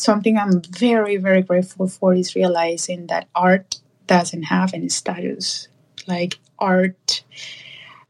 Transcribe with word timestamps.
something 0.00 0.38
I'm 0.38 0.62
very, 0.62 1.16
very 1.16 1.42
grateful 1.42 1.86
for 1.86 2.14
is 2.14 2.34
realizing 2.34 3.06
that 3.08 3.28
art 3.34 3.80
doesn't 4.06 4.44
have 4.44 4.72
any 4.74 4.88
status. 4.88 5.68
Like 6.06 6.38
art 6.58 7.22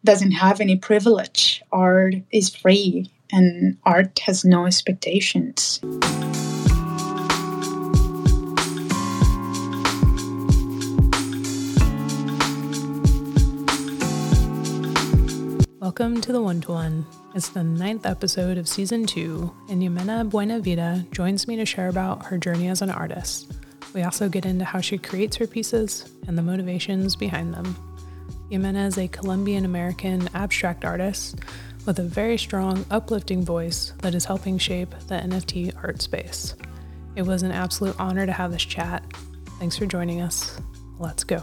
doesn't 0.04 0.32
have 0.32 0.60
any 0.60 0.76
privilege. 0.76 1.62
Art 1.72 2.14
is 2.30 2.54
free 2.54 3.10
and 3.32 3.76
art 3.84 4.20
has 4.20 4.44
no 4.44 4.66
expectations. 4.66 5.80
Welcome 15.90 16.20
to 16.20 16.32
the 16.32 16.40
One 16.40 16.60
to 16.60 16.70
One. 16.70 17.04
It's 17.34 17.48
the 17.48 17.64
ninth 17.64 18.06
episode 18.06 18.58
of 18.58 18.68
season 18.68 19.06
two, 19.06 19.52
and 19.68 19.82
Jimena 19.82 20.30
Buenavida 20.30 21.10
joins 21.10 21.48
me 21.48 21.56
to 21.56 21.66
share 21.66 21.88
about 21.88 22.26
her 22.26 22.38
journey 22.38 22.68
as 22.68 22.80
an 22.80 22.90
artist. 22.90 23.50
We 23.92 24.04
also 24.04 24.28
get 24.28 24.46
into 24.46 24.64
how 24.64 24.80
she 24.80 24.98
creates 24.98 25.36
her 25.38 25.48
pieces 25.48 26.08
and 26.28 26.38
the 26.38 26.42
motivations 26.42 27.16
behind 27.16 27.52
them. 27.52 27.74
Jimena 28.52 28.86
is 28.86 28.98
a 28.98 29.08
Colombian 29.08 29.64
American 29.64 30.28
abstract 30.32 30.84
artist 30.84 31.40
with 31.86 31.98
a 31.98 32.04
very 32.04 32.38
strong, 32.38 32.86
uplifting 32.92 33.44
voice 33.44 33.92
that 33.98 34.14
is 34.14 34.24
helping 34.24 34.58
shape 34.58 34.90
the 35.08 35.16
NFT 35.16 35.74
art 35.82 36.00
space. 36.00 36.54
It 37.16 37.22
was 37.22 37.42
an 37.42 37.50
absolute 37.50 37.98
honor 37.98 38.26
to 38.26 38.32
have 38.32 38.52
this 38.52 38.64
chat. 38.64 39.02
Thanks 39.58 39.76
for 39.76 39.86
joining 39.86 40.20
us. 40.20 40.56
Let's 41.00 41.24
go. 41.24 41.42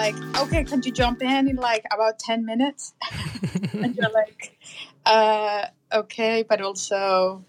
Like, 0.00 0.16
okay, 0.38 0.64
can 0.64 0.80
you 0.82 0.90
jump 0.90 1.20
in 1.20 1.46
in 1.46 1.56
like 1.56 1.84
about 1.92 2.18
10 2.18 2.46
minutes? 2.46 2.94
and 3.74 3.94
you're 3.94 4.10
like, 4.10 4.58
uh, 5.04 5.66
okay, 5.92 6.42
but 6.48 6.62
also, 6.62 7.44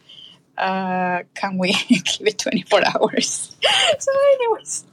uh, 0.57 1.23
can 1.33 1.57
we 1.57 1.71
give 1.89 2.27
it 2.27 2.37
24 2.37 2.81
hours? 2.85 3.55
so, 3.99 4.11
anyways. 4.35 4.85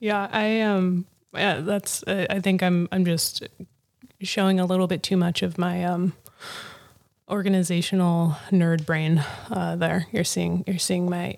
Yeah, 0.00 0.28
I 0.32 0.60
um 0.60 1.06
yeah, 1.34 1.60
that's 1.60 2.02
uh, 2.04 2.26
I 2.30 2.40
think 2.40 2.62
I'm 2.62 2.88
I'm 2.92 3.04
just 3.04 3.46
showing 4.22 4.58
a 4.58 4.64
little 4.64 4.86
bit 4.86 5.02
too 5.02 5.16
much 5.16 5.42
of 5.42 5.58
my 5.58 5.84
um 5.84 6.14
organizational 7.28 8.36
nerd 8.50 8.86
brain 8.86 9.24
uh 9.50 9.76
there. 9.76 10.06
You're 10.12 10.24
seeing 10.24 10.64
you're 10.66 10.78
seeing 10.78 11.10
my 11.10 11.34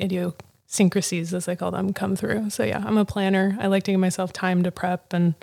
idiosyncrasies 0.70 1.34
as 1.34 1.48
I 1.48 1.54
call 1.54 1.70
them 1.70 1.92
come 1.92 2.16
through. 2.16 2.50
So 2.50 2.64
yeah, 2.64 2.82
I'm 2.84 2.96
a 2.96 3.04
planner. 3.04 3.56
I 3.60 3.66
like 3.66 3.82
to 3.84 3.92
give 3.92 4.00
myself 4.00 4.32
time 4.32 4.62
to 4.62 4.70
prep 4.70 5.12
and 5.12 5.34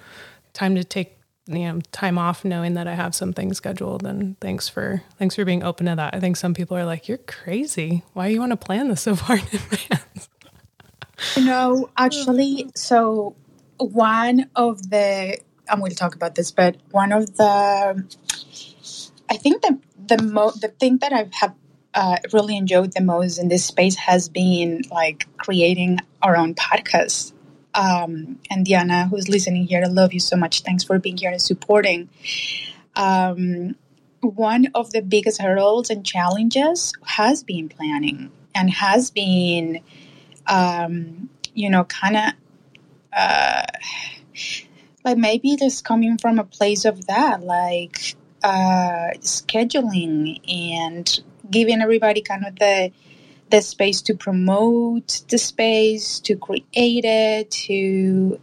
time 0.53 0.75
to 0.75 0.83
take 0.83 1.17
you 1.47 1.59
know 1.59 1.81
time 1.91 2.17
off 2.17 2.43
knowing 2.43 2.73
that 2.73 2.87
I 2.87 2.95
have 2.95 3.15
something 3.15 3.53
scheduled 3.53 4.05
and 4.05 4.37
thanks 4.41 4.67
for 4.67 5.01
thanks 5.17 5.35
for 5.35 5.45
being 5.45 5.63
open 5.63 5.85
to 5.87 5.95
that. 5.95 6.15
I 6.15 6.19
think 6.19 6.37
some 6.37 6.53
people 6.53 6.77
are 6.77 6.85
like, 6.85 7.07
You're 7.07 7.19
crazy. 7.19 8.03
Why 8.13 8.27
do 8.27 8.33
you 8.33 8.39
want 8.39 8.51
to 8.51 8.57
plan 8.57 8.87
this 8.87 9.01
so 9.01 9.15
far 9.21 9.37
in 9.37 9.43
advance? 9.43 10.29
You 11.35 11.45
know, 11.45 11.89
actually, 11.97 12.69
so 12.75 13.35
one 13.77 14.49
of 14.55 14.91
the, 14.91 15.39
and 15.67 15.81
we'll 15.81 15.91
talk 15.91 16.13
about 16.13 16.35
this, 16.35 16.51
but 16.51 16.77
one 16.91 17.11
of 17.11 17.35
the, 17.37 18.05
I 19.27 19.37
think 19.37 19.63
the 19.63 19.79
the 20.07 20.21
mo 20.21 20.51
the 20.51 20.67
thing 20.67 20.99
that 20.99 21.11
I 21.11 21.27
have 21.33 21.55
uh, 21.97 22.17
really 22.31 22.55
enjoyed 22.55 22.93
the 22.93 23.01
most 23.01 23.39
in 23.39 23.47
this 23.47 23.65
space 23.65 23.95
has 23.95 24.29
been 24.29 24.83
like 24.91 25.27
creating 25.37 25.97
our 26.21 26.37
own 26.37 26.53
podcast. 26.53 27.33
Um, 27.73 28.39
and 28.51 28.63
Diana, 28.63 29.07
who's 29.07 29.27
listening 29.27 29.65
here, 29.65 29.81
I 29.83 29.87
love 29.87 30.13
you 30.13 30.19
so 30.19 30.37
much. 30.37 30.61
Thanks 30.61 30.83
for 30.83 30.99
being 30.99 31.17
here 31.17 31.31
and 31.31 31.41
supporting. 31.41 32.07
Um, 32.95 33.75
one 34.21 34.67
of 34.75 34.91
the 34.91 35.01
biggest 35.01 35.41
hurdles 35.41 35.89
and 35.89 36.05
challenges 36.05 36.93
has 37.03 37.43
been 37.43 37.67
planning 37.67 38.31
and 38.53 38.69
has 38.69 39.09
been, 39.09 39.81
um, 40.45 41.31
you 41.55 41.71
know, 41.71 41.83
kind 41.85 42.15
of 42.15 42.33
uh, 43.11 43.65
like 45.03 45.17
maybe 45.17 45.55
just 45.55 45.83
coming 45.83 46.19
from 46.19 46.37
a 46.37 46.43
place 46.43 46.85
of 46.85 47.07
that, 47.07 47.41
like 47.41 48.15
uh, 48.43 49.17
scheduling 49.21 50.39
and 50.47 51.23
giving 51.51 51.81
everybody 51.81 52.21
kind 52.21 52.45
of 52.45 52.55
the 52.57 52.91
the 53.49 53.61
space 53.61 54.01
to 54.01 54.13
promote 54.13 55.21
the 55.29 55.37
space, 55.37 56.19
to 56.19 56.35
create 56.35 56.65
it, 57.05 57.49
to 57.51 58.39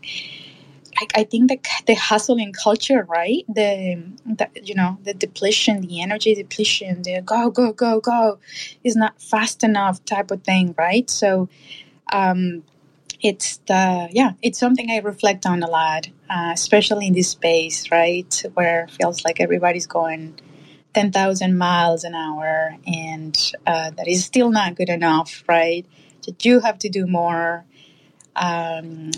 like 1.01 1.13
I 1.17 1.25
think 1.25 1.49
the 1.49 1.59
the 1.87 1.95
hustle 1.95 2.37
hustling 2.37 2.53
culture, 2.53 3.05
right? 3.09 3.45
The, 3.49 4.03
the 4.25 4.49
you 4.63 4.75
know 4.75 4.99
the 5.03 5.15
depletion, 5.15 5.83
the 5.83 6.03
energy 6.03 6.35
depletion, 6.35 7.03
the 7.03 7.21
go 7.23 7.51
go 7.51 7.73
go 7.73 8.01
go 8.01 8.39
is 8.83 8.97
not 8.97 9.21
fast 9.21 9.65
enough 9.65 10.05
type 10.05 10.31
of 10.31 10.43
thing, 10.43 10.75
right? 10.79 11.09
So 11.11 11.49
um, 12.13 12.63
it's 13.21 13.59
the 13.67 14.09
yeah, 14.13 14.33
it's 14.43 14.59
something 14.59 14.91
I 14.91 14.99
reflect 14.99 15.47
on 15.47 15.63
a 15.63 15.69
lot, 15.69 16.09
uh, 16.31 16.51
especially 16.55 17.07
in 17.07 17.15
this 17.15 17.31
space, 17.31 17.91
right, 17.91 18.43
where 18.55 18.85
it 18.85 18.91
feels 18.91 19.25
like 19.25 19.41
everybody's 19.41 19.87
going. 19.87 20.39
10,000 20.95 21.59
miles 21.59 22.05
an 22.05 22.15
hour, 22.15 22.77
and 22.87 23.53
uh, 23.67 23.91
that 23.91 24.09
is 24.09 24.25
still 24.25 24.51
not 24.51 24.77
good 24.77 24.89
enough, 24.89 25.45
right? 25.49 25.85
That 26.27 26.45
you 26.45 26.61
have 26.61 26.79
to 26.81 26.89
do 26.89 27.07
more. 27.07 27.65
Um, 28.37 29.11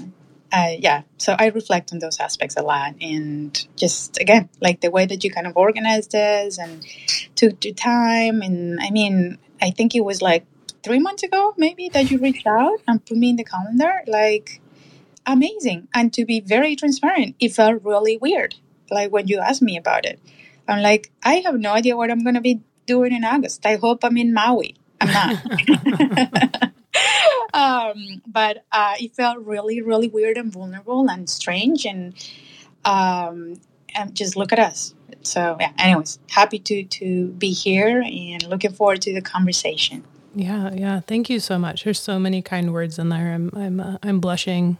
uh, 0.53 0.73
yeah, 0.79 1.03
so 1.19 1.35
I 1.39 1.47
reflect 1.49 1.93
on 1.93 1.99
those 1.99 2.19
aspects 2.21 2.57
a 2.57 2.63
lot, 2.63 2.95
and 3.01 3.67
just 3.77 4.19
again, 4.21 4.49
like 4.61 4.81
the 4.81 4.91
way 4.91 5.07
that 5.07 5.23
you 5.23 5.31
kind 5.31 5.47
of 5.47 5.57
organized 5.57 6.13
this 6.13 6.59
and 6.59 6.85
took 7.35 7.61
time. 7.77 8.43
And 8.43 8.81
I 8.81 8.91
mean, 8.91 9.39
I 9.61 9.71
think 9.71 9.95
it 9.95 10.05
was 10.05 10.23
like 10.23 10.47
three 10.83 10.99
months 10.99 11.23
ago, 11.23 11.55
maybe, 11.57 11.89
that 11.91 12.11
you 12.11 12.19
reached 12.19 12.47
out 12.47 12.81
and 12.87 13.05
put 13.05 13.17
me 13.17 13.31
in 13.31 13.37
the 13.37 13.45
calendar. 13.45 14.03
Like, 14.07 14.61
amazing. 15.27 15.89
And 15.93 16.13
to 16.15 16.25
be 16.25 16.41
very 16.41 16.77
transparent, 16.77 17.37
it 17.41 17.53
felt 17.53 17.83
really 17.85 18.17
weird. 18.17 18.55
Like 18.91 19.11
when 19.11 19.27
you 19.27 19.41
asked 19.41 19.63
me 19.63 19.77
about 19.77 20.07
it, 20.07 20.21
I'm 20.69 20.83
like, 20.83 21.11
I 21.23 21.37
have 21.37 21.55
no 21.59 21.73
idea 21.73 21.97
what 21.97 22.11
I'm 22.11 22.23
going 22.23 22.35
to 22.35 22.41
be 22.41 22.61
doing 22.87 23.13
in 23.13 23.25
August. 23.25 23.65
I 23.67 23.77
hope 23.77 24.05
I'm 24.05 24.17
in 24.17 24.33
Maui. 24.33 24.77
I'm 25.01 25.13
not. 25.13 26.73
um, 27.55 28.23
but 28.27 28.65
uh, 28.73 28.95
it 28.99 29.15
felt 29.15 29.39
really, 29.45 29.81
really 29.83 30.09
weird 30.09 30.39
and 30.39 30.53
vulnerable 30.53 31.09
and 31.09 31.29
strange. 31.29 31.85
And, 31.85 32.15
um, 32.85 33.61
and 33.95 34.15
just 34.15 34.37
look 34.37 34.53
at 34.53 34.59
us. 34.59 34.95
So, 35.23 35.57
yeah, 35.59 35.73
anyways, 35.79 36.19
happy 36.31 36.59
to, 36.61 36.85
to 36.85 37.29
be 37.29 37.51
here 37.51 38.01
and 38.01 38.47
looking 38.49 38.73
forward 38.73 39.03
to 39.03 39.15
the 39.15 39.23
conversation. 39.23 40.05
Yeah, 40.37 40.71
yeah. 40.75 41.01
Thank 41.01 41.31
you 41.31 41.41
so 41.41 41.59
much. 41.59 41.85
There's 41.85 41.99
so 41.99 42.19
many 42.19 42.43
kind 42.43 42.73
words 42.73 42.99
in 42.99 43.09
there. 43.09 43.33
I'm 43.33 43.51
I'm 43.57 43.81
uh, 43.81 43.97
I'm 44.03 44.21
blushing. 44.21 44.77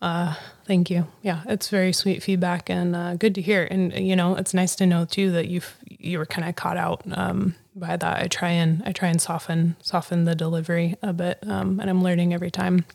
Uh, 0.00 0.34
thank 0.64 0.88
you. 0.88 1.06
Yeah, 1.22 1.42
it's 1.46 1.68
very 1.68 1.92
sweet 1.92 2.22
feedback 2.22 2.70
and 2.70 2.96
uh, 2.96 3.14
good 3.16 3.34
to 3.34 3.42
hear. 3.42 3.68
And 3.70 3.92
you 3.92 4.16
know, 4.16 4.34
it's 4.36 4.54
nice 4.54 4.74
to 4.76 4.86
know 4.86 5.04
too 5.04 5.30
that 5.32 5.48
you 5.48 5.60
you 5.86 6.18
were 6.18 6.26
kind 6.26 6.48
of 6.48 6.56
caught 6.56 6.78
out 6.78 7.02
um, 7.12 7.54
by 7.74 7.96
that. 7.96 8.22
I 8.22 8.26
try 8.26 8.50
and 8.50 8.82
I 8.86 8.92
try 8.92 9.08
and 9.08 9.20
soften 9.20 9.76
soften 9.82 10.24
the 10.24 10.34
delivery 10.34 10.96
a 11.02 11.12
bit, 11.12 11.38
um, 11.46 11.80
and 11.80 11.90
I'm 11.90 12.02
learning 12.02 12.32
every 12.32 12.50
time 12.50 12.86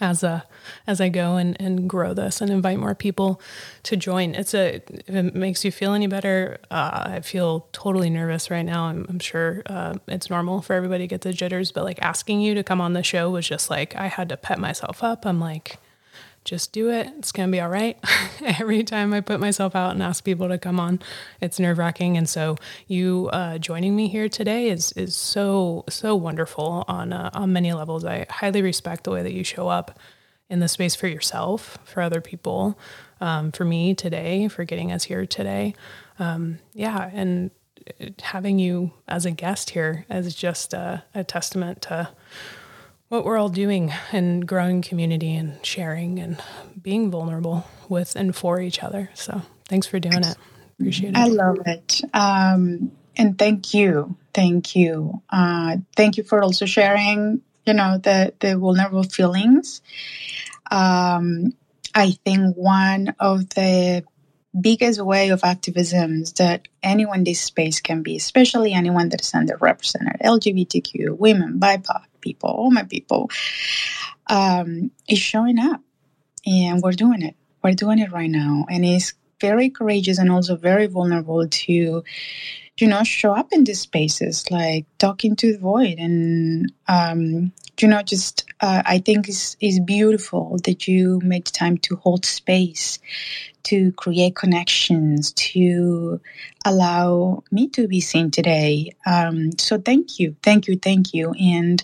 as 0.00 0.24
a 0.24 0.44
as 0.88 1.00
I 1.00 1.08
go 1.08 1.36
and, 1.36 1.56
and 1.60 1.88
grow 1.88 2.14
this 2.14 2.40
and 2.40 2.50
invite 2.50 2.80
more 2.80 2.96
people 2.96 3.40
to 3.84 3.96
join. 3.96 4.34
It's 4.34 4.54
a 4.54 4.82
if 5.06 5.08
it 5.14 5.36
makes 5.36 5.64
you 5.64 5.70
feel 5.70 5.92
any 5.92 6.08
better. 6.08 6.58
Uh, 6.68 7.02
I 7.06 7.20
feel 7.20 7.68
totally 7.70 8.10
nervous 8.10 8.50
right 8.50 8.62
now. 8.64 8.86
I'm, 8.86 9.06
I'm 9.08 9.20
sure 9.20 9.62
uh, 9.66 9.94
it's 10.08 10.30
normal 10.30 10.62
for 10.62 10.74
everybody 10.74 11.04
to 11.04 11.08
get 11.08 11.20
the 11.20 11.32
jitters, 11.32 11.70
but 11.70 11.84
like 11.84 12.02
asking 12.02 12.40
you 12.40 12.54
to 12.54 12.64
come 12.64 12.80
on 12.80 12.92
the 12.92 13.04
show 13.04 13.30
was 13.30 13.46
just 13.46 13.70
like 13.70 13.94
I 13.94 14.08
had 14.08 14.28
to 14.30 14.36
pet 14.36 14.58
myself 14.58 15.04
up. 15.04 15.24
I'm 15.24 15.38
like, 15.38 15.78
just 16.44 16.72
do 16.72 16.90
it. 16.90 17.10
It's 17.18 17.32
going 17.32 17.48
to 17.48 17.52
be 17.52 17.60
all 17.60 17.68
right. 17.68 17.98
Every 18.44 18.84
time 18.84 19.14
I 19.14 19.20
put 19.20 19.40
myself 19.40 19.74
out 19.74 19.92
and 19.92 20.02
ask 20.02 20.24
people 20.24 20.48
to 20.48 20.58
come 20.58 20.78
on, 20.78 21.00
it's 21.40 21.58
nerve 21.58 21.78
wracking. 21.78 22.16
And 22.16 22.28
so 22.28 22.56
you 22.86 23.30
uh, 23.32 23.58
joining 23.58 23.96
me 23.96 24.08
here 24.08 24.28
today 24.28 24.68
is 24.68 24.92
is 24.92 25.14
so 25.16 25.84
so 25.88 26.14
wonderful 26.14 26.84
on 26.86 27.12
uh, 27.12 27.30
on 27.32 27.52
many 27.52 27.72
levels. 27.72 28.04
I 28.04 28.26
highly 28.28 28.62
respect 28.62 29.04
the 29.04 29.10
way 29.10 29.22
that 29.22 29.32
you 29.32 29.44
show 29.44 29.68
up 29.68 29.98
in 30.50 30.60
the 30.60 30.68
space 30.68 30.94
for 30.94 31.08
yourself, 31.08 31.78
for 31.84 32.02
other 32.02 32.20
people, 32.20 32.78
um, 33.20 33.50
for 33.50 33.64
me 33.64 33.94
today, 33.94 34.46
for 34.48 34.64
getting 34.64 34.92
us 34.92 35.04
here 35.04 35.24
today. 35.24 35.74
Um, 36.18 36.58
yeah, 36.74 37.10
and 37.12 37.50
having 38.22 38.58
you 38.58 38.92
as 39.08 39.26
a 39.26 39.30
guest 39.30 39.70
here 39.70 40.06
is 40.10 40.34
just 40.34 40.72
a, 40.72 41.04
a 41.14 41.24
testament 41.24 41.82
to 41.82 42.10
what 43.08 43.24
we're 43.24 43.36
all 43.36 43.48
doing 43.48 43.92
and 44.12 44.46
growing 44.46 44.82
community 44.82 45.34
and 45.34 45.64
sharing 45.64 46.18
and 46.18 46.42
being 46.80 47.10
vulnerable 47.10 47.66
with 47.88 48.16
and 48.16 48.34
for 48.34 48.60
each 48.60 48.82
other. 48.82 49.10
So 49.14 49.42
thanks 49.66 49.86
for 49.86 49.98
doing 49.98 50.24
it. 50.24 50.36
Appreciate 50.78 51.10
it. 51.10 51.16
I 51.16 51.26
love 51.26 51.58
it. 51.66 52.00
Um, 52.12 52.92
and 53.16 53.38
thank 53.38 53.74
you. 53.74 54.16
Thank 54.32 54.74
you. 54.74 55.22
Uh, 55.30 55.76
thank 55.96 56.16
you 56.16 56.24
for 56.24 56.42
also 56.42 56.66
sharing 56.66 57.42
you 57.66 57.74
know, 57.74 57.98
the, 57.98 58.32
the 58.40 58.56
vulnerable 58.58 59.04
feelings. 59.04 59.82
Um, 60.70 61.54
I 61.94 62.12
think 62.24 62.56
one 62.56 63.14
of 63.18 63.50
the 63.50 64.04
biggest 64.58 65.00
way 65.00 65.30
of 65.30 65.42
activism 65.42 66.22
is 66.22 66.32
that 66.34 66.68
anyone 66.82 67.18
in 67.18 67.24
this 67.24 67.40
space 67.40 67.80
can 67.80 68.02
be, 68.02 68.16
especially 68.16 68.72
anyone 68.72 69.08
that 69.10 69.20
is 69.20 69.32
underrepresented, 69.32 70.20
LGBTQ, 70.22 71.16
women, 71.16 71.58
BIPOC 71.58 72.02
people, 72.28 72.50
all 72.50 72.70
my 72.70 72.84
people, 72.84 73.30
um, 74.28 74.90
is 75.08 75.18
showing 75.18 75.58
up. 75.58 75.80
And 76.46 76.82
we're 76.82 76.92
doing 77.04 77.22
it. 77.22 77.36
We're 77.62 77.74
doing 77.84 77.98
it 77.98 78.12
right 78.12 78.30
now. 78.30 78.66
And 78.68 78.84
it's 78.84 79.14
very 79.40 79.68
courageous 79.70 80.18
and 80.18 80.30
also 80.30 80.56
very 80.56 80.86
vulnerable 80.86 81.46
to 81.48 82.02
you 82.78 82.88
know 82.88 83.02
show 83.04 83.32
up 83.32 83.48
in 83.52 83.64
these 83.64 83.80
spaces 83.80 84.50
like 84.50 84.84
talking 84.98 85.36
to 85.36 85.52
the 85.52 85.58
void 85.58 85.96
and 85.98 86.72
um, 86.88 87.52
you 87.80 87.88
know 87.88 88.02
just 88.02 88.44
uh, 88.60 88.82
i 88.86 88.98
think 88.98 89.28
it's, 89.28 89.56
it's 89.60 89.78
beautiful 89.78 90.58
that 90.64 90.88
you 90.88 91.20
make 91.22 91.44
time 91.44 91.76
to 91.78 91.96
hold 91.96 92.24
space 92.24 92.98
to 93.64 93.92
create 93.92 94.36
connections, 94.36 95.32
to 95.32 96.20
allow 96.64 97.42
me 97.50 97.68
to 97.68 97.86
be 97.88 98.00
seen 98.00 98.30
today. 98.30 98.94
Um, 99.06 99.50
so 99.58 99.78
thank 99.78 100.18
you, 100.18 100.36
thank 100.42 100.66
you, 100.66 100.76
thank 100.76 101.12
you. 101.12 101.32
And 101.32 101.82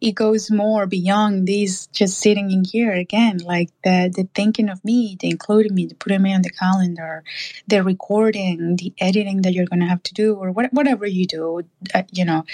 it 0.00 0.12
goes 0.12 0.50
more 0.50 0.86
beyond 0.86 1.46
this 1.46 1.86
just 1.88 2.18
sitting 2.18 2.50
in 2.50 2.64
here 2.64 2.92
again, 2.92 3.38
like 3.38 3.70
the, 3.82 4.12
the 4.14 4.28
thinking 4.34 4.68
of 4.68 4.84
me, 4.84 5.16
the 5.20 5.30
including 5.30 5.74
me, 5.74 5.86
the 5.86 5.94
putting 5.94 6.22
me 6.22 6.34
on 6.34 6.42
the 6.42 6.50
calendar, 6.50 7.24
the 7.66 7.82
recording, 7.82 8.76
the 8.76 8.92
editing 8.98 9.42
that 9.42 9.52
you're 9.52 9.66
going 9.66 9.80
to 9.80 9.86
have 9.86 10.02
to 10.04 10.14
do, 10.14 10.34
or 10.34 10.50
what, 10.50 10.72
whatever 10.72 11.06
you 11.06 11.26
do, 11.26 11.62
uh, 11.94 12.02
you 12.12 12.24
know. 12.24 12.44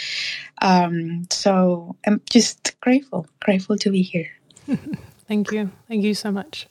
Um, 0.62 1.26
so 1.30 1.96
I'm 2.06 2.20
just 2.30 2.78
grateful, 2.80 3.26
grateful 3.40 3.76
to 3.78 3.90
be 3.90 4.02
here. 4.02 4.30
Thank 5.28 5.50
you. 5.52 5.70
Thank 5.88 6.04
you 6.04 6.14
so 6.14 6.30
much. 6.30 6.68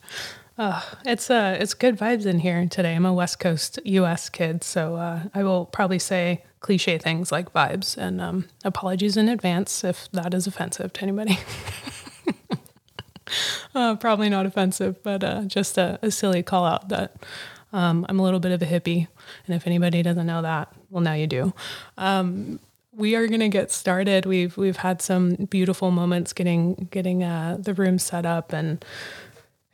Uh, 0.58 0.82
it's 1.06 1.30
uh, 1.30 1.58
it's 1.60 1.74
good 1.74 1.98
vibes 1.98 2.26
in 2.26 2.40
here 2.40 2.66
today. 2.68 2.96
I'm 2.96 3.06
a 3.06 3.14
West 3.14 3.40
Coast 3.40 3.78
U.S. 3.84 4.30
kid, 4.30 4.64
so 4.64 4.96
uh, 4.96 5.24
I 5.34 5.44
will 5.44 5.66
probably 5.66 6.00
say 6.00 6.44
cliche 6.62 6.98
things 6.98 7.32
like 7.32 7.52
vibes. 7.52 7.98
And 7.98 8.22
um, 8.22 8.48
apologies 8.64 9.18
in 9.18 9.28
advance 9.28 9.84
if 9.84 10.10
that 10.14 10.34
is 10.34 10.48
offensive 10.48 10.94
to 10.94 11.02
anybody. 11.04 11.38
uh, 13.76 13.98
probably 13.98 14.30
not 14.30 14.46
offensive, 14.46 15.04
but 15.04 15.24
uh, 15.24 15.42
just 15.44 15.78
a, 15.78 16.00
a, 16.02 16.10
silly 16.10 16.42
call 16.42 16.66
out 16.66 16.88
that 16.88 17.18
um, 17.74 18.06
I'm 18.08 18.20
a 18.20 18.24
little 18.24 18.40
bit 18.40 18.54
of 18.54 18.62
a 18.62 18.66
hippie. 18.66 19.08
And 19.46 19.56
if 19.56 19.68
anybody 19.68 20.02
doesn't 20.04 20.26
know 20.26 20.42
that, 20.42 20.74
well, 20.90 21.04
now 21.04 21.14
you 21.14 21.28
do. 21.28 21.54
Um, 21.98 22.62
we 22.94 23.16
are 23.16 23.28
going 23.28 23.42
to 23.42 23.50
get 23.50 23.72
started. 23.72 24.26
We've 24.26 24.56
we've 24.56 24.78
had 24.78 25.02
some 25.02 25.36
beautiful 25.50 25.92
moments 25.92 26.32
getting 26.32 26.88
getting 26.92 27.24
uh, 27.24 27.58
the 27.60 27.74
room 27.74 28.00
set 28.00 28.26
up 28.26 28.54
and 28.54 28.84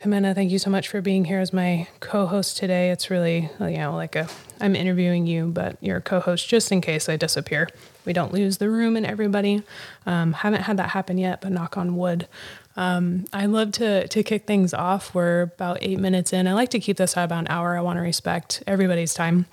Jimena, 0.04 0.34
thank 0.34 0.50
you 0.50 0.58
so 0.58 0.72
much 0.72 0.88
for 0.88 1.00
being 1.00 1.26
here 1.26 1.40
as 1.40 1.54
my 1.54 1.88
co-host 2.00 2.58
today. 2.58 2.90
It's 2.90 3.12
really, 3.12 3.52
you 3.60 3.78
know, 3.78 3.94
like 3.94 4.16
a 4.16 4.28
I'm 4.60 4.76
interviewing 4.76 5.28
you, 5.28 5.46
but 5.46 5.78
you're 5.80 5.98
a 5.98 6.02
co-host 6.02 6.48
just 6.48 6.72
in 6.72 6.82
case 6.82 7.08
I 7.08 7.18
disappear. 7.18 7.70
We 8.04 8.12
don't 8.12 8.34
lose 8.34 8.58
the 8.58 8.68
room 8.68 8.98
and 8.98 9.06
everybody. 9.06 9.62
Um, 10.08 10.34
haven't 10.34 10.64
had 10.64 10.78
that 10.78 10.90
happen 10.90 11.20
yet, 11.20 11.40
but 11.42 11.52
knock 11.52 11.78
on 11.78 11.98
wood. 11.98 12.28
Um, 12.76 13.26
I 13.32 13.46
love 13.46 13.74
to 13.74 14.08
to 14.08 14.24
kick 14.24 14.48
things 14.48 14.74
off. 14.74 15.14
We're 15.14 15.42
about 15.42 15.78
eight 15.82 16.00
minutes 16.00 16.34
in. 16.34 16.48
I 16.48 16.54
like 16.54 16.70
to 16.70 16.80
keep 16.80 16.98
this 16.98 17.16
at 17.16 17.26
about 17.26 17.42
an 17.42 17.48
hour. 17.50 17.78
I 17.78 17.82
want 17.82 17.98
to 17.98 18.02
respect 18.02 18.64
everybody's 18.66 19.14
time, 19.14 19.46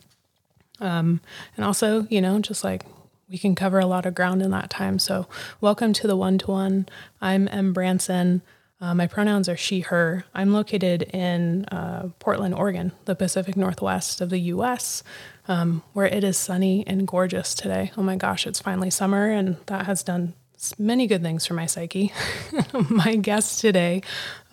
um, 0.80 1.20
and 1.56 1.64
also, 1.66 2.06
you 2.08 2.22
know, 2.22 2.38
just 2.38 2.64
like 2.64 2.86
we 3.28 3.36
can 3.36 3.54
cover 3.54 3.80
a 3.80 3.86
lot 3.86 4.06
of 4.06 4.14
ground 4.14 4.40
in 4.40 4.50
that 4.52 4.70
time. 4.70 4.98
So, 4.98 5.26
welcome 5.60 5.92
to 5.92 6.06
the 6.06 6.16
one 6.16 6.38
to 6.38 6.50
one. 6.50 6.86
I'm 7.20 7.48
M 7.48 7.74
Branson. 7.74 8.40
Uh, 8.80 8.94
my 8.94 9.06
pronouns 9.06 9.48
are 9.48 9.56
she, 9.56 9.80
her. 9.80 10.24
I'm 10.34 10.52
located 10.52 11.02
in 11.02 11.64
uh, 11.66 12.10
Portland, 12.20 12.54
Oregon, 12.54 12.92
the 13.06 13.16
Pacific 13.16 13.56
Northwest 13.56 14.20
of 14.20 14.30
the 14.30 14.38
US, 14.38 15.02
um, 15.48 15.82
where 15.94 16.06
it 16.06 16.22
is 16.22 16.36
sunny 16.36 16.86
and 16.86 17.06
gorgeous 17.06 17.54
today. 17.54 17.90
Oh 17.96 18.02
my 18.02 18.14
gosh, 18.14 18.46
it's 18.46 18.60
finally 18.60 18.90
summer, 18.90 19.30
and 19.30 19.56
that 19.66 19.86
has 19.86 20.04
done 20.04 20.34
many 20.78 21.06
good 21.06 21.22
things 21.22 21.46
for 21.46 21.54
my 21.54 21.66
psyche. 21.66 22.12
my 22.90 23.16
guest 23.16 23.60
today 23.60 24.02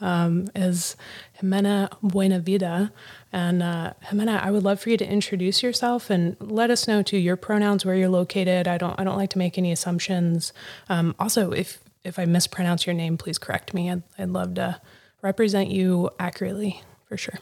um, 0.01 0.47
is 0.55 0.95
Jimena 1.39 1.89
Buenavida. 2.03 2.91
And 3.31 3.61
uh, 3.61 3.93
Jimena, 4.05 4.41
I 4.41 4.51
would 4.51 4.63
love 4.63 4.79
for 4.79 4.89
you 4.89 4.97
to 4.97 5.07
introduce 5.07 5.63
yourself 5.63 6.09
and 6.09 6.37
let 6.39 6.69
us 6.69 6.87
know 6.87 7.01
too 7.01 7.17
your 7.17 7.35
pronouns, 7.35 7.85
where 7.85 7.95
you're 7.95 8.09
located. 8.09 8.67
I 8.67 8.77
don't, 8.77 8.99
I 8.99 9.03
don't 9.03 9.17
like 9.17 9.31
to 9.31 9.37
make 9.37 9.57
any 9.57 9.71
assumptions. 9.71 10.53
Um, 10.89 11.15
also, 11.19 11.51
if 11.51 11.79
if 12.05 12.19
I 12.19 12.25
mispronounce 12.25 12.85
your 12.85 12.93
name, 12.93 13.17
please 13.17 13.37
correct 13.37 13.73
me. 13.73 13.91
I'd, 13.91 14.03
I'd 14.17 14.29
love 14.29 14.53
to 14.55 14.79
represent 15.21 15.71
you 15.71 16.11
accurately 16.19 16.81
for 17.09 17.17
sure. 17.17 17.39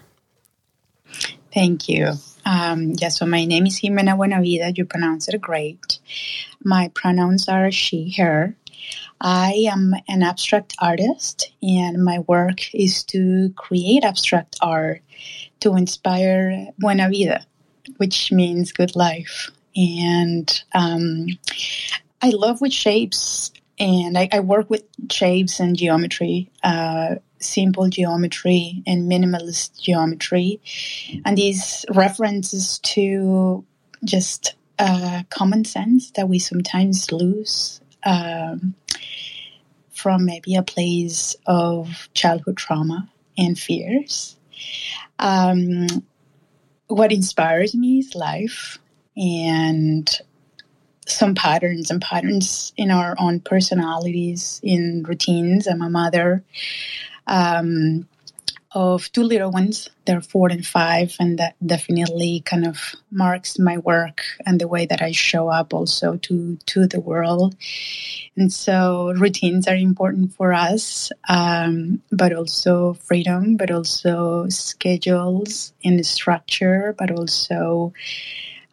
Thank 1.54 1.88
you. 1.88 2.14
Um, 2.46 2.94
yeah, 2.98 3.10
so 3.10 3.26
my 3.26 3.46
name 3.46 3.68
is 3.68 3.80
Jimena 3.80 4.18
Buenavida. 4.18 4.76
You 4.76 4.86
pronounce 4.86 5.28
it 5.28 5.40
great. 5.40 6.00
My 6.64 6.90
pronouns 6.96 7.48
are 7.48 7.72
she, 7.72 8.16
her. 8.18 8.56
I 9.22 9.68
am 9.72 9.94
an 10.08 10.24
abstract 10.24 10.76
artist, 10.80 11.52
and 11.62 12.04
my 12.04 12.20
work 12.20 12.74
is 12.74 13.04
to 13.06 13.54
create 13.56 14.04
abstract 14.04 14.58
art 14.62 15.02
to 15.60 15.76
inspire 15.76 16.70
Buena 16.80 17.10
Vida, 17.10 17.46
which 17.98 18.32
means 18.32 18.72
good 18.72 18.96
life. 18.96 19.52
And 19.76 20.64
um, 20.74 21.28
I 22.22 22.32
love 22.32 22.60
with 22.60 22.74
shapes 22.74 23.53
and 23.80 24.18
I, 24.18 24.30
I, 24.32 24.40
work 24.40 24.70
with 24.70 24.84
shapes 25.12 25.60
and 25.60 25.76
geometry, 25.76 26.52
uh, 26.64 27.16
simple 27.40 27.90
geometry 27.90 28.84
and 28.86 29.12
minimalist 29.12 29.82
geometry, 29.82 30.62
and 31.26 31.38
these 31.38 31.86
references 31.90 32.80
to 32.80 33.66
just 34.04 34.56
uh, 34.80 35.24
common 35.30 35.66
sense 35.66 36.12
that 36.12 36.30
we 36.30 36.40
sometimes 36.40 37.12
lose 37.12 37.82
um, 38.06 38.76
from 39.92 40.26
maybe 40.26 40.56
a 40.56 40.64
place 40.64 41.36
of 41.46 42.10
childhood 42.14 42.58
trauma 42.58 43.10
and 43.38 43.58
fears. 43.58 44.38
Um, 45.20 45.88
what 46.88 47.12
inspires 47.12 47.74
me 47.74 48.00
is 48.00 48.14
life 48.14 48.78
and 49.16 50.10
some 51.08 51.36
patterns 51.36 51.92
and 51.92 52.02
patterns 52.02 52.74
in 52.78 52.92
our 52.92 53.16
own 53.20 53.40
personalities, 53.40 54.60
in 54.64 55.04
routines. 55.08 55.68
I'm 55.68 55.82
a 55.82 55.90
mother 55.90 56.44
um, 57.28 58.08
of 58.72 59.12
two 59.12 59.24
little 59.24 59.52
ones. 59.52 59.90
They're 60.06 60.22
four 60.22 60.50
and 60.50 60.66
five, 60.66 61.16
and 61.20 61.40
that 61.40 61.56
definitely 61.66 62.42
kind 62.42 62.66
of 62.66 62.96
marks 63.12 63.60
my 63.60 63.78
work 63.78 64.22
and 64.46 64.60
the 64.60 64.68
way 64.68 64.86
that 64.86 65.02
I 65.02 65.12
show 65.12 65.48
up 65.48 65.74
also 65.74 66.18
to 66.18 66.58
to 66.66 66.88
the 66.88 67.00
world. 67.00 67.56
And 68.36 68.52
so 68.52 69.14
routines 69.16 69.68
are 69.68 69.76
important 69.76 70.34
for 70.34 70.54
us, 70.54 71.12
um, 71.30 72.02
but 72.12 72.34
also 72.34 72.94
freedom, 72.94 73.58
but 73.58 73.70
also 73.70 74.48
schedules 74.50 75.74
and 75.84 76.04
structure, 76.06 76.96
but 76.98 77.12
also 77.12 77.94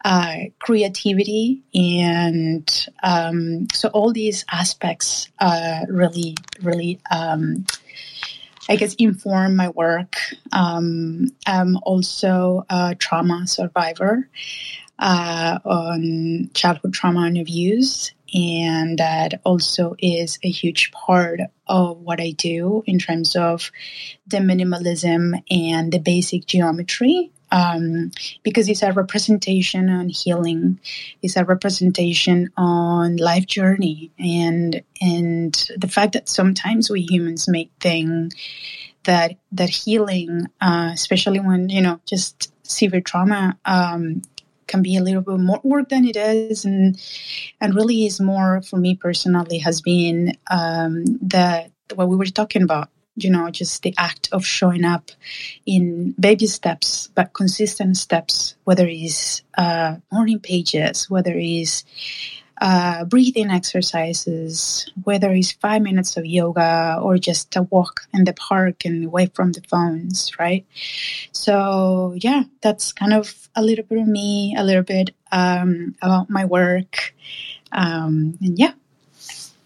uh, 0.03 0.35
creativity, 0.59 1.61
and 1.73 2.87
um, 3.03 3.67
so 3.73 3.89
all 3.89 4.11
these 4.11 4.45
aspects 4.51 5.29
uh, 5.39 5.85
really, 5.87 6.35
really, 6.61 6.99
um, 7.11 7.65
I 8.69 8.75
guess, 8.75 8.95
inform 8.95 9.55
my 9.55 9.69
work. 9.69 10.15
Um, 10.51 11.27
I'm 11.45 11.77
also 11.83 12.65
a 12.69 12.95
trauma 12.95 13.47
survivor 13.47 14.27
uh, 14.97 15.59
on 15.65 16.49
childhood 16.53 16.93
trauma 16.93 17.21
and 17.21 17.37
abuse. 17.37 18.13
And 18.33 18.99
that 18.99 19.41
also 19.43 19.95
is 19.99 20.39
a 20.41 20.49
huge 20.49 20.91
part 20.93 21.41
of 21.67 21.97
what 21.97 22.21
I 22.21 22.31
do 22.31 22.81
in 22.85 22.97
terms 22.97 23.35
of 23.35 23.71
the 24.25 24.37
minimalism 24.37 25.43
and 25.49 25.91
the 25.91 25.99
basic 25.99 26.45
geometry 26.45 27.31
um, 27.51 28.11
because 28.43 28.69
it's 28.69 28.81
a 28.81 28.93
representation 28.93 29.89
on 29.89 30.09
healing, 30.09 30.79
it's 31.21 31.35
a 31.35 31.45
representation 31.45 32.51
on 32.57 33.17
life 33.17 33.45
journey, 33.45 34.11
and 34.17 34.81
and 35.01 35.67
the 35.77 35.87
fact 35.87 36.13
that 36.13 36.29
sometimes 36.29 36.89
we 36.89 37.01
humans 37.01 37.47
make 37.47 37.71
think 37.79 38.33
that 39.03 39.35
that 39.51 39.69
healing, 39.69 40.47
uh, 40.61 40.91
especially 40.93 41.39
when 41.39 41.69
you 41.69 41.81
know 41.81 41.99
just 42.05 42.53
severe 42.65 43.01
trauma, 43.01 43.57
um, 43.65 44.21
can 44.67 44.81
be 44.81 44.95
a 44.95 45.03
little 45.03 45.21
bit 45.21 45.37
more 45.39 45.59
work 45.63 45.89
than 45.89 46.05
it 46.05 46.15
is, 46.15 46.63
and 46.63 46.97
and 47.59 47.75
really 47.75 48.05
is 48.05 48.21
more 48.21 48.61
for 48.61 48.77
me 48.77 48.95
personally 48.95 49.57
has 49.59 49.81
been 49.81 50.37
um, 50.49 51.03
that 51.21 51.71
what 51.95 52.07
we 52.07 52.15
were 52.15 52.25
talking 52.25 52.63
about 52.63 52.89
you 53.15 53.29
know, 53.29 53.49
just 53.49 53.83
the 53.83 53.93
act 53.97 54.29
of 54.31 54.45
showing 54.45 54.85
up 54.85 55.11
in 55.65 56.11
baby 56.19 56.47
steps, 56.47 57.09
but 57.13 57.33
consistent 57.33 57.97
steps, 57.97 58.55
whether 58.63 58.87
it's 58.87 59.41
uh, 59.57 59.97
morning 60.11 60.39
pages, 60.39 61.09
whether 61.09 61.33
it's 61.35 61.83
uh, 62.61 63.03
breathing 63.05 63.49
exercises, 63.49 64.89
whether 65.03 65.31
it's 65.31 65.51
five 65.51 65.81
minutes 65.81 66.15
of 66.15 66.25
yoga 66.25 66.99
or 67.01 67.17
just 67.17 67.55
a 67.55 67.63
walk 67.63 68.01
in 68.13 68.23
the 68.23 68.33
park 68.33 68.85
and 68.85 69.05
away 69.05 69.25
from 69.33 69.51
the 69.51 69.61
phones, 69.67 70.31
right? 70.37 70.65
So, 71.31 72.13
yeah, 72.17 72.43
that's 72.61 72.93
kind 72.93 73.13
of 73.13 73.49
a 73.55 73.63
little 73.63 73.83
bit 73.83 73.99
of 73.99 74.07
me, 74.07 74.55
a 74.57 74.63
little 74.63 74.83
bit 74.83 75.09
um, 75.31 75.95
about 76.01 76.29
my 76.29 76.45
work. 76.45 77.15
Um, 77.71 78.37
and 78.41 78.59
yeah. 78.59 78.73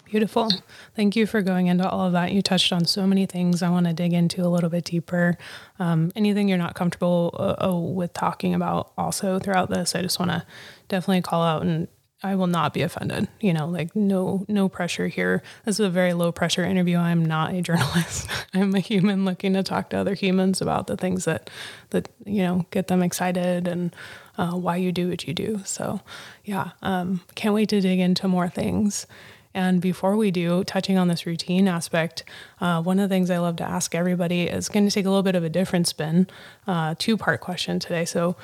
Beautiful. 0.06 0.50
Thank 0.96 1.16
you 1.16 1.28
for 1.28 1.42
going 1.42 1.68
into 1.68 1.88
all 1.88 2.08
of 2.08 2.14
that. 2.14 2.32
You 2.32 2.42
touched 2.42 2.72
on 2.72 2.86
so 2.86 3.06
many 3.06 3.26
things 3.26 3.62
I 3.62 3.70
want 3.70 3.86
to 3.86 3.94
dig 3.94 4.14
into 4.14 4.44
a 4.44 4.48
little 4.48 4.70
bit 4.70 4.86
deeper. 4.86 5.38
Um, 5.78 6.12
anything 6.16 6.48
you're 6.48 6.58
not 6.58 6.76
comfortable 6.76 7.36
uh, 7.38 7.68
uh, 7.68 7.76
with 7.78 8.14
talking 8.14 8.54
about 8.54 8.94
also 8.98 9.38
throughout 9.40 9.70
this, 9.70 9.94
I 9.94 10.02
just 10.02 10.20
want 10.20 10.32
to 10.32 10.46
definitely 10.88 11.22
call 11.22 11.44
out 11.44 11.64
and 11.64 11.88
I 12.24 12.36
will 12.36 12.48
not 12.48 12.74
be 12.74 12.82
offended. 12.82 13.28
You 13.42 13.54
know, 13.54 13.68
like 13.68 13.96
no 13.96 14.46
no 14.48 14.70
pressure 14.70 15.08
here. 15.08 15.44
This 15.66 15.80
is 15.80 15.86
a 15.86 15.90
very 15.90 16.14
low 16.14 16.32
pressure 16.32 16.64
interview. 16.64 16.98
I'm 16.98 17.26
not 17.26 17.54
a 17.54 17.62
journalist. 17.62 18.30
I'm 18.54 18.74
a 18.74 18.80
human 18.80 19.26
looking 19.26 19.54
to 19.54 19.64
talk 19.64 19.90
to 19.90 19.98
other 19.98 20.14
humans 20.16 20.62
about 20.62 20.88
the 20.88 20.96
things 20.96 21.26
that 21.26 21.50
that 21.90 22.10
you 22.26 22.42
know 22.42 22.66
get 22.72 22.88
them 22.88 23.04
excited 23.04 23.68
and 23.68 23.94
uh, 24.38 24.52
why 24.52 24.78
you 24.78 24.92
do 24.92 25.10
what 25.10 25.28
you 25.28 25.34
do. 25.34 25.62
So, 25.66 26.02
yeah, 26.44 26.72
um, 26.82 27.22
can't 27.36 27.54
wait 27.54 27.70
to 27.70 27.82
dig 27.82 28.00
into 28.00 28.28
more 28.28 28.50
things. 28.50 29.08
And 29.56 29.82
before 29.82 30.18
we 30.18 30.32
do, 30.32 30.66
touching 30.66 30.98
on 30.98 31.08
this 31.08 31.26
routine 31.26 31.68
aspect, 31.70 32.26
uh, 32.60 32.84
one 32.84 33.00
of 33.00 33.10
the 33.10 33.16
things 33.16 33.32
I 33.32 33.40
love 33.40 33.56
to 33.56 33.64
ask 33.64 33.96
everybody 33.96 34.44
is 34.44 34.68
going 34.68 34.86
to 34.86 34.94
take 34.94 35.06
a 35.06 35.10
little 35.10 35.24
bit 35.24 35.36
of 35.36 35.46
a 35.46 35.50
different 35.50 35.88
spin, 35.88 36.28
uh, 36.68 36.96
two 37.00 37.16
part 37.16 37.40
question 37.40 37.80
today. 37.80 38.04
So 38.04 38.36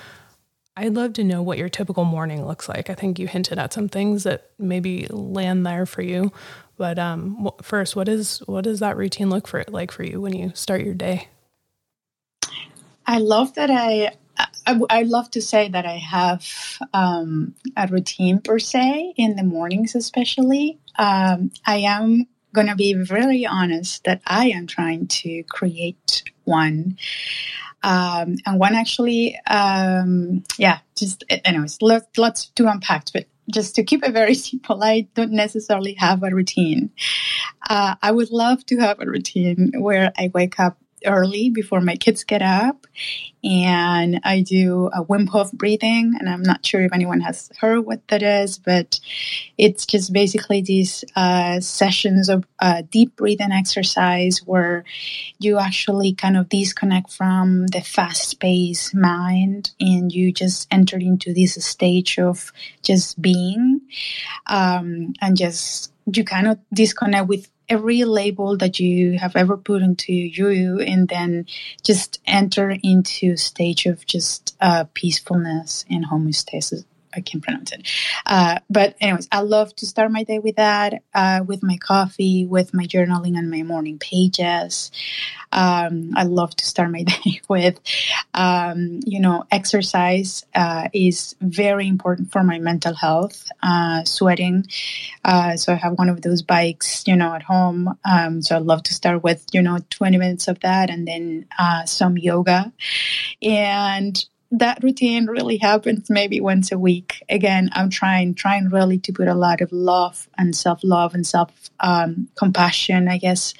I'd 0.77 0.93
love 0.93 1.11
to 1.13 1.23
know 1.25 1.41
what 1.43 1.57
your 1.57 1.67
typical 1.67 2.05
morning 2.05 2.47
looks 2.47 2.69
like. 2.69 2.89
I 2.89 2.95
think 2.95 3.19
you 3.19 3.27
hinted 3.27 3.59
at 3.59 3.73
some 3.73 3.89
things 3.89 4.23
that 4.23 4.51
maybe 4.57 5.05
land 5.09 5.65
there 5.65 5.85
for 5.85 6.01
you. 6.01 6.31
But 6.77 6.97
um, 6.97 7.51
first, 7.61 7.95
what 7.95 8.07
is 8.07 8.39
what 8.47 8.63
does 8.63 8.79
that 8.79 8.95
routine 8.95 9.29
look 9.29 9.47
for 9.47 9.65
like 9.67 9.91
for 9.91 10.03
you 10.03 10.21
when 10.21 10.33
you 10.33 10.53
start 10.55 10.81
your 10.81 10.95
day? 10.95 11.27
I 13.05 13.19
love 13.19 13.53
that 13.55 13.69
I 13.69 14.13
I, 14.65 14.79
I 14.89 15.01
love 15.03 15.29
to 15.31 15.41
say 15.41 15.69
that 15.69 15.85
I 15.85 15.97
have 15.97 16.47
um, 16.93 17.55
a 17.75 17.87
routine 17.87 18.39
per 18.39 18.59
se 18.59 19.13
in 19.17 19.35
the 19.35 19.43
mornings, 19.43 19.95
especially. 19.95 20.79
Um, 20.97 21.51
I 21.65 21.77
am 21.77 22.27
going 22.53 22.67
to 22.67 22.75
be 22.75 22.93
very 22.93 23.45
honest 23.45 24.03
that 24.03 24.21
I 24.25 24.49
am 24.49 24.67
trying 24.67 25.07
to 25.07 25.43
create 25.43 26.23
one. 26.43 26.97
Um, 27.83 28.35
and 28.45 28.59
one 28.59 28.75
actually, 28.75 29.39
um, 29.47 30.43
yeah, 30.57 30.79
just 30.95 31.23
anyways, 31.29 31.81
lots, 31.81 32.17
lots 32.17 32.47
to 32.55 32.67
unpack, 32.67 33.07
but 33.13 33.25
just 33.51 33.75
to 33.75 33.83
keep 33.83 34.03
it 34.03 34.13
very 34.13 34.33
simple, 34.49 34.83
I 34.83 35.07
don't 35.15 35.31
necessarily 35.31 35.93
have 35.93 36.23
a 36.23 36.29
routine. 36.29 36.91
Uh, 37.69 37.95
I 38.01 38.11
would 38.11 38.31
love 38.31 38.65
to 38.67 38.77
have 38.77 38.99
a 38.99 39.05
routine 39.05 39.71
where 39.77 40.11
I 40.17 40.31
wake 40.33 40.59
up 40.59 40.77
early 41.05 41.49
before 41.49 41.81
my 41.81 41.95
kids 41.95 42.23
get 42.23 42.41
up 42.41 42.87
and 43.43 44.19
I 44.23 44.41
do 44.41 44.87
a 44.93 45.03
Wim 45.03 45.27
Hof 45.27 45.51
breathing. 45.51 46.13
And 46.19 46.29
I'm 46.29 46.43
not 46.43 46.65
sure 46.65 46.81
if 46.81 46.93
anyone 46.93 47.21
has 47.21 47.49
heard 47.59 47.81
what 47.81 48.07
that 48.09 48.21
is, 48.21 48.59
but 48.59 48.99
it's 49.57 49.85
just 49.85 50.13
basically 50.13 50.61
these 50.61 51.03
uh, 51.15 51.59
sessions 51.59 52.29
of 52.29 52.45
uh, 52.59 52.83
deep 52.89 53.15
breathing 53.15 53.51
exercise 53.51 54.39
where 54.45 54.83
you 55.39 55.57
actually 55.57 56.13
kind 56.13 56.37
of 56.37 56.49
disconnect 56.49 57.11
from 57.11 57.67
the 57.67 57.81
fast 57.81 58.39
paced 58.39 58.93
mind 58.93 59.71
and 59.79 60.11
you 60.11 60.31
just 60.31 60.67
enter 60.71 60.97
into 60.97 61.33
this 61.33 61.55
stage 61.65 62.19
of 62.19 62.51
just 62.83 63.19
being 63.21 63.81
um, 64.47 65.13
and 65.21 65.37
just 65.37 65.91
you 66.13 66.23
kind 66.23 66.47
of 66.47 66.59
disconnect 66.73 67.27
with 67.27 67.49
every 67.71 68.05
label 68.05 68.57
that 68.57 68.79
you 68.79 69.19
have 69.19 69.35
ever 69.37 69.57
put 69.57 69.81
into 69.83 70.13
you 70.13 70.79
and 70.81 71.09
then 71.09 71.47
just 71.85 72.21
enter 72.27 72.77
into 72.83 73.37
stage 73.37 73.87
of 73.87 74.05
just 74.05 74.57
uh, 74.61 74.85
peacefulness 74.93 75.85
and 75.89 76.05
homeostasis 76.05 76.85
I 77.13 77.21
can't 77.21 77.43
pronounce 77.43 77.71
it. 77.71 77.87
Uh, 78.25 78.59
but 78.69 78.95
anyways, 79.01 79.27
I 79.31 79.41
love 79.41 79.75
to 79.77 79.85
start 79.85 80.11
my 80.11 80.23
day 80.23 80.39
with 80.39 80.55
that, 80.55 81.03
uh, 81.13 81.41
with 81.45 81.63
my 81.63 81.77
coffee, 81.77 82.45
with 82.45 82.73
my 82.73 82.85
journaling 82.85 83.37
and 83.37 83.49
my 83.49 83.63
morning 83.63 83.99
pages. 83.99 84.91
Um, 85.51 86.11
I 86.15 86.23
love 86.23 86.55
to 86.55 86.65
start 86.65 86.91
my 86.91 87.03
day 87.23 87.41
with, 87.47 87.79
um, 88.33 89.01
you 89.05 89.19
know, 89.19 89.45
exercise 89.51 90.45
uh, 90.55 90.87
is 90.93 91.35
very 91.41 91.87
important 91.87 92.31
for 92.31 92.43
my 92.43 92.59
mental 92.59 92.93
health. 92.93 93.47
Uh, 93.61 94.03
sweating, 94.05 94.65
uh, 95.25 95.57
so 95.57 95.73
I 95.73 95.75
have 95.75 95.97
one 95.97 96.09
of 96.09 96.21
those 96.21 96.41
bikes, 96.41 97.03
you 97.07 97.15
know, 97.15 97.33
at 97.33 97.43
home. 97.43 97.97
Um, 98.05 98.41
so 98.41 98.55
I 98.55 98.59
love 98.59 98.83
to 98.83 98.93
start 98.93 99.23
with, 99.23 99.45
you 99.51 99.61
know, 99.61 99.79
twenty 99.89 100.17
minutes 100.17 100.47
of 100.47 100.59
that, 100.61 100.89
and 100.89 101.07
then 101.07 101.47
uh, 101.59 101.85
some 101.85 102.17
yoga, 102.17 102.71
and 103.41 104.23
that 104.51 104.83
routine 104.83 105.27
really 105.27 105.57
happens 105.57 106.09
maybe 106.09 106.41
once 106.41 106.71
a 106.71 106.77
week. 106.77 107.23
Again, 107.29 107.69
I'm 107.73 107.89
trying, 107.89 108.35
trying 108.35 108.69
really 108.69 108.99
to 108.99 109.13
put 109.13 109.27
a 109.27 109.33
lot 109.33 109.61
of 109.61 109.71
love 109.71 110.27
and 110.37 110.55
self 110.55 110.81
love 110.83 111.13
and 111.13 111.25
self 111.25 111.51
um, 111.79 112.27
compassion, 112.35 113.07
I 113.07 113.17
guess, 113.17 113.53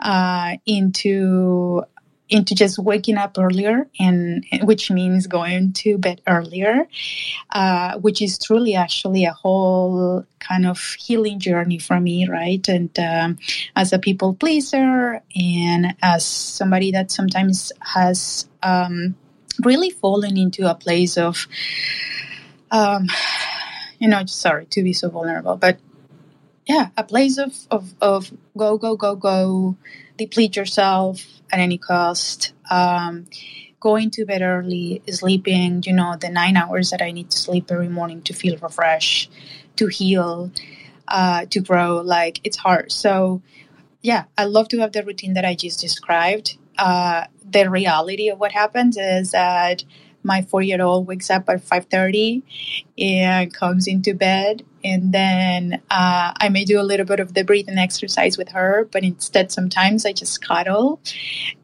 uh, 0.00 0.56
into 0.66 1.84
into 2.28 2.56
just 2.56 2.76
waking 2.76 3.16
up 3.16 3.36
earlier 3.38 3.88
and 4.00 4.44
which 4.62 4.90
means 4.90 5.28
going 5.28 5.72
to 5.72 5.96
bed 5.96 6.20
earlier 6.26 6.88
uh, 7.50 7.96
which 7.98 8.20
is 8.20 8.36
truly 8.36 8.74
actually 8.74 9.24
a 9.24 9.32
whole 9.32 10.26
kind 10.40 10.66
of 10.66 10.80
healing 10.98 11.38
journey 11.38 11.78
for 11.78 12.00
me 12.00 12.26
right 12.28 12.66
and 12.68 12.98
um, 12.98 13.38
as 13.76 13.92
a 13.92 13.98
people 14.00 14.34
pleaser 14.34 15.22
and 15.36 15.94
as 16.02 16.24
somebody 16.24 16.90
that 16.90 17.12
sometimes 17.12 17.70
has 17.80 18.48
um, 18.60 19.14
really 19.64 19.90
fallen 19.90 20.36
into 20.36 20.70
a 20.70 20.74
place 20.74 21.16
of, 21.16 21.46
um, 22.70 23.08
you 23.98 24.08
know, 24.08 24.24
sorry 24.26 24.66
to 24.66 24.82
be 24.82 24.92
so 24.92 25.08
vulnerable, 25.08 25.56
but 25.56 25.78
yeah, 26.66 26.88
a 26.96 27.04
place 27.04 27.38
of, 27.38 27.54
of, 27.70 27.94
of 28.00 28.32
go, 28.56 28.76
go, 28.76 28.96
go, 28.96 29.14
go, 29.14 29.76
deplete 30.16 30.56
yourself 30.56 31.24
at 31.52 31.60
any 31.60 31.78
cost. 31.78 32.52
Um, 32.70 33.26
going 33.78 34.10
to 34.10 34.24
bed 34.24 34.42
early, 34.42 35.00
sleeping, 35.08 35.82
you 35.86 35.92
know, 35.92 36.16
the 36.18 36.28
nine 36.28 36.56
hours 36.56 36.90
that 36.90 37.02
I 37.02 37.12
need 37.12 37.30
to 37.30 37.38
sleep 37.38 37.70
every 37.70 37.88
morning 37.88 38.22
to 38.22 38.32
feel 38.32 38.56
refreshed, 38.58 39.30
to 39.76 39.86
heal, 39.86 40.50
uh, 41.06 41.44
to 41.46 41.60
grow. 41.60 42.00
Like 42.00 42.40
it's 42.42 42.56
hard. 42.56 42.90
So, 42.90 43.42
yeah, 44.02 44.24
I 44.36 44.44
love 44.44 44.68
to 44.68 44.78
have 44.78 44.92
the 44.92 45.04
routine 45.04 45.34
that 45.34 45.44
I 45.44 45.54
just 45.54 45.80
described 45.80 46.56
uh, 46.78 47.26
the 47.50 47.70
reality 47.70 48.28
of 48.28 48.38
what 48.38 48.52
happens 48.52 48.96
is 48.96 49.32
that 49.32 49.84
my 50.22 50.42
four-year-old 50.42 51.06
wakes 51.06 51.30
up 51.30 51.48
at 51.48 51.64
5.30 51.64 52.42
and 52.98 53.54
comes 53.54 53.86
into 53.86 54.12
bed 54.12 54.64
and 54.82 55.12
then 55.12 55.80
uh, 55.90 56.32
i 56.36 56.48
may 56.48 56.64
do 56.64 56.80
a 56.80 56.82
little 56.82 57.06
bit 57.06 57.20
of 57.20 57.34
the 57.34 57.44
breathing 57.44 57.78
exercise 57.78 58.36
with 58.36 58.48
her 58.48 58.88
but 58.90 59.04
instead 59.04 59.52
sometimes 59.52 60.04
i 60.04 60.12
just 60.12 60.44
cuddle. 60.44 61.00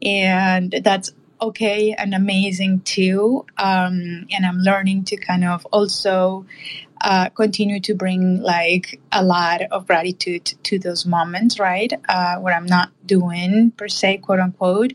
And 0.01 0.73
that's 0.83 1.11
okay 1.41 1.93
and 1.93 2.15
amazing 2.15 2.79
too 2.81 3.45
um, 3.57 4.25
and 4.31 4.45
i'm 4.45 4.59
learning 4.59 5.03
to 5.03 5.17
kind 5.17 5.43
of 5.43 5.65
also 5.73 6.45
uh, 7.03 7.29
continue 7.29 7.81
to 7.81 7.93
bring 7.93 8.41
like 8.41 8.99
a 9.11 9.23
lot 9.23 9.61
of 9.71 9.85
gratitude 9.85 10.45
to 10.63 10.79
those 10.79 11.05
moments, 11.05 11.59
right? 11.59 11.91
Uh, 12.07 12.37
where 12.37 12.55
I'm 12.55 12.65
not 12.65 12.91
doing 13.05 13.71
per 13.71 13.89
se, 13.89 14.19
quote 14.19 14.39
unquote, 14.39 14.93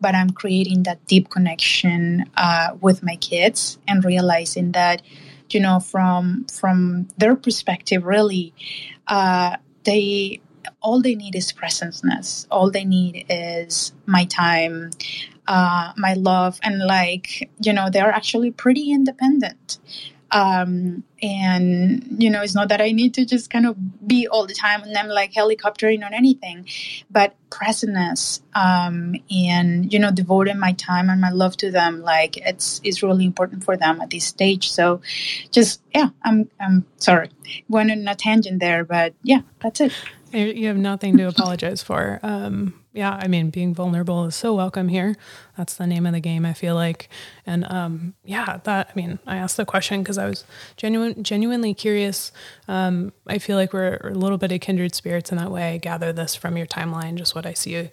but 0.00 0.14
I'm 0.14 0.30
creating 0.30 0.84
that 0.84 1.06
deep 1.06 1.28
connection 1.28 2.24
uh, 2.36 2.76
with 2.80 3.02
my 3.02 3.16
kids 3.16 3.78
and 3.86 4.02
realizing 4.02 4.72
that, 4.72 5.02
you 5.50 5.60
know, 5.60 5.80
from 5.80 6.46
from 6.50 7.08
their 7.18 7.36
perspective, 7.36 8.04
really, 8.04 8.54
uh, 9.06 9.56
they 9.84 10.40
all 10.80 11.02
they 11.02 11.14
need 11.14 11.34
is 11.34 11.52
presenceness. 11.52 12.46
All 12.50 12.70
they 12.70 12.84
need 12.84 13.26
is 13.28 13.92
my 14.06 14.24
time, 14.24 14.90
uh, 15.46 15.92
my 15.98 16.14
love, 16.14 16.58
and 16.62 16.78
like 16.78 17.50
you 17.62 17.74
know, 17.74 17.90
they're 17.90 18.12
actually 18.12 18.50
pretty 18.50 18.92
independent. 18.92 19.78
Um, 20.32 21.04
and 21.22 22.16
you 22.22 22.30
know, 22.30 22.42
it's 22.42 22.54
not 22.54 22.68
that 22.68 22.80
I 22.80 22.92
need 22.92 23.14
to 23.14 23.24
just 23.24 23.50
kind 23.50 23.66
of 23.66 23.76
be 24.06 24.26
all 24.28 24.46
the 24.46 24.54
time 24.54 24.82
and 24.82 24.96
I'm 24.96 25.08
like 25.08 25.32
helicoptering 25.32 26.04
on 26.04 26.14
anything, 26.14 26.66
but 27.10 27.34
presentness 27.50 28.40
um, 28.54 29.16
and 29.30 29.92
you 29.92 29.98
know, 29.98 30.10
devoting 30.10 30.58
my 30.58 30.72
time 30.72 31.10
and 31.10 31.20
my 31.20 31.30
love 31.30 31.56
to 31.58 31.70
them, 31.70 32.02
like 32.02 32.36
it's 32.36 32.80
is 32.84 33.02
really 33.02 33.24
important 33.24 33.64
for 33.64 33.76
them 33.76 34.00
at 34.00 34.10
this 34.10 34.24
stage. 34.24 34.70
So, 34.70 35.00
just 35.50 35.82
yeah, 35.94 36.10
I'm 36.22 36.48
I'm 36.60 36.86
sorry, 36.96 37.30
went 37.68 37.90
on 37.90 38.06
a 38.08 38.14
tangent 38.14 38.60
there, 38.60 38.84
but 38.84 39.14
yeah, 39.22 39.42
that's 39.60 39.80
it. 39.80 39.92
You 40.32 40.68
have 40.68 40.76
nothing 40.76 41.16
to 41.16 41.24
apologize 41.24 41.82
for. 41.82 42.20
Um, 42.22 42.74
yeah, 42.92 43.18
I 43.20 43.26
mean, 43.26 43.50
being 43.50 43.74
vulnerable 43.74 44.26
is 44.26 44.36
so 44.36 44.54
welcome 44.54 44.88
here. 44.88 45.16
That's 45.56 45.74
the 45.74 45.86
name 45.86 46.06
of 46.06 46.12
the 46.12 46.20
game, 46.20 46.46
I 46.46 46.52
feel 46.52 46.74
like. 46.74 47.08
And 47.46 47.64
um, 47.70 48.14
yeah, 48.24 48.58
that, 48.64 48.90
I 48.90 48.94
mean, 48.94 49.18
I 49.26 49.36
asked 49.36 49.56
the 49.56 49.64
question 49.64 50.02
because 50.02 50.18
I 50.18 50.26
was 50.26 50.44
genuine, 50.76 51.22
genuinely 51.22 51.74
curious. 51.74 52.30
Um, 52.68 53.12
I 53.26 53.38
feel 53.38 53.56
like 53.56 53.72
we're 53.72 53.96
a 53.96 54.14
little 54.14 54.38
bit 54.38 54.52
of 54.52 54.60
kindred 54.60 54.94
spirits 54.94 55.32
in 55.32 55.38
that 55.38 55.50
way. 55.50 55.74
I 55.74 55.78
gather 55.78 56.12
this 56.12 56.36
from 56.36 56.56
your 56.56 56.66
timeline, 56.66 57.16
just 57.16 57.34
what 57.34 57.46
I 57.46 57.54
see 57.54 57.90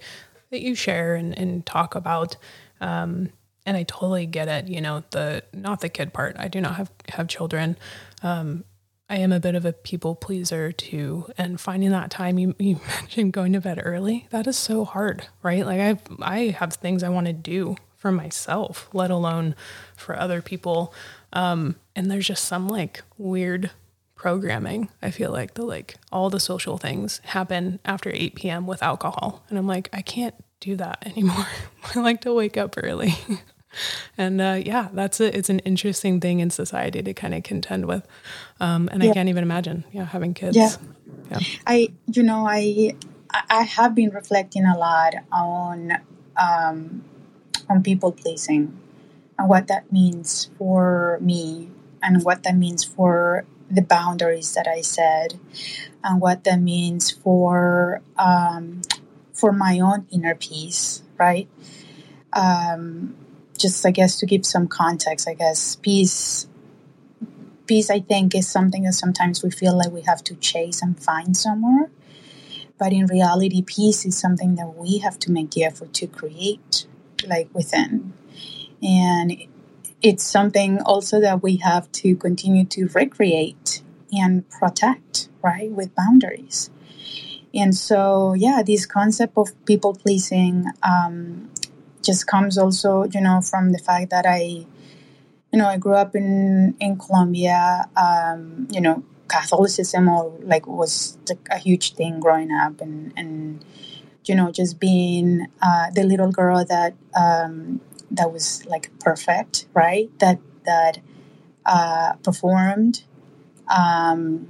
that 0.50 0.62
you 0.62 0.75
share 0.75 1.15
and, 1.15 1.38
and 1.38 1.65
talk 1.65 1.96
about. 1.96 2.38
Um, 2.82 3.29
and 3.65 3.75
I 3.75 3.84
totally 3.84 4.27
get 4.27 4.48
it. 4.48 4.67
You 4.67 4.82
know, 4.82 5.03
the, 5.10 5.44
not 5.53 5.82
the 5.82 5.89
kid 5.89 6.13
part. 6.13 6.36
I 6.38 6.48
do 6.48 6.62
not 6.62 6.75
have, 6.75 6.91
have 7.10 7.27
children. 7.27 7.77
I 9.10 9.18
am 9.18 9.32
a 9.32 9.40
bit 9.40 9.56
of 9.56 9.66
a 9.66 9.74
people 9.74 10.16
pleaser 10.16 10.72
too, 10.72 11.32
and 11.38 11.62
finding 11.62 11.92
that 11.92 12.12
time 12.12 12.38
you, 12.38 12.56
you 12.60 12.80
mentioned 13.02 13.34
going 13.34 13.54
to 13.54 13.62
bed 13.62 13.82
early, 13.84 14.28
that 14.32 14.48
is 14.48 14.58
so 14.58 14.84
hard, 14.86 15.28
right? 15.42 15.66
Like 15.66 15.80
I 15.80 15.98
I 16.22 16.40
have 16.50 16.74
things 16.74 17.04
I 17.04 17.10
want 17.10 17.28
to 17.28 17.34
do 17.34 17.78
for 17.96 18.12
myself, 18.12 18.90
let 18.94 19.10
alone 19.10 19.56
for 19.96 20.18
other 20.18 20.42
people. 20.42 20.94
Um, 21.34 21.76
and 21.96 22.12
there's 22.12 22.28
just 22.28 22.46
some 22.46 22.68
like 22.68 23.04
weird 23.18 23.72
programming. 24.16 24.90
I 25.02 25.12
feel 25.12 25.32
like 25.32 25.54
the 25.54 25.64
like 25.64 25.96
all 26.12 26.30
the 26.30 26.40
social 26.40 26.78
things 26.78 27.22
happen 27.24 27.80
after 27.86 28.12
8 28.14 28.36
p.m. 28.36 28.68
with 28.68 28.84
alcohol, 28.84 29.44
and 29.50 29.58
I'm 29.58 29.68
like 29.68 29.90
I 29.94 30.02
can't 30.02 30.36
do 30.60 30.76
that 30.76 31.06
anymore. 31.06 31.48
I 31.96 32.00
like 32.00 32.22
to 32.22 32.34
wake 32.34 32.58
up 32.58 32.76
early. 32.78 33.16
and 34.18 34.42
uh, 34.42 34.62
yeah, 34.64 34.90
that's 34.94 35.20
it. 35.20 35.36
It's 35.36 35.50
an 35.50 35.60
interesting 35.60 36.20
thing 36.20 36.40
in 36.40 36.50
society 36.50 37.02
to 37.02 37.14
kind 37.14 37.34
of 37.34 37.44
contend 37.44 37.86
with, 37.86 38.08
um, 38.60 38.90
and 38.92 39.04
yeah. 39.04 39.12
I 39.12 39.14
can't 39.14 39.30
even 39.30 39.44
imagine, 39.44 39.84
yeah, 39.92 40.06
having 40.06 40.34
kids. 40.34 40.58
Yeah. 40.58 40.72
yeah, 41.32 41.40
I, 41.66 41.90
you 42.08 42.24
know, 42.24 42.48
I, 42.48 42.96
I 43.50 43.64
have 43.64 43.96
been 43.96 44.10
reflecting 44.12 44.66
a 44.66 44.78
lot 44.78 45.16
on, 45.32 45.94
um, 46.38 47.04
on 47.70 47.84
people 47.84 48.12
pleasing, 48.12 48.80
and 49.38 49.50
what 49.50 49.68
that 49.68 49.92
means 49.92 50.50
for 50.58 51.20
me, 51.22 51.70
and 52.02 52.24
what 52.24 52.44
that 52.44 52.56
means 52.56 52.84
for 52.84 53.46
the 53.70 53.82
boundaries 53.82 54.54
that 54.54 54.68
I 54.68 54.82
said, 54.82 55.40
and 56.04 56.22
what 56.22 56.44
that 56.46 56.62
means 56.62 57.12
for, 57.12 58.02
um, 58.18 58.82
for 59.34 59.52
my 59.52 59.80
own 59.80 60.08
inner 60.12 60.36
peace, 60.36 61.04
right? 61.18 61.48
Um, 62.34 63.16
just 63.58 63.86
I 63.86 63.92
guess 63.92 64.18
to 64.20 64.26
give 64.26 64.46
some 64.46 64.68
context, 64.68 65.28
I 65.28 65.34
guess 65.34 65.76
peace 65.76 66.48
peace 67.68 67.90
I 67.90 68.00
think 68.00 68.34
is 68.34 68.48
something 68.48 68.84
that 68.84 68.94
sometimes 68.94 69.44
we 69.44 69.52
feel 69.52 69.78
like 69.78 69.92
we 69.92 70.02
have 70.02 70.24
to 70.26 70.36
chase 70.36 70.82
and 70.82 70.98
find 70.98 71.36
somewhere. 71.36 71.92
But 72.78 72.94
in 72.94 73.08
reality, 73.08 73.62
peace 73.62 74.06
is 74.06 74.18
something 74.18 74.56
that 74.56 74.76
we 74.78 75.00
have 75.00 75.20
to 75.20 75.32
make 75.32 75.52
the 75.52 75.66
effort 75.66 75.94
to 75.96 76.08
create, 76.08 76.88
like 77.26 77.50
within. 77.54 78.14
And 78.82 79.36
it's 80.02 80.24
something 80.24 80.80
also 80.82 81.20
that 81.20 81.42
we 81.42 81.58
have 81.58 81.92
to 81.94 82.16
continue 82.16 82.66
to 82.66 82.88
recreate 82.94 83.82
and 84.12 84.48
protect, 84.50 85.30
right, 85.42 85.72
with 85.72 85.94
boundaries. 85.96 86.70
And 87.54 87.76
so, 87.76 88.34
yeah, 88.34 88.62
this 88.66 88.86
concept 88.86 89.34
of 89.38 89.50
people 89.66 89.96
pleasing 89.96 90.66
um, 90.84 91.50
just 92.08 92.26
comes 92.28 92.58
also, 92.58 93.04
you 93.14 93.22
know, 93.22 93.42
from 93.42 93.72
the 93.74 93.78
fact 93.80 94.10
that 94.10 94.26
I, 94.26 94.66
you 95.52 95.60
know, 95.60 95.68
I 95.68 95.78
grew 95.78 95.96
up 95.96 96.16
in 96.16 96.76
in 96.80 96.98
Colombia. 96.98 97.90
Um, 97.96 98.68
you 98.72 98.82
know, 98.82 99.04
Catholicism 99.28 100.08
or 100.10 100.34
like 100.42 100.66
was 100.68 101.18
a 101.52 101.60
huge 101.60 101.94
thing 101.94 102.20
growing 102.20 102.52
up, 102.52 102.82
and 102.82 103.14
and 103.20 103.64
you 104.26 104.36
know, 104.36 104.52
just 104.52 104.80
being 104.80 105.48
uh, 105.62 105.88
the 105.94 106.04
little 106.04 106.32
girl 106.32 106.66
that 106.66 106.94
um, 107.16 107.82
that 108.12 108.32
was 108.32 108.66
like 108.66 108.92
perfect, 109.00 109.68
right? 109.74 110.10
That 110.20 110.40
that 110.66 111.00
uh, 111.66 112.14
performed, 112.24 113.04
um, 113.68 114.50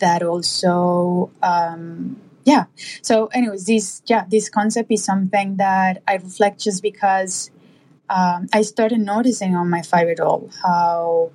that 0.00 0.22
also 0.22 1.30
um, 1.42 2.20
yeah. 2.44 2.64
So 3.02 3.26
anyways 3.28 3.66
this 3.66 4.02
yeah 4.06 4.24
this 4.28 4.48
concept 4.48 4.90
is 4.90 5.04
something 5.04 5.56
that 5.56 6.02
i 6.06 6.14
reflect 6.16 6.60
just 6.60 6.82
because 6.82 7.50
um, 8.10 8.48
i 8.52 8.62
started 8.62 8.98
noticing 9.00 9.54
on 9.54 9.70
my 9.70 9.82
five 9.82 10.06
year 10.06 10.16
old 10.22 10.54
how 10.62 11.30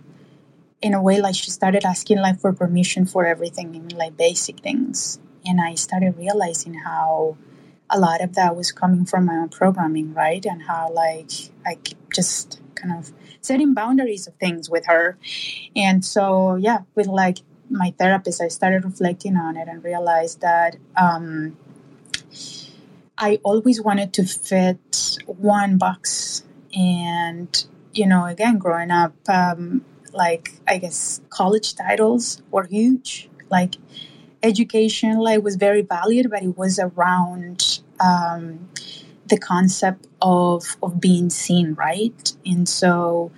in 0.81 0.93
a 0.93 1.01
way 1.01 1.21
like 1.21 1.35
she 1.35 1.51
started 1.51 1.83
asking 1.83 2.19
like 2.19 2.39
for 2.39 2.53
permission 2.53 3.05
for 3.05 3.25
everything 3.25 3.75
even 3.75 3.97
like 3.97 4.15
basic 4.17 4.59
things. 4.59 5.19
And 5.45 5.59
i 5.61 5.75
started 5.75 6.17
realizing 6.17 6.73
how 6.75 7.37
a 7.89 7.99
lot 7.99 8.21
of 8.21 8.35
that 8.35 8.55
was 8.55 8.71
coming 8.71 9.05
from 9.05 9.25
my 9.25 9.35
own 9.35 9.49
programming 9.49 10.13
right? 10.13 10.45
And 10.45 10.61
how 10.63 10.91
like 10.93 11.31
i 11.65 11.77
just 12.13 12.61
kind 12.75 12.97
of 12.97 13.11
setting 13.41 13.73
boundaries 13.73 14.27
of 14.27 14.35
things 14.35 14.69
with 14.69 14.85
her. 14.85 15.17
And 15.75 16.05
so 16.05 16.55
yeah 16.55 16.79
with 16.95 17.07
like 17.07 17.39
my 17.69 17.93
therapist, 17.97 18.41
I 18.41 18.47
started 18.47 18.83
reflecting 18.85 19.35
on 19.35 19.57
it 19.57 19.67
and 19.67 19.83
realized 19.83 20.41
that 20.41 20.77
um, 20.95 21.57
I 23.17 23.39
always 23.43 23.81
wanted 23.81 24.13
to 24.13 24.23
fit 24.23 25.17
one 25.25 25.77
box. 25.77 26.43
And, 26.75 27.65
you 27.93 28.07
know, 28.07 28.25
again, 28.25 28.57
growing 28.57 28.91
up, 28.91 29.13
um, 29.27 29.83
like, 30.13 30.53
I 30.67 30.77
guess 30.77 31.21
college 31.29 31.75
titles 31.75 32.41
were 32.51 32.63
huge. 32.63 33.29
Like, 33.49 33.75
education, 34.43 35.17
like, 35.17 35.43
was 35.43 35.55
very 35.55 35.81
valued, 35.81 36.29
but 36.29 36.43
it 36.43 36.57
was 36.57 36.79
around 36.79 37.81
um, 37.99 38.69
the 39.27 39.37
concept 39.37 40.07
of, 40.21 40.77
of 40.81 40.99
being 40.99 41.29
seen, 41.29 41.73
right? 41.73 42.33
And 42.45 42.67
so, 42.67 43.31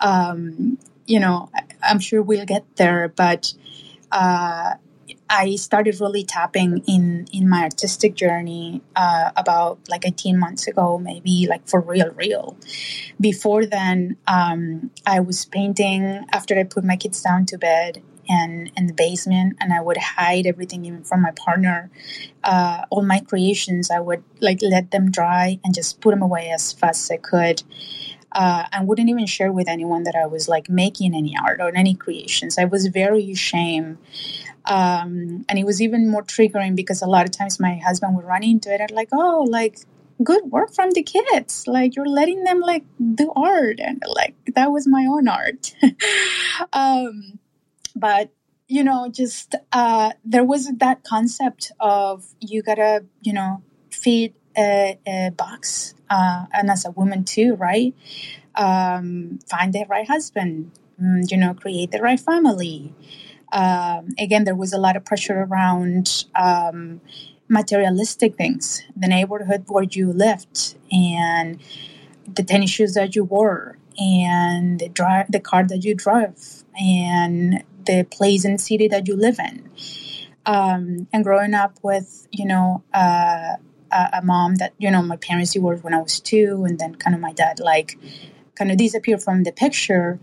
um, 0.00 0.78
you 1.10 1.18
know, 1.18 1.50
I'm 1.82 1.98
sure 1.98 2.22
we'll 2.22 2.46
get 2.46 2.64
there, 2.76 3.08
but 3.08 3.52
uh, 4.12 4.74
I 5.28 5.56
started 5.56 6.00
really 6.00 6.22
tapping 6.22 6.84
in 6.86 7.26
in 7.32 7.48
my 7.48 7.62
artistic 7.64 8.14
journey 8.14 8.80
uh, 8.94 9.32
about 9.36 9.80
like 9.88 10.06
18 10.06 10.38
months 10.38 10.68
ago, 10.68 10.98
maybe 10.98 11.48
like 11.48 11.68
for 11.68 11.80
real, 11.80 12.10
real. 12.14 12.56
Before 13.20 13.66
then, 13.66 14.16
um, 14.28 14.92
I 15.04 15.18
was 15.18 15.44
painting 15.46 16.24
after 16.32 16.56
I 16.56 16.62
put 16.62 16.84
my 16.84 16.96
kids 16.96 17.20
down 17.20 17.44
to 17.46 17.58
bed 17.58 18.02
and 18.28 18.70
in 18.76 18.86
the 18.86 18.92
basement, 18.92 19.56
and 19.60 19.72
I 19.72 19.80
would 19.80 19.96
hide 19.96 20.46
everything 20.46 20.84
even 20.84 21.02
from 21.02 21.22
my 21.22 21.32
partner. 21.32 21.90
Uh, 22.44 22.84
all 22.90 23.02
my 23.02 23.18
creations, 23.18 23.90
I 23.90 23.98
would 23.98 24.22
like 24.38 24.60
let 24.62 24.92
them 24.92 25.10
dry 25.10 25.58
and 25.64 25.74
just 25.74 26.00
put 26.00 26.10
them 26.10 26.22
away 26.22 26.50
as 26.50 26.72
fast 26.72 27.10
as 27.10 27.10
I 27.10 27.16
could 27.16 27.64
uh, 28.32 28.64
and 28.72 28.86
wouldn't 28.86 29.08
even 29.08 29.26
share 29.26 29.52
with 29.52 29.68
anyone 29.68 30.04
that 30.04 30.14
I 30.14 30.26
was 30.26 30.48
like 30.48 30.68
making 30.68 31.14
any 31.14 31.34
art 31.36 31.60
or 31.60 31.74
any 31.74 31.94
creations. 31.94 32.58
I 32.58 32.64
was 32.64 32.86
very 32.86 33.30
ashamed. 33.32 33.98
Um, 34.66 35.44
and 35.48 35.58
it 35.58 35.64
was 35.64 35.80
even 35.80 36.08
more 36.08 36.22
triggering 36.22 36.76
because 36.76 37.02
a 37.02 37.06
lot 37.06 37.26
of 37.26 37.32
times 37.32 37.58
my 37.58 37.76
husband 37.76 38.14
would 38.16 38.24
run 38.24 38.42
into 38.42 38.72
it 38.72 38.80
and 38.80 38.90
like, 38.90 39.08
oh, 39.12 39.46
like 39.48 39.78
good 40.22 40.44
work 40.44 40.72
from 40.72 40.90
the 40.90 41.02
kids. 41.02 41.66
Like 41.66 41.96
you're 41.96 42.06
letting 42.06 42.44
them 42.44 42.60
like 42.60 42.84
do 43.14 43.32
art. 43.34 43.80
And 43.80 44.02
like 44.06 44.34
that 44.54 44.70
was 44.70 44.86
my 44.86 45.06
own 45.06 45.28
art. 45.28 45.74
um, 46.72 47.38
but 47.96 48.30
you 48.68 48.84
know, 48.84 49.08
just 49.10 49.56
uh, 49.72 50.12
there 50.24 50.44
was 50.44 50.70
that 50.78 51.02
concept 51.02 51.72
of 51.80 52.24
you 52.38 52.62
gotta, 52.62 53.04
you 53.20 53.32
know, 53.32 53.62
feed 53.90 54.34
a, 54.56 54.96
a 55.06 55.30
box 55.30 55.94
uh, 56.10 56.46
and 56.52 56.70
as 56.70 56.84
a 56.84 56.90
woman 56.90 57.24
too, 57.24 57.54
right? 57.54 57.94
Um, 58.56 59.38
find 59.48 59.72
the 59.72 59.86
right 59.88 60.06
husband, 60.06 60.72
mm, 61.00 61.30
you 61.30 61.36
know, 61.36 61.54
create 61.54 61.92
the 61.92 62.00
right 62.00 62.20
family. 62.20 62.92
Um, 63.52 64.08
again, 64.18 64.44
there 64.44 64.54
was 64.54 64.72
a 64.72 64.78
lot 64.78 64.96
of 64.96 65.04
pressure 65.04 65.42
around 65.42 66.24
um, 66.34 67.00
materialistic 67.48 68.36
things, 68.36 68.82
the 68.96 69.08
neighborhood 69.08 69.64
where 69.68 69.84
you 69.84 70.12
lived, 70.12 70.76
and 70.92 71.60
the 72.32 72.42
tennis 72.42 72.70
shoes 72.70 72.94
that 72.94 73.16
you 73.16 73.24
wore, 73.24 73.78
and 73.98 74.80
the 74.80 74.88
drive, 74.88 75.30
the 75.30 75.40
car 75.40 75.66
that 75.66 75.84
you 75.84 75.94
drove, 75.94 76.64
and 76.80 77.64
the 77.86 78.04
place 78.10 78.44
and 78.44 78.60
city 78.60 78.88
that 78.88 79.08
you 79.08 79.16
live 79.16 79.38
in. 79.38 79.68
Um, 80.46 81.06
and 81.12 81.22
growing 81.22 81.54
up 81.54 81.78
with, 81.82 82.26
you 82.32 82.46
know, 82.46 82.82
uh, 82.94 83.56
a, 83.92 84.20
mom 84.22 84.56
that 84.56 84.72
you 84.78 84.90
know 84.90 85.02
my 85.02 85.16
parents 85.16 85.52
divorced 85.52 85.84
when 85.84 85.94
I 85.94 85.98
was 85.98 86.20
two, 86.20 86.64
and 86.66 86.78
then 86.78 86.94
kind 86.94 87.14
of 87.14 87.20
my 87.20 87.32
dad 87.32 87.60
like 87.60 87.98
kind 88.54 88.70
of 88.70 88.76
disappeared 88.76 89.22
from 89.22 89.44
the 89.44 89.52
picture. 89.52 90.18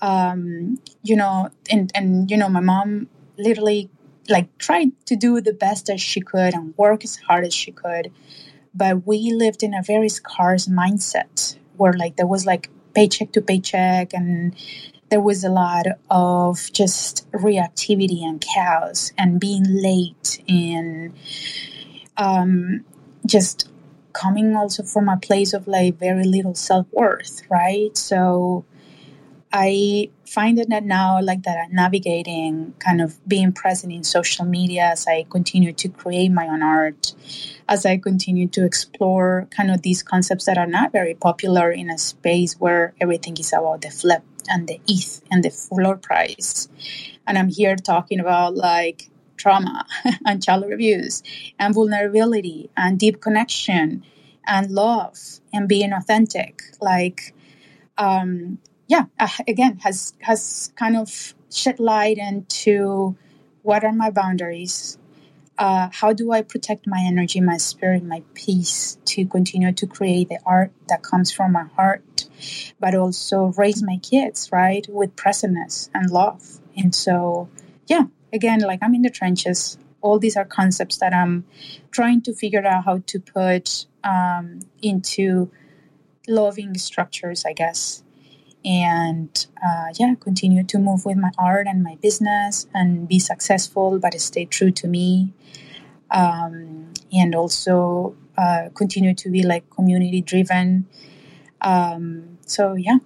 Um, 0.00 0.78
you 1.02 1.16
know, 1.16 1.50
and 1.70 1.90
and 1.94 2.30
you 2.30 2.36
know 2.36 2.48
my 2.48 2.60
mom 2.60 3.08
literally 3.38 3.90
like 4.28 4.56
tried 4.58 4.88
to 5.06 5.16
do 5.16 5.40
the 5.40 5.52
best 5.52 5.90
as 5.90 6.00
she 6.00 6.20
could 6.20 6.54
and 6.54 6.74
work 6.76 7.04
as 7.04 7.16
hard 7.16 7.44
as 7.44 7.54
she 7.54 7.72
could, 7.72 8.10
but 8.74 9.06
we 9.06 9.32
lived 9.32 9.62
in 9.62 9.74
a 9.74 9.82
very 9.82 10.08
scarce 10.08 10.66
mindset 10.66 11.56
where 11.76 11.92
like 11.92 12.16
there 12.16 12.26
was 12.26 12.46
like 12.46 12.70
paycheck 12.94 13.32
to 13.32 13.42
paycheck 13.42 14.14
and 14.14 14.54
there 15.10 15.20
was 15.20 15.44
a 15.44 15.48
lot 15.48 15.86
of 16.10 16.72
just 16.72 17.30
reactivity 17.32 18.22
and 18.22 18.40
chaos 18.40 19.12
and 19.18 19.38
being 19.38 19.64
late 19.68 20.42
and 20.48 21.12
um, 22.16 22.84
just 23.26 23.70
coming 24.12 24.54
also 24.54 24.82
from 24.82 25.08
a 25.08 25.16
place 25.16 25.52
of 25.52 25.66
like 25.66 25.98
very 25.98 26.24
little 26.24 26.54
self 26.54 26.86
worth, 26.92 27.42
right? 27.50 27.96
So 27.96 28.64
I 29.56 30.10
find 30.26 30.58
that 30.58 30.82
now, 30.82 31.20
like 31.22 31.44
that, 31.44 31.58
I'm 31.58 31.74
navigating 31.74 32.74
kind 32.80 33.00
of 33.00 33.16
being 33.28 33.52
present 33.52 33.92
in 33.92 34.02
social 34.02 34.44
media 34.44 34.90
as 34.92 35.06
I 35.06 35.26
continue 35.30 35.72
to 35.72 35.88
create 35.88 36.32
my 36.32 36.48
own 36.48 36.60
art, 36.62 37.14
as 37.68 37.86
I 37.86 37.98
continue 37.98 38.48
to 38.48 38.64
explore 38.64 39.46
kind 39.50 39.70
of 39.70 39.82
these 39.82 40.02
concepts 40.02 40.46
that 40.46 40.58
are 40.58 40.66
not 40.66 40.90
very 40.90 41.14
popular 41.14 41.70
in 41.70 41.88
a 41.88 41.98
space 41.98 42.54
where 42.54 42.94
everything 43.00 43.36
is 43.38 43.52
about 43.52 43.82
the 43.82 43.90
flip 43.90 44.24
and 44.48 44.66
the 44.66 44.80
ETH 44.88 45.20
and 45.30 45.44
the 45.44 45.50
floor 45.50 45.96
price. 45.96 46.68
And 47.24 47.38
I'm 47.38 47.48
here 47.48 47.76
talking 47.76 48.18
about 48.18 48.56
like 48.56 49.08
trauma 49.44 49.84
and 50.26 50.42
child 50.42 50.64
abuse 50.72 51.22
and 51.58 51.74
vulnerability 51.74 52.70
and 52.78 52.98
deep 52.98 53.20
connection 53.20 54.02
and 54.46 54.70
love 54.70 55.18
and 55.52 55.68
being 55.68 55.92
authentic. 55.92 56.62
Like, 56.80 57.34
um, 57.98 58.58
yeah, 58.88 59.04
uh, 59.20 59.28
again, 59.46 59.78
has 59.84 60.14
has 60.20 60.72
kind 60.76 60.96
of 60.96 61.34
shed 61.52 61.78
light 61.78 62.16
into 62.16 63.16
what 63.62 63.84
are 63.84 63.92
my 63.92 64.10
boundaries. 64.10 64.98
Uh, 65.56 65.88
how 65.92 66.12
do 66.12 66.32
I 66.32 66.42
protect 66.42 66.86
my 66.86 67.00
energy, 67.06 67.40
my 67.40 67.58
spirit, 67.58 68.02
my 68.02 68.22
peace 68.34 68.98
to 69.04 69.24
continue 69.26 69.72
to 69.72 69.86
create 69.86 70.28
the 70.28 70.40
art 70.44 70.72
that 70.88 71.02
comes 71.02 71.30
from 71.30 71.52
my 71.52 71.66
heart, 71.76 72.28
but 72.80 72.94
also 72.96 73.52
raise 73.56 73.80
my 73.80 73.98
kids, 73.98 74.50
right, 74.50 74.84
with 74.88 75.14
presentness 75.14 75.90
and 75.94 76.10
love. 76.10 76.42
And 76.76 76.92
so, 76.92 77.48
yeah, 77.86 78.06
again, 78.34 78.60
like 78.60 78.80
I'm 78.82 78.94
in 78.94 79.02
the 79.02 79.10
trenches. 79.10 79.78
All 80.02 80.18
these 80.18 80.36
are 80.36 80.44
concepts 80.44 80.98
that 80.98 81.14
I'm 81.14 81.46
trying 81.92 82.20
to 82.22 82.34
figure 82.34 82.66
out 82.66 82.84
how 82.84 82.98
to 83.06 83.20
put 83.20 83.86
um, 84.02 84.60
into 84.82 85.50
loving 86.28 86.76
structures, 86.76 87.44
I 87.46 87.54
guess. 87.54 88.02
And 88.64 89.46
uh, 89.64 89.88
yeah, 89.98 90.14
continue 90.20 90.64
to 90.64 90.78
move 90.78 91.04
with 91.06 91.16
my 91.16 91.30
art 91.38 91.66
and 91.66 91.82
my 91.82 91.96
business 92.02 92.66
and 92.74 93.06
be 93.08 93.18
successful, 93.18 93.98
but 93.98 94.18
stay 94.20 94.44
true 94.46 94.72
to 94.72 94.88
me. 94.88 95.32
Um, 96.10 96.92
and 97.12 97.34
also 97.34 98.16
uh, 98.36 98.68
continue 98.74 99.14
to 99.14 99.30
be 99.30 99.42
like 99.42 99.68
community 99.70 100.20
driven. 100.20 100.86
Um, 101.60 102.38
so 102.46 102.74
yeah. 102.74 102.98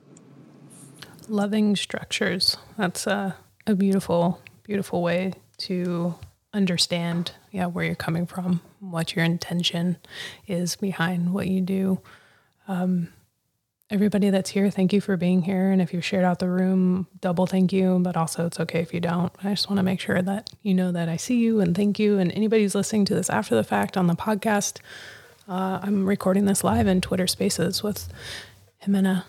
Loving 1.29 1.77
structures. 1.77 2.57
That's 2.77 3.07
a, 3.07 3.37
a 3.67 3.75
beautiful 3.75 4.41
beautiful 4.69 5.01
way 5.01 5.33
to 5.57 6.15
understand 6.53 7.33
yeah 7.53 7.65
where 7.65 7.87
you're 7.87 7.95
coming 7.95 8.27
from 8.27 8.61
what 8.81 9.17
your 9.17 9.25
intention 9.25 9.97
is 10.47 10.77
behind 10.77 11.33
what 11.33 11.49
you 11.49 11.63
do. 11.63 11.99
Um, 12.69 13.09
everybody 13.89 14.29
that's 14.29 14.51
here 14.51 14.71
thank 14.71 14.93
you 14.93 15.01
for 15.01 15.17
being 15.17 15.41
here. 15.41 15.71
And 15.71 15.81
if 15.81 15.95
you've 15.95 16.05
shared 16.05 16.25
out 16.25 16.39
the 16.39 16.51
room 16.51 17.07
double 17.19 17.47
thank 17.47 17.73
you 17.73 17.99
but 18.03 18.15
also 18.15 18.45
it's 18.45 18.61
okay 18.61 18.81
if 18.81 18.93
you 18.93 19.01
don't. 19.01 19.33
I 19.43 19.49
just 19.51 19.71
want 19.71 19.79
to 19.79 19.83
make 19.83 20.01
sure 20.01 20.21
that 20.21 20.51
you 20.63 20.75
know 20.75 20.93
that 20.93 21.09
i 21.09 21.17
see 21.17 21.39
you 21.39 21.61
and 21.61 21.75
thank 21.75 21.99
you. 21.99 22.19
And 22.19 22.31
anybody 22.33 22.63
who's 22.63 22.75
listening 22.75 23.07
to 23.07 23.15
this 23.15 23.31
after 23.31 23.55
the 23.55 23.65
fact 23.65 23.97
on 23.97 24.07
the 24.07 24.17
podcast 24.17 24.81
uh, 25.49 25.81
i'm 25.83 26.05
recording 26.05 26.45
this 26.45 26.63
live 26.63 26.87
in 26.87 27.01
twitter 27.01 27.27
spaces 27.27 27.83
with 27.83 28.13
jimena 28.85 29.25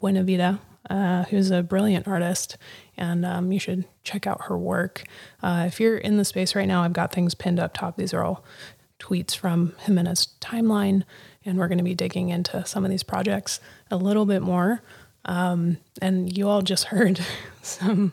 buenavida 0.00 0.60
uh, 0.88 1.24
who's 1.24 1.50
a 1.50 1.64
brilliant 1.64 2.06
artist 2.06 2.56
and 2.96 3.24
um, 3.24 3.52
you 3.52 3.58
should 3.58 3.84
check 4.04 4.26
out 4.26 4.46
her 4.46 4.56
work. 4.56 5.04
Uh, 5.42 5.64
if 5.66 5.80
you're 5.80 5.98
in 5.98 6.16
the 6.16 6.24
space 6.24 6.54
right 6.54 6.68
now, 6.68 6.82
I've 6.82 6.92
got 6.92 7.12
things 7.12 7.34
pinned 7.34 7.60
up 7.60 7.74
top. 7.74 7.96
These 7.96 8.14
are 8.14 8.22
all 8.22 8.44
tweets 8.98 9.36
from 9.36 9.72
Jimena's 9.84 10.28
timeline, 10.40 11.04
and 11.44 11.58
we're 11.58 11.68
going 11.68 11.78
to 11.78 11.84
be 11.84 11.94
digging 11.94 12.30
into 12.30 12.64
some 12.66 12.84
of 12.84 12.90
these 12.90 13.02
projects 13.02 13.60
a 13.90 13.96
little 13.96 14.26
bit 14.26 14.42
more. 14.42 14.82
Um, 15.26 15.78
and 16.00 16.36
you 16.36 16.48
all 16.48 16.62
just 16.62 16.84
heard 16.86 17.20
some. 17.62 18.12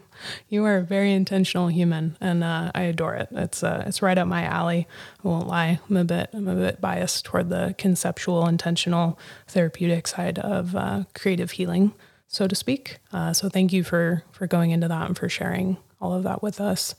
You 0.50 0.66
are 0.66 0.78
a 0.78 0.84
very 0.84 1.14
intentional 1.14 1.68
human, 1.68 2.18
and 2.20 2.44
uh, 2.44 2.72
I 2.74 2.84
adore 2.84 3.16
it. 3.16 3.30
It's 3.32 3.64
uh, 3.64 3.84
it's 3.86 4.02
right 4.02 4.18
up 4.18 4.28
my 4.28 4.44
alley. 4.44 4.88
I 5.24 5.28
won't 5.28 5.48
lie. 5.48 5.80
I'm 5.90 5.98
a 5.98 6.04
bit 6.04 6.30
I'm 6.34 6.48
a 6.48 6.56
bit 6.56 6.82
biased 6.82 7.26
toward 7.26 7.50
the 7.50 7.76
conceptual, 7.78 8.48
intentional, 8.48 9.20
therapeutic 9.48 10.08
side 10.08 10.40
of 10.40 10.76
uh, 10.76 11.04
creative 11.14 11.52
healing 11.52 11.94
so 12.34 12.48
to 12.48 12.56
speak. 12.56 12.98
Uh, 13.14 13.34
so 13.34 13.50
thank 13.50 13.74
you 13.74 13.84
for 13.86 14.24
for 14.34 14.48
going 14.48 14.72
into 14.72 14.90
that 14.90 15.08
and 15.08 15.18
for 15.18 15.30
sharing 15.30 15.78
all 16.02 16.14
of 16.16 16.24
that 16.24 16.44
with 16.44 16.60
us. 16.60 16.96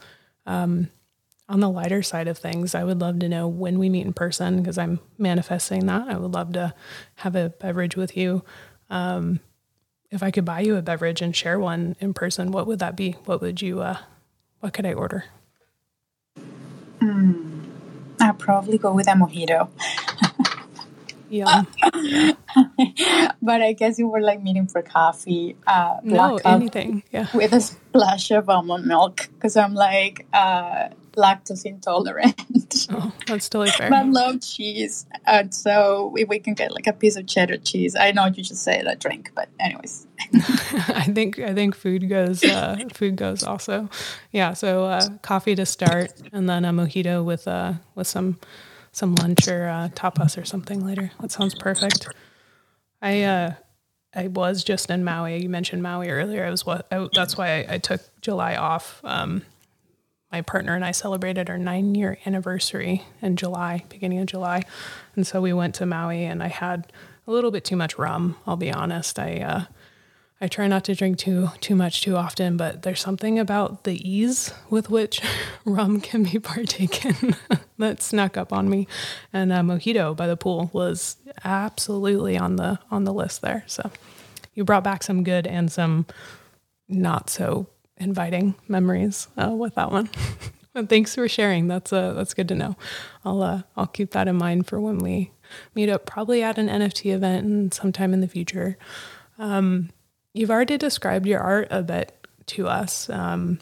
Um, 0.47 0.91
on 1.49 1.61
the 1.61 1.71
lighter 1.71 2.03
side 2.03 2.29
of 2.29 2.39
things, 2.39 2.75
I 2.75 2.85
would 2.85 3.01
love 3.01 3.19
to 3.21 3.29
know 3.29 3.49
when 3.49 3.79
we 3.79 3.91
meet 3.91 4.07
in 4.07 4.15
person 4.15 4.59
because 4.63 4.79
I'm 4.79 5.01
manifesting 5.19 5.87
that. 5.87 6.09
I 6.09 6.17
would 6.17 6.33
love 6.33 6.55
to 6.55 6.75
have 7.17 7.37
a 7.37 7.51
beverage 7.51 7.97
with 7.97 8.17
you. 8.17 8.45
Um, 8.91 9.41
if 10.11 10.23
I 10.23 10.31
could 10.31 10.47
buy 10.47 10.61
you 10.61 10.77
a 10.77 10.83
beverage 10.83 11.21
and 11.21 11.37
share 11.37 11.59
one 11.59 11.97
in 12.01 12.15
person, 12.15 12.53
what 12.53 12.67
would 12.67 12.79
that 12.79 12.97
be? 12.97 13.13
What 13.27 13.43
would 13.43 13.61
you? 13.61 13.83
Uh, 13.83 13.99
what 14.61 14.73
could 14.73 14.87
I 14.87 14.95
order? 14.95 15.25
Mm, 17.01 17.65
I'd 18.21 18.39
probably 18.39 18.79
go 18.79 18.95
with 18.95 19.09
a 19.09 19.13
mojito. 19.13 19.69
Yeah. 21.31 21.65
but 23.43 23.63
I 23.63 23.73
guess 23.73 23.99
you 23.99 24.09
were 24.09 24.21
like 24.21 24.43
meeting 24.43 24.67
for 24.67 24.83
coffee. 24.83 25.57
Uh, 25.67 25.99
no, 26.03 26.39
anything. 26.45 27.03
Yeah. 27.11 27.29
With 27.35 27.53
a 27.53 27.61
splash 27.61 28.31
of 28.31 28.49
almond 28.49 28.87
milk 28.87 29.29
because 29.35 29.57
I'm 29.57 29.75
like 29.75 30.27
uh, 30.33 30.89
lactose 31.17 31.65
intolerant. 31.65 32.41
Oh, 32.91 33.13
that's 33.27 33.49
totally 33.49 33.71
fair. 33.71 33.89
but 33.89 33.97
I 33.97 34.03
love 34.03 34.43
cheese. 34.43 35.07
And 35.27 35.55
so 35.55 36.15
if 36.19 36.29
we 36.29 36.39
can 36.39 36.55
get 36.55 36.73
like 36.73 36.87
a 36.87 36.93
piece 36.93 37.17
of 37.17 37.27
cheddar 37.27 37.57
cheese, 37.57 37.97
I 37.97 38.11
know 38.11 38.27
you 38.27 38.45
should 38.45 38.57
say 38.57 38.81
a 38.81 38.97
drink, 38.97 39.31
but 39.35 39.49
anyways. 39.59 40.07
I 40.35 41.05
think 41.15 41.39
I 41.39 41.55
think 41.55 41.75
food 41.75 42.09
goes 42.09 42.43
uh, 42.45 42.77
food 42.93 43.17
goes 43.17 43.43
also. 43.43 43.89
Yeah. 44.33 44.53
So 44.55 44.85
uh, 44.85 45.09
coffee 45.23 45.55
to 45.55 45.65
start, 45.65 46.13
and 46.33 46.49
then 46.49 46.65
a 46.65 46.73
mojito 46.73 47.25
with 47.25 47.47
uh, 47.49 47.75
with 47.95 48.07
some 48.07 48.39
some 48.93 49.15
lunch 49.17 49.49
or 49.49 49.69
uh, 49.69 49.89
tapas 49.95 50.41
or 50.41 50.45
something 50.45 50.85
later. 50.85 51.11
That 51.21 51.33
sounds 51.33 51.55
perfect. 51.55 52.09
I 53.05 53.23
uh, 53.23 53.53
I 54.15 54.29
was 54.29 54.65
just 54.65 54.89
in 54.91 55.05
Maui. 55.05 55.43
You 55.43 55.51
mentioned 55.51 55.83
Maui 55.83 56.09
earlier. 56.09 56.45
I 56.45 56.51
was 56.51 56.65
what 56.65 56.87
I, 56.91 57.07
that's 57.13 57.37
why 57.37 57.59
I, 57.59 57.75
I, 57.75 57.79
took 57.79 58.01
July 58.23 58.57
off. 58.57 59.01
Um, 59.05 59.43
my 60.33 60.41
partner 60.41 60.75
and 60.75 60.85
I 60.85 60.93
celebrated 60.93 61.51
our 61.51 61.59
nine 61.59 61.95
year 61.95 62.19
anniversary 62.25 63.03
in 63.21 63.37
July, 63.37 63.85
beginning 63.91 64.21
of 64.21 64.27
July, 64.27 64.63
and 65.15 65.27
so 65.27 65.43
we 65.43 65.53
went 65.53 65.75
to 65.77 65.87
Maui. 65.87 66.25
And 66.25 66.43
I 66.43 66.49
had 66.49 66.91
a 67.27 67.31
little 67.31 67.51
bit 67.51 67.65
too 67.65 67.77
much 67.77 67.99
rum. 67.99 68.39
I'll 68.47 68.57
be 68.57 68.73
honest. 68.73 69.19
I 69.19 69.37
uh, 69.37 69.65
I 70.41 70.49
try 70.49 70.67
not 70.67 70.85
to 70.85 70.95
drink 70.95 71.19
too 71.19 71.51
too 71.61 71.75
much 71.75 72.03
too 72.03 72.17
often, 72.17 72.57
but 72.57 72.83
there's 72.83 73.01
something 73.01 73.39
about 73.39 73.85
the 73.85 73.97
ease 74.09 74.53
with 74.69 74.91
which 74.91 75.21
rum 75.65 76.01
can 76.01 76.25
be 76.25 76.39
partaken 76.39 77.37
that 77.79 78.03
snuck 78.03 78.37
up 78.37 78.53
on 78.53 78.69
me. 78.69 78.87
And 79.33 79.53
a 79.53 79.57
mojito 79.57 80.17
by 80.17 80.27
the 80.27 80.37
pool 80.37 80.71
was 80.73 81.17
absolutely 81.45 82.37
on 82.37 82.57
the 82.57 82.79
on 82.91 83.05
the 83.05 83.13
list 83.13 83.43
there. 83.43 83.65
So 83.67 83.91
you 84.55 84.65
brought 84.65 84.85
back 84.85 85.03
some 85.03 85.25
good 85.25 85.47
and 85.47 85.71
some 85.71 86.07
not 86.89 87.31
so 87.31 87.69
inviting 87.97 88.55
memories 88.69 89.29
uh, 89.37 89.51
with 89.51 89.77
that 89.77 89.91
one. 89.91 90.11
thanks 90.89 91.15
for 91.15 91.29
sharing. 91.29 91.69
That's 91.69 91.93
uh, 91.93 92.13
that's 92.13 92.35
good 92.35 92.49
to 92.49 92.55
know. 92.55 92.77
I'll 93.25 93.43
uh, 93.43 93.63
I'll 93.77 93.87
keep 93.87 94.11
that 94.11 94.29
in 94.29 94.37
mind 94.37 94.67
for 94.67 94.81
when 94.81 94.99
we 94.99 95.31
meet 95.75 95.89
up, 95.89 96.07
probably 96.07 96.43
at 96.43 96.59
an 96.59 96.69
NFT 96.69 97.15
event 97.15 97.47
and 97.47 97.73
sometime 97.73 98.13
in 98.13 98.21
the 98.21 98.29
future. 98.29 98.77
Um, 99.39 99.91
You've 100.35 100.51
already 100.51 100.77
described 100.77 101.27
your 101.27 101.41
art 101.41 101.69
a 101.71 101.83
bit 101.83 102.13
to 102.47 102.69
us. 102.69 103.09
Um, 103.09 103.61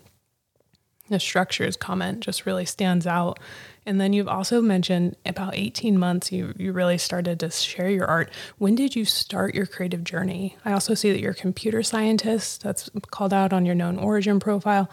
the 1.08 1.20
structures 1.20 1.76
comment 1.76 2.20
just 2.20 2.46
really 2.46 2.64
stands 2.64 3.06
out. 3.06 3.38
And 3.84 4.00
then 4.00 4.12
you've 4.12 4.28
also 4.28 4.62
mentioned 4.62 5.16
about 5.26 5.54
18 5.54 5.98
months 5.98 6.32
you, 6.32 6.54
you 6.56 6.72
really 6.72 6.98
started 6.98 7.40
to 7.40 7.50
share 7.50 7.90
your 7.90 8.06
art. 8.06 8.32
When 8.58 8.74
did 8.74 8.96
you 8.96 9.04
start 9.04 9.54
your 9.54 9.66
creative 9.66 10.04
journey? 10.04 10.56
I 10.64 10.72
also 10.72 10.94
see 10.94 11.12
that 11.12 11.20
you're 11.20 11.32
a 11.32 11.34
computer 11.34 11.82
scientist. 11.82 12.62
That's 12.62 12.88
called 13.10 13.34
out 13.34 13.52
on 13.52 13.66
your 13.66 13.74
KnownOrigin 13.74 14.40
profile. 14.40 14.88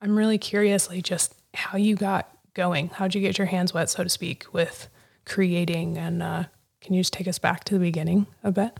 I'm 0.00 0.16
really 0.16 0.38
curious, 0.38 0.88
like 0.88 1.04
just 1.04 1.34
how 1.52 1.76
you 1.76 1.96
got 1.96 2.34
going. 2.54 2.88
How'd 2.88 3.14
you 3.14 3.20
get 3.20 3.36
your 3.36 3.48
hands 3.48 3.74
wet, 3.74 3.90
so 3.90 4.04
to 4.04 4.08
speak, 4.08 4.46
with 4.52 4.88
creating? 5.26 5.98
And 5.98 6.22
uh, 6.22 6.44
can 6.80 6.94
you 6.94 7.00
just 7.00 7.12
take 7.12 7.28
us 7.28 7.38
back 7.38 7.64
to 7.64 7.74
the 7.74 7.80
beginning 7.80 8.26
a 8.42 8.52
bit? 8.52 8.78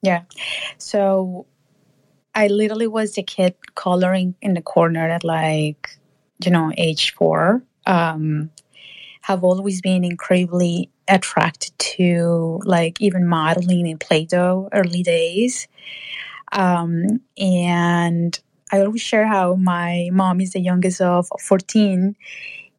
Yeah. 0.00 0.22
So 0.78 1.46
I 2.34 2.48
literally 2.48 2.86
was 2.86 3.14
the 3.14 3.22
kid 3.22 3.54
coloring 3.74 4.34
in 4.42 4.54
the 4.54 4.62
corner 4.62 5.08
at 5.08 5.24
like, 5.24 5.96
you 6.44 6.50
know, 6.50 6.72
age 6.76 7.14
four. 7.14 7.62
Um, 7.86 8.50
have 9.22 9.42
always 9.42 9.80
been 9.80 10.04
incredibly 10.04 10.90
attracted 11.08 11.72
to 11.78 12.60
like 12.64 13.00
even 13.00 13.26
modeling 13.26 13.86
in 13.86 13.98
Play 13.98 14.26
Doh 14.26 14.68
early 14.72 15.02
days. 15.02 15.66
Um, 16.52 17.20
and 17.38 18.38
I 18.70 18.80
always 18.80 19.00
share 19.00 19.26
how 19.26 19.54
my 19.54 20.10
mom 20.12 20.40
is 20.40 20.52
the 20.52 20.60
youngest 20.60 21.00
of 21.00 21.28
14. 21.40 22.16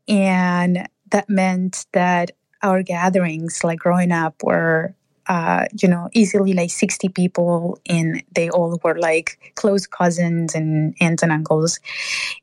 And 0.07 0.87
that 1.11 1.29
meant 1.29 1.85
that 1.93 2.31
our 2.61 2.83
gatherings, 2.83 3.63
like 3.63 3.79
growing 3.79 4.11
up, 4.11 4.43
were 4.43 4.95
uh, 5.27 5.65
you 5.81 5.87
know, 5.87 6.09
easily 6.13 6.53
like 6.53 6.69
60 6.69 7.09
people, 7.09 7.79
and 7.87 8.23
they 8.33 8.49
all 8.49 8.79
were 8.83 8.97
like 8.97 9.53
close 9.55 9.87
cousins 9.87 10.55
and 10.55 10.95
aunts 10.99 11.23
and 11.23 11.31
uncles. 11.31 11.79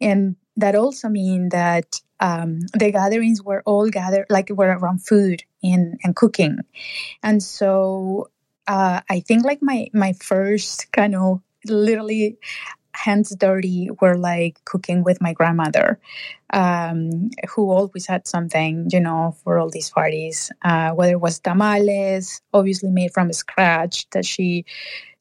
And 0.01 0.37
that 0.57 0.75
also 0.75 1.09
mean 1.09 1.51
that 1.51 2.01
um, 2.21 2.61
the 2.75 2.93
gatherings 2.93 3.43
were 3.43 3.63
all 3.65 3.89
gathered, 3.89 4.27
like 4.31 4.51
were 4.51 4.77
around 4.77 5.07
food 5.07 5.45
and, 5.63 5.99
and 6.05 6.15
cooking. 6.15 6.59
And 7.23 7.43
so 7.43 8.31
uh, 8.67 9.01
I 9.09 9.21
think 9.21 9.45
like 9.45 9.61
my, 9.63 9.89
my 9.93 10.13
first 10.13 10.93
kind 10.93 11.15
of 11.15 11.41
literally 11.67 12.39
hands 12.95 13.35
dirty 13.37 13.91
were 14.01 14.17
like 14.17 14.63
cooking 14.65 15.03
with 15.03 15.21
my 15.21 15.33
grandmother, 15.33 15.99
um, 16.53 17.31
who 17.49 17.71
always 17.71 18.07
had 18.07 18.27
something, 18.27 18.89
you 18.91 19.01
know, 19.01 19.35
for 19.43 19.59
all 19.59 19.71
these 19.71 19.91
parties, 19.91 20.53
uh, 20.63 20.91
whether 20.91 21.13
it 21.13 21.21
was 21.21 21.39
tamales, 21.39 22.41
obviously 22.53 22.91
made 22.91 23.13
from 23.13 23.33
scratch, 23.33 24.09
that 24.11 24.25
she, 24.25 24.65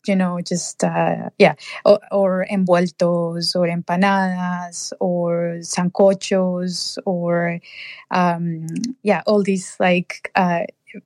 you 0.08 0.16
know, 0.16 0.40
just, 0.42 0.84
uh, 0.84 1.30
yeah, 1.38 1.54
or, 1.86 2.00
or 2.12 2.46
envueltos 2.52 3.56
or 3.56 3.68
empanadas 3.68 4.92
or 5.00 5.58
sancochos 5.62 6.98
or, 7.06 7.60
um, 8.10 8.68
yeah, 9.04 9.22
all 9.26 9.44
these 9.44 9.78
like, 9.80 10.32
uh, 10.36 10.64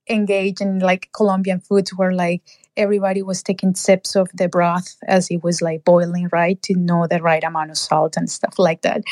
engage 0.09 0.61
in 0.61 0.79
like 0.79 1.09
Colombian 1.13 1.59
foods 1.59 1.93
were 1.93 2.13
like 2.13 2.41
everybody 2.77 3.21
was 3.21 3.43
taking 3.43 3.75
sips 3.75 4.15
of 4.15 4.29
the 4.33 4.47
broth 4.47 4.95
as 5.07 5.29
it 5.29 5.43
was 5.43 5.61
like 5.61 5.83
boiling, 5.83 6.29
right? 6.31 6.61
To 6.63 6.75
know 6.75 7.07
the 7.07 7.21
right 7.21 7.43
amount 7.43 7.71
of 7.71 7.77
salt 7.77 8.17
and 8.17 8.29
stuff 8.29 8.59
like 8.59 8.81
that. 8.81 9.03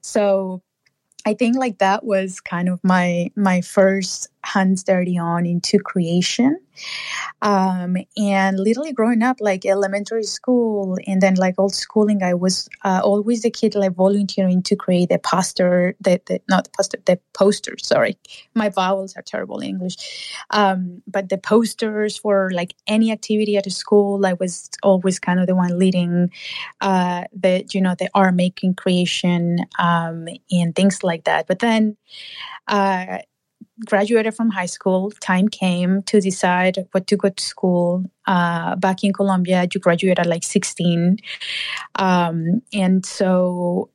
So 0.00 0.62
I 1.26 1.34
think 1.34 1.56
like 1.56 1.78
that 1.78 2.04
was 2.04 2.40
kind 2.40 2.68
of 2.68 2.80
my 2.82 3.30
my 3.36 3.60
first 3.60 4.28
hands 4.44 4.84
dirty 4.84 5.18
on 5.18 5.46
into 5.46 5.78
creation. 5.78 6.58
Um, 7.42 7.96
and 8.16 8.58
literally 8.58 8.92
growing 8.92 9.22
up, 9.22 9.36
like 9.40 9.64
elementary 9.64 10.24
school 10.24 10.96
and 11.06 11.20
then 11.20 11.34
like 11.34 11.54
old 11.58 11.74
schooling, 11.74 12.22
I 12.22 12.34
was 12.34 12.68
uh, 12.84 13.00
always 13.04 13.42
the 13.42 13.50
kid 13.50 13.74
like 13.74 13.92
volunteering 13.92 14.62
to 14.64 14.76
create 14.76 15.08
the 15.08 15.18
poster, 15.18 15.94
the, 16.00 16.20
the 16.26 16.40
not 16.48 16.64
the 16.64 16.70
poster, 16.76 16.98
the 17.04 17.20
posters. 17.32 17.86
Sorry, 17.86 18.16
my 18.54 18.70
vowels 18.70 19.14
are 19.16 19.22
terrible 19.22 19.60
in 19.60 19.68
English. 19.68 19.96
Um, 20.50 21.02
but 21.06 21.28
the 21.28 21.38
posters 21.38 22.16
for 22.16 22.50
like 22.52 22.74
any 22.86 23.12
activity 23.12 23.56
at 23.56 23.70
school, 23.70 24.24
I 24.26 24.32
was 24.34 24.70
always 24.82 25.18
kind 25.18 25.40
of 25.40 25.46
the 25.46 25.54
one 25.54 25.78
leading 25.78 26.30
uh, 26.80 27.24
the 27.32 27.64
you 27.72 27.80
know 27.80 27.94
the 27.98 28.10
art 28.14 28.34
making 28.34 28.74
creation 28.74 29.58
um, 29.78 30.28
and 30.50 30.74
things 30.74 31.02
like 31.02 31.24
that. 31.24 31.46
But 31.46 31.60
then. 31.60 31.96
Uh, 32.66 33.18
graduated 33.86 34.34
from 34.34 34.50
high 34.50 34.66
school, 34.66 35.10
time 35.20 35.48
came 35.48 36.02
to 36.04 36.20
decide 36.20 36.86
what 36.92 37.06
to 37.08 37.16
go 37.16 37.28
to 37.30 37.42
school. 37.42 38.04
Uh, 38.26 38.76
back 38.76 39.04
in 39.04 39.12
Colombia, 39.12 39.66
you 39.72 39.80
graduate 39.80 40.18
at 40.18 40.26
like 40.26 40.44
16. 40.44 41.18
Um, 41.96 42.62
and 42.72 43.04
so, 43.04 43.90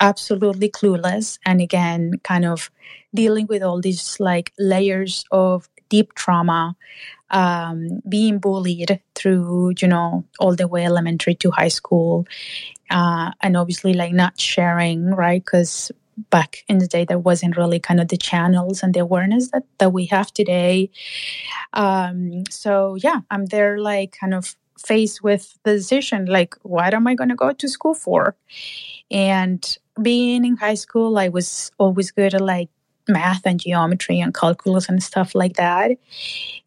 absolutely 0.00 0.70
clueless. 0.70 1.38
And 1.44 1.60
again, 1.60 2.14
kind 2.22 2.44
of 2.44 2.70
dealing 3.14 3.46
with 3.46 3.62
all 3.62 3.80
these 3.80 4.18
like 4.18 4.52
layers 4.58 5.24
of 5.30 5.68
deep 5.88 6.14
trauma, 6.14 6.74
um, 7.30 8.00
being 8.08 8.38
bullied 8.38 9.00
through, 9.14 9.74
you 9.80 9.88
know, 9.88 10.24
all 10.38 10.56
the 10.56 10.66
way 10.68 10.84
elementary 10.84 11.34
to 11.34 11.50
high 11.50 11.68
school. 11.68 12.26
Uh, 12.90 13.30
and 13.42 13.56
obviously, 13.56 13.94
like 13.94 14.12
not 14.12 14.38
sharing, 14.40 15.10
right? 15.10 15.44
Because 15.44 15.90
back 16.30 16.64
in 16.68 16.78
the 16.78 16.86
day 16.86 17.04
there 17.04 17.18
wasn't 17.18 17.56
really 17.56 17.80
kind 17.80 18.00
of 18.00 18.08
the 18.08 18.16
channels 18.16 18.82
and 18.82 18.94
the 18.94 19.00
awareness 19.00 19.50
that, 19.50 19.64
that 19.78 19.92
we 19.92 20.06
have 20.06 20.32
today. 20.32 20.90
Um, 21.72 22.44
so 22.50 22.96
yeah 22.96 23.20
i'm 23.30 23.46
there 23.46 23.78
like 23.78 24.16
kind 24.18 24.34
of 24.34 24.56
faced 24.78 25.22
with 25.22 25.58
the 25.62 25.74
decision 25.74 26.26
like 26.26 26.54
what 26.62 26.92
am 26.92 27.06
i 27.06 27.14
going 27.14 27.28
to 27.28 27.36
go 27.36 27.52
to 27.52 27.68
school 27.68 27.94
for? 27.94 28.36
And 29.10 29.78
being 30.00 30.44
in 30.44 30.56
high 30.56 30.74
school 30.74 31.18
i 31.18 31.28
was 31.28 31.70
always 31.78 32.10
good 32.10 32.34
at 32.34 32.40
like 32.40 32.68
math 33.08 33.42
and 33.44 33.60
geometry 33.60 34.20
and 34.20 34.34
calculus 34.34 34.88
and 34.88 35.02
stuff 35.02 35.34
like 35.34 35.56
that. 35.56 35.92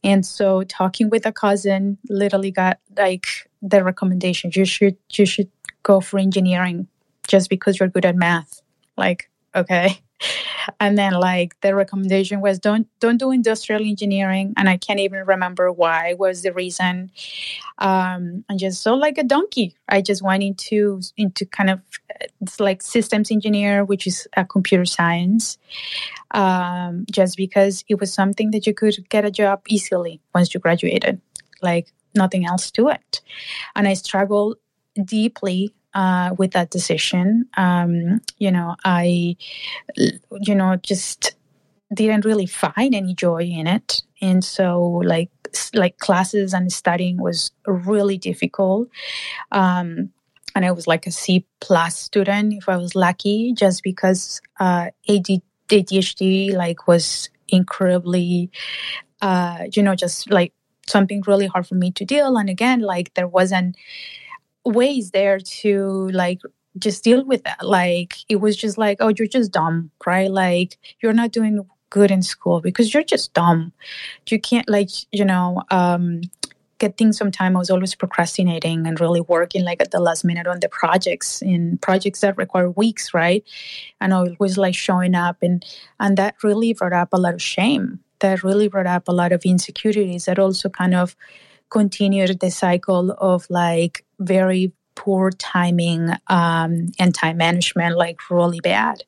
And 0.03 0.25
so 0.25 0.63
talking 0.63 1.09
with 1.09 1.25
a 1.25 1.31
cousin 1.31 1.97
literally 2.09 2.51
got 2.51 2.79
like 2.97 3.27
the 3.61 3.83
recommendation 3.83 4.51
you 4.53 4.65
should 4.65 4.97
you 5.13 5.25
should 5.25 5.49
go 5.83 6.01
for 6.01 6.19
engineering 6.19 6.87
just 7.27 7.49
because 7.49 7.79
you're 7.79 7.89
good 7.89 8.05
at 8.05 8.15
math. 8.15 8.61
Like 8.97 9.29
okay? 9.55 9.99
And 10.79 10.97
then 10.97 11.13
like 11.13 11.59
the 11.61 11.75
recommendation 11.75 12.41
was 12.41 12.59
don't 12.59 12.87
don't 12.99 13.17
do 13.17 13.31
industrial 13.31 13.81
engineering 13.81 14.53
and 14.57 14.67
i 14.67 14.77
can't 14.77 14.99
even 14.99 15.25
remember 15.25 15.71
why 15.71 16.15
was 16.17 16.41
the 16.41 16.53
reason. 16.53 17.11
Um 17.77 18.43
and 18.49 18.57
just 18.57 18.81
so 18.81 18.95
like 18.95 19.17
a 19.17 19.23
donkey. 19.23 19.75
I 19.87 20.01
just 20.01 20.23
went 20.23 20.43
into 20.43 21.01
into 21.17 21.45
kind 21.45 21.69
of 21.69 21.81
it's 22.41 22.59
like 22.59 22.81
systems 22.81 23.31
engineer 23.31 23.83
which 23.83 24.07
is 24.07 24.27
a 24.35 24.45
computer 24.45 24.85
science 24.85 25.57
um 26.31 27.05
just 27.11 27.37
because 27.37 27.83
it 27.87 27.99
was 27.99 28.11
something 28.13 28.51
that 28.51 28.65
you 28.65 28.73
could 28.73 29.07
get 29.09 29.25
a 29.25 29.31
job 29.31 29.61
easily 29.67 30.21
once 30.33 30.53
you 30.53 30.59
graduated. 30.59 31.21
Like 31.61 31.91
nothing 32.15 32.45
else 32.45 32.71
to 32.71 32.87
it. 32.89 33.21
And 33.75 33.87
i 33.87 33.93
struggled 33.93 34.57
deeply 35.03 35.73
uh, 35.95 36.35
with 36.37 36.51
that 36.51 36.69
decision. 36.69 37.47
Um, 37.57 38.21
you 38.37 38.51
know, 38.51 38.75
I, 38.83 39.37
you 39.95 40.53
know, 40.53 40.75
just 40.75 41.35
didn't 41.93 42.25
really 42.25 42.45
find 42.45 42.93
any 42.93 43.15
joy 43.15 43.43
in 43.43 43.65
it, 43.65 44.01
and 44.21 44.43
so 44.43 45.01
like 45.03 45.29
like 45.73 45.97
classes 45.99 46.53
and 46.53 46.71
studying 46.71 47.17
was 47.17 47.51
really 47.65 48.17
difficult. 48.17 48.89
Um, 49.51 50.11
and 50.53 50.65
I 50.65 50.71
was 50.71 50.87
like 50.87 51.07
a 51.07 51.11
C 51.11 51.45
plus 51.61 51.97
student 51.97 52.53
if 52.53 52.69
I 52.69 52.77
was 52.77 52.95
lucky, 52.95 53.53
just 53.53 53.83
because 53.83 54.41
uh, 54.59 54.89
ADHD 55.09 56.53
like 56.53 56.87
was 56.87 57.29
incredibly, 57.47 58.49
uh, 59.21 59.65
you 59.73 59.83
know, 59.83 59.95
just 59.95 60.29
like 60.29 60.53
something 60.87 61.23
really 61.25 61.47
hard 61.47 61.67
for 61.67 61.75
me 61.75 61.91
to 61.91 62.05
deal. 62.05 62.37
And 62.37 62.49
again, 62.49 62.81
like 62.81 63.13
there 63.13 63.27
wasn't 63.27 63.75
ways 64.65 65.11
there 65.11 65.39
to 65.39 66.09
like 66.09 66.41
just 66.77 67.03
deal 67.03 67.23
with 67.23 67.43
that. 67.43 67.65
Like 67.65 68.15
it 68.27 68.37
was 68.37 68.57
just 68.57 68.77
like, 68.77 68.97
oh, 68.99 69.13
you're 69.17 69.27
just 69.27 69.51
dumb, 69.51 69.91
right? 70.05 70.29
Like 70.29 70.77
you're 71.01 71.13
not 71.13 71.31
doing 71.31 71.65
good 71.89 72.11
in 72.11 72.21
school 72.21 72.61
because 72.61 72.93
you're 72.93 73.03
just 73.03 73.33
dumb. 73.33 73.71
You 74.29 74.39
can't 74.39 74.69
like, 74.69 74.89
you 75.11 75.25
know, 75.25 75.63
um 75.71 76.21
getting 76.77 77.13
some 77.13 77.31
time. 77.31 77.55
I 77.55 77.59
was 77.59 77.69
always 77.69 77.95
procrastinating 77.95 78.85
and 78.85 78.99
really 78.99 79.21
working 79.21 79.63
like 79.63 79.81
at 79.81 79.91
the 79.91 79.99
last 79.99 80.25
minute 80.25 80.47
on 80.47 80.59
the 80.59 80.69
projects 80.69 81.41
in 81.41 81.77
projects 81.77 82.21
that 82.21 82.37
require 82.37 82.69
weeks, 82.69 83.13
right? 83.13 83.43
And 84.01 84.13
I 84.13 84.35
was 84.39 84.57
like 84.57 84.75
showing 84.75 85.15
up 85.15 85.37
and 85.41 85.65
and 85.99 86.17
that 86.17 86.35
really 86.43 86.73
brought 86.73 86.93
up 86.93 87.09
a 87.13 87.17
lot 87.17 87.33
of 87.33 87.41
shame. 87.41 87.99
That 88.19 88.43
really 88.43 88.67
brought 88.67 88.87
up 88.87 89.07
a 89.07 89.13
lot 89.13 89.31
of 89.31 89.43
insecurities 89.45 90.25
that 90.25 90.39
also 90.39 90.69
kind 90.69 90.95
of 90.95 91.15
continued 91.69 92.39
the 92.39 92.51
cycle 92.51 93.11
of 93.17 93.47
like 93.49 94.05
very 94.19 94.71
poor 94.95 95.29
timing 95.31 96.09
um, 96.27 96.87
and 96.99 97.13
time 97.13 97.37
management, 97.37 97.97
like 97.97 98.29
really 98.29 98.59
bad. 98.61 99.03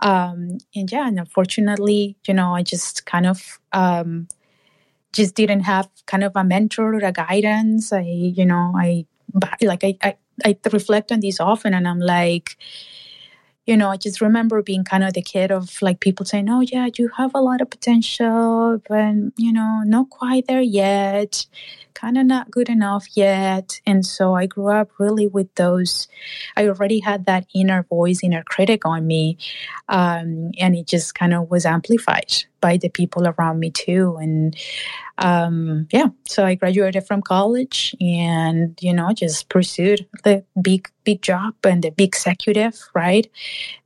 Um, 0.00 0.58
and 0.74 0.90
yeah, 0.90 1.06
and 1.06 1.18
unfortunately, 1.18 2.16
you 2.26 2.34
know, 2.34 2.54
I 2.54 2.62
just 2.62 3.06
kind 3.06 3.26
of 3.26 3.60
um, 3.72 4.26
just 5.12 5.34
didn't 5.34 5.60
have 5.60 5.88
kind 6.06 6.24
of 6.24 6.32
a 6.34 6.44
mentor 6.44 6.94
or 6.94 7.04
a 7.04 7.12
guidance. 7.12 7.92
I, 7.92 8.00
you 8.00 8.44
know, 8.46 8.72
I 8.76 9.06
like 9.60 9.84
I, 9.84 9.96
I, 10.02 10.16
I 10.44 10.56
reflect 10.72 11.12
on 11.12 11.20
this 11.20 11.40
often, 11.40 11.74
and 11.74 11.86
I'm 11.86 12.00
like, 12.00 12.56
you 13.66 13.76
know, 13.76 13.90
I 13.90 13.96
just 13.96 14.20
remember 14.20 14.60
being 14.62 14.84
kind 14.84 15.04
of 15.04 15.14
the 15.14 15.22
kid 15.22 15.52
of 15.52 15.80
like 15.80 16.00
people 16.00 16.26
saying, 16.26 16.48
"Oh 16.50 16.60
yeah, 16.60 16.88
you 16.98 17.08
have 17.16 17.32
a 17.34 17.40
lot 17.40 17.60
of 17.60 17.70
potential, 17.70 18.80
but 18.88 19.14
you 19.36 19.52
know, 19.52 19.82
not 19.84 20.10
quite 20.10 20.46
there 20.48 20.60
yet, 20.60 21.46
kind 21.94 22.18
of 22.18 22.26
not 22.26 22.50
good 22.50 22.68
enough 22.68 23.06
yet." 23.16 23.80
And 23.86 24.04
so 24.04 24.34
I 24.34 24.46
grew 24.46 24.68
up 24.70 24.90
really 24.98 25.28
with 25.28 25.54
those. 25.54 26.08
I 26.56 26.66
already 26.66 27.00
had 27.00 27.26
that 27.26 27.46
inner 27.54 27.84
voice, 27.84 28.20
inner 28.22 28.42
critic 28.42 28.84
on 28.84 29.06
me, 29.06 29.38
um, 29.88 30.50
and 30.58 30.74
it 30.74 30.86
just 30.86 31.14
kind 31.14 31.32
of 31.34 31.50
was 31.50 31.64
amplified 31.64 32.44
by 32.62 32.78
the 32.78 32.88
people 32.88 33.26
around 33.26 33.58
me 33.58 33.70
too. 33.70 34.16
And 34.18 34.56
um, 35.18 35.86
yeah, 35.92 36.06
so 36.26 36.46
I 36.46 36.54
graduated 36.54 37.06
from 37.06 37.20
college 37.20 37.94
and, 38.00 38.78
you 38.80 38.94
know, 38.94 39.12
just 39.12 39.50
pursued 39.50 40.06
the 40.24 40.42
big, 40.62 40.88
big 41.04 41.20
job 41.20 41.54
and 41.64 41.82
the 41.82 41.90
big 41.90 42.08
executive, 42.08 42.80
right? 42.94 43.28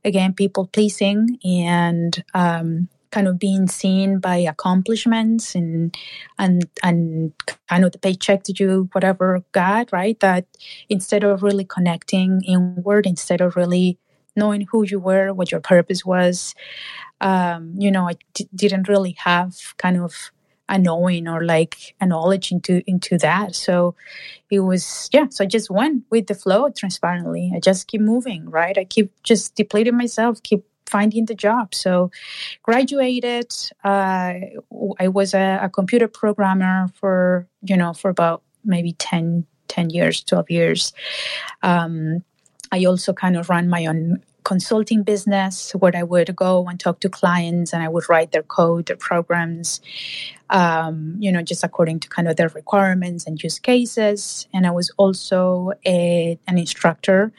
Again, 0.05 0.33
people 0.33 0.67
pleasing 0.67 1.39
and, 1.43 2.23
um, 2.33 2.87
kind 3.11 3.27
of 3.27 3.39
being 3.39 3.67
seen 3.67 4.19
by 4.19 4.35
accomplishments 4.35 5.55
and 5.55 5.95
and 6.37 6.67
and 6.83 7.31
kind 7.69 7.85
of 7.85 7.91
the 7.93 7.97
paycheck 7.97 8.43
to 8.43 8.53
do 8.53 8.89
whatever 8.91 9.41
got 9.53 9.91
right 9.93 10.19
that 10.19 10.45
instead 10.89 11.23
of 11.23 11.41
really 11.41 11.63
connecting 11.65 12.41
inward 12.43 13.05
instead 13.05 13.39
of 13.39 13.55
really 13.55 13.97
knowing 14.35 14.67
who 14.69 14.83
you 14.83 14.99
were 14.99 15.33
what 15.33 15.51
your 15.51 15.61
purpose 15.61 16.05
was 16.05 16.53
um, 17.21 17.73
you 17.77 17.91
know 17.91 18.07
i 18.07 18.15
d- 18.33 18.49
didn't 18.55 18.87
really 18.87 19.11
have 19.11 19.55
kind 19.77 19.97
of 19.97 20.31
a 20.69 20.77
knowing 20.77 21.29
or 21.29 21.45
like 21.45 21.95
a 22.01 22.05
knowledge 22.05 22.51
into 22.51 22.83
into 22.87 23.17
that 23.17 23.55
so 23.55 23.95
it 24.49 24.59
was 24.59 25.09
yeah 25.13 25.25
so 25.29 25.43
i 25.43 25.47
just 25.47 25.69
went 25.69 26.03
with 26.09 26.27
the 26.27 26.35
flow 26.35 26.69
transparently 26.69 27.51
i 27.55 27.59
just 27.59 27.87
keep 27.87 28.01
moving 28.01 28.49
right 28.49 28.77
i 28.77 28.83
keep 28.83 29.11
just 29.23 29.55
depleting 29.55 29.95
myself 29.95 30.43
keep 30.43 30.65
finding 30.87 31.25
the 31.25 31.35
job. 31.35 31.75
So, 31.75 32.11
graduated. 32.63 33.53
Uh, 33.83 34.33
I 34.99 35.07
was 35.07 35.33
a, 35.33 35.59
a, 35.61 35.69
computer 35.69 36.07
programmer 36.07 36.87
for 36.95 37.47
you 37.61 37.77
know 37.77 37.93
for 37.93 38.09
about 38.09 38.41
maybe 38.63 38.93
10, 38.93 39.45
10 39.67 39.89
years, 39.89 40.23
twelve 40.23 40.49
years. 40.49 40.93
Um, 41.61 42.23
I 42.71 42.85
also 42.85 43.13
kind 43.13 43.37
of 43.37 43.49
ran 43.49 43.69
my 43.69 43.85
own 43.85 44.23
consulting 44.47 45.03
business 45.03 45.73
where 45.73 45.91
I 45.93 46.03
would 46.03 46.33
go 46.33 46.65
and 46.69 46.79
talk 46.79 47.01
to 47.01 47.09
clients 47.09 47.73
and 47.73 47.83
I 47.83 47.89
would 47.89 48.07
write 48.07 48.31
their 48.31 48.43
code, 48.43 48.85
their 48.85 48.95
programs, 48.95 49.81
um, 50.49 51.17
you 51.19 51.33
know, 51.33 51.41
just 51.41 51.65
according 51.65 51.99
to 51.99 52.07
kind 52.07 52.29
of 52.29 52.37
their 52.37 52.47
requirements 52.47 53.27
and 53.27 53.43
use 53.43 53.59
cases. 53.59 54.47
And 54.53 54.65
I 54.65 54.71
was 54.71 54.89
also 54.95 55.73
a, 55.85 56.39
an 56.47 56.57
instructor 56.57 57.33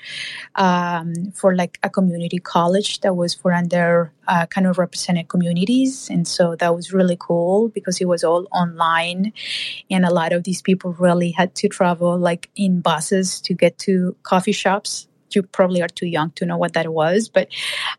um, 0.57 1.33
for 1.33 1.57
like 1.57 1.79
a 1.83 1.89
community 1.89 2.41
college 2.41 3.01
that 3.01 3.17
was 3.17 3.33
for 3.33 3.55
under 3.55 4.13
uh, 4.27 4.45
kind 4.45 4.67
of 4.67 4.77
represented 4.77 5.29
communities. 5.29 6.11
And 6.11 6.29
so 6.29 6.57
that 6.57 6.77
was 6.77 6.93
really 6.93 7.17
cool 7.19 7.71
because 7.71 8.03
it 8.03 8.07
was 8.07 8.23
all 8.23 8.47
online. 8.53 9.33
And 9.91 10.05
a 10.05 10.13
lot 10.13 10.35
of 10.35 10.45
these 10.45 10.61
people 10.61 10.93
really 10.99 11.31
had 11.31 11.55
to 11.55 11.69
travel 11.69 12.19
like 12.19 12.51
in 12.55 12.83
buses 12.83 13.41
to 13.41 13.55
get 13.55 13.79
to 13.79 14.15
coffee 14.25 14.53
shops 14.53 15.08
you 15.35 15.43
probably 15.43 15.83
are 15.83 15.89
too 15.89 16.07
young 16.07 16.31
to 16.33 16.47
know 16.47 16.57
what 16.57 16.73
that 16.75 16.93
was, 16.93 17.29
but 17.29 17.49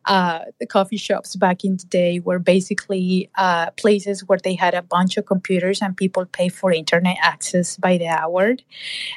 uh, 0.05 0.45
the 0.59 0.65
coffee 0.65 0.97
shops 0.97 1.35
back 1.35 1.63
in 1.63 1.77
the 1.77 1.85
day 1.85 2.19
were 2.19 2.39
basically 2.39 3.29
uh, 3.37 3.71
places 3.71 4.27
where 4.27 4.39
they 4.43 4.55
had 4.55 4.73
a 4.73 4.81
bunch 4.81 5.17
of 5.17 5.25
computers 5.25 5.81
and 5.81 5.95
people 5.95 6.25
pay 6.25 6.49
for 6.49 6.71
internet 6.71 7.17
access 7.21 7.77
by 7.77 7.97
the 7.97 8.07
hour. 8.07 8.55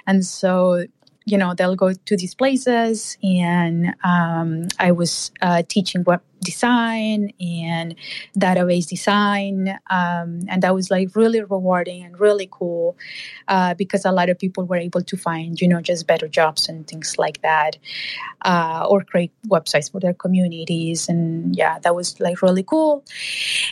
And 0.07 0.25
so 0.25 0.87
you 1.25 1.39
know 1.39 1.55
they'll 1.55 1.77
go 1.77 1.93
to 1.93 2.17
these 2.17 2.35
places 2.35 3.17
and 3.23 3.95
um, 4.03 4.67
i 4.81 4.91
was 4.91 5.31
uh, 5.41 5.63
teaching 5.69 6.03
web 6.05 6.21
design 6.43 7.33
and 7.41 7.95
database 8.39 8.87
design 8.87 9.79
um, 9.91 10.41
and 10.49 10.63
that 10.63 10.75
was 10.75 10.91
like 10.91 11.15
really 11.15 11.43
rewarding 11.43 12.03
and 12.05 12.19
really 12.19 12.49
cool 12.51 12.97
uh, 13.49 13.75
because 13.75 14.05
a 14.05 14.13
lot 14.13 14.29
of 14.29 14.39
people 14.39 14.65
were 14.65 14.77
able 14.77 15.03
to 15.03 15.17
find 15.17 15.61
you 15.61 15.69
know 15.69 15.81
just 15.81 16.07
better 16.07 16.29
jobs 16.29 16.69
and 16.69 16.87
things 16.87 17.19
like 17.19 17.41
that 17.43 17.77
uh, 18.45 18.87
or 18.89 19.03
create 19.03 19.33
websites 19.47 19.91
for 19.91 20.01
their 20.01 20.15
communities 20.15 21.09
and 21.09 21.55
yeah 21.57 21.79
that 21.83 21.95
was 21.95 22.19
like 22.21 22.43
really 22.43 22.63
cool. 22.63 23.05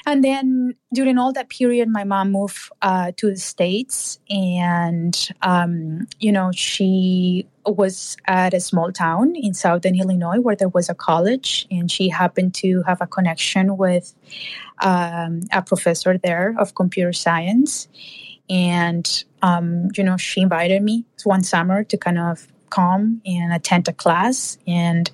And 0.06 0.22
then 0.24 0.74
during 0.92 1.18
all 1.18 1.32
that 1.32 1.48
period 1.48 1.88
my 1.88 2.04
mom 2.04 2.32
moved 2.32 2.70
uh, 2.82 3.12
to 3.16 3.30
the 3.30 3.36
states 3.36 4.18
and 4.28 5.28
um, 5.42 6.06
you 6.18 6.32
know 6.32 6.50
she 6.52 7.46
was 7.66 8.16
at 8.26 8.54
a 8.54 8.60
small 8.60 8.90
town 8.90 9.34
in 9.36 9.54
southern 9.54 9.98
illinois 9.98 10.40
where 10.40 10.56
there 10.56 10.68
was 10.68 10.88
a 10.88 10.94
college 10.94 11.66
and 11.70 11.90
she 11.90 12.08
happened 12.08 12.54
to 12.54 12.82
have 12.86 13.00
a 13.00 13.06
connection 13.06 13.76
with 13.76 14.14
um, 14.82 15.40
a 15.52 15.62
professor 15.62 16.18
there 16.18 16.54
of 16.58 16.74
computer 16.74 17.12
science. 17.12 17.88
And, 18.48 19.24
um, 19.42 19.88
you 19.96 20.02
know, 20.02 20.16
she 20.16 20.40
invited 20.40 20.82
me 20.82 21.04
one 21.24 21.42
summer 21.42 21.84
to 21.84 21.96
kind 21.96 22.18
of 22.18 22.48
come 22.70 23.20
and 23.26 23.52
attend 23.52 23.88
a 23.88 23.92
class 23.92 24.56
and 24.66 25.10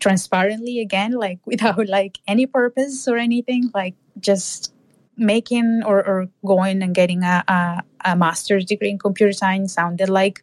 transparently 0.00 0.80
again 0.80 1.12
like 1.12 1.38
without 1.46 1.86
like 1.86 2.18
any 2.26 2.46
purpose 2.46 3.06
or 3.06 3.18
anything 3.18 3.70
like 3.74 3.94
just 4.18 4.72
making 5.16 5.82
or, 5.84 5.98
or 6.04 6.28
going 6.44 6.82
and 6.82 6.94
getting 6.94 7.22
a, 7.22 7.44
a, 7.46 7.82
a 8.04 8.16
master's 8.16 8.64
degree 8.64 8.90
in 8.90 8.98
computer 8.98 9.32
science 9.32 9.74
sounded 9.74 10.08
like 10.08 10.42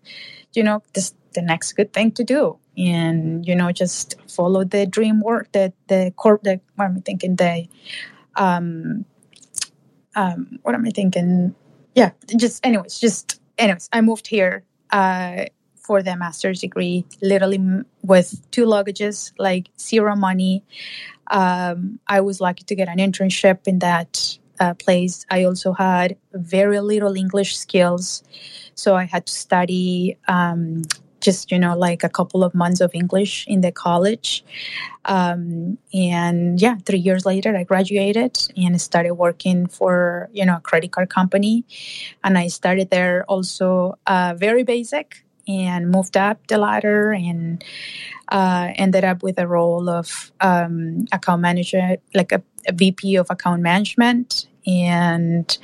you 0.54 0.64
know 0.64 0.82
this 0.94 1.14
the 1.34 1.42
next 1.42 1.74
good 1.74 1.94
thing 1.94 2.12
to 2.12 2.24
do. 2.24 2.58
And 2.78 3.46
you 3.46 3.56
know 3.56 3.72
just 3.72 4.16
follow 4.30 4.64
the 4.64 4.86
dream 4.86 5.22
work 5.22 5.52
that 5.52 5.74
the 5.88 6.14
corp 6.16 6.44
the 6.44 6.60
what 6.76 6.86
am 6.86 6.98
i 6.98 7.02
thinking? 7.02 7.36
The 7.36 7.68
um 8.36 9.06
um 10.16 10.60
what 10.64 10.76
am 10.76 10.86
i 10.86 10.92
thinking? 10.92 11.56
Yeah 11.96 12.12
just 12.38 12.66
anyways 12.66 13.00
just 13.00 13.42
anyways 13.58 13.90
i 13.92 14.02
moved 14.02 14.28
here 14.28 14.64
uh 14.92 15.46
for 15.76 16.02
the 16.02 16.16
master's 16.16 16.62
degree 16.62 17.06
literally 17.22 17.60
with 18.04 18.50
two 18.52 18.66
luggages 18.66 19.34
like 19.38 19.70
zero 19.80 20.16
money. 20.16 20.64
Um 21.30 22.00
i 22.08 22.22
was 22.22 22.40
lucky 22.40 22.64
to 22.64 22.76
get 22.76 22.88
an 22.88 22.98
internship 22.98 23.68
in 23.68 23.80
that 23.80 24.38
uh, 24.60 24.76
place. 24.76 25.26
I 25.32 25.44
also 25.44 25.74
had 25.74 26.18
very 26.34 26.80
little 26.80 27.16
english 27.18 27.58
skills 27.58 28.24
so 28.76 28.96
i 28.96 29.04
had 29.06 29.26
to 29.26 29.34
study 29.34 30.18
um, 30.28 30.84
just 31.22 31.52
you 31.52 31.60
know 31.60 31.78
like 31.78 32.04
a 32.04 32.10
couple 32.10 32.44
of 32.44 32.54
months 32.54 32.82
of 32.82 32.92
english 32.94 33.46
in 33.48 33.62
the 33.62 33.72
college. 33.72 34.44
Um, 35.06 35.80
and 35.94 36.62
yeah 36.62 36.76
three 36.86 37.00
years 37.00 37.26
later 37.26 37.58
i 37.58 37.64
graduated 37.64 38.38
and 38.56 38.80
started 38.80 39.16
working 39.16 39.66
for 39.66 40.30
you 40.32 40.46
know 40.46 40.58
a 40.58 40.62
credit 40.62 40.92
card 40.92 41.10
company. 41.10 41.66
And 42.24 42.38
i 42.38 42.48
started 42.48 42.90
there 42.90 43.24
also 43.26 43.98
uh, 44.08 44.36
very 44.38 44.64
basic 44.64 45.24
and 45.48 45.90
moved 45.90 46.18
up 46.18 46.46
the 46.48 46.58
ladder 46.58 47.12
and 47.12 47.64
uh, 48.30 48.70
ended 48.76 49.04
up 49.04 49.24
with 49.24 49.40
a 49.40 49.48
role 49.48 49.90
of 49.90 50.32
um, 50.40 51.06
account 51.12 51.42
manager 51.42 51.98
like 52.14 52.32
a, 52.32 52.42
a 52.68 52.74
vp 52.74 53.16
of 53.16 53.28
account 53.30 53.62
management 53.62 54.48
and 54.66 55.58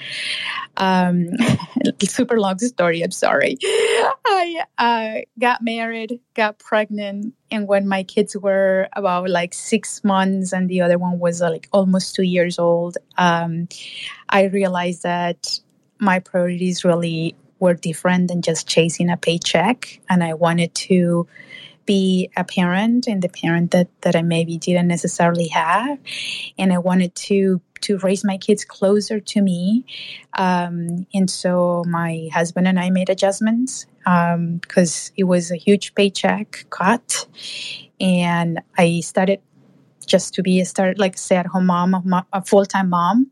um, 0.78 1.30
super 2.04 2.40
long 2.40 2.60
story. 2.60 3.02
I'm 3.02 3.12
sorry. 3.12 3.58
I 3.62 4.64
uh, 4.78 5.14
got 5.40 5.62
married, 5.62 6.20
got 6.34 6.60
pregnant, 6.60 7.34
and 7.52 7.68
when 7.68 7.88
my 7.88 8.04
kids 8.04 8.36
were 8.36 8.88
about 8.94 9.30
like 9.30 9.54
six 9.54 10.04
months 10.04 10.54
and 10.54 10.70
the 10.70 10.82
other 10.82 10.98
one 10.98 11.20
was 11.20 11.42
uh, 11.42 11.50
like 11.50 11.68
almost 11.72 12.16
two 12.16 12.24
years 12.24 12.60
old, 12.60 12.98
um, 13.18 13.68
I 14.30 14.46
realized 14.46 15.04
that 15.04 15.60
my 16.00 16.20
priorities 16.20 16.86
really 16.86 17.36
were 17.60 17.74
different 17.74 18.28
than 18.28 18.42
just 18.42 18.68
chasing 18.68 19.10
a 19.10 19.18
paycheck, 19.18 20.00
and 20.10 20.24
I 20.24 20.34
wanted 20.34 20.76
to 20.76 21.28
be 21.88 22.30
a 22.38 22.44
parent 22.44 23.08
and 23.08 23.24
the 23.24 23.30
parent 23.30 23.72
that, 23.72 23.88
that 24.02 24.16
I 24.16 24.22
maybe 24.22 24.60
didn't 24.60 24.88
necessarily 24.88 25.48
have. 25.48 25.98
And 26.60 26.72
I 26.72 26.78
wanted 26.78 27.16
to 27.16 27.60
to 27.82 27.98
raise 28.00 28.24
my 28.24 28.38
kids 28.38 28.66
closer 28.66 29.20
to 29.20 29.42
me. 29.42 29.86
Um, 30.38 31.08
and 31.14 31.30
so 31.30 31.84
my 31.88 32.30
husband 32.34 32.68
and 32.68 32.80
I 32.80 32.90
made 32.90 33.10
adjustments 33.10 33.86
because 34.00 35.10
um, 35.10 35.14
it 35.18 35.26
was 35.26 35.52
a 35.52 35.56
huge 35.56 35.96
paycheck 35.96 36.66
cut. 36.70 37.28
And 38.00 38.62
I 38.78 39.02
started 39.02 39.42
just 40.06 40.34
to 40.36 40.44
be 40.44 40.62
a 40.62 40.66
start 40.66 40.98
like 41.00 41.18
stay 41.18 41.36
at 41.36 41.48
home 41.48 41.66
mom, 41.68 42.24
a 42.32 42.44
full 42.44 42.66
time 42.66 42.90
mom, 42.90 43.32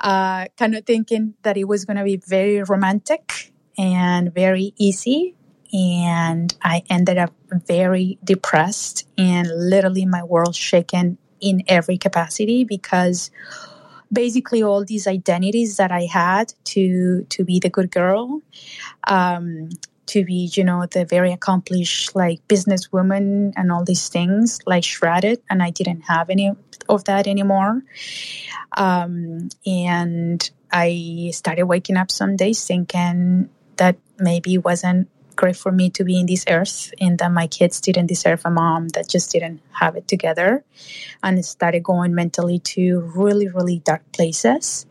uh, 0.00 0.46
kind 0.56 0.74
of 0.74 0.84
thinking 0.84 1.34
that 1.42 1.56
it 1.56 1.64
was 1.64 1.84
going 1.84 1.96
to 1.96 2.04
be 2.04 2.16
very 2.16 2.62
romantic 2.62 3.52
and 3.78 4.34
very 4.34 4.74
easy 4.76 5.34
and 5.72 6.54
I 6.62 6.82
ended 6.90 7.18
up 7.18 7.32
very 7.66 8.18
depressed 8.22 9.08
and 9.16 9.48
literally 9.48 10.04
my 10.04 10.22
world 10.22 10.54
shaken 10.54 11.18
in 11.42 11.62
every 11.68 11.98
capacity 11.98 12.64
because 12.64 13.30
basically 14.12 14.62
all 14.62 14.84
these 14.84 15.06
identities 15.06 15.76
that 15.76 15.90
I 15.90 16.02
had 16.02 16.54
to 16.64 17.24
to 17.28 17.44
be 17.44 17.58
the 17.58 17.70
good 17.70 17.90
girl, 17.90 18.40
um, 19.08 19.68
to 20.06 20.24
be 20.24 20.50
you 20.54 20.64
know 20.64 20.86
the 20.86 21.04
very 21.04 21.32
accomplished 21.32 22.14
like 22.14 22.46
businesswoman 22.48 23.52
and 23.56 23.72
all 23.72 23.84
these 23.84 24.08
things 24.08 24.60
like 24.66 24.84
shredded, 24.84 25.42
and 25.50 25.62
I 25.62 25.70
didn't 25.70 26.02
have 26.02 26.30
any 26.30 26.52
of 26.88 27.04
that 27.04 27.26
anymore. 27.26 27.82
Um, 28.76 29.48
and 29.66 30.50
I 30.70 31.30
started 31.34 31.66
waking 31.66 31.96
up 31.96 32.10
some 32.10 32.36
days 32.36 32.64
thinking 32.64 33.50
that 33.76 33.96
maybe 34.18 34.58
wasn't 34.58 35.08
great 35.42 35.56
for 35.56 35.72
me 35.72 35.90
to 35.90 36.04
be 36.04 36.20
in 36.20 36.26
this 36.26 36.44
earth 36.48 36.94
and 37.00 37.18
that 37.18 37.32
my 37.32 37.48
kids 37.48 37.80
didn't 37.80 38.06
deserve 38.06 38.40
a 38.44 38.50
mom 38.50 38.86
that 38.90 39.08
just 39.08 39.32
didn't 39.32 39.60
have 39.72 39.96
it 39.96 40.06
together 40.06 40.64
and 41.20 41.44
started 41.44 41.82
going 41.82 42.14
mentally 42.14 42.60
to 42.60 43.00
really 43.16 43.48
really 43.48 43.80
dark 43.80 44.02
places. 44.12 44.86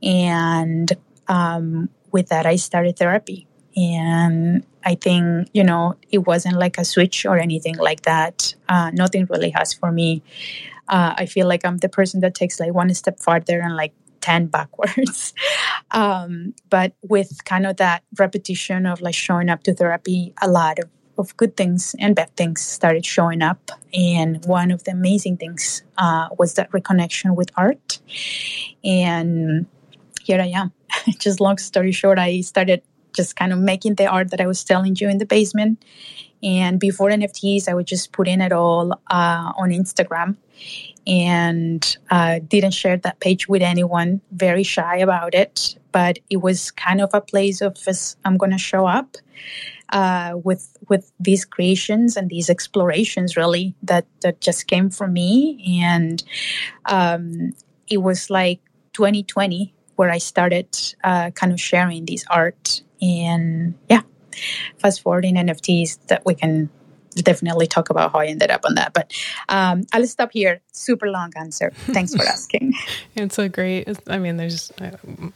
And 0.00 0.88
um, 1.26 1.88
with 2.12 2.28
that 2.28 2.46
i 2.46 2.54
started 2.54 2.96
therapy. 2.96 3.48
And 3.74 4.64
i 4.84 4.94
think 4.94 5.48
you 5.52 5.64
know 5.64 5.96
it 6.12 6.18
wasn't 6.18 6.56
like 6.64 6.78
a 6.78 6.84
switch 6.84 7.26
or 7.26 7.36
anything 7.36 7.76
like 7.76 8.02
that. 8.02 8.54
Uh, 8.68 8.92
nothing 8.94 9.26
really 9.28 9.50
has 9.50 9.74
for 9.74 9.90
me. 9.90 10.22
Uh, 10.88 11.14
I 11.22 11.26
feel 11.26 11.46
like 11.48 11.64
I'm 11.66 11.78
the 11.78 11.88
person 11.88 12.20
that 12.20 12.34
takes 12.36 12.60
like 12.60 12.74
one 12.74 12.94
step 12.94 13.18
farther 13.18 13.60
and 13.60 13.74
like 13.74 13.92
10 14.20 14.46
backwards. 14.46 15.34
um, 15.90 16.54
but 16.68 16.94
with 17.02 17.44
kind 17.44 17.66
of 17.66 17.76
that 17.76 18.02
repetition 18.18 18.86
of 18.86 19.00
like 19.00 19.14
showing 19.14 19.48
up 19.48 19.62
to 19.64 19.74
therapy, 19.74 20.34
a 20.42 20.48
lot 20.48 20.78
of, 20.78 20.88
of 21.18 21.36
good 21.36 21.56
things 21.56 21.94
and 21.98 22.16
bad 22.16 22.34
things 22.36 22.62
started 22.62 23.04
showing 23.04 23.42
up. 23.42 23.70
And 23.92 24.44
one 24.44 24.70
of 24.70 24.84
the 24.84 24.92
amazing 24.92 25.36
things 25.36 25.82
uh, 25.98 26.28
was 26.38 26.54
that 26.54 26.70
reconnection 26.72 27.34
with 27.34 27.50
art. 27.56 28.00
And 28.84 29.66
here 30.22 30.40
I 30.40 30.46
am. 30.46 30.72
just 31.18 31.40
long 31.40 31.58
story 31.58 31.92
short, 31.92 32.18
I 32.18 32.40
started 32.40 32.82
just 33.12 33.36
kind 33.36 33.52
of 33.52 33.58
making 33.58 33.96
the 33.96 34.06
art 34.06 34.30
that 34.30 34.40
I 34.40 34.46
was 34.46 34.62
telling 34.64 34.96
you 34.96 35.08
in 35.08 35.18
the 35.18 35.26
basement. 35.26 35.84
And 36.42 36.80
before 36.80 37.10
NFTs, 37.10 37.68
I 37.68 37.74
would 37.74 37.86
just 37.86 38.12
put 38.12 38.26
in 38.26 38.40
it 38.40 38.52
all 38.52 38.92
uh, 39.10 39.52
on 39.56 39.70
Instagram 39.70 40.36
and 41.10 41.96
uh, 42.10 42.38
didn't 42.46 42.70
share 42.70 42.96
that 42.96 43.18
page 43.18 43.48
with 43.48 43.62
anyone, 43.62 44.20
very 44.30 44.62
shy 44.62 44.96
about 44.96 45.34
it. 45.34 45.76
But 45.90 46.20
it 46.30 46.36
was 46.36 46.70
kind 46.70 47.00
of 47.00 47.10
a 47.12 47.20
place 47.20 47.60
of 47.60 47.76
I'm 48.24 48.36
going 48.36 48.52
to 48.52 48.58
show 48.58 48.86
up 48.86 49.16
uh, 49.92 50.34
with 50.44 50.76
with 50.88 51.10
these 51.18 51.44
creations 51.44 52.16
and 52.16 52.30
these 52.30 52.48
explorations, 52.48 53.36
really 53.36 53.74
that 53.82 54.06
that 54.20 54.40
just 54.40 54.68
came 54.68 54.88
from 54.88 55.12
me, 55.12 55.82
and 55.82 56.22
um, 56.86 57.52
it 57.88 57.98
was 57.98 58.30
like 58.30 58.60
2020 58.92 59.74
where 59.96 60.10
I 60.10 60.18
started 60.18 60.68
uh, 61.04 61.30
kind 61.32 61.52
of 61.52 61.60
sharing 61.60 62.04
these 62.04 62.24
art, 62.30 62.82
and 63.02 63.74
yeah, 63.88 64.02
fast 64.78 65.02
forwarding 65.02 65.34
NFTs 65.34 66.06
that 66.06 66.24
we 66.24 66.36
can 66.36 66.70
definitely 67.16 67.66
talk 67.66 67.90
about 67.90 68.12
how 68.12 68.20
I 68.20 68.26
ended 68.26 68.50
up 68.50 68.64
on 68.64 68.74
that. 68.74 68.92
But 68.92 69.12
um, 69.48 69.84
I'll 69.92 70.06
stop 70.06 70.32
here. 70.32 70.60
Super 70.72 71.08
long 71.08 71.32
answer. 71.36 71.72
Thanks 71.92 72.14
for 72.14 72.22
asking. 72.26 72.74
it's 73.14 73.38
a 73.38 73.48
great. 73.48 73.88
I 74.06 74.18
mean, 74.18 74.36
there's 74.36 74.72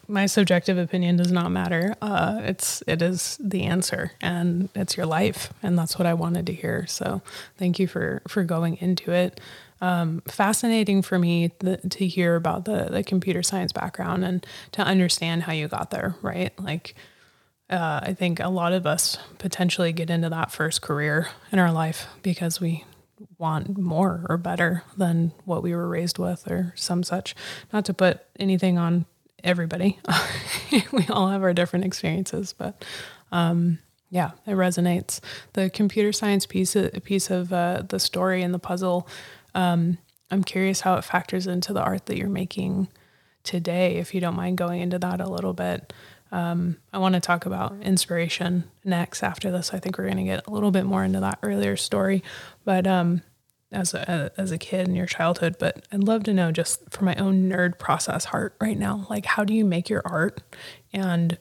my 0.08 0.26
subjective 0.26 0.78
opinion 0.78 1.16
does 1.16 1.32
not 1.32 1.50
matter. 1.50 1.94
Uh, 2.00 2.40
it's 2.42 2.82
it 2.86 3.02
is 3.02 3.38
the 3.40 3.64
answer, 3.64 4.12
and 4.20 4.68
it's 4.74 4.96
your 4.96 5.06
life, 5.06 5.52
and 5.62 5.78
that's 5.78 5.98
what 5.98 6.06
I 6.06 6.14
wanted 6.14 6.46
to 6.46 6.52
hear. 6.52 6.86
So 6.86 7.22
thank 7.58 7.78
you 7.78 7.86
for 7.86 8.22
for 8.28 8.44
going 8.44 8.76
into 8.76 9.12
it. 9.12 9.40
Um, 9.80 10.22
fascinating 10.26 11.02
for 11.02 11.18
me 11.18 11.52
the, 11.58 11.76
to 11.76 12.06
hear 12.06 12.36
about 12.36 12.64
the 12.64 12.88
the 12.90 13.02
computer 13.02 13.42
science 13.42 13.72
background 13.72 14.24
and 14.24 14.46
to 14.72 14.82
understand 14.82 15.42
how 15.42 15.52
you 15.52 15.68
got 15.68 15.90
there. 15.90 16.16
Right, 16.22 16.58
like 16.58 16.94
uh, 17.74 18.00
I 18.02 18.14
think 18.14 18.40
a 18.40 18.48
lot 18.48 18.72
of 18.72 18.86
us 18.86 19.18
potentially 19.38 19.92
get 19.92 20.08
into 20.08 20.28
that 20.30 20.52
first 20.52 20.80
career 20.80 21.28
in 21.50 21.58
our 21.58 21.72
life 21.72 22.06
because 22.22 22.60
we 22.60 22.84
want 23.38 23.76
more 23.76 24.24
or 24.28 24.36
better 24.36 24.84
than 24.96 25.32
what 25.44 25.62
we 25.62 25.74
were 25.74 25.88
raised 25.88 26.18
with 26.18 26.48
or 26.50 26.72
some 26.76 27.02
such. 27.02 27.34
Not 27.72 27.84
to 27.86 27.94
put 27.94 28.20
anything 28.38 28.78
on 28.78 29.06
everybody, 29.42 29.98
we 30.92 31.06
all 31.08 31.28
have 31.28 31.42
our 31.42 31.52
different 31.52 31.84
experiences, 31.84 32.54
but 32.56 32.84
um, 33.32 33.80
yeah, 34.08 34.30
it 34.46 34.52
resonates. 34.52 35.20
The 35.54 35.68
computer 35.68 36.12
science 36.12 36.46
piece, 36.46 36.76
piece 37.02 37.30
of 37.30 37.52
uh, 37.52 37.82
the 37.88 37.98
story 37.98 38.42
and 38.42 38.54
the 38.54 38.60
puzzle. 38.60 39.08
Um, 39.54 39.98
I'm 40.30 40.44
curious 40.44 40.82
how 40.82 40.94
it 40.94 41.04
factors 41.04 41.46
into 41.48 41.72
the 41.72 41.82
art 41.82 42.06
that 42.06 42.16
you're 42.16 42.28
making 42.28 42.88
today. 43.42 43.96
If 43.96 44.14
you 44.14 44.20
don't 44.20 44.36
mind 44.36 44.58
going 44.58 44.80
into 44.80 44.98
that 45.00 45.20
a 45.20 45.28
little 45.28 45.52
bit. 45.52 45.92
Um, 46.34 46.78
I 46.92 46.98
want 46.98 47.14
to 47.14 47.20
talk 47.20 47.46
about 47.46 47.80
inspiration 47.80 48.64
next 48.84 49.22
after 49.22 49.52
this. 49.52 49.72
I 49.72 49.78
think 49.78 49.96
we're 49.96 50.06
going 50.06 50.16
to 50.16 50.24
get 50.24 50.44
a 50.48 50.50
little 50.50 50.72
bit 50.72 50.84
more 50.84 51.04
into 51.04 51.20
that 51.20 51.38
earlier 51.44 51.76
story, 51.76 52.24
but 52.64 52.88
um, 52.88 53.22
as 53.70 53.94
a 53.94 54.32
as 54.36 54.50
a 54.50 54.58
kid 54.58 54.88
in 54.88 54.96
your 54.96 55.06
childhood. 55.06 55.54
But 55.60 55.86
I'd 55.92 56.02
love 56.02 56.24
to 56.24 56.34
know 56.34 56.50
just 56.50 56.90
for 56.90 57.04
my 57.04 57.14
own 57.14 57.48
nerd 57.48 57.78
process 57.78 58.24
heart 58.24 58.56
right 58.60 58.76
now, 58.76 59.06
like 59.08 59.26
how 59.26 59.44
do 59.44 59.54
you 59.54 59.64
make 59.64 59.88
your 59.88 60.02
art, 60.04 60.42
and 60.92 61.38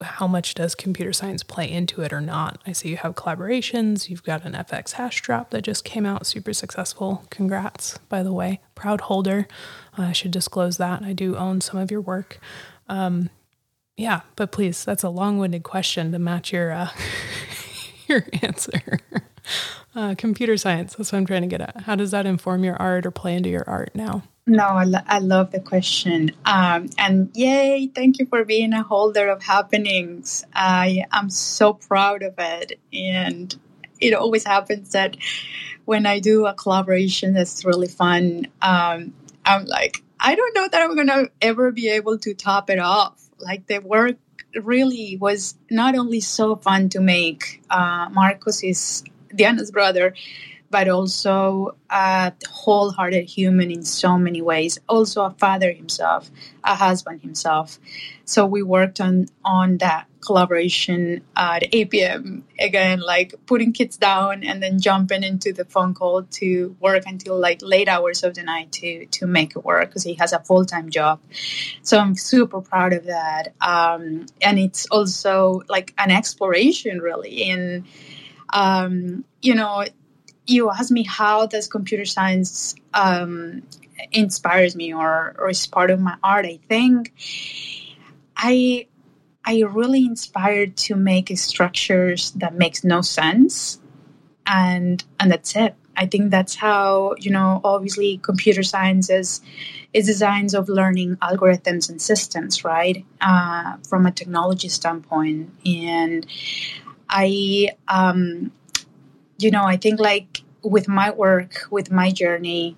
how 0.00 0.28
much 0.28 0.54
does 0.54 0.76
computer 0.76 1.12
science 1.12 1.42
play 1.42 1.68
into 1.68 2.02
it 2.02 2.12
or 2.12 2.20
not? 2.20 2.62
I 2.64 2.70
see 2.70 2.90
you 2.90 2.98
have 2.98 3.16
collaborations. 3.16 4.08
You've 4.08 4.22
got 4.22 4.44
an 4.44 4.52
fxhash 4.52 5.20
drop 5.20 5.50
that 5.50 5.62
just 5.62 5.84
came 5.84 6.06
out, 6.06 6.26
super 6.26 6.52
successful. 6.52 7.24
Congrats, 7.30 7.98
by 8.08 8.22
the 8.22 8.32
way, 8.32 8.60
proud 8.76 9.00
holder. 9.00 9.48
I 9.98 10.12
should 10.12 10.30
disclose 10.30 10.76
that 10.76 11.02
I 11.02 11.12
do 11.12 11.34
own 11.34 11.60
some 11.60 11.80
of 11.80 11.90
your 11.90 12.02
work. 12.02 12.38
Um, 12.88 13.30
yeah, 13.96 14.20
but 14.36 14.52
please, 14.52 14.84
that's 14.84 15.02
a 15.02 15.08
long-winded 15.08 15.62
question 15.62 16.12
to 16.12 16.18
match 16.18 16.52
your 16.52 16.72
uh, 16.72 16.90
your 18.08 18.26
answer. 18.42 19.00
Uh, 19.94 20.14
computer 20.14 20.58
science. 20.58 20.94
That's 20.94 21.10
what 21.10 21.16
I'm 21.16 21.24
trying 21.24 21.40
to 21.40 21.48
get 21.48 21.62
at. 21.62 21.80
How 21.82 21.94
does 21.94 22.10
that 22.10 22.26
inform 22.26 22.64
your 22.64 22.76
art 22.76 23.06
or 23.06 23.10
play 23.10 23.34
into 23.34 23.48
your 23.48 23.64
art 23.66 23.92
now? 23.94 24.24
No, 24.46 24.64
I, 24.64 24.84
lo- 24.84 25.00
I 25.06 25.20
love 25.20 25.52
the 25.52 25.60
question. 25.60 26.32
Um, 26.44 26.90
and 26.98 27.30
yay, 27.32 27.90
thank 27.94 28.18
you 28.18 28.26
for 28.26 28.44
being 28.44 28.74
a 28.74 28.82
holder 28.82 29.28
of 29.28 29.42
happenings. 29.42 30.44
I 30.54 31.04
am 31.12 31.30
so 31.30 31.72
proud 31.72 32.22
of 32.22 32.34
it. 32.36 32.78
And 32.92 33.56
it 33.98 34.12
always 34.12 34.44
happens 34.44 34.92
that 34.92 35.16
when 35.86 36.04
I 36.04 36.18
do 36.18 36.44
a 36.44 36.52
collaboration 36.52 37.32
that's 37.32 37.64
really 37.64 37.88
fun, 37.88 38.48
um, 38.60 39.14
I'm 39.46 39.64
like, 39.64 40.02
I 40.20 40.34
don't 40.34 40.54
know 40.54 40.68
that 40.68 40.82
I'm 40.82 40.94
going 40.94 41.06
to 41.06 41.30
ever 41.40 41.72
be 41.72 41.88
able 41.88 42.18
to 42.18 42.34
top 42.34 42.68
it 42.68 42.78
off 42.78 43.25
like 43.38 43.66
the 43.66 43.78
work 43.78 44.16
really 44.62 45.16
was 45.20 45.56
not 45.70 45.96
only 45.96 46.20
so 46.20 46.56
fun 46.56 46.88
to 46.90 47.00
make. 47.00 47.62
Uh, 47.70 48.08
Marcos 48.10 48.62
is 48.62 49.04
Diana's 49.34 49.70
brother, 49.70 50.14
but 50.70 50.88
also 50.88 51.76
a 51.90 52.32
wholehearted 52.48 53.24
human 53.24 53.70
in 53.70 53.84
so 53.84 54.18
many 54.18 54.42
ways. 54.42 54.78
Also 54.88 55.24
a 55.24 55.30
father 55.30 55.72
himself, 55.72 56.30
a 56.64 56.74
husband 56.74 57.22
himself. 57.22 57.78
So 58.24 58.44
we 58.46 58.62
worked 58.62 59.00
on 59.00 59.28
on 59.44 59.78
that 59.78 60.06
collaboration 60.20 61.22
at 61.36 61.62
8 61.72 61.90
p.m. 61.90 62.44
Again, 62.58 63.00
like 63.00 63.34
putting 63.46 63.72
kids 63.72 63.96
down 63.96 64.42
and 64.42 64.60
then 64.60 64.80
jumping 64.80 65.22
into 65.22 65.52
the 65.52 65.64
phone 65.64 65.94
call 65.94 66.24
to 66.24 66.76
work 66.80 67.04
until 67.06 67.38
like 67.38 67.60
late 67.62 67.88
hours 67.88 68.24
of 68.24 68.34
the 68.34 68.42
night 68.42 68.72
to 68.72 69.06
to 69.06 69.26
make 69.26 69.54
it 69.54 69.64
work 69.64 69.88
because 69.88 70.02
he 70.02 70.14
has 70.14 70.32
a 70.32 70.40
full 70.40 70.64
time 70.64 70.90
job. 70.90 71.20
So 71.82 71.98
I'm 71.98 72.16
super 72.16 72.60
proud 72.60 72.92
of 72.92 73.04
that. 73.04 73.54
Um, 73.60 74.26
and 74.42 74.58
it's 74.58 74.86
also 74.86 75.62
like 75.68 75.94
an 75.96 76.10
exploration, 76.10 76.98
really. 76.98 77.42
In 77.42 77.84
um, 78.52 79.24
you 79.42 79.54
know, 79.54 79.84
you 80.46 80.70
ask 80.70 80.90
me 80.90 81.02
how 81.02 81.46
does 81.46 81.68
computer 81.68 82.04
science 82.04 82.74
um, 82.94 83.62
inspires 84.12 84.76
me 84.76 84.92
or 84.92 85.34
or 85.38 85.50
is 85.50 85.66
part 85.66 85.90
of 85.90 86.00
my 86.00 86.16
art. 86.22 86.46
I 86.46 86.58
think 86.68 87.12
I 88.36 88.86
I 89.44 89.60
really 89.60 90.04
inspired 90.04 90.76
to 90.78 90.96
make 90.96 91.36
structures 91.38 92.32
that 92.32 92.54
makes 92.54 92.84
no 92.84 93.00
sense, 93.00 93.80
and 94.46 95.02
and 95.20 95.30
that's 95.30 95.56
it. 95.56 95.74
I 95.96 96.06
think 96.06 96.30
that's 96.30 96.54
how 96.54 97.14
you 97.18 97.30
know. 97.30 97.60
Obviously, 97.64 98.18
computer 98.18 98.62
science 98.62 99.08
is 99.10 99.40
is 99.92 100.06
designs 100.06 100.54
of 100.54 100.68
learning 100.68 101.16
algorithms 101.16 101.88
and 101.88 102.00
systems, 102.02 102.64
right? 102.64 103.04
Uh, 103.20 103.76
from 103.88 104.04
a 104.04 104.12
technology 104.12 104.68
standpoint, 104.68 105.50
and 105.64 106.26
I, 107.08 107.70
um, 107.88 108.52
you 109.38 109.50
know, 109.50 109.64
I 109.64 109.76
think 109.76 110.00
like 110.00 110.42
with 110.62 110.88
my 110.88 111.10
work, 111.10 111.66
with 111.70 111.90
my 111.90 112.10
journey, 112.10 112.76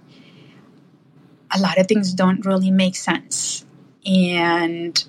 a 1.55 1.59
lot 1.61 1.79
of 1.79 1.87
things 1.87 2.13
don't 2.13 2.45
really 2.45 2.71
make 2.71 2.97
sense, 2.97 3.65
and 4.05 5.03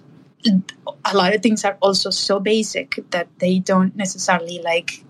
a 1.05 1.15
lot 1.15 1.35
of 1.35 1.41
things 1.41 1.65
are 1.65 1.77
also 1.81 2.09
so 2.09 2.39
basic 2.39 2.99
that 3.11 3.27
they 3.39 3.59
don't 3.59 3.95
necessarily 3.95 4.59
like 4.63 5.03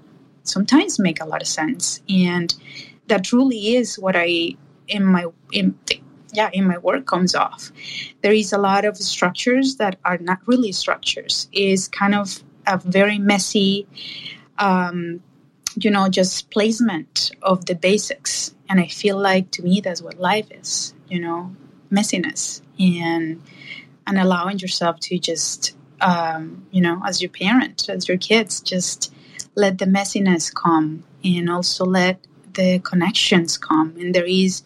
sometimes 0.43 0.99
make 0.99 1.21
a 1.21 1.25
lot 1.25 1.41
of 1.41 1.47
sense. 1.47 2.01
And 2.09 2.53
that 3.07 3.23
truly 3.23 3.75
is 3.75 3.97
what 3.99 4.15
i 4.15 4.55
in 4.87 5.05
my 5.05 5.25
in 5.51 5.77
yeah 6.33 6.49
in 6.53 6.65
my 6.65 6.77
work 6.79 7.05
comes 7.05 7.35
off. 7.35 7.71
There 8.21 8.33
is 8.33 8.53
a 8.53 8.57
lot 8.57 8.85
of 8.85 8.97
structures 8.97 9.75
that 9.75 9.99
are 10.05 10.17
not 10.17 10.39
really 10.47 10.71
structures. 10.71 11.47
Is 11.51 11.87
kind 11.87 12.15
of 12.15 12.43
a 12.65 12.77
very 12.77 13.19
messy 13.19 13.87
um, 14.57 15.21
you 15.77 15.91
know 15.91 16.09
just 16.09 16.49
placement 16.49 17.31
of 17.41 17.65
the 17.65 17.75
basics 17.75 18.53
and 18.69 18.79
i 18.79 18.87
feel 18.87 19.17
like 19.17 19.49
to 19.51 19.61
me 19.61 19.81
that's 19.81 20.01
what 20.01 20.19
life 20.19 20.47
is 20.51 20.93
you 21.09 21.19
know 21.19 21.51
messiness 21.91 22.61
and 22.79 23.41
and 24.09 24.17
allowing 24.17 24.57
yourself 24.57 24.99
to 24.99 25.19
just, 25.19 25.77
um, 26.01 26.65
you 26.71 26.81
know, 26.81 26.99
as 27.05 27.21
your 27.21 27.29
parent, 27.29 27.87
as 27.89 28.07
your 28.07 28.17
kids, 28.17 28.59
just 28.59 29.13
let 29.55 29.77
the 29.77 29.85
messiness 29.85 30.53
come 30.53 31.03
and 31.23 31.49
also 31.49 31.85
let 31.85 32.19
the 32.53 32.79
connections 32.79 33.57
come. 33.57 33.95
And 33.99 34.15
there 34.15 34.25
is 34.25 34.63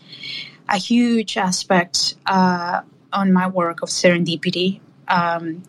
a 0.70 0.78
huge 0.78 1.36
aspect 1.36 2.16
uh, 2.26 2.82
on 3.12 3.34
my 3.34 3.48
work 3.48 3.82
of 3.82 3.90
serendipity. 3.90 4.80
Um, 5.10 5.64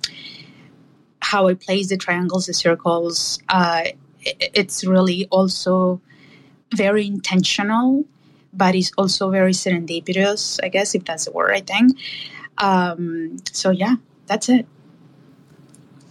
how 1.18 1.48
I 1.48 1.54
place 1.54 1.88
the 1.88 1.96
triangles, 1.96 2.46
the 2.46 2.54
circles, 2.54 3.40
uh, 3.48 3.84
it's 4.24 4.84
really 4.84 5.26
also 5.30 6.00
very 6.74 7.06
intentional 7.06 8.04
but 8.56 8.74
it's 8.74 8.92
also 8.96 9.30
very 9.30 9.52
serendipitous, 9.52 10.60
I 10.62 10.68
guess, 10.68 10.94
if 10.94 11.04
that's 11.04 11.26
the 11.26 11.32
word, 11.32 11.52
I 11.52 11.60
think. 11.60 11.98
Um, 12.58 13.36
so, 13.52 13.70
yeah, 13.70 13.96
that's 14.26 14.48
it. 14.48 14.66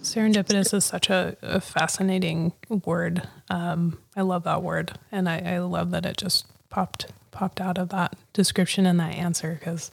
Serendipitous 0.01 0.74
is 0.74 0.84
such 0.84 1.09
a, 1.09 1.38
a 1.41 1.61
fascinating 1.61 2.51
word. 2.86 3.28
Um, 3.49 3.99
I 4.16 4.22
love 4.22 4.43
that 4.43 4.61
word, 4.61 4.99
and 5.11 5.30
I, 5.30 5.39
I, 5.39 5.59
love 5.59 5.91
that 5.91 6.05
it 6.05 6.18
just 6.18 6.45
popped 6.70 7.07
popped 7.32 7.61
out 7.61 7.78
of 7.78 7.89
that 7.89 8.16
description 8.34 8.86
and 8.86 8.99
that 8.99 9.16
answer 9.16 9.55
because 9.57 9.89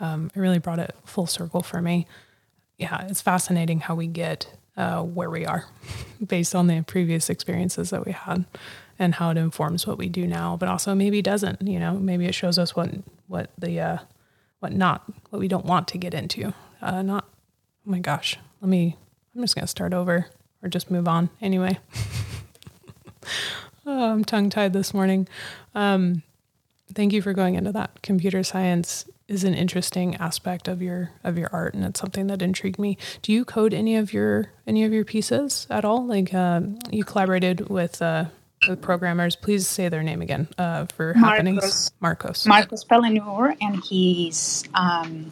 um, 0.00 0.30
it 0.34 0.40
really 0.40 0.58
brought 0.58 0.80
it 0.80 0.94
full 1.04 1.26
circle 1.26 1.62
for 1.62 1.80
me. 1.80 2.08
Yeah, 2.76 3.06
it's 3.06 3.22
fascinating 3.22 3.80
how 3.80 3.94
we 3.94 4.08
get 4.08 4.52
uh, 4.76 5.02
where 5.02 5.30
we 5.30 5.46
are 5.46 5.66
based 6.26 6.54
on 6.54 6.66
the 6.66 6.82
previous 6.82 7.30
experiences 7.30 7.90
that 7.90 8.04
we 8.04 8.12
had 8.12 8.44
and 8.98 9.14
how 9.16 9.30
it 9.30 9.36
informs 9.36 9.86
what 9.86 9.98
we 9.98 10.08
do 10.08 10.26
now, 10.26 10.56
but 10.56 10.68
also 10.68 10.94
maybe 10.94 11.20
doesn't. 11.22 11.62
You 11.62 11.78
know, 11.78 11.94
maybe 11.94 12.26
it 12.26 12.34
shows 12.34 12.58
us 12.58 12.74
what 12.74 12.90
what 13.26 13.50
the 13.58 13.80
uh, 13.80 13.98
what 14.60 14.72
not 14.72 15.04
what 15.30 15.38
we 15.38 15.48
don't 15.48 15.66
want 15.66 15.88
to 15.88 15.98
get 15.98 16.14
into. 16.14 16.54
Uh, 16.80 17.02
not 17.02 17.26
oh 17.86 17.90
my 17.90 17.98
gosh, 17.98 18.38
let 18.60 18.68
me. 18.68 18.96
I'm 19.34 19.42
just 19.42 19.54
gonna 19.54 19.66
start 19.66 19.92
over 19.92 20.26
or 20.62 20.68
just 20.68 20.90
move 20.90 21.06
on 21.06 21.28
anyway. 21.42 21.78
oh, 23.86 24.12
I'm 24.12 24.24
tongue 24.24 24.48
tied 24.48 24.72
this 24.72 24.94
morning. 24.94 25.28
Um, 25.74 26.22
thank 26.94 27.12
you 27.12 27.20
for 27.20 27.34
going 27.34 27.54
into 27.54 27.72
that. 27.72 28.02
Computer 28.02 28.42
science 28.42 29.04
is 29.28 29.44
an 29.44 29.54
interesting 29.54 30.16
aspect 30.16 30.68
of 30.68 30.80
your 30.80 31.10
of 31.24 31.36
your 31.36 31.48
art, 31.52 31.74
and 31.74 31.84
it's 31.84 32.00
something 32.00 32.26
that 32.28 32.42
intrigued 32.42 32.78
me. 32.78 32.96
Do 33.22 33.32
you 33.32 33.44
code 33.44 33.74
any 33.74 33.96
of 33.96 34.12
your 34.12 34.52
any 34.66 34.84
of 34.84 34.92
your 34.92 35.04
pieces 35.04 35.66
at 35.70 35.84
all? 35.84 36.06
Like 36.06 36.32
um, 36.34 36.78
you 36.90 37.04
collaborated 37.04 37.68
with. 37.68 38.00
Uh, 38.02 38.26
with 38.68 38.80
programmers, 38.80 39.36
please 39.36 39.68
say 39.68 39.90
their 39.90 40.02
name 40.02 40.22
again 40.22 40.48
uh, 40.56 40.86
for 40.86 41.12
Marcos. 41.14 41.28
happenings. 41.28 41.92
Marcos. 42.00 42.46
Marcos 42.46 42.84
Pellenur, 42.84 43.54
and 43.60 43.84
he's 43.84 44.64
um, 44.74 45.30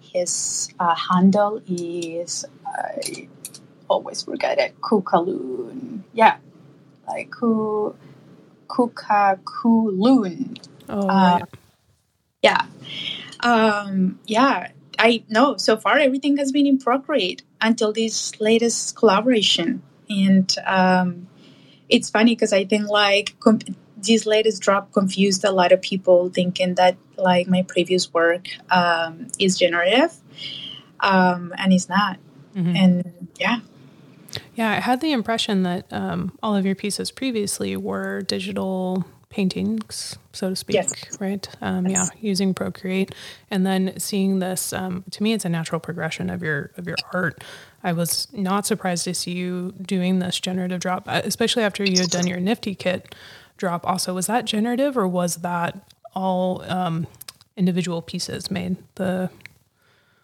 his 0.00 0.72
uh, 0.78 0.94
handle 0.94 1.62
is 1.66 2.44
I 2.66 3.28
always 3.88 4.22
forget 4.22 4.58
it. 4.58 4.78
Kukaloon. 4.80 6.02
Yeah, 6.12 6.36
like 7.08 7.30
Ku 7.30 7.94
Kukakuloon. 8.68 10.58
Oh, 10.88 11.08
uh, 11.08 11.38
right. 11.40 11.44
Yeah. 12.42 12.66
Um, 13.40 14.18
yeah, 14.26 14.70
I 14.98 15.24
know 15.28 15.56
so 15.56 15.76
far 15.76 15.98
everything 15.98 16.36
has 16.36 16.52
been 16.52 16.66
in 16.66 16.78
Procreate 16.78 17.42
until 17.60 17.92
this 17.92 18.40
latest 18.40 18.96
collaboration. 18.96 19.82
And 20.08 20.54
um, 20.66 21.28
it's 21.88 22.10
funny 22.10 22.34
because 22.34 22.52
I 22.52 22.64
think 22.64 22.88
like 22.88 23.36
comp- 23.40 23.74
this 23.96 24.26
latest 24.26 24.62
drop 24.62 24.92
confused 24.92 25.44
a 25.44 25.52
lot 25.52 25.72
of 25.72 25.80
people 25.80 26.28
thinking 26.28 26.74
that 26.74 26.96
like 27.16 27.48
my 27.48 27.62
previous 27.62 28.12
work 28.12 28.48
um, 28.70 29.28
is 29.38 29.58
generative 29.58 30.12
um, 31.00 31.52
and 31.56 31.72
it's 31.72 31.88
not. 31.88 32.18
Mm-hmm. 32.54 32.76
And 32.76 33.28
yeah. 33.38 33.60
Yeah, 34.54 34.70
I 34.70 34.80
had 34.80 35.00
the 35.00 35.12
impression 35.12 35.62
that 35.62 35.92
um, 35.92 36.38
all 36.42 36.56
of 36.56 36.64
your 36.64 36.74
pieces 36.74 37.10
previously 37.10 37.76
were 37.76 38.22
digital 38.22 39.04
paintings, 39.32 40.16
so 40.32 40.50
to 40.50 40.56
speak, 40.56 40.74
yes. 40.74 41.18
right? 41.18 41.48
Um, 41.62 41.86
yes. 41.86 42.10
Yeah, 42.14 42.20
using 42.20 42.52
Procreate, 42.52 43.14
and 43.50 43.66
then 43.66 43.98
seeing 43.98 44.38
this. 44.38 44.72
Um, 44.72 45.04
to 45.10 45.22
me, 45.22 45.32
it's 45.32 45.46
a 45.46 45.48
natural 45.48 45.80
progression 45.80 46.30
of 46.30 46.42
your 46.42 46.70
of 46.76 46.86
your 46.86 46.96
art. 47.14 47.42
I 47.82 47.94
was 47.94 48.28
not 48.32 48.66
surprised 48.66 49.04
to 49.04 49.14
see 49.14 49.32
you 49.32 49.72
doing 49.80 50.18
this 50.18 50.38
generative 50.38 50.80
drop, 50.80 51.08
uh, 51.08 51.22
especially 51.24 51.64
after 51.64 51.82
you 51.82 51.98
had 51.98 52.10
done 52.10 52.26
your 52.26 52.38
Nifty 52.38 52.74
Kit 52.74 53.14
drop. 53.56 53.86
Also, 53.86 54.14
was 54.14 54.26
that 54.26 54.44
generative 54.44 54.96
or 54.96 55.08
was 55.08 55.36
that 55.36 55.90
all 56.14 56.62
um, 56.70 57.06
individual 57.56 58.02
pieces 58.02 58.50
made? 58.50 58.76
The 58.96 59.30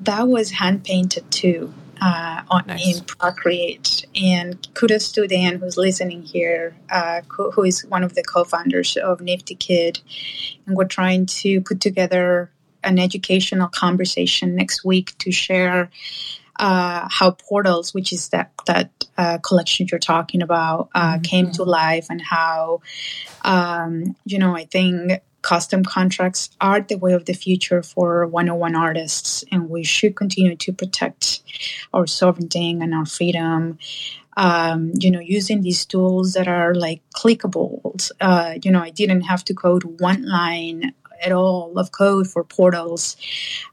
that 0.01 0.29
was 0.29 0.51
hand 0.51 0.85
painted 0.85 1.29
too 1.31 1.73
uh, 2.01 2.43
on 2.51 2.65
nice. 2.67 2.99
in 2.99 3.05
Procreate. 3.05 4.05
And 4.21 4.67
kudos 4.75 5.13
to 5.13 5.27
Dan, 5.27 5.59
who's 5.59 5.77
listening 5.77 6.23
here, 6.23 6.77
uh, 6.91 7.23
who 7.29 7.63
is 7.65 7.85
one 7.87 8.05
of 8.05 8.15
the 8.15 8.23
co-founders 8.23 8.97
of 8.97 9.21
Nifty 9.21 9.55
Kit, 9.55 10.03
and 10.67 10.77
we're 10.77 10.85
trying 10.85 11.27
to 11.27 11.61
put 11.61 11.81
together 11.81 12.51
an 12.85 12.99
educational 12.99 13.69
conversation 13.69 14.55
next 14.55 14.85
week 14.85 15.17
to 15.19 15.33
share 15.33 15.91
uh, 16.59 17.09
how 17.11 17.31
portals, 17.33 17.95
which 17.95 18.13
is 18.13 18.29
that 18.31 18.51
that 18.67 18.91
uh, 19.17 19.39
collection 19.39 19.87
you're 19.91 19.99
talking 19.99 20.43
about, 20.43 20.89
uh, 20.95 21.15
mm-hmm. 21.15 21.23
came 21.23 21.51
to 21.53 21.63
life, 21.63 22.07
and 22.11 22.21
how 22.21 22.81
um, 23.43 24.17
you 24.25 24.39
know 24.39 24.57
I 24.57 24.65
think 24.65 25.21
custom 25.49 25.83
contracts 25.83 26.51
are 26.61 26.83
the 26.83 26.99
way 26.99 27.15
of 27.15 27.25
the 27.25 27.33
future 27.33 27.83
for 27.83 28.27
101 28.27 28.77
artists, 28.77 29.45
and 29.51 29.71
we 29.71 29.83
should 29.83 30.15
continue 30.15 30.55
to 30.55 30.73
protect 30.75 31.41
our 31.95 32.07
sovereignty 32.07 32.71
and 32.73 32.93
our 32.95 33.07
freedom. 33.07 33.79
Um, 34.37 34.93
you 35.01 35.11
know, 35.11 35.21
using 35.21 35.63
these 35.63 35.87
tools 35.87 36.35
that 36.35 36.49
are 36.49 36.75
like 36.75 37.01
clickable. 37.17 38.11
Uh, 38.21 38.55
you 38.63 38.71
know, 38.71 38.83
I 38.83 38.91
didn't 38.91 39.23
have 39.23 39.43
to 39.47 39.55
code 39.55 40.01
one 40.01 40.29
line 40.29 40.93
at 41.25 41.33
all 41.33 41.79
of 41.79 41.93
code 41.93 42.27
for 42.27 42.45
portals. 42.45 43.17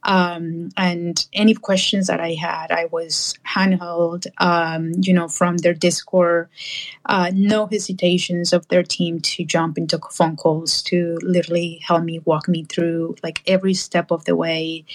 Um, 0.04 0.70
and 0.78 1.26
any 1.34 1.54
questions 1.54 2.08
that 2.08 2.20
I 2.20 2.34
had, 2.34 2.72
I 2.72 2.86
was 2.86 3.36
handheld, 3.48 4.28
um, 4.38 4.92
you 5.02 5.14
know, 5.14 5.28
from 5.28 5.58
their 5.58 5.74
Discord. 5.74 6.50
Uh, 7.06 7.32
no 7.34 7.68
hesitations 7.68 8.54
of 8.54 8.68
their 8.70 8.84
team 8.84 9.20
to 9.20 9.44
jump 9.44 9.78
into 9.78 10.00
phone 10.12 10.36
calls 10.36 10.82
to 10.84 11.18
literally 11.22 11.80
help 11.86 12.04
me 12.04 12.20
walk 12.20 12.48
me 12.48 12.64
through 12.64 13.16
like 13.24 13.42
every 13.48 13.74
step 13.74 14.12
of 14.12 14.26
the 14.26 14.36
way. 14.36 14.86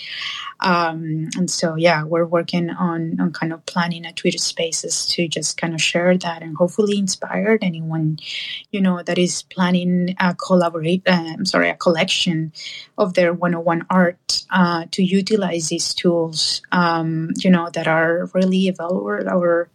Um, 0.60 1.28
and 1.36 1.50
so, 1.50 1.76
yeah, 1.76 2.04
we're 2.04 2.26
working 2.26 2.70
on, 2.70 3.18
on 3.20 3.32
kind 3.32 3.52
of 3.52 3.64
planning 3.66 4.04
a 4.04 4.12
Twitter 4.12 4.38
spaces 4.38 5.06
to 5.06 5.28
just 5.28 5.56
kind 5.56 5.74
of 5.74 5.80
share 5.80 6.16
that 6.16 6.42
and 6.42 6.56
hopefully 6.56 6.98
inspire 6.98 7.58
anyone, 7.62 8.18
you 8.70 8.80
know, 8.80 9.02
that 9.02 9.18
is 9.18 9.42
planning 9.42 10.14
a 10.20 10.34
collaborate, 10.34 11.02
uh, 11.06 11.34
I'm 11.38 11.46
sorry, 11.46 11.70
a 11.70 11.76
collection 11.76 12.39
of 12.96 13.14
their 13.14 13.32
101 13.32 13.86
art 13.90 14.44
uh, 14.50 14.84
to 14.90 15.02
utilize 15.02 15.68
these 15.68 15.94
tools, 15.94 16.62
um, 16.72 17.30
you 17.36 17.50
know, 17.50 17.68
that 17.70 17.88
are 17.88 18.28
really 18.34 18.68
available 18.68 19.06
or, 19.06 19.68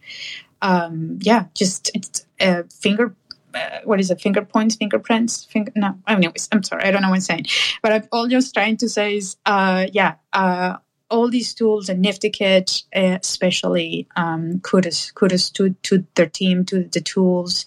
um, 0.61 1.19
yeah, 1.21 1.45
just 1.53 1.91
it's 1.93 2.25
a 2.39 2.63
finger 2.65 3.15
uh, 3.55 3.79
what 3.85 4.01
is 4.01 4.11
it, 4.11 4.19
finger 4.19 4.41
points, 4.41 4.75
fingerprints, 4.75 5.45
finger, 5.45 5.71
no, 5.75 5.97
anyways, 6.07 6.49
I'm 6.51 6.61
sorry, 6.61 6.83
I 6.83 6.91
don't 6.91 7.01
know 7.01 7.09
what 7.09 7.15
I'm 7.15 7.21
saying. 7.21 7.45
But 7.81 7.93
I'm 7.93 8.07
all 8.11 8.27
just 8.27 8.53
trying 8.53 8.75
to 8.77 8.89
say 8.89 9.15
is, 9.15 9.37
uh, 9.45 9.87
yeah, 9.93 10.15
uh, 10.33 10.75
all 11.09 11.29
these 11.29 11.53
tools 11.53 11.87
and 11.87 12.01
Nifty 12.01 12.29
Kit, 12.29 12.83
uh, 12.93 13.17
especially, 13.21 14.07
um, 14.17 14.59
kudos, 14.59 15.11
kudos 15.11 15.49
to, 15.51 15.69
to 15.83 16.05
their 16.15 16.27
team, 16.27 16.65
to 16.65 16.83
the 16.83 16.99
tools. 16.99 17.65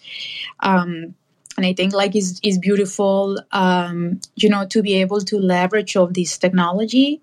Um, 0.59 1.15
and 1.59 1.65
I 1.65 1.73
think 1.73 1.93
like 1.93 2.15
is 2.15 2.39
is 2.41 2.57
beautiful, 2.57 3.37
um, 3.51 4.21
you 4.35 4.47
know, 4.47 4.65
to 4.67 4.81
be 4.81 4.93
able 5.01 5.19
to 5.19 5.37
leverage 5.37 5.97
all 5.97 6.07
this 6.07 6.37
technology 6.37 7.21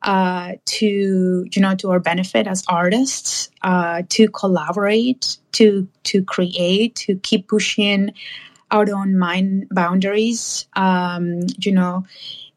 uh, 0.00 0.52
to 0.64 1.46
you 1.52 1.60
know 1.60 1.74
to 1.74 1.90
our 1.90 2.00
benefit 2.00 2.46
as 2.46 2.64
artists, 2.68 3.50
uh, 3.60 4.02
to 4.08 4.28
collaborate, 4.28 5.36
to 5.52 5.86
to 6.04 6.24
create, 6.24 6.94
to 6.94 7.16
keep 7.16 7.48
pushing 7.48 8.14
our 8.70 8.86
own 8.94 9.18
mind 9.18 9.68
boundaries, 9.70 10.66
um, 10.74 11.40
you 11.58 11.72
know, 11.72 12.06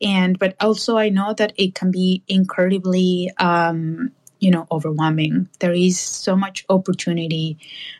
and 0.01 0.39
but 0.39 0.55
also 0.61 0.97
I 0.97 1.09
know 1.09 1.33
that 1.33 1.51
it 1.57 1.75
can 1.75 1.91
be 1.91 2.23
incredibly 2.29 3.29
um, 3.39 4.13
you 4.39 4.51
know 4.51 4.67
overwhelming. 4.71 5.49
There 5.59 5.73
is 5.73 5.99
so 5.99 6.35
much 6.35 6.65
opportunity 6.69 7.57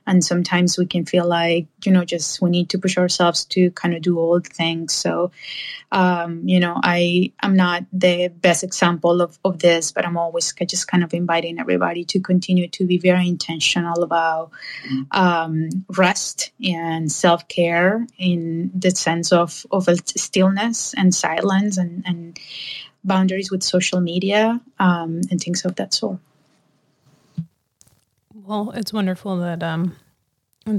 and 0.08 0.24
sometimes 0.24 0.78
we 0.78 0.86
can 0.86 1.06
feel 1.06 1.28
like 1.28 1.68
you 1.86 1.92
know 1.92 2.06
just 2.06 2.42
we 2.42 2.50
need 2.50 2.70
to 2.70 2.80
push 2.80 2.98
ourselves 2.98 3.46
to 3.46 3.72
kind 3.72 3.94
of 3.94 4.02
do 4.02 4.18
all 4.18 4.40
the 4.40 4.50
things. 4.50 4.94
So 4.94 5.32
um, 5.92 6.42
you 6.46 6.60
know 6.60 6.80
i 6.84 7.32
i'm 7.42 7.56
not 7.56 7.84
the 7.92 8.28
best 8.28 8.64
example 8.64 9.22
of, 9.22 9.40
of 9.44 9.60
this 9.60 9.92
but 9.92 10.06
i'm 10.06 10.18
always 10.18 10.54
just 10.68 10.88
kind 10.88 11.04
of 11.04 11.14
inviting 11.14 11.60
everybody 11.60 12.04
to 12.06 12.20
continue 12.20 12.68
to 12.68 12.86
be 12.86 12.98
very 12.98 13.28
intentional 13.28 14.04
about 14.04 14.52
um, 15.12 15.70
rest 15.98 16.52
and 16.64 17.12
self-care 17.12 18.06
in 18.18 18.72
the 18.76 18.92
sense 18.92 19.32
of 19.32 19.66
of 19.72 19.88
stillness 20.06 20.94
and 20.96 21.14
silence 21.14 21.78
and 21.78 22.04
and 22.06 22.40
boundaries 23.04 23.50
with 23.50 23.64
social 23.64 24.02
media 24.02 24.60
um, 24.78 25.22
and 25.32 25.40
things 25.40 25.64
of 25.66 25.76
that 25.76 25.94
sort 25.94 26.20
well, 28.50 28.72
it's 28.72 28.92
wonderful 28.92 29.38
that 29.38 29.62
um, 29.62 29.96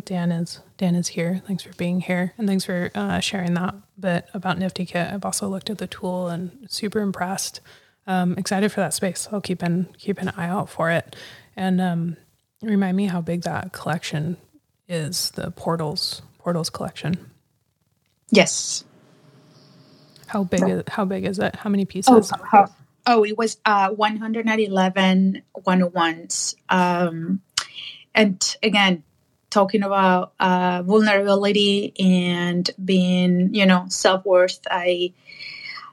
Dan 0.05 0.33
is 0.33 0.61
Dan 0.77 0.97
is 0.97 1.07
here. 1.07 1.41
Thanks 1.47 1.63
for 1.63 1.73
being 1.75 2.01
here, 2.01 2.35
and 2.37 2.49
thanks 2.49 2.65
for 2.65 2.91
uh, 2.97 3.21
sharing 3.21 3.55
that 3.55 3.77
bit 3.99 4.27
about 4.35 4.59
Nifty 4.59 4.85
Kit. 4.85 5.13
I've 5.13 5.25
also 5.25 5.49
looked 5.49 5.71
at 5.71 5.79
the 5.79 5.87
tool 5.87 6.27
and 6.27 6.67
super 6.69 6.99
impressed. 6.99 7.61
Um, 8.09 8.37
excited 8.37 8.73
for 8.73 8.81
that 8.81 8.93
space. 8.93 9.29
I'll 9.31 9.41
keep 9.41 9.63
an 9.63 9.87
keep 9.97 10.19
an 10.19 10.31
eye 10.31 10.49
out 10.49 10.69
for 10.69 10.91
it, 10.91 11.15
and 11.55 11.81
um, 11.81 12.17
remind 12.61 12.97
me 12.97 13.07
how 13.07 13.21
big 13.21 13.43
that 13.43 13.73
collection 13.73 14.37
is. 14.89 15.31
The 15.31 15.53
portals 15.53 16.23
portals 16.39 16.71
collection. 16.71 17.31
Yes. 18.31 18.83
How 20.27 20.43
big 20.43 20.69
is 20.69 20.83
how 20.89 21.05
big 21.05 21.25
is 21.25 21.39
it? 21.39 21.55
How 21.55 21.71
many 21.71 21.85
pieces? 21.85 22.33
Oh, 22.33 22.45
how, 22.51 22.75
oh 23.07 23.25
it 23.25 23.39
was 23.39 23.59
uh 23.65 23.91
111 23.91 25.43
101s. 25.57 26.55
Um 26.69 27.41
and 28.15 28.57
again, 28.63 29.03
talking 29.51 29.83
about 29.83 30.33
uh 30.41 30.83
vulnerability 30.85 31.93
and 31.99 32.71
being, 32.85 33.53
you 33.55 33.67
know, 33.67 33.87
self-worth, 33.89 34.61
I 34.71 35.13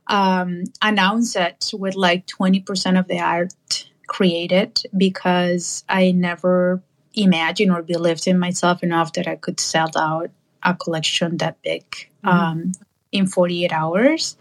um 0.08 0.64
announce 0.82 1.36
it 1.36 1.72
with 1.74 1.96
like 1.96 2.28
20% 2.28 3.00
of 3.00 3.08
the 3.08 3.20
art 3.20 3.90
created 4.08 4.82
because 4.96 5.84
I 5.90 6.12
never 6.12 6.82
imagined 7.14 7.72
or 7.72 7.82
believed 7.82 8.28
in 8.28 8.40
myself 8.40 8.84
enough 8.84 9.14
that 9.14 9.28
I 9.28 9.36
could 9.36 9.60
sell 9.60 9.92
out 9.96 10.30
a 10.64 10.74
collection 10.74 11.38
that 11.38 11.62
big 11.62 11.84
mm-hmm. 12.24 12.28
um, 12.28 12.72
in 13.12 13.28
48 13.28 13.72
hours. 13.72 14.38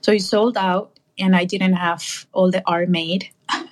So 0.00 0.12
it 0.12 0.22
sold 0.22 0.56
out, 0.56 0.98
and 1.18 1.34
I 1.34 1.44
didn't 1.44 1.74
have 1.74 2.26
all 2.32 2.50
the 2.50 2.62
art 2.66 2.88
made. 2.88 3.28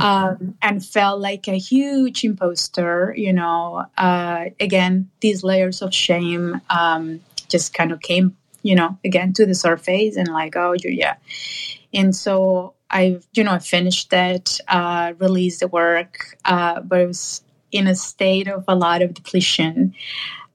um, 0.00 0.56
and 0.62 0.84
felt 0.84 1.20
like 1.20 1.48
a 1.48 1.58
huge 1.58 2.24
imposter, 2.24 3.14
you 3.16 3.32
know. 3.32 3.84
Uh, 3.96 4.46
again, 4.60 5.10
these 5.20 5.42
layers 5.42 5.82
of 5.82 5.94
shame 5.94 6.60
um, 6.70 7.20
just 7.48 7.74
kind 7.74 7.92
of 7.92 8.00
came, 8.00 8.36
you 8.62 8.74
know, 8.74 8.98
again 9.04 9.32
to 9.34 9.46
the 9.46 9.54
surface, 9.54 10.16
and 10.16 10.28
like, 10.28 10.56
oh, 10.56 10.74
yeah. 10.82 11.16
And 11.94 12.14
so 12.16 12.74
I, 12.90 13.20
you 13.34 13.44
know, 13.44 13.52
I 13.52 13.58
finished 13.58 14.12
it, 14.12 14.60
uh, 14.68 15.14
released 15.18 15.60
the 15.60 15.68
work, 15.68 16.36
uh, 16.44 16.80
but 16.80 17.00
it 17.00 17.06
was 17.06 17.42
in 17.70 17.86
a 17.86 17.94
state 17.94 18.48
of 18.48 18.64
a 18.68 18.74
lot 18.74 19.02
of 19.02 19.14
depletion. 19.14 19.94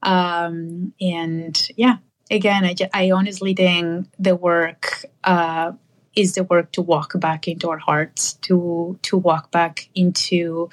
Um, 0.02 0.94
and 1.00 1.60
yeah, 1.76 1.96
again, 2.30 2.64
I, 2.64 2.74
I 2.94 3.10
honestly 3.10 3.54
think 3.54 4.06
the 4.18 4.36
work 4.36 5.04
uh, 5.24 5.72
is 6.18 6.34
the 6.34 6.42
work 6.42 6.72
to 6.72 6.82
walk 6.82 7.12
back 7.20 7.46
into 7.46 7.70
our 7.70 7.78
hearts, 7.78 8.34
to 8.42 8.98
to 9.02 9.16
walk 9.16 9.52
back 9.52 9.88
into 9.94 10.68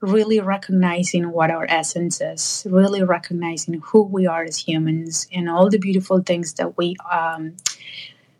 really 0.00 0.40
recognizing 0.40 1.30
what 1.30 1.50
our 1.50 1.66
essence 1.68 2.20
is, 2.22 2.66
really 2.70 3.02
recognizing 3.02 3.80
who 3.84 4.02
we 4.02 4.26
are 4.26 4.44
as 4.44 4.56
humans, 4.56 5.28
and 5.30 5.50
all 5.50 5.68
the 5.68 5.78
beautiful 5.78 6.22
things 6.22 6.54
that 6.54 6.76
we 6.78 6.96
um, 7.12 7.54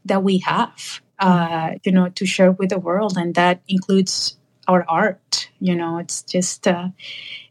that 0.07 0.23
we 0.23 0.39
have, 0.39 1.03
uh, 1.19 1.73
you 1.85 1.93
know, 1.93 2.09
to 2.09 2.25
share 2.25 2.53
with 2.53 2.71
the 2.71 2.79
world, 2.79 3.19
and 3.19 3.35
that 3.35 3.61
includes 3.69 4.39
our 4.67 4.87
art. 4.89 5.51
You 5.61 5.77
know, 5.77 5.99
it's 5.99 6.23
just 6.23 6.67
uh, 6.67 6.89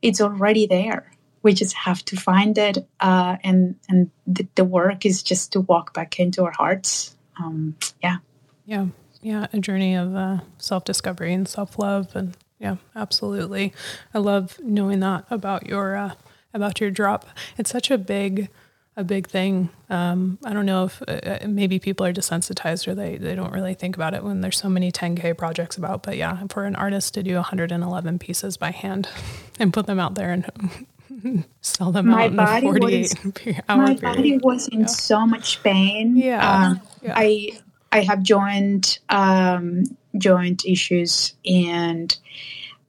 it's 0.02 0.22
already 0.22 0.66
there. 0.66 1.12
We 1.44 1.54
just 1.54 1.76
have 1.76 2.04
to 2.06 2.16
find 2.16 2.58
it 2.58 2.80
uh, 3.00 3.38
and 3.44 3.76
and 3.88 4.10
the, 4.26 4.48
the, 4.56 4.66
work 4.66 5.06
is 5.06 5.22
just 5.22 5.52
to 5.52 5.62
walk 5.62 5.94
back 5.94 6.20
into 6.20 6.44
our 6.44 6.52
hearts. 6.58 7.16
Um, 7.38 7.76
yeah 8.02 8.18
yeah 8.66 8.88
yeah 9.22 9.48
a 9.54 9.60
journey 9.60 9.96
of 9.96 10.16
uh, 10.16 10.40
self-discovery 10.58 11.34
and 11.34 11.48
self-love 11.48 12.16
and 12.16 12.38
yeah 12.60 12.76
absolutely 12.96 13.74
i 14.14 14.18
love 14.18 14.60
knowing 14.64 15.00
that 15.00 15.26
about 15.30 15.68
your 15.68 15.96
uh, 15.96 16.14
about 16.54 16.80
your 16.80 16.92
drop 16.92 17.26
it's 17.58 17.70
such 17.70 17.92
a 17.92 17.98
big 17.98 18.50
a 18.98 19.04
big 19.04 19.28
thing. 19.28 19.70
Um, 19.90 20.40
I 20.44 20.54
don't 20.54 20.66
know 20.66 20.86
if 20.86 21.02
uh, 21.08 21.12
uh 21.44 21.48
maybe 21.48 21.80
people 21.80 22.06
are 22.06 22.14
desensitized 22.14 22.88
or 22.88 22.96
they, 22.96 23.18
they 23.18 23.36
don't 23.36 23.52
really 23.52 23.74
think 23.74 23.96
about 23.96 24.14
it 24.14 24.24
when 24.24 24.42
there's 24.42 24.58
so 24.58 24.70
many 24.70 24.92
10K 24.92 25.38
projects 25.38 25.78
about. 25.78 26.04
But 26.04 26.18
yeah, 26.18 26.44
for 26.50 26.66
an 26.66 26.76
artist 26.76 27.14
to 27.16 27.24
do 27.24 27.36
111 27.36 28.20
pieces 28.20 28.58
by 28.58 28.72
hand 28.72 29.10
and 29.60 29.74
put 29.74 29.86
them 29.86 30.00
out 30.00 30.16
there 30.16 30.32
and 30.32 31.46
sell 31.62 31.92
them 31.92 32.08
my 32.08 32.28
out 32.28 32.36
body 32.36 32.68
in 32.68 32.74
48 32.78 33.26
was, 33.26 33.56
hour 33.70 33.78
my 33.78 33.96
period. 33.96 34.02
body 34.02 34.38
was 34.38 34.68
in 34.70 34.82
yeah. 34.82 34.86
so 34.86 35.26
much 35.26 35.62
pain 35.64 36.16
yeah. 36.16 36.68
Um, 36.68 36.82
yeah. 37.02 37.14
i 37.16 37.52
i 37.96 38.02
have 38.02 38.22
joint 38.22 39.00
um 39.10 39.84
joint 40.18 40.66
issues 40.66 41.36
and 41.46 42.18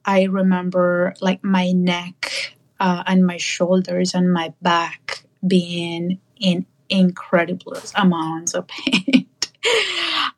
i 0.05 0.23
remember 0.23 1.13
like 1.21 1.43
my 1.43 1.71
neck 1.71 2.55
uh, 2.79 3.03
and 3.07 3.25
my 3.25 3.37
shoulders 3.37 4.13
and 4.13 4.31
my 4.31 4.53
back 4.61 5.23
being 5.47 6.19
in 6.39 6.65
incredible 6.89 7.75
amounts 7.95 8.53
of 8.53 8.67
pain 8.67 9.27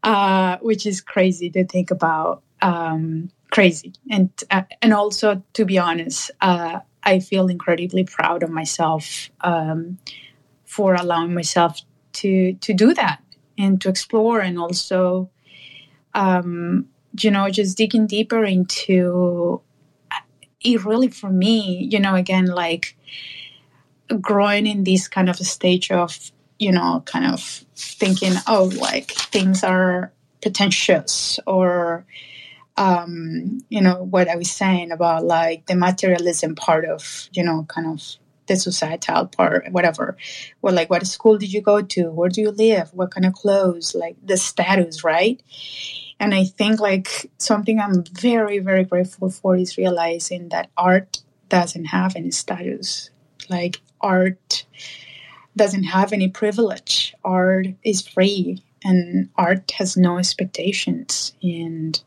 uh, 0.04 0.58
which 0.62 0.86
is 0.86 1.02
crazy 1.02 1.50
to 1.50 1.66
think 1.66 1.92
about 1.92 2.42
um, 2.62 3.30
crazy. 3.52 3.94
And 4.10 4.30
uh, 4.52 4.64
and 4.82 4.94
also 4.94 5.44
to 5.54 5.66
be 5.66 5.78
honest 5.78 6.32
uh, 6.42 6.80
I 7.04 7.20
feel 7.20 7.48
incredibly 7.48 8.04
proud 8.04 8.44
of 8.44 8.50
myself 8.50 9.30
um, 9.42 9.98
for 10.66 10.94
allowing 10.94 11.34
myself 11.34 11.82
to 12.14 12.54
to 12.54 12.74
do 12.74 12.94
that 12.94 13.22
and 13.60 13.80
to 13.82 13.90
explore 13.90 14.40
and 14.40 14.58
also 14.58 15.30
um, 16.16 16.88
you 17.20 17.30
know 17.30 17.50
just 17.50 17.78
digging 17.78 18.08
deeper 18.08 18.44
into 18.44 19.62
it 20.62 20.84
really 20.86 21.08
for 21.08 21.30
me 21.30 21.88
you 21.92 22.00
know 22.00 22.16
again 22.16 22.46
like 22.46 22.96
growing 24.20 24.66
in 24.66 24.84
this 24.84 25.08
kind 25.08 25.30
of 25.30 25.36
stage 25.38 25.92
of 25.92 26.32
you 26.58 26.72
know 26.72 27.04
kind 27.06 27.26
of 27.26 27.42
thinking 27.76 28.34
oh 28.48 28.72
like 28.80 29.12
things 29.12 29.64
are 29.64 30.12
pretentious 30.42 31.40
or 31.46 32.06
um, 32.80 33.60
you 33.68 33.82
know, 33.82 34.04
what 34.04 34.30
I 34.30 34.38
was 34.38 34.50
saying 34.50 34.92
about 34.92 35.26
like 35.26 35.66
the 35.66 35.76
materialism 35.76 36.56
part 36.56 36.86
of, 36.86 37.30
you 37.34 37.44
know, 37.44 37.66
kind 37.68 37.88
of 37.88 38.02
the 38.50 38.58
societal 38.58 39.28
part, 39.28 39.72
whatever. 39.72 40.18
Well, 40.62 40.74
like, 40.74 40.90
what 40.90 41.08
school 41.08 41.38
did 41.38 41.54
you 41.54 41.62
go 41.62 41.82
to? 41.82 42.12
Where 42.12 42.30
do 42.30 42.42
you 42.42 42.52
live? 42.52 42.94
What 42.94 43.12
kind 43.12 43.26
of 43.26 43.34
clothes? 43.34 43.96
Like 43.96 44.18
the 44.22 44.36
status, 44.36 45.04
right? 45.04 45.42
And 46.20 46.36
I 46.36 46.44
think 46.44 46.82
like 46.82 47.32
something 47.38 47.80
I'm 47.80 48.04
very, 48.12 48.60
very 48.60 48.84
grateful 48.84 49.30
for 49.30 49.56
is 49.56 49.78
realizing 49.78 50.50
that 50.50 50.70
art 50.76 51.20
doesn't 51.48 51.86
have 51.86 52.16
any 52.16 52.32
status. 52.32 53.10
Like 53.50 53.80
art 54.02 54.66
doesn't 55.56 55.86
have 55.86 56.12
any 56.12 56.28
privilege. 56.28 57.16
Art 57.24 57.68
is 57.84 58.06
free 58.06 58.64
and 58.84 59.30
art 59.36 59.72
has 59.72 59.96
no 59.96 60.18
expectations. 60.18 61.34
And 61.42 62.02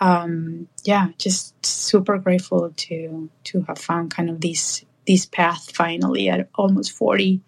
um, 0.00 0.68
yeah, 0.84 1.08
just 1.18 1.54
super 1.64 2.18
grateful 2.18 2.72
to 2.74 3.30
to 3.44 3.62
have 3.62 3.78
found 3.78 4.10
kind 4.10 4.30
of 4.30 4.40
this 4.40 4.84
this 5.06 5.26
path 5.26 5.74
finally 5.74 6.28
at 6.28 6.48
almost 6.54 6.92
forty, 6.92 7.40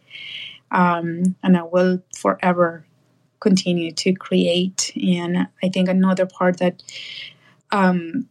um, 0.71 1.37
and 1.43 1.57
I 1.57 1.63
will 1.63 2.03
forever 2.17 2.85
continue 3.41 3.93
to 3.93 4.13
create. 4.13 4.93
And 4.97 5.49
I 5.63 5.69
think 5.69 5.89
another 5.89 6.27
part 6.27 6.59
that 6.59 6.83
um, 7.73 8.29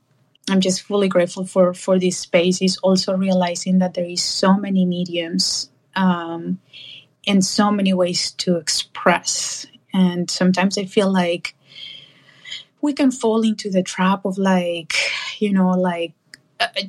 I'm 0.50 0.62
just 0.62 0.82
fully 0.82 1.08
grateful 1.08 1.46
for 1.46 1.74
for 1.74 2.00
this 2.00 2.18
space 2.18 2.62
is 2.62 2.78
also 2.78 3.16
realizing 3.16 3.80
that 3.80 3.94
there 3.94 4.06
is 4.06 4.24
so 4.24 4.56
many 4.56 4.86
mediums 4.86 5.70
um, 5.96 6.60
and 7.28 7.46
so 7.46 7.72
many 7.72 7.94
ways 7.94 8.32
to 8.32 8.58
express. 8.58 9.66
And 9.94 10.32
sometimes 10.32 10.78
I 10.78 10.86
feel 10.86 11.12
like 11.12 11.56
we 12.82 12.94
can 12.94 13.12
fall 13.12 13.42
into 13.44 13.70
the 13.70 13.84
trap 13.84 14.26
of 14.26 14.38
like, 14.38 14.94
you 15.38 15.54
know, 15.54 15.70
like 15.72 16.14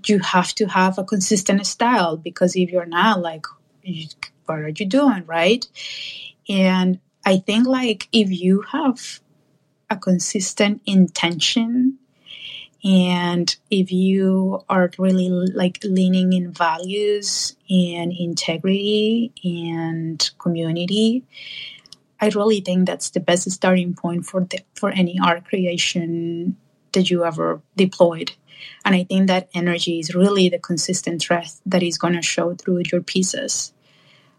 you 0.06 0.18
have 0.20 0.54
to 0.56 0.66
have 0.66 0.98
a 0.98 1.04
consistent 1.04 1.66
style 1.66 2.16
because 2.16 2.56
if 2.56 2.70
you're 2.70 2.86
not, 2.86 3.20
like, 3.20 3.46
what 4.46 4.58
are 4.58 4.68
you 4.68 4.86
doing, 4.86 5.24
right? 5.26 5.66
And 6.48 6.98
I 7.24 7.38
think 7.38 7.66
like 7.66 8.08
if 8.12 8.30
you 8.30 8.62
have 8.72 9.20
a 9.90 9.96
consistent 9.96 10.82
intention 10.86 11.98
and 12.84 13.54
if 13.70 13.92
you 13.92 14.64
are 14.68 14.90
really 14.98 15.28
like 15.28 15.78
leaning 15.84 16.32
in 16.32 16.52
values 16.52 17.56
and 17.70 18.12
integrity 18.12 19.32
and 19.44 20.30
community 20.38 21.24
I 22.22 22.28
really 22.28 22.60
think 22.60 22.86
that's 22.86 23.10
the 23.10 23.18
best 23.18 23.50
starting 23.50 23.94
point 23.94 24.26
for 24.26 24.42
the, 24.42 24.60
for 24.76 24.90
any 24.90 25.18
art 25.22 25.44
creation 25.44 26.56
that 26.92 27.10
you 27.10 27.24
ever 27.24 27.60
deployed. 27.76 28.30
And 28.84 28.94
I 28.94 29.04
think 29.04 29.28
that 29.28 29.48
energy 29.54 29.98
is 29.98 30.14
really 30.14 30.48
the 30.48 30.58
consistent 30.58 31.22
thread 31.22 31.48
that 31.66 31.82
is 31.82 31.98
going 31.98 32.14
to 32.14 32.22
show 32.22 32.54
through 32.54 32.82
your 32.90 33.00
pieces. 33.00 33.72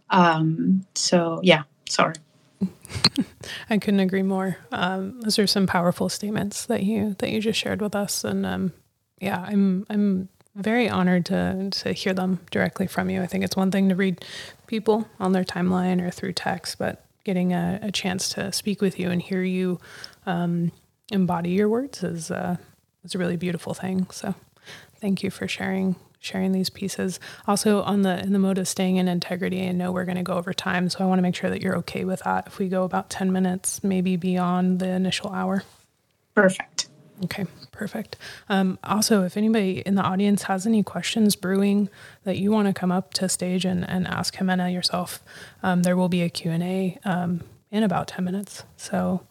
Um, 0.10 0.86
so 0.96 1.40
yeah, 1.44 1.64
sorry. 1.88 2.16
I 3.70 3.78
couldn't 3.78 4.00
agree 4.00 4.24
more. 4.24 4.58
Um, 4.72 5.22
those 5.22 5.40
are 5.40 5.48
some 5.48 5.68
powerful 5.68 6.10
statements 6.10 6.66
that 6.68 6.84
you 6.84 7.16
that 7.20 7.30
you 7.30 7.42
just 7.42 7.60
shared 7.60 7.82
with 7.82 7.96
us, 7.96 8.24
and 8.24 8.46
um, 8.46 8.74
yeah, 9.20 9.44
I'm 9.46 9.86
I'm 9.90 10.30
very 10.56 10.88
honored 10.88 11.26
to 11.28 11.70
to 11.72 11.94
hear 11.94 12.14
them 12.14 12.40
directly 12.52 12.88
from 12.88 13.10
you. 13.10 13.22
I 13.22 13.28
think 13.28 13.44
it's 13.44 13.56
one 13.56 13.72
thing 13.72 13.90
to 13.90 13.96
read 13.96 14.24
people 14.68 15.08
on 15.20 15.32
their 15.32 15.44
timeline 15.44 16.02
or 16.02 16.12
through 16.12 16.34
text, 16.34 16.78
but 16.78 17.06
getting 17.24 17.54
a, 17.54 17.80
a, 17.82 17.92
chance 17.92 18.28
to 18.28 18.52
speak 18.52 18.82
with 18.82 19.00
you 19.00 19.10
and 19.10 19.22
hear 19.22 19.44
you 19.44 19.80
um, 20.26 20.74
embody 21.10 21.52
your 21.52 21.70
words 21.70 22.04
is 22.04 22.30
uh, 22.30 22.58
is 23.04 23.16
a 23.16 23.18
really 23.18 23.38
beautiful 23.38 23.74
thing. 23.74 24.08
So, 24.12 24.36
thank 25.00 25.24
you 25.24 25.30
for 25.30 25.48
sharing 25.48 25.96
sharing 26.20 26.54
these 26.54 26.70
pieces. 26.70 27.20
Also, 27.48 27.82
on 27.82 28.02
the 28.02 28.20
in 28.20 28.34
the 28.34 28.40
mode 28.40 28.58
of 28.58 28.68
staying 28.68 28.96
in 28.96 29.08
integrity, 29.08 29.68
I 29.68 29.72
know 29.74 29.92
we're 29.92 30.06
going 30.06 30.18
to 30.18 30.24
go 30.24 30.34
over 30.34 30.54
time, 30.54 30.90
so 30.90 31.04
I 31.04 31.06
want 31.06 31.20
to 31.20 31.24
make 31.24 31.36
sure 31.36 31.50
that 31.50 31.62
you're 31.62 31.78
okay 31.78 32.06
with 32.06 32.22
that. 32.24 32.48
If 32.48 32.60
we 32.60 32.70
go 32.70 32.84
about 32.84 33.10
ten 33.10 33.32
minutes, 33.32 33.84
maybe 33.84 34.16
beyond 34.16 34.80
the 34.80 34.90
initial 34.90 35.32
hour. 35.32 35.64
Perfect. 36.34 36.88
Okay, 37.26 37.46
perfect. 37.72 38.18
Um, 38.50 38.80
also, 38.84 39.24
if 39.24 39.38
anybody 39.38 39.84
in 39.86 39.96
the 39.96 40.02
audience 40.02 40.44
has 40.44 40.66
any 40.66 40.82
questions 40.82 41.36
brewing 41.36 41.90
that 42.24 42.38
you 42.38 42.52
want 42.52 42.68
to 42.68 42.74
come 42.74 42.92
up 42.92 43.14
to 43.16 43.30
stage 43.30 43.66
and, 43.66 43.88
and 43.88 44.08
ask 44.08 44.36
Jimena 44.36 44.74
yourself, 44.74 45.22
um, 45.62 45.84
there 45.84 45.96
will 45.96 46.10
be 46.10 46.24
a 46.24 46.30
Q&A 46.30 46.98
um, 47.06 47.42
in 47.72 47.84
about 47.84 48.08
10 48.08 48.26
minutes. 48.26 48.64
So 48.78 49.22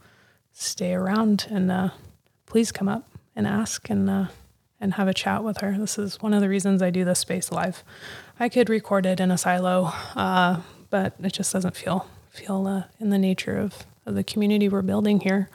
stay 0.53 0.95
around 0.95 1.47
and 1.51 1.71
uh, 1.73 1.91
please 2.47 2.71
come 2.71 2.89
up 2.89 3.12
and 3.35 3.47
ask 3.47 3.89
and 3.91 4.09
uh, 4.09 4.27
and 4.81 4.95
have 4.95 5.09
a 5.09 5.15
chat 5.15 5.45
with 5.45 5.59
her. 5.59 5.77
This 5.79 5.97
is 5.99 6.21
one 6.21 6.35
of 6.35 6.41
the 6.41 6.49
reasons 6.49 6.83
I 6.83 6.91
do 6.91 7.05
this 7.05 7.21
space 7.21 7.53
live. 7.53 7.85
I 8.41 8.49
could 8.49 8.69
record 8.69 9.07
it 9.07 9.21
in 9.21 9.31
a 9.31 9.39
silo, 9.39 9.93
uh, 10.17 10.61
but 10.91 11.15
it 11.23 11.33
just 11.33 11.53
doesn't 11.53 11.77
feel 11.77 12.09
feel 12.33 12.67
uh, 12.67 12.85
in 12.99 13.11
the 13.11 13.19
nature 13.19 13.57
of, 13.59 13.85
of 14.07 14.15
the 14.15 14.25
community 14.25 14.69
we're 14.69 14.83
building 14.83 15.21
here. 15.21 15.49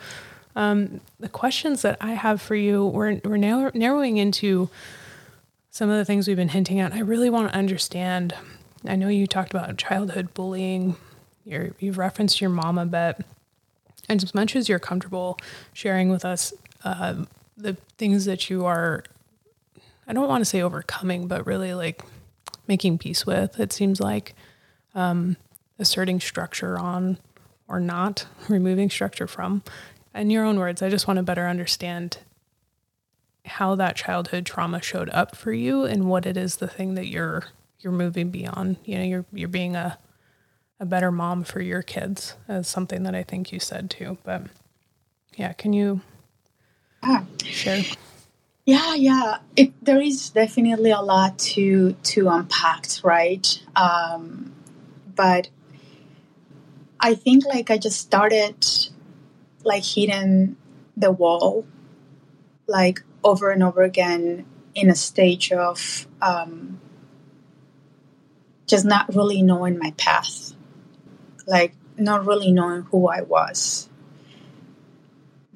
Um, 0.55 1.01
the 1.19 1.29
questions 1.29 1.81
that 1.81 1.97
I 1.99 2.13
have 2.13 2.41
for 2.41 2.55
you, 2.55 2.85
we're, 2.85 3.19
we're 3.23 3.37
narrow, 3.37 3.71
narrowing 3.73 4.17
into 4.17 4.69
some 5.71 5.89
of 5.89 5.97
the 5.97 6.05
things 6.05 6.27
we've 6.27 6.37
been 6.37 6.49
hinting 6.49 6.79
at. 6.79 6.93
I 6.93 6.99
really 6.99 7.29
want 7.29 7.51
to 7.51 7.57
understand. 7.57 8.33
I 8.85 8.95
know 8.95 9.07
you 9.07 9.27
talked 9.27 9.51
about 9.51 9.75
childhood 9.77 10.33
bullying. 10.33 10.95
you 11.45 11.73
have 11.81 11.97
referenced 11.97 12.41
your 12.41 12.49
mom 12.49 12.77
a 12.77 12.85
bit. 12.85 13.23
And 14.09 14.23
as 14.23 14.33
much 14.33 14.55
as 14.55 14.69
you're 14.69 14.79
comfortable 14.79 15.37
sharing 15.73 16.09
with 16.09 16.25
us 16.25 16.53
uh, 16.83 17.25
the 17.57 17.73
things 17.97 18.25
that 18.25 18.49
you 18.49 18.65
are, 18.65 19.03
I 20.07 20.13
don't 20.13 20.27
want 20.27 20.41
to 20.41 20.45
say 20.45 20.61
overcoming, 20.61 21.27
but 21.27 21.45
really 21.45 21.73
like 21.73 22.03
making 22.67 22.97
peace 22.99 23.25
with, 23.25 23.59
it 23.59 23.73
seems 23.73 23.99
like 23.99 24.35
um, 24.93 25.37
asserting 25.79 26.19
structure 26.19 26.77
on 26.77 27.17
or 27.67 27.79
not, 27.79 28.27
removing 28.47 28.89
structure 28.89 29.27
from 29.27 29.63
in 30.17 30.29
your 30.29 30.43
own 30.43 30.59
words, 30.59 30.81
I 30.81 30.89
just 30.89 31.07
want 31.07 31.17
to 31.17 31.23
better 31.23 31.47
understand 31.47 32.17
how 33.45 33.75
that 33.75 33.95
childhood 33.95 34.45
trauma 34.45 34.81
showed 34.81 35.09
up 35.11 35.35
for 35.35 35.53
you 35.53 35.83
and 35.83 36.09
what 36.09 36.25
it 36.25 36.35
is 36.35 36.57
the 36.57 36.67
thing 36.67 36.95
that 36.95 37.07
you're 37.07 37.45
you're 37.79 37.93
moving 37.93 38.29
beyond. 38.29 38.77
You 38.83 38.97
know, 38.97 39.03
you're 39.03 39.25
you're 39.31 39.47
being 39.47 39.75
a 39.75 39.97
a 40.79 40.85
better 40.85 41.11
mom 41.11 41.43
for 41.43 41.61
your 41.61 41.81
kids 41.81 42.35
as 42.47 42.67
something 42.67 43.03
that 43.03 43.15
I 43.15 43.23
think 43.23 43.51
you 43.51 43.59
said 43.59 43.89
too. 43.89 44.17
But 44.23 44.43
yeah, 45.35 45.53
can 45.53 45.73
you 45.73 46.01
ah. 47.03 47.25
share? 47.43 47.83
Yeah, 48.65 48.95
yeah. 48.95 49.37
It, 49.55 49.73
there 49.83 50.01
is 50.01 50.29
definitely 50.29 50.91
a 50.91 51.01
lot 51.01 51.39
to 51.55 51.93
to 51.93 52.27
unpack, 52.29 52.87
right? 53.03 53.47
Um, 53.75 54.53
but 55.15 55.49
I 56.99 57.15
think 57.15 57.45
like 57.45 57.71
I 57.71 57.77
just 57.77 57.99
started 57.99 58.65
like 59.63 59.83
hitting 59.83 60.57
the 60.95 61.11
wall 61.11 61.65
like 62.67 63.01
over 63.23 63.51
and 63.51 63.63
over 63.63 63.83
again 63.83 64.45
in 64.75 64.89
a 64.89 64.95
stage 64.95 65.51
of 65.51 66.07
um, 66.21 66.79
just 68.67 68.85
not 68.85 69.13
really 69.15 69.41
knowing 69.41 69.77
my 69.77 69.91
path 69.97 70.53
like 71.47 71.73
not 71.97 72.25
really 72.25 72.51
knowing 72.51 72.81
who 72.83 73.07
i 73.07 73.21
was 73.21 73.86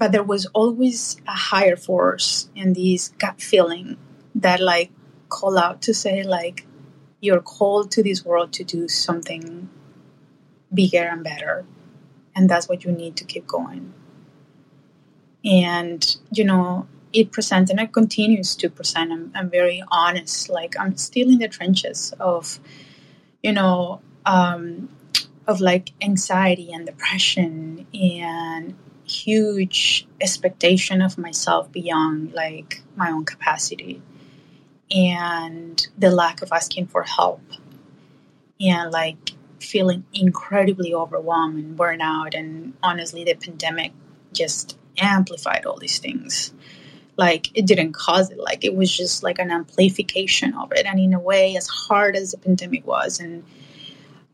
but 0.01 0.11
there 0.11 0.23
was 0.23 0.47
always 0.47 1.17
a 1.27 1.37
higher 1.51 1.75
force 1.75 2.49
in 2.55 2.73
this 2.73 3.09
gut 3.19 3.39
feeling 3.39 3.97
that 4.33 4.59
like 4.59 4.89
call 5.29 5.59
out 5.59 5.79
to 5.83 5.93
say 5.93 6.23
like 6.23 6.65
you're 7.19 7.39
called 7.39 7.91
to 7.91 8.01
this 8.01 8.25
world 8.25 8.51
to 8.51 8.63
do 8.63 8.87
something 8.87 9.69
bigger 10.73 11.03
and 11.03 11.23
better 11.23 11.67
and 12.35 12.49
that's 12.49 12.67
what 12.67 12.83
you 12.83 12.91
need 12.91 13.15
to 13.15 13.23
keep 13.23 13.45
going. 13.45 13.93
And 15.45 16.17
you 16.31 16.45
know 16.45 16.87
it 17.13 17.31
presents 17.31 17.69
and 17.69 17.79
it 17.79 17.93
continues 17.93 18.55
to 18.55 18.71
present 18.71 19.11
I'm, 19.11 19.31
I'm 19.35 19.49
very 19.49 19.83
honest 19.91 20.49
like 20.49 20.75
i'm 20.79 20.95
still 20.95 21.27
in 21.29 21.39
the 21.39 21.49
trenches 21.49 22.13
of 22.21 22.57
you 23.43 23.51
know 23.51 23.99
um, 24.25 24.87
of 25.45 25.59
like 25.59 25.91
anxiety 26.01 26.71
and 26.71 26.85
depression 26.85 27.85
and 27.93 28.75
huge 29.11 30.07
expectation 30.19 31.01
of 31.01 31.17
myself 31.17 31.71
beyond 31.71 32.33
like 32.33 32.81
my 32.95 33.11
own 33.11 33.25
capacity 33.25 34.01
and 34.89 35.87
the 35.97 36.11
lack 36.11 36.41
of 36.41 36.51
asking 36.51 36.87
for 36.87 37.03
help 37.03 37.41
and 38.59 38.91
like 38.91 39.31
feeling 39.59 40.03
incredibly 40.13 40.93
overwhelmed 40.93 41.57
and 41.57 41.77
burnout 41.77 42.37
and 42.37 42.73
honestly 42.83 43.23
the 43.23 43.35
pandemic 43.35 43.91
just 44.33 44.77
amplified 44.97 45.65
all 45.65 45.77
these 45.77 45.99
things. 45.99 46.53
Like 47.17 47.55
it 47.55 47.65
didn't 47.67 47.93
cause 47.93 48.29
it. 48.31 48.39
Like 48.39 48.63
it 48.63 48.75
was 48.75 48.95
just 48.95 49.23
like 49.23 49.39
an 49.39 49.51
amplification 49.51 50.53
of 50.55 50.71
it 50.71 50.85
and 50.85 50.99
in 50.99 51.13
a 51.13 51.19
way 51.19 51.55
as 51.55 51.67
hard 51.67 52.15
as 52.15 52.31
the 52.31 52.37
pandemic 52.37 52.85
was 52.85 53.19
and 53.19 53.43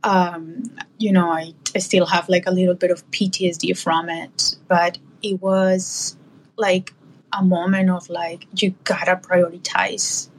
um, 0.08 0.64
you 0.98 1.12
know 1.12 1.32
I, 1.32 1.54
I 1.76 1.80
still 1.80 2.06
have 2.06 2.30
like 2.30 2.46
a 2.48 2.52
little 2.52 2.76
bit 2.76 2.92
of 2.92 3.10
ptsd 3.12 3.78
from 3.78 4.10
it 4.10 4.56
but 4.68 4.98
it 5.22 5.42
was 5.42 6.18
like 6.58 6.94
a 7.34 7.44
moment 7.44 7.90
of 7.90 8.10
like 8.10 8.48
you 8.56 8.74
gotta 8.84 9.16
prioritize 9.18 10.30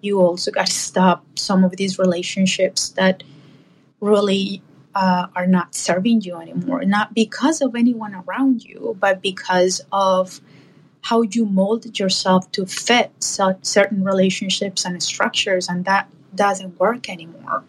you 0.00 0.20
also 0.20 0.50
gotta 0.50 0.72
stop 0.72 1.24
some 1.38 1.64
of 1.64 1.76
these 1.76 1.98
relationships 1.98 2.90
that 2.90 3.22
really 4.00 4.62
uh, 4.94 5.28
are 5.34 5.46
not 5.46 5.74
serving 5.74 6.20
you 6.22 6.36
anymore, 6.36 6.84
not 6.84 7.14
because 7.14 7.62
of 7.62 7.74
anyone 7.74 8.14
around 8.14 8.64
you, 8.64 8.96
but 9.00 9.22
because 9.22 9.80
of 9.92 10.40
how 11.02 11.22
you 11.22 11.46
mold 11.46 11.98
yourself 11.98 12.50
to 12.52 12.66
fit 12.66 13.10
certain 13.18 14.04
relationships 14.04 14.84
and 14.84 15.02
structures, 15.02 15.68
and 15.68 15.84
that 15.84 16.08
doesn't 16.34 16.78
work 16.78 17.08
anymore. 17.08 17.64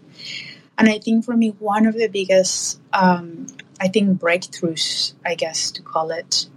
And 0.78 0.90
I 0.90 1.00
think 1.00 1.24
for 1.26 1.36
me, 1.36 1.50
one 1.60 1.86
of 1.86 1.96
the 1.96 2.08
biggest, 2.08 2.82
um, 2.94 3.48
I 3.80 3.88
think, 3.88 4.20
breakthroughs, 4.20 5.14
I 5.26 5.36
guess 5.36 5.72
to 5.72 5.82
call 5.82 6.12
it, 6.12 6.48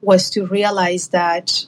was 0.00 0.30
to 0.30 0.46
realize 0.46 1.08
that, 1.08 1.66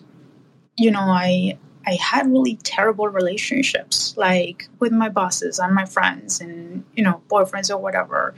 you 0.77 0.91
know, 0.91 1.01
I 1.01 1.59
I 1.87 1.95
had 1.95 2.31
really 2.31 2.57
terrible 2.57 3.09
relationships, 3.09 4.15
like 4.17 4.69
with 4.79 4.93
my 4.93 5.09
bosses 5.09 5.59
and 5.59 5.75
my 5.75 5.87
friends 5.87 6.41
and, 6.41 6.85
you 6.95 7.03
know, 7.03 7.23
boyfriends 7.31 7.71
or 7.71 7.79
whatever, 7.79 8.35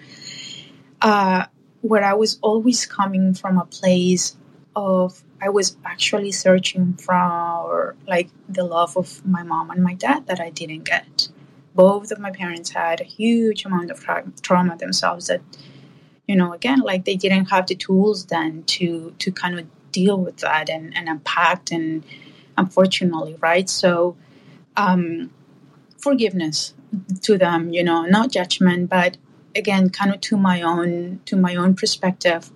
uh, 1.03 1.47
where 1.81 2.05
I 2.05 2.15
was 2.15 2.39
always 2.43 2.87
coming 2.87 3.35
from 3.35 3.59
a 3.59 3.65
place 3.65 4.37
of, 4.77 5.25
I 5.43 5.49
was 5.49 5.77
actually 5.85 6.31
searching 6.31 6.95
for, 6.95 7.97
like, 8.07 8.29
the 8.49 8.63
love 8.63 8.97
of 8.97 9.27
my 9.27 9.43
mom 9.43 9.71
and 9.71 9.83
my 9.83 9.95
dad 9.95 10.27
that 10.29 10.39
I 10.39 10.51
didn't 10.51 10.85
get. 10.85 11.29
Both 11.75 12.11
of 12.11 12.19
my 12.19 12.31
parents 12.31 12.71
had 12.71 13.01
a 13.01 13.05
huge 13.05 13.65
amount 13.65 13.91
of 13.91 14.01
tra- 14.01 14.33
trauma 14.43 14.77
themselves 14.77 15.29
that, 15.29 15.41
you 16.27 16.37
know, 16.37 16.53
again, 16.53 16.81
like 16.81 17.05
they 17.05 17.17
didn't 17.17 17.47
have 17.47 17.67
the 17.67 17.75
tools 17.75 18.27
then 18.27 18.65
to, 18.65 19.15
to 19.19 19.33
kind 19.33 19.59
of 19.59 19.67
deal 19.93 20.19
with 20.19 20.39
that 20.39 20.69
and, 20.69 20.97
and 20.97 21.09
unpack 21.09 21.71
and, 21.71 22.05
unfortunately, 22.57 23.37
right? 23.41 23.69
So, 23.69 24.17
um, 24.77 25.31
forgiveness 25.99 26.75
to 27.23 27.39
them, 27.39 27.73
you 27.73 27.83
know, 27.83 28.03
not 28.03 28.31
judgment, 28.31 28.89
but 28.89 29.17
again, 29.55 29.91
kind 29.91 30.13
of 30.13 30.21
to 30.23 30.37
my 30.37 30.63
own 30.63 31.21
to 31.27 31.37
my 31.37 31.55
own 31.57 31.75
perspective. 31.75 32.51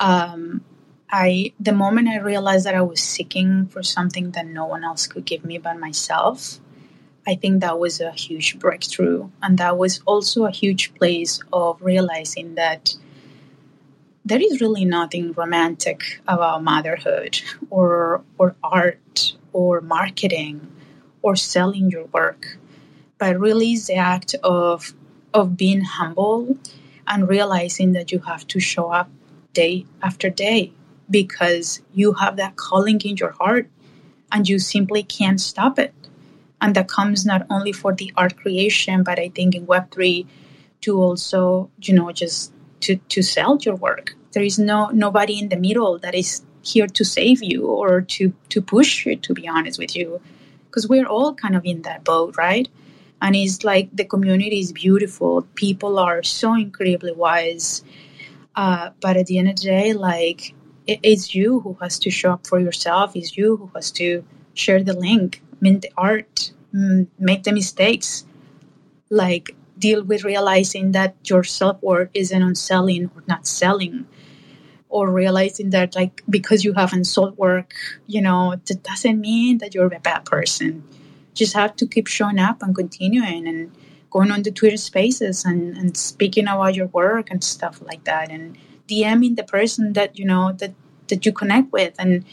Um, 0.00 0.64
I 1.10 1.52
the 1.60 1.72
moment 1.72 2.08
I 2.08 2.18
realized 2.18 2.66
that 2.66 2.74
I 2.74 2.82
was 2.82 3.00
seeking 3.00 3.66
for 3.66 3.82
something 3.82 4.30
that 4.32 4.46
no 4.46 4.64
one 4.64 4.84
else 4.84 5.06
could 5.06 5.24
give 5.24 5.44
me 5.44 5.58
but 5.58 5.78
myself, 5.78 6.60
I 7.26 7.36
think 7.36 7.60
that 7.60 7.78
was 7.78 8.00
a 8.00 8.10
huge 8.10 8.58
breakthrough, 8.58 9.30
and 9.42 9.56
that 9.58 9.78
was 9.78 10.00
also 10.06 10.46
a 10.46 10.50
huge 10.50 10.92
place 10.94 11.40
of 11.52 11.80
realizing 11.80 12.56
that 12.56 12.96
there 14.24 14.40
is 14.40 14.60
really 14.60 14.84
nothing 14.84 15.32
romantic 15.32 16.20
about 16.26 16.64
motherhood 16.64 17.40
or 17.70 18.22
or 18.38 18.56
art 18.62 19.36
or 19.52 19.80
marketing 19.80 20.66
or 21.22 21.36
selling 21.36 21.90
your 21.90 22.06
work. 22.06 22.58
But 23.18 23.38
really 23.38 23.72
is 23.72 23.86
the 23.86 23.94
act 23.94 24.34
of 24.42 24.92
of 25.32 25.56
being 25.56 25.82
humble 25.82 26.56
and 27.06 27.28
realizing 27.28 27.92
that 27.92 28.10
you 28.10 28.18
have 28.20 28.46
to 28.48 28.58
show 28.60 28.90
up 28.90 29.08
day 29.52 29.86
after 30.02 30.28
day 30.28 30.72
because 31.08 31.82
you 31.92 32.14
have 32.14 32.36
that 32.36 32.56
calling 32.56 33.00
in 33.02 33.16
your 33.16 33.32
heart 33.32 33.68
and 34.32 34.48
you 34.48 34.58
simply 34.58 35.02
can't 35.02 35.40
stop 35.40 35.78
it 35.78 35.94
and 36.62 36.74
that 36.74 36.88
comes 36.88 37.26
not 37.26 37.46
only 37.50 37.72
for 37.72 37.94
the 37.94 38.10
art 38.16 38.36
creation 38.36 39.02
but 39.02 39.18
i 39.18 39.28
think 39.28 39.54
in 39.54 39.66
web3 39.66 40.26
to 40.80 40.98
also 40.98 41.70
you 41.82 41.94
know 41.94 42.10
just 42.12 42.52
to 42.80 42.96
to 43.08 43.22
sell 43.22 43.58
your 43.60 43.76
work 43.76 44.14
there 44.32 44.42
is 44.42 44.58
no 44.58 44.88
nobody 44.88 45.38
in 45.38 45.50
the 45.50 45.56
middle 45.56 45.98
that 45.98 46.14
is 46.14 46.42
here 46.62 46.86
to 46.86 47.04
save 47.04 47.42
you 47.42 47.66
or 47.66 48.00
to 48.00 48.32
to 48.48 48.62
push 48.62 49.04
you 49.04 49.16
to 49.16 49.34
be 49.34 49.46
honest 49.46 49.78
with 49.78 49.94
you 49.94 50.20
because 50.72 50.88
we're 50.88 51.06
all 51.06 51.34
kind 51.34 51.54
of 51.54 51.64
in 51.66 51.82
that 51.82 52.02
boat, 52.02 52.34
right? 52.38 52.66
And 53.20 53.36
it's 53.36 53.62
like 53.62 53.94
the 53.94 54.06
community 54.06 54.58
is 54.58 54.72
beautiful. 54.72 55.42
People 55.54 55.98
are 55.98 56.22
so 56.22 56.54
incredibly 56.54 57.12
wise. 57.12 57.84
Uh, 58.56 58.90
but 59.02 59.18
at 59.18 59.26
the 59.26 59.38
end 59.38 59.48
of 59.48 59.56
the 59.56 59.64
day, 59.64 59.92
like 59.92 60.54
it, 60.86 60.98
it's 61.02 61.34
you 61.34 61.60
who 61.60 61.76
has 61.82 61.98
to 62.00 62.10
show 62.10 62.32
up 62.32 62.46
for 62.46 62.58
yourself. 62.58 63.14
It's 63.14 63.36
you 63.36 63.56
who 63.58 63.70
has 63.74 63.90
to 63.92 64.24
share 64.54 64.82
the 64.82 64.94
link, 64.94 65.41
mint 65.62 65.80
the 65.82 65.92
art, 65.96 66.52
mm, 66.74 67.06
make 67.18 67.44
the 67.44 67.52
mistakes, 67.52 68.26
like 69.08 69.54
deal 69.78 70.02
with 70.04 70.24
realizing 70.24 70.92
that 70.92 71.14
your 71.24 71.44
self 71.44 71.82
worth 71.82 72.10
isn't 72.14 72.42
on 72.42 72.54
selling 72.54 73.10
or 73.14 73.22
not 73.26 73.46
selling 73.46 74.06
or 74.88 75.10
realizing 75.10 75.70
that 75.70 75.96
like 75.96 76.22
because 76.28 76.64
you 76.64 76.72
haven't 76.74 77.04
sold 77.04 77.36
work 77.38 77.74
you 78.06 78.20
know 78.20 78.54
that 78.66 78.82
doesn't 78.82 79.20
mean 79.20 79.58
that 79.58 79.74
you're 79.74 79.92
a 79.92 80.00
bad 80.00 80.24
person. 80.24 80.84
Just 81.34 81.54
have 81.54 81.74
to 81.76 81.86
keep 81.86 82.06
showing 82.06 82.38
up 82.38 82.62
and 82.62 82.74
continuing 82.74 83.48
and 83.48 83.72
going 84.10 84.30
on 84.30 84.42
the 84.42 84.50
twitter 84.50 84.76
spaces 84.76 85.44
and, 85.44 85.76
and 85.78 85.96
speaking 85.96 86.46
about 86.46 86.74
your 86.74 86.88
work 86.88 87.30
and 87.30 87.42
stuff 87.42 87.80
like 87.82 88.04
that 88.04 88.30
and 88.30 88.58
dming 88.88 89.36
the 89.36 89.44
person 89.44 89.94
that 89.94 90.18
you 90.18 90.24
know 90.24 90.52
that 90.52 90.74
that 91.08 91.24
you 91.24 91.32
connect 91.32 91.72
with 91.72 91.94
and 91.98 92.24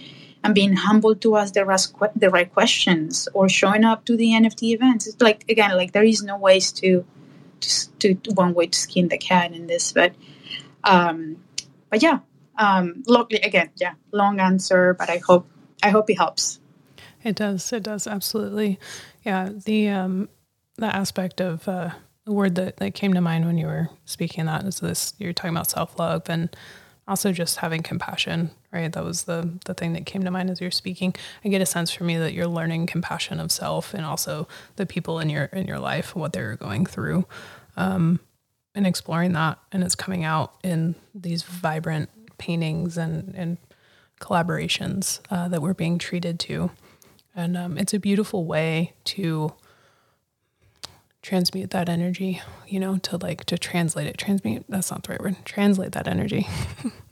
and 0.43 0.55
being 0.55 0.73
humble 0.73 1.15
to 1.15 1.35
ask 1.35 1.53
the 1.53 1.65
right, 1.65 1.87
the 2.15 2.29
right 2.29 2.51
questions 2.53 3.27
or 3.33 3.49
showing 3.49 3.83
up 3.83 4.05
to 4.05 4.15
the 4.15 4.29
nft 4.31 4.61
events 4.63 5.07
it's 5.07 5.21
like 5.21 5.43
again 5.49 5.75
like 5.75 5.91
there 5.91 6.03
is 6.03 6.23
no 6.23 6.37
ways 6.37 6.71
to 6.71 7.05
to, 7.59 8.13
to 8.13 8.31
one 8.33 8.53
way 8.53 8.67
to 8.67 8.79
skin 8.79 9.09
the 9.09 9.17
cat 9.17 9.51
in 9.51 9.67
this 9.67 9.91
but 9.91 10.13
um 10.85 11.37
but 11.89 12.01
yeah 12.01 12.19
um, 12.59 13.03
again, 13.07 13.69
yeah, 13.77 13.93
long 14.11 14.39
answer, 14.39 14.93
but 14.93 15.09
I 15.09 15.17
hope 15.17 15.47
I 15.81 15.89
hope 15.89 16.09
it 16.09 16.17
helps. 16.17 16.59
It 17.23 17.35
does. 17.37 17.71
It 17.73 17.83
does 17.83 18.05
absolutely. 18.05 18.79
Yeah, 19.23 19.49
the 19.65 19.89
um, 19.89 20.29
the 20.75 20.93
aspect 20.93 21.41
of 21.41 21.67
uh, 21.67 21.91
the 22.25 22.33
word 22.33 22.55
that, 22.55 22.77
that 22.77 22.93
came 22.93 23.13
to 23.13 23.21
mind 23.21 23.45
when 23.45 23.57
you 23.57 23.65
were 23.65 23.89
speaking 24.05 24.45
that 24.45 24.65
is 24.65 24.81
this. 24.81 25.13
You're 25.17 25.33
talking 25.33 25.51
about 25.55 25.69
self 25.69 25.97
love 25.97 26.23
and 26.29 26.55
also 27.07 27.31
just 27.31 27.57
having 27.57 27.81
compassion, 27.81 28.51
right? 28.71 28.91
That 28.91 29.03
was 29.03 29.23
the 29.23 29.59
the 29.65 29.73
thing 29.73 29.93
that 29.93 30.05
came 30.05 30.23
to 30.23 30.31
mind 30.31 30.49
as 30.49 30.61
you're 30.61 30.71
speaking. 30.71 31.15
I 31.43 31.49
get 31.49 31.61
a 31.61 31.65
sense 31.65 31.91
for 31.91 32.03
me 32.03 32.17
that 32.17 32.33
you're 32.33 32.47
learning 32.47 32.87
compassion 32.87 33.39
of 33.39 33.51
self 33.51 33.93
and 33.93 34.05
also 34.05 34.47
the 34.75 34.85
people 34.85 35.19
in 35.19 35.29
your 35.29 35.45
in 35.45 35.67
your 35.67 35.79
life, 35.79 36.15
what 36.15 36.33
they're 36.33 36.55
going 36.55 36.85
through. 36.85 37.25
Um, 37.77 38.19
and 38.75 38.85
exploring 38.85 39.33
that 39.33 39.57
and 39.71 39.83
it's 39.83 39.95
coming 39.95 40.23
out 40.23 40.53
in 40.63 40.95
these 41.13 41.43
vibrant 41.43 42.09
paintings 42.37 42.97
and, 42.97 43.33
and 43.35 43.57
collaborations 44.19 45.19
uh, 45.29 45.47
that 45.47 45.61
we're 45.61 45.73
being 45.73 45.97
treated 45.97 46.39
to. 46.41 46.71
And 47.35 47.55
um, 47.55 47.77
it's 47.77 47.93
a 47.93 47.99
beautiful 47.99 48.45
way 48.45 48.93
to 49.05 49.53
transmute 51.21 51.69
that 51.71 51.89
energy, 51.89 52.41
you 52.67 52.79
know, 52.79 52.97
to 52.97 53.17
like 53.17 53.45
to 53.45 53.57
translate 53.57 54.07
it. 54.07 54.17
Transmute, 54.17 54.65
that's 54.67 54.91
not 54.91 55.03
the 55.03 55.13
right 55.13 55.21
word. 55.21 55.35
Translate 55.45 55.91
that 55.91 56.07
energy. 56.07 56.47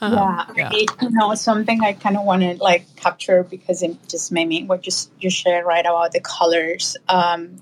um, 0.00 0.12
yeah, 0.12 0.46
yeah. 0.56 0.70
It, 0.72 0.90
you 1.00 1.10
know, 1.10 1.34
something 1.34 1.82
I 1.82 1.92
kind 1.92 2.16
of 2.16 2.24
want 2.24 2.42
to 2.42 2.54
like 2.62 2.84
capture 2.96 3.42
because 3.42 3.82
it 3.82 3.96
just 4.08 4.32
made 4.32 4.48
me 4.48 4.64
what 4.64 4.82
just 4.82 5.10
you 5.20 5.30
shared 5.30 5.64
right 5.66 5.84
about 5.84 6.12
the 6.12 6.20
colors. 6.20 6.96
Um, 7.08 7.60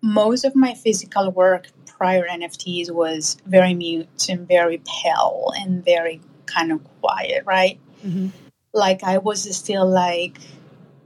most 0.00 0.44
of 0.44 0.54
my 0.56 0.74
physical 0.74 1.30
work 1.30 1.68
prior 1.86 2.26
NFTs 2.26 2.90
was 2.90 3.36
very 3.46 3.74
mute 3.74 4.28
and 4.28 4.46
very 4.48 4.82
pale 4.84 5.52
and 5.56 5.84
very 5.84 6.20
kind 6.46 6.72
of 6.72 6.80
quiet, 7.00 7.44
right? 7.46 7.78
Mm-hmm. 8.04 8.28
Like 8.72 9.04
I 9.04 9.18
was 9.18 9.54
still 9.56 9.88
like 9.88 10.38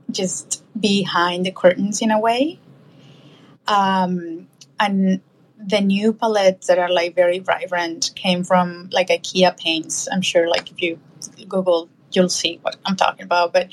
just 0.09 0.63
behind 0.79 1.45
the 1.45 1.51
curtains 1.51 2.01
in 2.01 2.11
a 2.11 2.19
way. 2.19 2.59
Um, 3.67 4.47
and 4.79 5.21
the 5.67 5.81
new 5.81 6.13
palettes 6.13 6.67
that 6.67 6.79
are 6.79 6.89
like 6.89 7.13
very 7.13 7.39
vibrant 7.39 8.11
came 8.15 8.43
from 8.45 8.89
like 8.93 9.09
IKEA 9.09 9.57
paints. 9.57 10.07
I'm 10.09 10.21
sure 10.21 10.47
like 10.47 10.71
if 10.71 10.81
you 10.81 10.99
Google, 11.47 11.89
you'll 12.13 12.29
see 12.29 12.59
what 12.61 12.77
I'm 12.85 12.95
talking 12.95 13.23
about. 13.23 13.51
But 13.51 13.67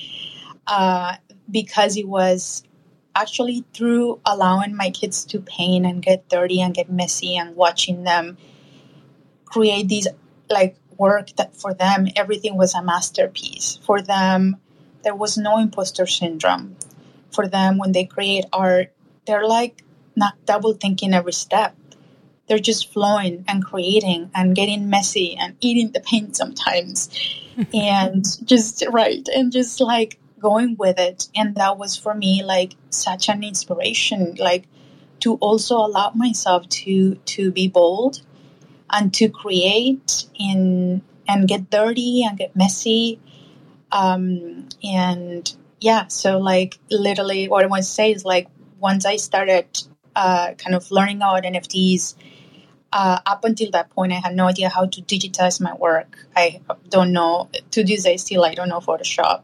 uh, 0.66 1.14
because 1.48 1.96
it 1.96 2.08
was 2.08 2.64
actually 3.14 3.64
through 3.72 4.20
allowing 4.26 4.74
my 4.74 4.90
kids 4.90 5.24
to 5.26 5.40
paint 5.40 5.86
and 5.86 6.02
get 6.02 6.28
dirty 6.28 6.60
and 6.60 6.74
get 6.74 6.90
messy 6.90 7.36
and 7.36 7.54
watching 7.54 8.02
them 8.02 8.36
create 9.44 9.86
these 9.86 10.08
like 10.50 10.76
work 10.98 11.30
that 11.36 11.54
for 11.54 11.72
them 11.74 12.08
everything 12.16 12.56
was 12.56 12.74
a 12.74 12.82
masterpiece 12.82 13.78
for 13.84 14.02
them 14.02 14.56
there 15.04 15.14
was 15.14 15.38
no 15.38 15.58
imposter 15.58 16.06
syndrome 16.06 16.76
for 17.32 17.46
them 17.46 17.78
when 17.78 17.92
they 17.92 18.04
create 18.04 18.44
art 18.52 18.92
they're 19.26 19.46
like 19.46 19.84
not 20.16 20.34
double 20.44 20.72
thinking 20.72 21.14
every 21.14 21.32
step 21.32 21.76
they're 22.46 22.58
just 22.58 22.92
flowing 22.92 23.44
and 23.48 23.64
creating 23.64 24.30
and 24.34 24.54
getting 24.54 24.90
messy 24.90 25.36
and 25.36 25.56
eating 25.60 25.92
the 25.92 26.00
paint 26.00 26.36
sometimes. 26.36 27.08
And 27.72 28.24
just 28.44 28.82
right 28.90 29.24
and 29.28 29.52
just 29.52 29.80
like 29.80 30.18
going 30.40 30.74
with 30.76 30.98
it. 30.98 31.28
And 31.36 31.54
that 31.54 31.78
was 31.78 31.96
for 31.96 32.12
me 32.12 32.42
like 32.42 32.74
such 32.90 33.28
an 33.28 33.44
inspiration 33.44 34.34
like 34.40 34.64
to 35.20 35.34
also 35.36 35.76
allow 35.76 36.10
myself 36.16 36.68
to 36.80 37.14
to 37.14 37.52
be 37.52 37.68
bold 37.68 38.22
and 38.90 39.14
to 39.14 39.28
create 39.28 40.24
and 40.40 41.00
and 41.28 41.46
get 41.46 41.70
dirty 41.70 42.24
and 42.24 42.36
get 42.36 42.56
messy. 42.56 43.20
Um 43.92 44.68
and 44.82 45.54
yeah 45.84 46.06
so 46.06 46.38
like 46.38 46.78
literally 46.90 47.46
what 47.46 47.62
i 47.62 47.66
want 47.66 47.82
to 47.82 47.88
say 47.88 48.10
is 48.10 48.24
like 48.24 48.48
once 48.80 49.04
i 49.04 49.16
started 49.16 49.66
uh 50.16 50.54
kind 50.54 50.74
of 50.74 50.90
learning 50.90 51.18
about 51.18 51.42
nfts 51.42 52.14
uh, 52.94 53.18
up 53.26 53.44
until 53.44 53.72
that 53.72 53.90
point, 53.90 54.12
I 54.12 54.20
had 54.20 54.36
no 54.36 54.46
idea 54.46 54.68
how 54.68 54.86
to 54.86 55.02
digitize 55.02 55.60
my 55.60 55.74
work. 55.74 56.16
I 56.36 56.60
don't 56.88 57.12
know 57.12 57.50
to 57.72 57.82
this 57.82 58.04
day 58.04 58.16
still. 58.16 58.44
I 58.44 58.54
don't 58.54 58.68
know 58.68 58.78
Photoshop. 58.78 59.42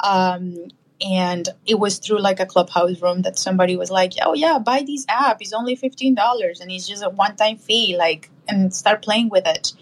Um, 0.00 0.68
and 1.00 1.48
it 1.66 1.78
was 1.78 1.98
through 1.98 2.20
like 2.20 2.40
a 2.40 2.46
clubhouse 2.46 3.00
room 3.00 3.22
that 3.22 3.38
somebody 3.38 3.76
was 3.76 3.90
like, 3.90 4.12
"Oh 4.22 4.34
yeah, 4.34 4.58
buy 4.58 4.84
this 4.86 5.06
app. 5.08 5.38
It's 5.40 5.54
only 5.54 5.76
fifteen 5.76 6.14
dollars, 6.14 6.60
and 6.60 6.70
it's 6.70 6.86
just 6.86 7.02
a 7.02 7.08
one-time 7.08 7.56
fee. 7.56 7.96
Like, 7.96 8.30
and 8.48 8.72
start 8.72 9.02
playing 9.02 9.30
with 9.30 9.46
it." 9.46 9.72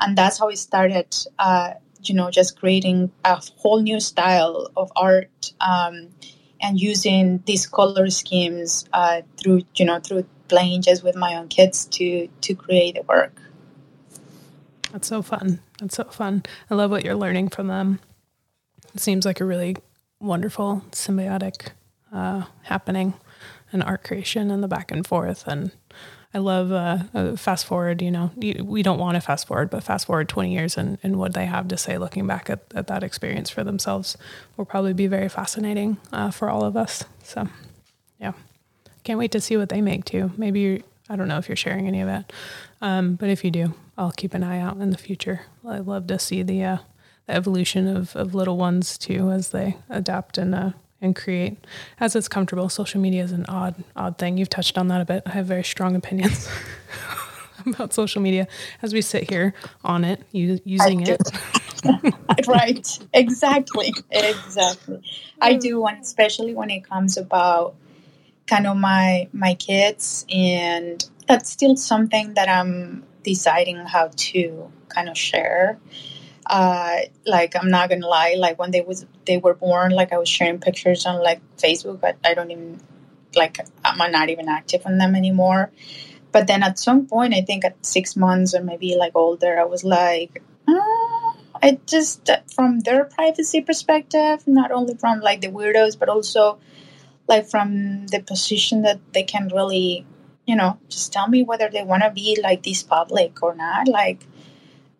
And 0.00 0.16
that's 0.16 0.38
how 0.38 0.48
it 0.48 0.56
started. 0.56 1.14
Uh, 1.38 1.74
you 2.02 2.14
know, 2.14 2.30
just 2.30 2.58
creating 2.58 3.10
a 3.24 3.40
whole 3.56 3.82
new 3.82 4.00
style 4.00 4.70
of 4.76 4.90
art 4.96 5.52
um, 5.60 6.08
and 6.62 6.80
using 6.80 7.42
these 7.46 7.66
color 7.66 8.08
schemes 8.10 8.86
uh, 8.92 9.22
through, 9.36 9.62
you 9.74 9.84
know, 9.84 9.98
through 9.98 10.24
playing 10.48 10.82
just 10.82 11.02
with 11.02 11.16
my 11.16 11.36
own 11.36 11.48
kids 11.48 11.84
to 11.86 12.28
to 12.42 12.54
create 12.54 12.94
the 12.94 13.02
work. 13.02 13.40
That's 14.92 15.08
so 15.08 15.22
fun. 15.22 15.60
That's 15.78 15.96
so 15.96 16.04
fun. 16.04 16.44
I 16.70 16.74
love 16.74 16.90
what 16.90 17.04
you're 17.04 17.16
learning 17.16 17.50
from 17.50 17.66
them. 17.66 17.98
It 18.94 19.00
seems 19.00 19.26
like 19.26 19.40
a 19.40 19.44
really 19.44 19.76
wonderful 20.20 20.82
symbiotic 20.92 21.68
uh, 22.12 22.44
happening 22.62 23.14
and 23.72 23.82
art 23.82 24.04
creation 24.04 24.50
and 24.50 24.62
the 24.62 24.68
back 24.68 24.90
and 24.90 25.06
forth. 25.06 25.46
And 25.46 25.72
I 26.32 26.38
love 26.38 26.72
uh, 26.72 26.98
uh, 27.14 27.36
fast 27.36 27.66
forward, 27.66 28.02
you 28.02 28.10
know, 28.10 28.30
we 28.36 28.82
don't 28.82 28.98
want 28.98 29.14
to 29.16 29.20
fast 29.20 29.46
forward, 29.46 29.70
but 29.70 29.82
fast 29.82 30.06
forward 30.06 30.28
20 30.28 30.52
years 30.52 30.76
and, 30.76 30.98
and 31.02 31.16
what 31.16 31.34
they 31.34 31.46
have 31.46 31.68
to 31.68 31.76
say 31.76 31.98
looking 31.98 32.26
back 32.26 32.50
at, 32.50 32.60
at 32.74 32.86
that 32.88 33.02
experience 33.02 33.50
for 33.50 33.64
themselves 33.64 34.16
will 34.56 34.64
probably 34.64 34.92
be 34.92 35.06
very 35.06 35.28
fascinating 35.28 35.96
uh, 36.12 36.30
for 36.30 36.48
all 36.50 36.64
of 36.64 36.76
us. 36.76 37.04
So, 37.22 37.48
can't 39.06 39.20
wait 39.20 39.30
to 39.30 39.40
see 39.40 39.56
what 39.56 39.68
they 39.68 39.80
make 39.80 40.04
too. 40.04 40.32
Maybe 40.36 40.82
I 41.08 41.14
don't 41.14 41.28
know 41.28 41.38
if 41.38 41.48
you're 41.48 41.56
sharing 41.56 41.86
any 41.86 42.00
of 42.00 42.08
that, 42.08 42.32
um, 42.82 43.14
but 43.14 43.28
if 43.28 43.44
you 43.44 43.52
do, 43.52 43.72
I'll 43.96 44.10
keep 44.10 44.34
an 44.34 44.42
eye 44.42 44.58
out 44.58 44.78
in 44.78 44.90
the 44.90 44.98
future. 44.98 45.42
I'd 45.66 45.86
love 45.86 46.08
to 46.08 46.18
see 46.18 46.42
the 46.42 46.64
uh, 46.64 46.78
the 47.26 47.34
evolution 47.34 47.86
of, 47.86 48.16
of 48.16 48.34
little 48.34 48.56
ones 48.56 48.98
too 48.98 49.30
as 49.30 49.50
they 49.50 49.76
adapt 49.88 50.38
and 50.38 50.54
uh, 50.56 50.70
and 51.00 51.14
create 51.14 51.56
as 52.00 52.16
it's 52.16 52.26
comfortable. 52.26 52.68
Social 52.68 53.00
media 53.00 53.22
is 53.22 53.30
an 53.30 53.46
odd 53.48 53.76
odd 53.94 54.18
thing. 54.18 54.38
You've 54.38 54.50
touched 54.50 54.76
on 54.76 54.88
that 54.88 55.00
a 55.00 55.04
bit. 55.04 55.22
I 55.24 55.30
have 55.30 55.46
very 55.46 55.64
strong 55.64 55.94
opinions 55.94 56.48
about 57.66 57.94
social 57.94 58.20
media 58.20 58.48
as 58.82 58.92
we 58.92 59.02
sit 59.02 59.30
here 59.30 59.54
on 59.84 60.04
it, 60.04 60.20
using 60.32 61.06
it. 61.06 61.22
right. 62.48 62.98
Exactly. 63.14 63.94
Exactly. 64.10 65.00
I 65.40 65.54
do 65.54 65.80
one, 65.80 65.94
especially 65.98 66.54
when 66.54 66.70
it 66.70 66.80
comes 66.88 67.16
about 67.16 67.76
kind 68.46 68.66
of 68.66 68.76
my 68.76 69.28
my 69.32 69.54
kids, 69.54 70.26
and 70.32 71.04
that's 71.26 71.50
still 71.50 71.76
something 71.76 72.34
that 72.34 72.48
I'm 72.48 73.04
deciding 73.22 73.78
how 73.78 74.10
to 74.14 74.70
kind 74.88 75.08
of 75.08 75.18
share 75.18 75.80
uh, 76.48 76.98
like 77.26 77.54
I'm 77.56 77.70
not 77.70 77.88
gonna 77.88 78.06
lie, 78.06 78.34
like 78.38 78.58
when 78.58 78.70
they 78.70 78.80
was 78.80 79.06
they 79.24 79.38
were 79.38 79.54
born, 79.54 79.92
like 79.92 80.12
I 80.12 80.18
was 80.18 80.28
sharing 80.28 80.58
pictures 80.58 81.04
on 81.06 81.22
like 81.22 81.40
Facebook, 81.58 82.00
but 82.00 82.16
I 82.24 82.34
don't 82.34 82.50
even 82.50 82.80
like 83.34 83.58
I'm 83.84 84.12
not 84.12 84.30
even 84.30 84.48
active 84.48 84.86
on 84.86 84.98
them 84.98 85.14
anymore. 85.14 85.72
But 86.32 86.46
then 86.46 86.62
at 86.62 86.78
some 86.78 87.06
point, 87.06 87.34
I 87.34 87.40
think 87.40 87.64
at 87.64 87.84
six 87.84 88.14
months 88.14 88.54
or 88.54 88.62
maybe 88.62 88.94
like 88.96 89.16
older, 89.16 89.58
I 89.58 89.64
was 89.64 89.84
like, 89.84 90.42
ah, 90.68 91.36
I 91.62 91.78
just 91.86 92.30
from 92.54 92.80
their 92.80 93.04
privacy 93.04 93.60
perspective, 93.60 94.46
not 94.46 94.70
only 94.70 94.94
from 94.94 95.20
like 95.20 95.40
the 95.40 95.48
weirdos, 95.48 95.98
but 95.98 96.08
also 96.08 96.58
like 97.28 97.46
from 97.46 98.06
the 98.08 98.20
position 98.20 98.82
that 98.82 99.00
they 99.12 99.22
can 99.22 99.48
really, 99.52 100.06
you 100.46 100.56
know, 100.56 100.78
just 100.88 101.12
tell 101.12 101.28
me 101.28 101.42
whether 101.42 101.68
they 101.68 101.82
want 101.82 102.02
to 102.02 102.10
be 102.10 102.38
like 102.42 102.62
this 102.62 102.82
public 102.82 103.42
or 103.42 103.54
not. 103.54 103.88
Like, 103.88 104.26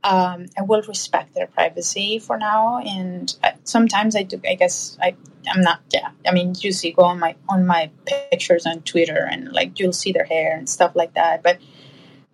um, 0.04 0.46
I 0.56 0.62
will 0.62 0.82
respect 0.82 1.34
their 1.34 1.46
privacy 1.48 2.18
for 2.18 2.38
now, 2.38 2.78
and 2.78 3.34
I, 3.42 3.54
sometimes 3.64 4.14
I 4.14 4.22
do. 4.22 4.40
I 4.48 4.54
guess 4.54 4.96
I 5.02 5.16
I'm 5.48 5.60
not. 5.62 5.80
Yeah, 5.92 6.10
I 6.26 6.32
mean, 6.32 6.54
you 6.58 6.72
see, 6.72 6.92
go 6.92 7.02
on 7.02 7.18
my 7.18 7.34
on 7.48 7.66
my 7.66 7.90
pictures 8.04 8.66
on 8.66 8.82
Twitter, 8.82 9.26
and 9.30 9.52
like 9.52 9.78
you'll 9.78 9.92
see 9.92 10.12
their 10.12 10.24
hair 10.24 10.56
and 10.56 10.68
stuff 10.68 10.92
like 10.94 11.14
that. 11.14 11.42
But 11.42 11.58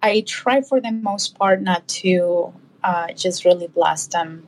I 0.03 0.23
try 0.27 0.61
for 0.61 0.81
the 0.81 0.93
most 0.93 1.39
part 1.39 1.63
not 1.63 1.87
to 1.89 2.53
uh, 2.85 3.13
just 3.13 3.45
really 3.45 3.69
blast 3.69 4.11
them. 4.11 4.47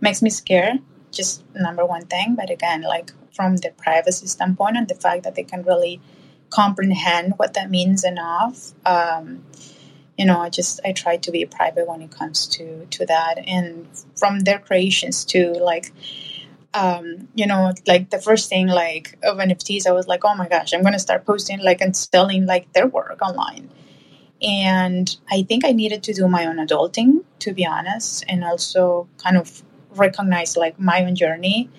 Makes 0.00 0.22
me 0.22 0.30
scared. 0.30 0.78
Just 1.12 1.44
number 1.54 1.86
one 1.86 2.06
thing. 2.06 2.34
But 2.34 2.50
again, 2.50 2.82
like 2.82 3.12
from 3.36 3.56
the 3.58 3.70
privacy 3.76 4.26
standpoint 4.26 4.76
and 4.76 4.88
the 4.88 4.94
fact 4.94 5.22
that 5.24 5.34
they 5.34 5.44
can 5.44 5.62
really 5.62 6.00
comprehend 6.50 7.34
what 7.36 7.54
that 7.54 7.70
means 7.70 8.02
enough. 8.04 8.72
Um, 8.86 9.44
you 10.18 10.24
know, 10.24 10.40
I 10.40 10.48
just 10.48 10.80
I 10.84 10.92
try 10.92 11.18
to 11.18 11.30
be 11.30 11.44
private 11.44 11.86
when 11.86 12.00
it 12.02 12.10
comes 12.10 12.46
to 12.56 12.86
to 12.86 13.06
that, 13.06 13.38
and 13.46 13.86
from 14.16 14.40
their 14.40 14.58
creations 14.58 15.24
too, 15.24 15.52
like. 15.52 15.92
Um, 16.74 17.28
you 17.34 17.46
know, 17.46 17.72
like 17.86 18.10
the 18.10 18.18
first 18.18 18.50
thing 18.50 18.66
like 18.66 19.16
of 19.22 19.38
NFTs, 19.38 19.86
I 19.86 19.92
was 19.92 20.06
like, 20.08 20.26
oh 20.26 20.34
my 20.34 20.46
gosh, 20.46 20.74
I'm 20.74 20.82
gonna 20.82 20.98
start 20.98 21.24
posting 21.24 21.58
like 21.60 21.80
and 21.80 21.96
selling 21.96 22.44
like 22.44 22.70
their 22.74 22.86
work 22.86 23.22
online 23.22 23.70
and 24.42 25.16
I 25.30 25.42
think 25.44 25.64
I 25.64 25.72
needed 25.72 26.02
to 26.02 26.12
do 26.12 26.28
my 26.28 26.44
own 26.44 26.56
adulting, 26.56 27.24
to 27.38 27.54
be 27.54 27.64
honest, 27.66 28.24
and 28.28 28.44
also 28.44 29.08
kind 29.16 29.38
of 29.38 29.62
recognize 29.92 30.56
like 30.56 30.78
my 30.78 31.02
own 31.04 31.14
journey 31.14 31.70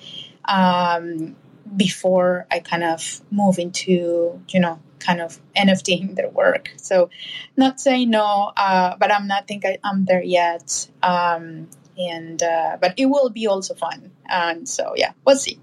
um, 0.47 1.35
before 1.75 2.45
I 2.51 2.59
kind 2.59 2.83
of 2.83 3.21
move 3.31 3.59
into, 3.59 4.41
you 4.49 4.59
know, 4.59 4.79
kind 4.99 5.21
of 5.21 5.39
NFTing 5.55 6.15
their 6.15 6.29
work. 6.29 6.71
So, 6.77 7.09
not 7.55 7.79
saying 7.79 8.09
no, 8.09 8.51
uh, 8.55 8.95
but 8.97 9.11
I'm 9.11 9.27
not 9.27 9.47
think 9.47 9.65
I, 9.65 9.77
am 9.83 10.05
there 10.05 10.23
yet. 10.23 10.87
Um, 11.03 11.69
and 11.97 12.41
uh, 12.43 12.77
but 12.79 12.93
it 12.97 13.07
will 13.07 13.29
be 13.29 13.47
also 13.47 13.73
fun. 13.73 14.11
And 14.27 14.67
so, 14.67 14.93
yeah, 14.95 15.13
we'll 15.25 15.37
see. 15.37 15.59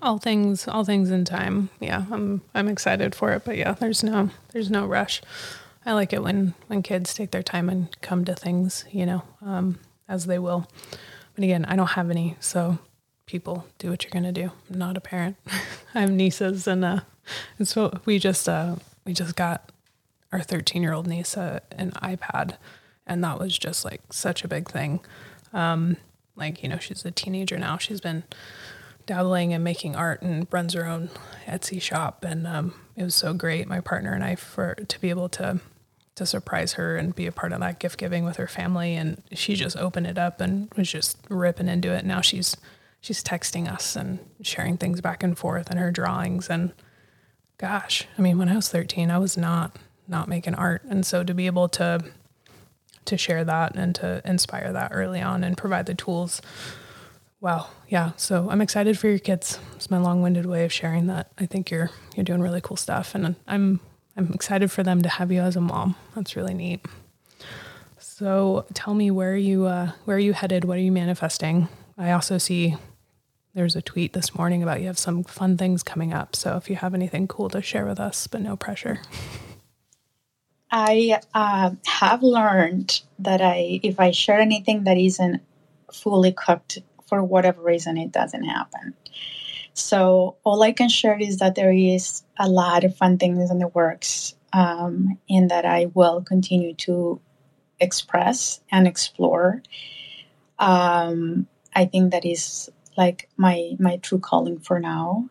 All 0.00 0.18
things, 0.18 0.68
all 0.68 0.84
things 0.84 1.10
in 1.10 1.24
time. 1.24 1.70
Yeah, 1.80 2.04
I'm 2.10 2.42
I'm 2.54 2.68
excited 2.68 3.14
for 3.14 3.32
it. 3.32 3.44
But 3.44 3.56
yeah, 3.56 3.72
there's 3.72 4.02
no 4.02 4.30
there's 4.52 4.70
no 4.70 4.86
rush. 4.86 5.22
I 5.84 5.92
like 5.92 6.12
it 6.12 6.22
when 6.22 6.54
when 6.66 6.82
kids 6.82 7.14
take 7.14 7.30
their 7.30 7.42
time 7.42 7.68
and 7.68 7.88
come 8.00 8.24
to 8.26 8.34
things, 8.34 8.84
you 8.92 9.06
know, 9.06 9.22
um, 9.42 9.78
as 10.08 10.26
they 10.26 10.38
will. 10.38 10.68
But 11.34 11.44
again, 11.44 11.64
I 11.66 11.76
don't 11.76 11.90
have 11.90 12.10
any, 12.10 12.36
so 12.40 12.78
people 13.28 13.66
do 13.78 13.90
what 13.90 14.02
you're 14.02 14.10
gonna 14.10 14.32
do. 14.32 14.50
I'm 14.68 14.78
not 14.78 14.96
a 14.96 15.00
parent. 15.00 15.36
I 15.94 16.00
have 16.00 16.10
nieces, 16.10 16.66
and 16.66 16.84
uh, 16.84 17.00
and 17.58 17.68
so 17.68 18.00
we 18.04 18.18
just 18.18 18.48
uh, 18.48 18.76
we 19.04 19.12
just 19.12 19.36
got 19.36 19.70
our 20.32 20.40
13 20.40 20.82
year 20.82 20.92
old 20.92 21.06
niece 21.06 21.36
uh, 21.36 21.60
an 21.70 21.92
iPad, 21.92 22.56
and 23.06 23.22
that 23.22 23.38
was 23.38 23.56
just 23.56 23.84
like 23.84 24.00
such 24.10 24.42
a 24.42 24.48
big 24.48 24.68
thing. 24.68 25.00
Um, 25.52 25.98
like 26.34 26.62
you 26.62 26.68
know, 26.68 26.78
she's 26.78 27.04
a 27.04 27.12
teenager 27.12 27.58
now. 27.58 27.78
She's 27.78 28.00
been 28.00 28.24
dabbling 29.06 29.52
and 29.52 29.62
making 29.62 29.94
art 29.94 30.22
and 30.22 30.46
runs 30.50 30.74
her 30.74 30.86
own 30.86 31.10
Etsy 31.46 31.80
shop, 31.80 32.24
and 32.24 32.46
um, 32.46 32.74
it 32.96 33.04
was 33.04 33.14
so 33.14 33.34
great. 33.34 33.68
My 33.68 33.80
partner 33.80 34.12
and 34.14 34.24
I 34.24 34.34
for 34.34 34.74
to 34.74 35.00
be 35.00 35.10
able 35.10 35.28
to 35.30 35.60
to 36.14 36.26
surprise 36.26 36.72
her 36.72 36.96
and 36.96 37.14
be 37.14 37.26
a 37.26 37.32
part 37.32 37.52
of 37.52 37.60
that 37.60 37.78
gift 37.78 37.96
giving 37.96 38.24
with 38.24 38.38
her 38.38 38.48
family. 38.48 38.96
And 38.96 39.22
she 39.32 39.54
just 39.54 39.76
opened 39.76 40.08
it 40.08 40.18
up 40.18 40.40
and 40.40 40.68
was 40.76 40.90
just 40.90 41.16
ripping 41.28 41.68
into 41.68 41.92
it. 41.92 42.04
Now 42.04 42.20
she's 42.20 42.56
she's 43.00 43.22
texting 43.22 43.70
us 43.72 43.96
and 43.96 44.18
sharing 44.42 44.76
things 44.76 45.00
back 45.00 45.22
and 45.22 45.38
forth 45.38 45.70
and 45.70 45.78
her 45.78 45.90
drawings. 45.90 46.48
And 46.48 46.72
gosh, 47.58 48.06
I 48.16 48.22
mean, 48.22 48.38
when 48.38 48.48
I 48.48 48.56
was 48.56 48.68
13, 48.68 49.10
I 49.10 49.18
was 49.18 49.36
not 49.36 49.76
not 50.10 50.26
making 50.26 50.54
art. 50.54 50.82
And 50.84 51.04
so 51.04 51.22
to 51.22 51.34
be 51.34 51.46
able 51.46 51.68
to 51.70 52.02
to 53.04 53.16
share 53.16 53.44
that 53.44 53.74
and 53.74 53.94
to 53.94 54.20
inspire 54.24 54.72
that 54.72 54.90
early 54.92 55.20
on 55.20 55.42
and 55.42 55.56
provide 55.56 55.86
the 55.86 55.94
tools. 55.94 56.42
Wow. 57.40 57.68
Yeah. 57.88 58.12
So 58.16 58.48
I'm 58.50 58.60
excited 58.60 58.98
for 58.98 59.08
your 59.08 59.18
kids. 59.18 59.58
It's 59.76 59.90
my 59.90 59.98
long-winded 59.98 60.44
way 60.44 60.64
of 60.64 60.72
sharing 60.72 61.06
that. 61.06 61.30
I 61.38 61.46
think 61.46 61.70
you're 61.70 61.90
you're 62.16 62.24
doing 62.24 62.42
really 62.42 62.60
cool 62.60 62.76
stuff 62.76 63.14
and 63.14 63.36
I'm 63.46 63.80
I'm 64.16 64.32
excited 64.32 64.70
for 64.70 64.82
them 64.82 65.00
to 65.02 65.08
have 65.08 65.30
you 65.30 65.40
as 65.40 65.56
a 65.56 65.60
mom. 65.60 65.94
That's 66.14 66.36
really 66.36 66.54
neat. 66.54 66.84
So 67.98 68.66
tell 68.74 68.94
me 68.94 69.10
where 69.10 69.36
you 69.36 69.66
uh, 69.66 69.92
where 70.04 70.16
are 70.16 70.20
you 70.20 70.32
headed? 70.32 70.64
What 70.64 70.76
are 70.76 70.82
you 70.82 70.92
manifesting? 70.92 71.68
I 71.96 72.10
also 72.12 72.36
see 72.36 72.76
there's 73.58 73.74
a 73.74 73.82
tweet 73.82 74.12
this 74.12 74.36
morning 74.36 74.62
about 74.62 74.80
you 74.80 74.86
have 74.86 74.98
some 74.98 75.24
fun 75.24 75.56
things 75.56 75.82
coming 75.82 76.12
up. 76.12 76.36
So 76.36 76.56
if 76.56 76.70
you 76.70 76.76
have 76.76 76.94
anything 76.94 77.26
cool 77.26 77.50
to 77.50 77.60
share 77.60 77.84
with 77.86 77.98
us, 77.98 78.28
but 78.28 78.40
no 78.40 78.56
pressure. 78.56 79.00
I 80.70 81.18
uh, 81.34 81.72
have 81.84 82.22
learned 82.22 83.02
that 83.18 83.42
I 83.42 83.80
if 83.82 83.98
I 83.98 84.12
share 84.12 84.38
anything 84.38 84.84
that 84.84 84.96
isn't 84.96 85.42
fully 85.92 86.30
cooked 86.30 86.78
for 87.08 87.24
whatever 87.24 87.60
reason, 87.60 87.96
it 87.96 88.12
doesn't 88.12 88.44
happen. 88.44 88.94
So 89.72 90.36
all 90.44 90.62
I 90.62 90.70
can 90.70 90.88
share 90.88 91.18
is 91.18 91.38
that 91.38 91.56
there 91.56 91.72
is 91.72 92.22
a 92.38 92.48
lot 92.48 92.84
of 92.84 92.96
fun 92.96 93.18
things 93.18 93.50
in 93.50 93.58
the 93.58 93.68
works, 93.68 94.36
um, 94.52 95.18
and 95.28 95.50
that 95.50 95.64
I 95.64 95.86
will 95.94 96.22
continue 96.22 96.74
to 96.74 97.20
express 97.80 98.60
and 98.70 98.86
explore. 98.86 99.62
Um, 100.60 101.48
I 101.74 101.86
think 101.86 102.12
that 102.12 102.24
is 102.24 102.70
like 102.98 103.30
my 103.36 103.76
my 103.78 103.96
true 103.98 104.18
calling 104.18 104.58
for 104.58 104.78
now. 104.80 105.30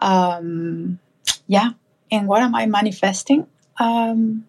Um, 0.00 1.00
yeah, 1.48 1.70
and 2.12 2.28
what 2.28 2.42
am 2.42 2.54
I 2.54 2.66
manifesting? 2.66 3.48
Um, 3.78 4.46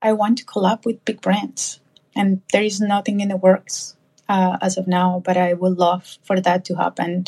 I 0.00 0.12
want 0.12 0.38
to 0.38 0.44
collab 0.44 0.86
with 0.86 1.04
big 1.04 1.20
brands, 1.20 1.80
and 2.16 2.40
there 2.52 2.62
is 2.62 2.80
nothing 2.80 3.20
in 3.20 3.28
the 3.28 3.36
works 3.36 3.96
uh, 4.28 4.56
as 4.62 4.78
of 4.78 4.86
now, 4.86 5.20
but 5.24 5.36
I 5.36 5.52
would 5.52 5.76
love 5.76 6.18
for 6.22 6.40
that 6.40 6.64
to 6.66 6.76
happen 6.76 7.24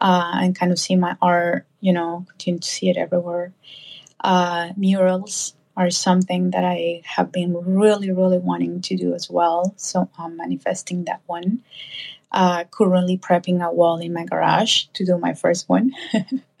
uh, 0.00 0.32
and 0.42 0.56
kind 0.56 0.72
of 0.72 0.78
see 0.78 0.96
my 0.96 1.16
art, 1.22 1.66
you 1.80 1.92
know, 1.92 2.26
continue 2.28 2.60
to 2.60 2.68
see 2.68 2.90
it 2.90 2.96
everywhere. 2.96 3.52
Uh, 4.22 4.70
murals 4.76 5.54
are 5.76 5.90
something 5.90 6.50
that 6.50 6.64
I 6.64 7.02
have 7.04 7.32
been 7.32 7.56
really, 7.56 8.10
really 8.10 8.38
wanting 8.38 8.82
to 8.82 8.96
do 8.96 9.14
as 9.14 9.30
well. 9.30 9.72
So 9.76 10.10
I'm 10.18 10.36
manifesting 10.36 11.04
that 11.04 11.22
one. 11.26 11.62
Uh, 12.32 12.62
currently 12.70 13.18
prepping 13.18 13.60
a 13.60 13.72
wall 13.72 13.98
in 13.98 14.12
my 14.12 14.24
garage 14.24 14.84
to 14.92 15.04
do 15.04 15.18
my 15.18 15.34
first 15.34 15.68
one. 15.68 15.92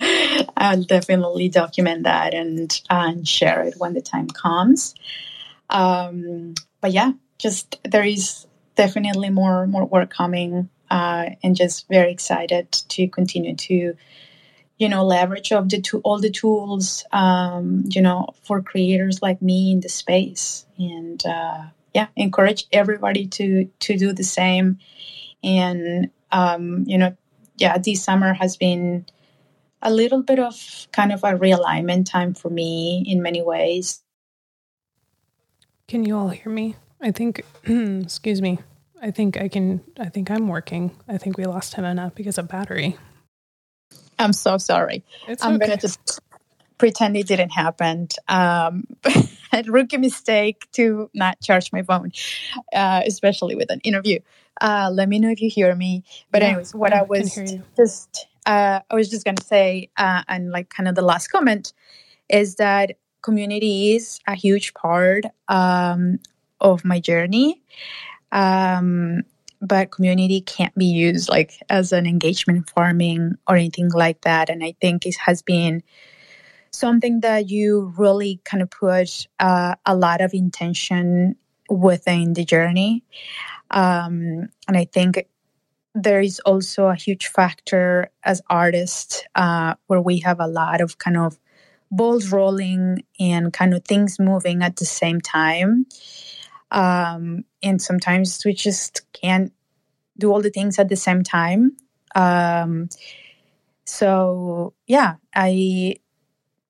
I'll 0.56 0.82
definitely 0.82 1.48
document 1.48 2.02
that 2.04 2.34
and, 2.34 2.80
and 2.90 3.26
share 3.26 3.62
it 3.62 3.74
when 3.78 3.94
the 3.94 4.00
time 4.00 4.26
comes. 4.26 4.96
Um, 5.68 6.54
but 6.80 6.90
yeah, 6.90 7.12
just 7.38 7.78
there 7.84 8.02
is 8.02 8.46
definitely 8.74 9.30
more 9.30 9.66
more 9.66 9.86
work 9.86 10.10
coming 10.10 10.68
uh, 10.90 11.30
and 11.42 11.56
just 11.56 11.88
very 11.88 12.12
excited 12.12 12.70
to 12.72 13.08
continue 13.08 13.54
to 13.54 13.94
you 14.78 14.88
know 14.88 15.04
leverage 15.04 15.52
of 15.52 15.68
the 15.68 15.80
to 15.80 16.00
all 16.00 16.18
the 16.18 16.30
tools 16.30 17.04
um, 17.12 17.84
you 17.86 18.02
know 18.02 18.28
for 18.42 18.62
creators 18.62 19.22
like 19.22 19.40
me 19.42 19.72
in 19.72 19.80
the 19.80 19.88
space 19.88 20.66
and 20.78 21.24
uh, 21.26 21.62
yeah 21.94 22.08
encourage 22.16 22.66
everybody 22.72 23.26
to 23.26 23.66
to 23.78 23.96
do 23.96 24.12
the 24.12 24.24
same 24.24 24.78
and 25.42 26.10
um, 26.32 26.84
you 26.86 26.98
know 26.98 27.16
yeah 27.56 27.78
this 27.78 28.02
summer 28.02 28.32
has 28.32 28.56
been 28.56 29.06
a 29.82 29.90
little 29.90 30.22
bit 30.22 30.38
of 30.38 30.54
kind 30.92 31.12
of 31.12 31.24
a 31.24 31.32
realignment 31.32 32.10
time 32.10 32.34
for 32.34 32.50
me 32.50 33.04
in 33.06 33.22
many 33.22 33.42
ways 33.42 34.02
can 35.88 36.04
you 36.04 36.16
all 36.16 36.28
hear 36.28 36.52
me 36.52 36.76
i 37.00 37.10
think 37.10 37.44
excuse 37.64 38.40
me 38.40 38.58
I 39.02 39.10
think 39.10 39.40
I 39.40 39.48
can. 39.48 39.80
I 39.98 40.08
think 40.08 40.30
I'm 40.30 40.48
working. 40.48 40.90
I 41.08 41.16
think 41.16 41.38
we 41.38 41.44
lost 41.44 41.74
him 41.74 41.84
enough 41.84 42.14
because 42.14 42.38
of 42.38 42.48
battery. 42.48 42.96
I'm 44.18 44.32
so 44.32 44.58
sorry. 44.58 45.04
It's 45.26 45.42
I'm 45.42 45.56
okay. 45.56 45.66
gonna 45.66 45.78
just 45.78 46.20
pretend 46.76 47.16
it 47.16 47.26
didn't 47.26 47.50
happen. 47.50 48.08
Um, 48.28 48.84
a 49.52 49.62
rookie 49.66 49.96
mistake 49.96 50.68
to 50.72 51.10
not 51.14 51.40
charge 51.40 51.72
my 51.72 51.82
phone, 51.82 52.12
uh, 52.74 53.02
especially 53.06 53.54
with 53.54 53.70
an 53.70 53.80
interview. 53.80 54.20
Uh, 54.60 54.90
let 54.92 55.08
me 55.08 55.18
know 55.18 55.30
if 55.30 55.40
you 55.40 55.50
hear 55.50 55.74
me. 55.74 56.04
But 56.30 56.42
yeah, 56.42 56.48
anyways, 56.48 56.74
what 56.74 56.92
yeah, 56.92 57.00
I 57.00 57.02
was 57.02 57.34
just 57.76 58.26
uh, 58.46 58.80
I 58.88 58.94
was 58.94 59.08
just 59.08 59.24
gonna 59.24 59.42
say, 59.42 59.90
uh, 59.96 60.22
and 60.28 60.50
like 60.50 60.70
kind 60.70 60.88
of 60.88 60.94
the 60.94 61.02
last 61.02 61.28
comment 61.28 61.72
is 62.28 62.56
that 62.56 62.96
community 63.22 63.94
is 63.94 64.18
a 64.26 64.34
huge 64.34 64.72
part 64.74 65.24
um, 65.48 66.18
of 66.60 66.84
my 66.84 67.00
journey 67.00 67.62
um, 68.32 69.22
but 69.60 69.90
community 69.90 70.40
can't 70.40 70.74
be 70.74 70.86
used 70.86 71.28
like 71.28 71.62
as 71.68 71.92
an 71.92 72.06
engagement 72.06 72.68
farming 72.70 73.34
or 73.46 73.56
anything 73.56 73.90
like 73.90 74.22
that. 74.22 74.48
And 74.48 74.64
I 74.64 74.74
think 74.80 75.06
it 75.06 75.16
has 75.16 75.42
been 75.42 75.82
something 76.70 77.20
that 77.20 77.50
you 77.50 77.92
really 77.96 78.40
kind 78.44 78.62
of 78.62 78.70
put 78.70 79.26
uh, 79.38 79.74
a 79.84 79.94
lot 79.94 80.20
of 80.20 80.32
intention 80.32 81.36
within 81.68 82.32
the 82.32 82.44
journey. 82.44 83.04
Um, 83.70 84.48
and 84.66 84.76
I 84.76 84.84
think 84.84 85.26
there 85.94 86.20
is 86.20 86.40
also 86.40 86.86
a 86.86 86.94
huge 86.94 87.26
factor 87.28 88.10
as 88.22 88.42
artists 88.48 89.24
uh, 89.34 89.74
where 89.86 90.00
we 90.00 90.20
have 90.20 90.40
a 90.40 90.46
lot 90.46 90.80
of 90.80 90.98
kind 90.98 91.16
of 91.16 91.38
balls 91.90 92.30
rolling 92.30 93.04
and 93.18 93.52
kind 93.52 93.74
of 93.74 93.84
things 93.84 94.18
moving 94.18 94.62
at 94.62 94.76
the 94.76 94.84
same 94.84 95.20
time. 95.20 95.86
Um, 96.70 97.44
and 97.62 97.82
sometimes 97.82 98.44
we 98.44 98.52
just 98.52 99.02
can't 99.12 99.52
do 100.16 100.30
all 100.30 100.40
the 100.40 100.50
things 100.50 100.78
at 100.78 100.88
the 100.88 100.96
same 100.96 101.24
time. 101.24 101.76
Um, 102.14 102.88
so 103.84 104.74
yeah, 104.86 105.16
I, 105.34 105.96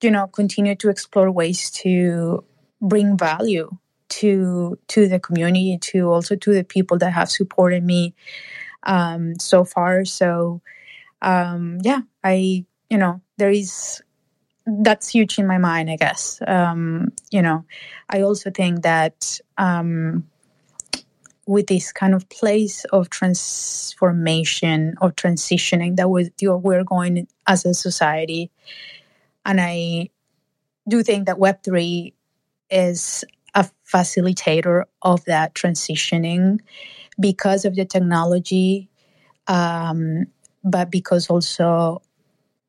you 0.01 0.11
know, 0.11 0.27
continue 0.29 0.75
to 0.77 0.89
explore 0.89 1.31
ways 1.31 1.71
to 1.71 2.45
bring 2.81 3.19
value 3.19 3.77
to 4.11 4.79
to 4.89 5.09
the 5.09 5.19
community, 5.19 5.79
to 5.79 6.11
also 6.11 6.37
to 6.37 6.55
the 6.55 6.65
people 6.65 6.99
that 6.99 7.13
have 7.13 7.31
supported 7.31 7.83
me 7.83 8.15
um, 8.85 9.39
so 9.39 9.65
far. 9.65 10.05
So 10.05 10.61
um, 11.23 11.79
yeah, 11.83 12.01
I, 12.25 12.65
you 12.89 12.99
know, 12.99 13.21
there 13.37 13.51
is 13.51 14.03
that's 14.67 15.09
huge 15.09 15.39
in 15.39 15.47
my 15.47 15.59
mind, 15.59 15.91
I 15.91 15.97
guess. 15.97 16.41
Um, 16.47 17.13
you 17.31 17.43
know, 17.43 17.65
I 18.09 18.23
also 18.23 18.51
think 18.51 18.83
that 18.83 19.41
um, 19.59 20.29
with 21.47 21.67
this 21.67 21.93
kind 21.93 22.15
of 22.15 22.29
place 22.29 22.85
of 22.87 23.11
transformation 23.11 24.95
or 25.01 25.11
transitioning 25.13 25.97
that 25.97 26.09
we, 26.09 26.31
we're 26.41 26.85
going 26.85 27.27
as 27.47 27.65
a 27.65 27.75
society, 27.75 28.51
and 29.45 29.61
I 29.61 30.11
do 30.89 31.03
think 31.03 31.27
that 31.27 31.37
Web3 31.37 32.13
is 32.71 33.25
a 33.55 33.69
facilitator 33.87 34.85
of 35.03 35.25
that 35.25 35.55
transitioning 35.55 36.61
because 37.19 37.65
of 37.65 37.75
the 37.77 37.85
technology, 37.85 38.89
um, 39.47 40.27
but 40.65 40.91
because 40.91 41.29
also 41.29 42.03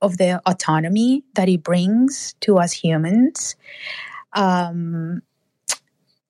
of 0.01 0.17
the 0.17 0.41
autonomy 0.47 1.23
that 1.36 1.47
it 1.47 1.63
brings 1.63 2.34
to 2.41 2.57
us 2.57 2.71
humans. 2.73 3.55
Um, 4.34 5.21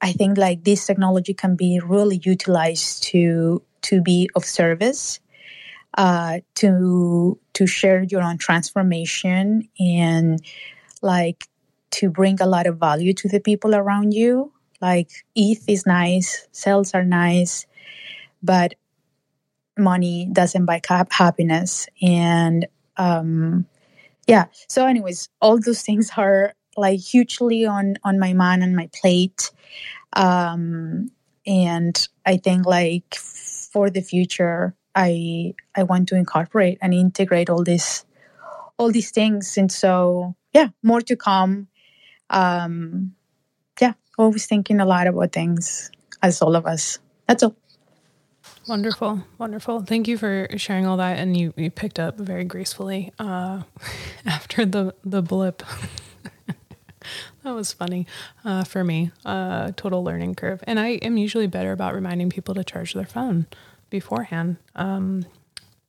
I 0.01 0.11
think 0.11 0.37
like 0.37 0.63
this 0.63 0.85
technology 0.85 1.33
can 1.33 1.55
be 1.55 1.79
really 1.83 2.19
utilized 2.23 3.03
to 3.03 3.61
to 3.83 4.01
be 4.01 4.29
of 4.35 4.45
service, 4.45 5.19
uh, 5.97 6.39
to 6.55 7.39
to 7.53 7.67
share 7.67 8.03
your 8.03 8.21
own 8.21 8.37
transformation 8.37 9.67
and 9.79 10.41
like 11.01 11.47
to 11.91 12.09
bring 12.09 12.41
a 12.41 12.45
lot 12.45 12.67
of 12.67 12.77
value 12.77 13.13
to 13.13 13.27
the 13.27 13.39
people 13.39 13.75
around 13.75 14.13
you. 14.13 14.51
Like 14.81 15.11
ETH 15.35 15.63
is 15.67 15.85
nice, 15.85 16.47
sales 16.51 16.93
are 16.93 17.03
nice, 17.03 17.67
but 18.41 18.73
money 19.77 20.29
doesn't 20.31 20.65
buy 20.65 20.81
happiness 21.11 21.87
and 22.01 22.67
um, 22.97 23.65
yeah. 24.27 24.45
So, 24.67 24.85
anyways, 24.85 25.29
all 25.41 25.59
those 25.59 25.81
things 25.81 26.11
are 26.17 26.53
like 26.77 26.99
hugely 26.99 27.65
on 27.65 27.95
on 28.03 28.19
my 28.19 28.33
mind 28.33 28.63
and 28.63 28.75
my 28.75 28.89
plate. 28.93 29.51
Um, 30.13 31.11
and 31.45 32.07
I 32.25 32.37
think 32.37 32.65
like 32.65 33.15
for 33.15 33.89
the 33.89 34.01
future, 34.01 34.75
I 34.95 35.53
I 35.75 35.83
want 35.83 36.09
to 36.09 36.15
incorporate 36.15 36.77
and 36.81 36.93
integrate 36.93 37.49
all 37.49 37.63
this 37.63 38.05
all 38.77 38.91
these 38.91 39.11
things. 39.11 39.57
And 39.57 39.71
so, 39.71 40.35
yeah, 40.53 40.69
more 40.83 41.01
to 41.01 41.15
come. 41.15 41.67
Um, 42.31 43.15
yeah, 43.79 43.93
always 44.17 44.47
thinking 44.47 44.79
a 44.79 44.85
lot 44.85 45.07
about 45.07 45.31
things 45.33 45.91
as 46.23 46.41
all 46.41 46.55
of 46.55 46.65
us. 46.65 46.99
That's 47.27 47.43
all. 47.43 47.55
Wonderful, 48.67 49.23
wonderful. 49.37 49.81
Thank 49.81 50.07
you 50.07 50.17
for 50.17 50.47
sharing 50.55 50.85
all 50.85 50.97
that, 50.97 51.19
and 51.19 51.35
you, 51.35 51.53
you 51.57 51.69
picked 51.71 51.99
up 51.99 52.17
very 52.17 52.43
gracefully 52.43 53.11
uh, 53.19 53.63
after 54.25 54.65
the 54.65 54.95
the 55.03 55.21
blip. 55.21 55.63
that 57.43 57.51
was 57.51 57.73
funny 57.73 58.07
uh, 58.45 58.63
for 58.63 58.83
me. 58.83 59.11
Uh, 59.25 59.71
total 59.75 60.03
learning 60.03 60.35
curve, 60.35 60.63
and 60.65 60.79
I 60.79 60.89
am 61.01 61.17
usually 61.17 61.47
better 61.47 61.71
about 61.71 61.95
reminding 61.95 62.29
people 62.29 62.55
to 62.55 62.63
charge 62.63 62.93
their 62.93 63.05
phone 63.05 63.47
beforehand. 63.89 64.57
Um, 64.75 65.25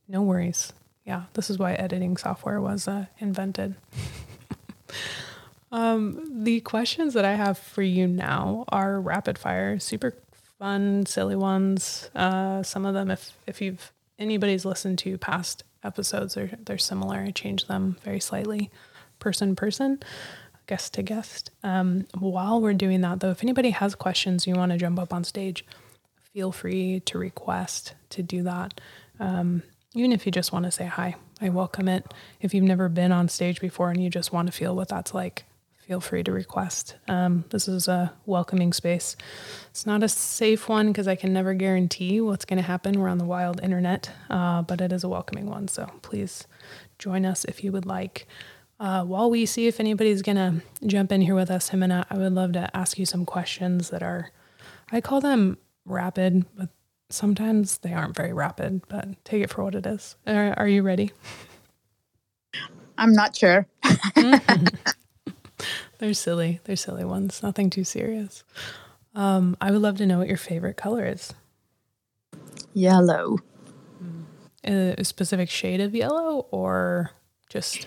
no 0.08 0.22
worries. 0.22 0.72
Yeah, 1.04 1.24
this 1.34 1.50
is 1.50 1.58
why 1.58 1.74
editing 1.74 2.16
software 2.16 2.60
was 2.60 2.88
uh, 2.88 3.06
invented. 3.18 3.76
um, 5.72 6.44
the 6.44 6.60
questions 6.60 7.14
that 7.14 7.24
I 7.24 7.34
have 7.34 7.58
for 7.58 7.82
you 7.82 8.06
now 8.06 8.64
are 8.68 9.00
rapid 9.00 9.38
fire, 9.38 9.78
super 9.78 10.14
fun, 10.58 11.06
silly 11.06 11.34
ones. 11.34 12.10
Uh, 12.14 12.62
some 12.62 12.86
of 12.86 12.94
them, 12.94 13.10
if 13.10 13.32
if 13.46 13.60
you've 13.60 13.90
anybody's 14.18 14.64
listened 14.64 14.98
to 15.00 15.16
past 15.18 15.64
episodes, 15.82 16.34
they're 16.34 16.50
they're 16.64 16.78
similar. 16.78 17.20
I 17.20 17.30
change 17.30 17.66
them 17.66 17.96
very 18.04 18.20
slightly, 18.20 18.70
person 19.18 19.56
person, 19.56 20.00
guest 20.66 20.92
to 20.94 21.02
guest. 21.02 21.50
Um, 21.62 22.06
while 22.18 22.60
we're 22.60 22.74
doing 22.74 23.00
that, 23.00 23.20
though, 23.20 23.30
if 23.30 23.42
anybody 23.42 23.70
has 23.70 23.94
questions, 23.94 24.46
you 24.46 24.54
want 24.54 24.72
to 24.72 24.78
jump 24.78 24.98
up 24.98 25.12
on 25.12 25.24
stage, 25.24 25.64
feel 26.32 26.52
free 26.52 27.00
to 27.00 27.18
request 27.18 27.94
to 28.10 28.22
do 28.22 28.42
that. 28.42 28.78
Um, 29.18 29.62
even 29.94 30.12
if 30.12 30.26
you 30.26 30.32
just 30.32 30.52
want 30.52 30.66
to 30.66 30.70
say 30.70 30.84
hi, 30.84 31.16
I 31.40 31.48
welcome 31.48 31.88
it. 31.88 32.12
If 32.40 32.52
you've 32.54 32.64
never 32.64 32.88
been 32.88 33.12
on 33.12 33.28
stage 33.28 33.60
before 33.60 33.90
and 33.90 34.02
you 34.02 34.10
just 34.10 34.32
want 34.32 34.46
to 34.46 34.52
feel 34.52 34.76
what 34.76 34.88
that's 34.88 35.12
like, 35.14 35.44
feel 35.92 36.00
free 36.00 36.22
to 36.22 36.32
request. 36.32 36.96
Um, 37.06 37.44
this 37.50 37.68
is 37.68 37.86
a 37.86 38.14
welcoming 38.24 38.72
space. 38.72 39.14
It's 39.68 39.84
not 39.84 40.02
a 40.02 40.08
safe 40.08 40.66
one 40.66 40.86
because 40.86 41.06
I 41.06 41.16
can 41.16 41.34
never 41.34 41.52
guarantee 41.52 42.18
what's 42.18 42.46
going 42.46 42.56
to 42.56 42.62
happen. 42.66 42.98
We're 42.98 43.10
on 43.10 43.18
the 43.18 43.26
wild 43.26 43.60
internet, 43.62 44.10
uh, 44.30 44.62
but 44.62 44.80
it 44.80 44.90
is 44.90 45.04
a 45.04 45.08
welcoming 45.10 45.44
one. 45.44 45.68
So 45.68 45.84
please 46.00 46.46
join 46.98 47.26
us 47.26 47.44
if 47.44 47.62
you 47.62 47.72
would 47.72 47.84
like. 47.84 48.26
Uh, 48.80 49.04
while 49.04 49.28
we 49.28 49.44
see 49.44 49.66
if 49.66 49.80
anybody's 49.80 50.22
going 50.22 50.36
to 50.36 50.62
jump 50.86 51.12
in 51.12 51.20
here 51.20 51.34
with 51.34 51.50
us, 51.50 51.68
Jimena, 51.68 52.06
I 52.08 52.16
would 52.16 52.32
love 52.32 52.52
to 52.52 52.74
ask 52.74 52.98
you 52.98 53.04
some 53.04 53.26
questions 53.26 53.90
that 53.90 54.02
are, 54.02 54.30
I 54.90 55.02
call 55.02 55.20
them 55.20 55.58
rapid, 55.84 56.46
but 56.56 56.70
sometimes 57.10 57.76
they 57.78 57.92
aren't 57.92 58.16
very 58.16 58.32
rapid, 58.32 58.80
but 58.88 59.22
take 59.26 59.42
it 59.42 59.50
for 59.50 59.62
what 59.62 59.74
it 59.74 59.84
is. 59.84 60.16
Are, 60.26 60.54
are 60.58 60.68
you 60.68 60.82
ready? 60.82 61.12
I'm 62.96 63.12
not 63.12 63.36
sure. 63.36 63.66
mm-hmm. 63.84 64.68
They're 66.02 66.14
silly. 66.14 66.58
They're 66.64 66.74
silly 66.74 67.04
ones. 67.04 67.44
Nothing 67.44 67.70
too 67.70 67.84
serious. 67.84 68.42
Um, 69.14 69.56
I 69.60 69.70
would 69.70 69.80
love 69.80 69.98
to 69.98 70.06
know 70.06 70.18
what 70.18 70.26
your 70.26 70.36
favorite 70.36 70.76
color 70.76 71.06
is. 71.06 71.32
Yellow. 72.74 73.38
Mm. 74.64 74.98
A 74.98 75.04
specific 75.04 75.48
shade 75.48 75.80
of 75.80 75.94
yellow 75.94 76.48
or 76.50 77.12
just 77.48 77.86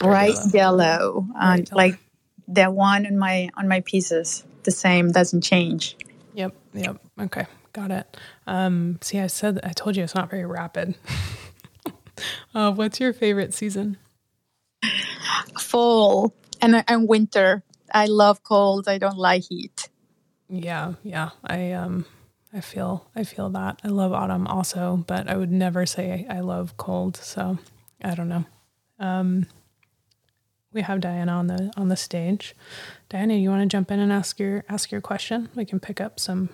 bright 0.00 0.36
yellow, 0.52 0.52
yellow. 0.52 1.26
Bright 1.32 1.68
yellow. 1.68 1.76
like 1.76 1.98
the 2.46 2.66
one 2.66 3.04
on 3.04 3.18
my 3.18 3.48
on 3.56 3.66
my 3.66 3.80
pieces. 3.80 4.44
The 4.62 4.70
same 4.70 5.10
doesn't 5.10 5.40
change. 5.40 5.96
Yep. 6.34 6.54
Yep. 6.72 6.98
Okay. 7.22 7.46
Got 7.72 7.90
it. 7.90 8.16
Um, 8.46 9.00
see, 9.00 9.18
I 9.18 9.26
said 9.26 9.58
I 9.64 9.70
told 9.70 9.96
you 9.96 10.04
it's 10.04 10.14
not 10.14 10.30
very 10.30 10.46
rapid. 10.46 10.94
uh, 12.54 12.70
what's 12.70 13.00
your 13.00 13.12
favorite 13.12 13.54
season? 13.54 13.96
Fall 15.58 16.32
and 16.62 16.84
and 16.88 17.08
winter. 17.08 17.62
I 17.92 18.06
love 18.06 18.42
cold. 18.42 18.88
I 18.88 18.98
don't 18.98 19.18
like 19.18 19.44
heat. 19.44 19.88
Yeah, 20.48 20.94
yeah. 21.02 21.30
I 21.44 21.72
um 21.72 22.04
I 22.52 22.60
feel 22.60 23.08
I 23.14 23.24
feel 23.24 23.50
that. 23.50 23.80
I 23.84 23.88
love 23.88 24.12
autumn 24.12 24.46
also, 24.46 25.04
but 25.06 25.28
I 25.28 25.36
would 25.36 25.50
never 25.52 25.86
say 25.86 26.26
I 26.28 26.40
love 26.40 26.76
cold. 26.76 27.16
So 27.16 27.58
I 28.02 28.14
don't 28.14 28.28
know. 28.28 28.44
Um, 28.98 29.46
we 30.72 30.82
have 30.82 31.00
Diana 31.00 31.32
on 31.32 31.46
the 31.48 31.72
on 31.76 31.88
the 31.88 31.96
stage. 31.96 32.54
Diana, 33.08 33.34
you 33.34 33.50
want 33.50 33.62
to 33.62 33.66
jump 33.66 33.90
in 33.90 34.00
and 34.00 34.12
ask 34.12 34.38
your 34.38 34.64
ask 34.68 34.90
your 34.90 35.00
question? 35.00 35.48
We 35.54 35.64
can 35.64 35.80
pick 35.80 36.00
up 36.00 36.20
some 36.20 36.48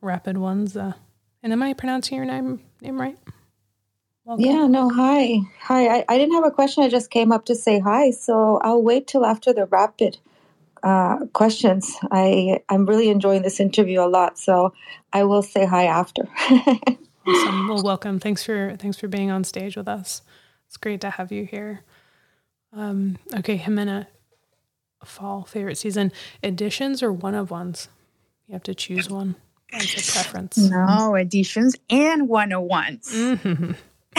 rapid 0.00 0.38
ones. 0.38 0.76
Uh, 0.76 0.92
and 1.42 1.52
am 1.52 1.62
I 1.62 1.72
pronouncing 1.74 2.16
your 2.16 2.26
name 2.26 2.60
name 2.80 3.00
right? 3.00 3.18
Welcome. 4.28 4.44
Yeah, 4.44 4.66
no, 4.66 4.90
hi. 4.90 5.38
Hi. 5.62 6.00
I, 6.00 6.04
I 6.06 6.18
didn't 6.18 6.34
have 6.34 6.44
a 6.44 6.50
question. 6.50 6.84
I 6.84 6.90
just 6.90 7.08
came 7.08 7.32
up 7.32 7.46
to 7.46 7.54
say 7.54 7.78
hi. 7.78 8.10
So 8.10 8.58
I'll 8.58 8.82
wait 8.82 9.06
till 9.06 9.24
after 9.24 9.54
the 9.54 9.64
rapid 9.64 10.18
uh, 10.82 11.20
questions. 11.32 11.96
I, 12.10 12.60
I'm 12.68 12.84
really 12.84 13.08
enjoying 13.08 13.40
this 13.40 13.58
interview 13.58 14.02
a 14.02 14.04
lot. 14.04 14.38
So 14.38 14.74
I 15.14 15.24
will 15.24 15.40
say 15.40 15.64
hi 15.64 15.84
after. 15.84 16.28
awesome. 16.50 17.68
Well, 17.68 17.82
welcome. 17.82 18.20
Thanks 18.20 18.44
for, 18.44 18.76
thanks 18.78 18.98
for 18.98 19.08
being 19.08 19.30
on 19.30 19.44
stage 19.44 19.78
with 19.78 19.88
us. 19.88 20.20
It's 20.66 20.76
great 20.76 21.00
to 21.00 21.08
have 21.08 21.32
you 21.32 21.46
here. 21.46 21.84
Um, 22.74 23.16
okay, 23.34 23.56
Jimena, 23.56 24.08
fall 25.06 25.44
favorite 25.44 25.78
season 25.78 26.12
editions 26.42 27.02
or 27.02 27.14
one 27.14 27.34
of 27.34 27.50
ones? 27.50 27.88
You 28.46 28.52
have 28.52 28.64
to 28.64 28.74
choose 28.74 29.08
one. 29.08 29.36
What's 29.72 29.96
your 29.96 30.22
preference? 30.22 30.58
No, 30.58 31.14
editions 31.14 31.76
and 31.88 32.28
one 32.28 32.52
of 32.52 32.64
ones. 32.64 33.10
Mm-hmm. 33.10 33.72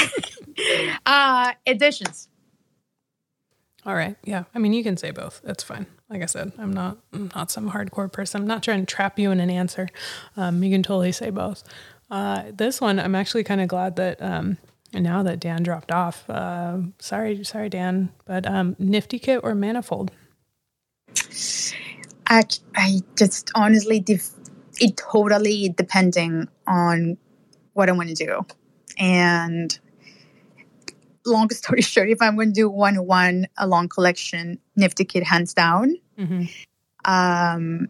uh, 1.06 1.54
editions. 1.66 2.30
All 3.86 3.96
right. 3.96 4.16
Yeah. 4.24 4.44
I 4.54 4.60
mean, 4.60 4.74
you 4.74 4.84
can 4.84 4.98
say 4.98 5.12
both. 5.12 5.42
It's 5.44 5.64
fine. 5.64 5.88
Like 6.10 6.22
I 6.22 6.26
said, 6.26 6.52
I'm 6.58 6.74
not 6.74 6.98
I'm 7.14 7.32
not 7.36 7.52
some 7.52 7.72
hardcore 7.72 8.12
person. 8.12 8.42
I'm 8.42 8.48
not 8.48 8.64
trying 8.64 8.86
to 8.86 8.86
trap 8.86 9.18
you 9.20 9.32
in 9.32 9.40
an 9.40 9.50
answer. 9.50 9.88
Um, 10.36 10.64
you 10.64 10.72
can 10.72 10.84
totally 10.84 11.12
say 11.12 11.30
both. 11.30 11.64
Uh, 12.10 12.44
this 12.52 12.82
one, 12.82 13.00
I'm 13.00 13.16
actually 13.16 13.44
kind 13.44 13.62
of 13.62 13.68
glad 13.68 13.96
that 13.98 14.22
um, 14.22 14.58
now 14.94 15.24
that 15.24 15.40
Dan 15.40 15.64
dropped 15.64 15.92
off. 15.92 16.28
Uh, 16.30 16.80
sorry, 16.98 17.44
sorry, 17.44 17.70
Dan, 17.70 18.12
but 18.26 18.48
um, 18.48 18.76
Nifty 18.80 19.20
Kit 19.20 19.42
or 19.44 19.54
Manifold? 19.54 20.12
I, 22.28 22.44
I 22.76 23.02
just 23.16 23.52
honestly, 23.56 24.00
def- 24.00 24.32
it 24.80 24.98
totally 24.98 25.70
depending 25.70 26.48
on 26.68 27.18
what 27.74 27.90
I 27.90 27.92
want 27.92 28.10
to 28.10 28.16
do. 28.16 28.46
And 28.98 29.78
long 31.32 31.50
story 31.50 31.82
short, 31.94 32.10
if 32.10 32.22
I'm 32.22 32.36
going 32.36 32.50
to 32.50 32.54
do 32.54 32.70
one 32.70 32.96
one 33.06 33.48
a 33.58 33.68
long 33.68 33.90
collection, 33.90 34.60
Nifty 34.76 35.06
Kit 35.06 35.24
hands 35.24 35.54
down. 35.54 35.96
Mm-hmm. 36.18 36.46
Um, 37.06 37.88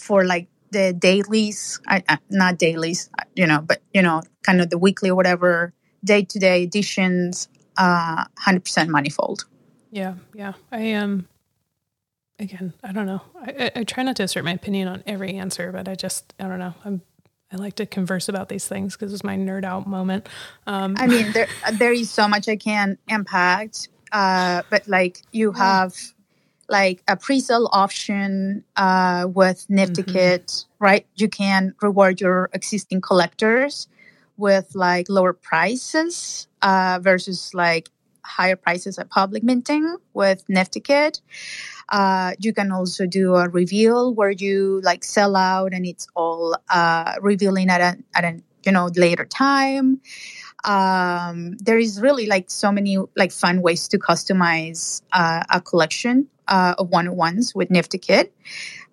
for 0.00 0.24
like 0.24 0.48
the 0.70 0.92
dailies, 0.92 1.80
I, 1.86 2.02
I, 2.08 2.18
not 2.30 2.58
dailies, 2.58 3.10
you 3.34 3.46
know, 3.46 3.60
but 3.60 3.82
you 3.92 4.02
know, 4.02 4.22
kind 4.42 4.60
of 4.60 4.70
the 4.70 4.78
weekly 4.78 5.10
or 5.10 5.14
whatever, 5.14 5.72
day 6.04 6.22
to 6.22 6.38
day 6.38 6.62
editions, 6.62 7.48
uh, 7.76 8.24
hundred 8.38 8.64
percent 8.64 8.90
manifold. 8.90 9.44
Yeah, 9.90 10.14
yeah. 10.34 10.54
I 10.72 10.80
am. 10.80 11.10
Um, 11.10 11.28
again, 12.38 12.74
I 12.82 12.92
don't 12.92 13.06
know. 13.06 13.22
I, 13.40 13.50
I, 13.50 13.80
I 13.80 13.84
try 13.84 14.02
not 14.02 14.16
to 14.16 14.24
assert 14.24 14.44
my 14.44 14.52
opinion 14.52 14.88
on 14.88 15.02
every 15.06 15.34
answer, 15.34 15.72
but 15.72 15.88
I 15.88 15.94
just, 15.94 16.34
I 16.38 16.48
don't 16.48 16.58
know. 16.58 16.74
I'm 16.84 17.00
I 17.52 17.56
like 17.56 17.76
to 17.76 17.86
converse 17.86 18.28
about 18.28 18.48
these 18.48 18.66
things 18.66 18.96
because 18.96 19.12
it's 19.12 19.22
my 19.22 19.36
nerd 19.36 19.64
out 19.64 19.86
moment. 19.86 20.28
Um, 20.66 20.96
I 20.98 21.06
mean, 21.06 21.30
there 21.32 21.48
there 21.72 21.92
is 21.92 22.10
so 22.10 22.26
much 22.26 22.48
I 22.48 22.56
can 22.56 22.98
impact, 23.08 23.88
uh, 24.12 24.62
but 24.68 24.88
like 24.88 25.22
you 25.32 25.52
have 25.52 25.94
like 26.68 27.02
a 27.06 27.16
pre-sale 27.16 27.68
option 27.72 28.64
uh, 28.76 29.28
with 29.32 29.64
Nifty 29.68 30.02
mm-hmm. 30.02 30.84
Right? 30.84 31.06
You 31.14 31.28
can 31.28 31.74
reward 31.80 32.20
your 32.20 32.50
existing 32.52 33.00
collectors 33.00 33.88
with 34.36 34.74
like 34.74 35.08
lower 35.08 35.32
prices 35.32 36.48
uh, 36.62 36.98
versus 37.00 37.54
like 37.54 37.90
higher 38.26 38.56
prices 38.56 38.98
at 38.98 39.08
public 39.10 39.42
minting 39.42 39.96
with 40.14 40.44
Nifty 40.48 40.80
Kit. 40.80 41.20
Uh, 41.88 42.32
you 42.38 42.52
can 42.52 42.72
also 42.72 43.06
do 43.06 43.36
a 43.36 43.48
reveal 43.48 44.12
where 44.12 44.30
you 44.30 44.80
like 44.82 45.04
sell 45.04 45.36
out 45.36 45.72
and 45.72 45.86
it's 45.86 46.08
all 46.14 46.56
uh, 46.68 47.14
revealing 47.20 47.70
at 47.70 47.80
a, 47.80 47.98
at 48.14 48.24
a 48.24 48.42
you 48.64 48.72
know 48.72 48.90
later 48.96 49.24
time. 49.24 50.00
Um, 50.64 51.56
there 51.58 51.78
is 51.78 52.00
really 52.00 52.26
like 52.26 52.50
so 52.50 52.72
many 52.72 52.98
like 53.14 53.30
fun 53.30 53.62
ways 53.62 53.86
to 53.88 53.98
customize 53.98 55.02
uh, 55.12 55.44
a 55.48 55.60
collection 55.60 56.26
uh, 56.48 56.74
of 56.78 56.90
one 56.90 57.06
on 57.06 57.16
ones 57.16 57.54
with 57.54 57.70
Nifty 57.70 57.98
Kit. 57.98 58.34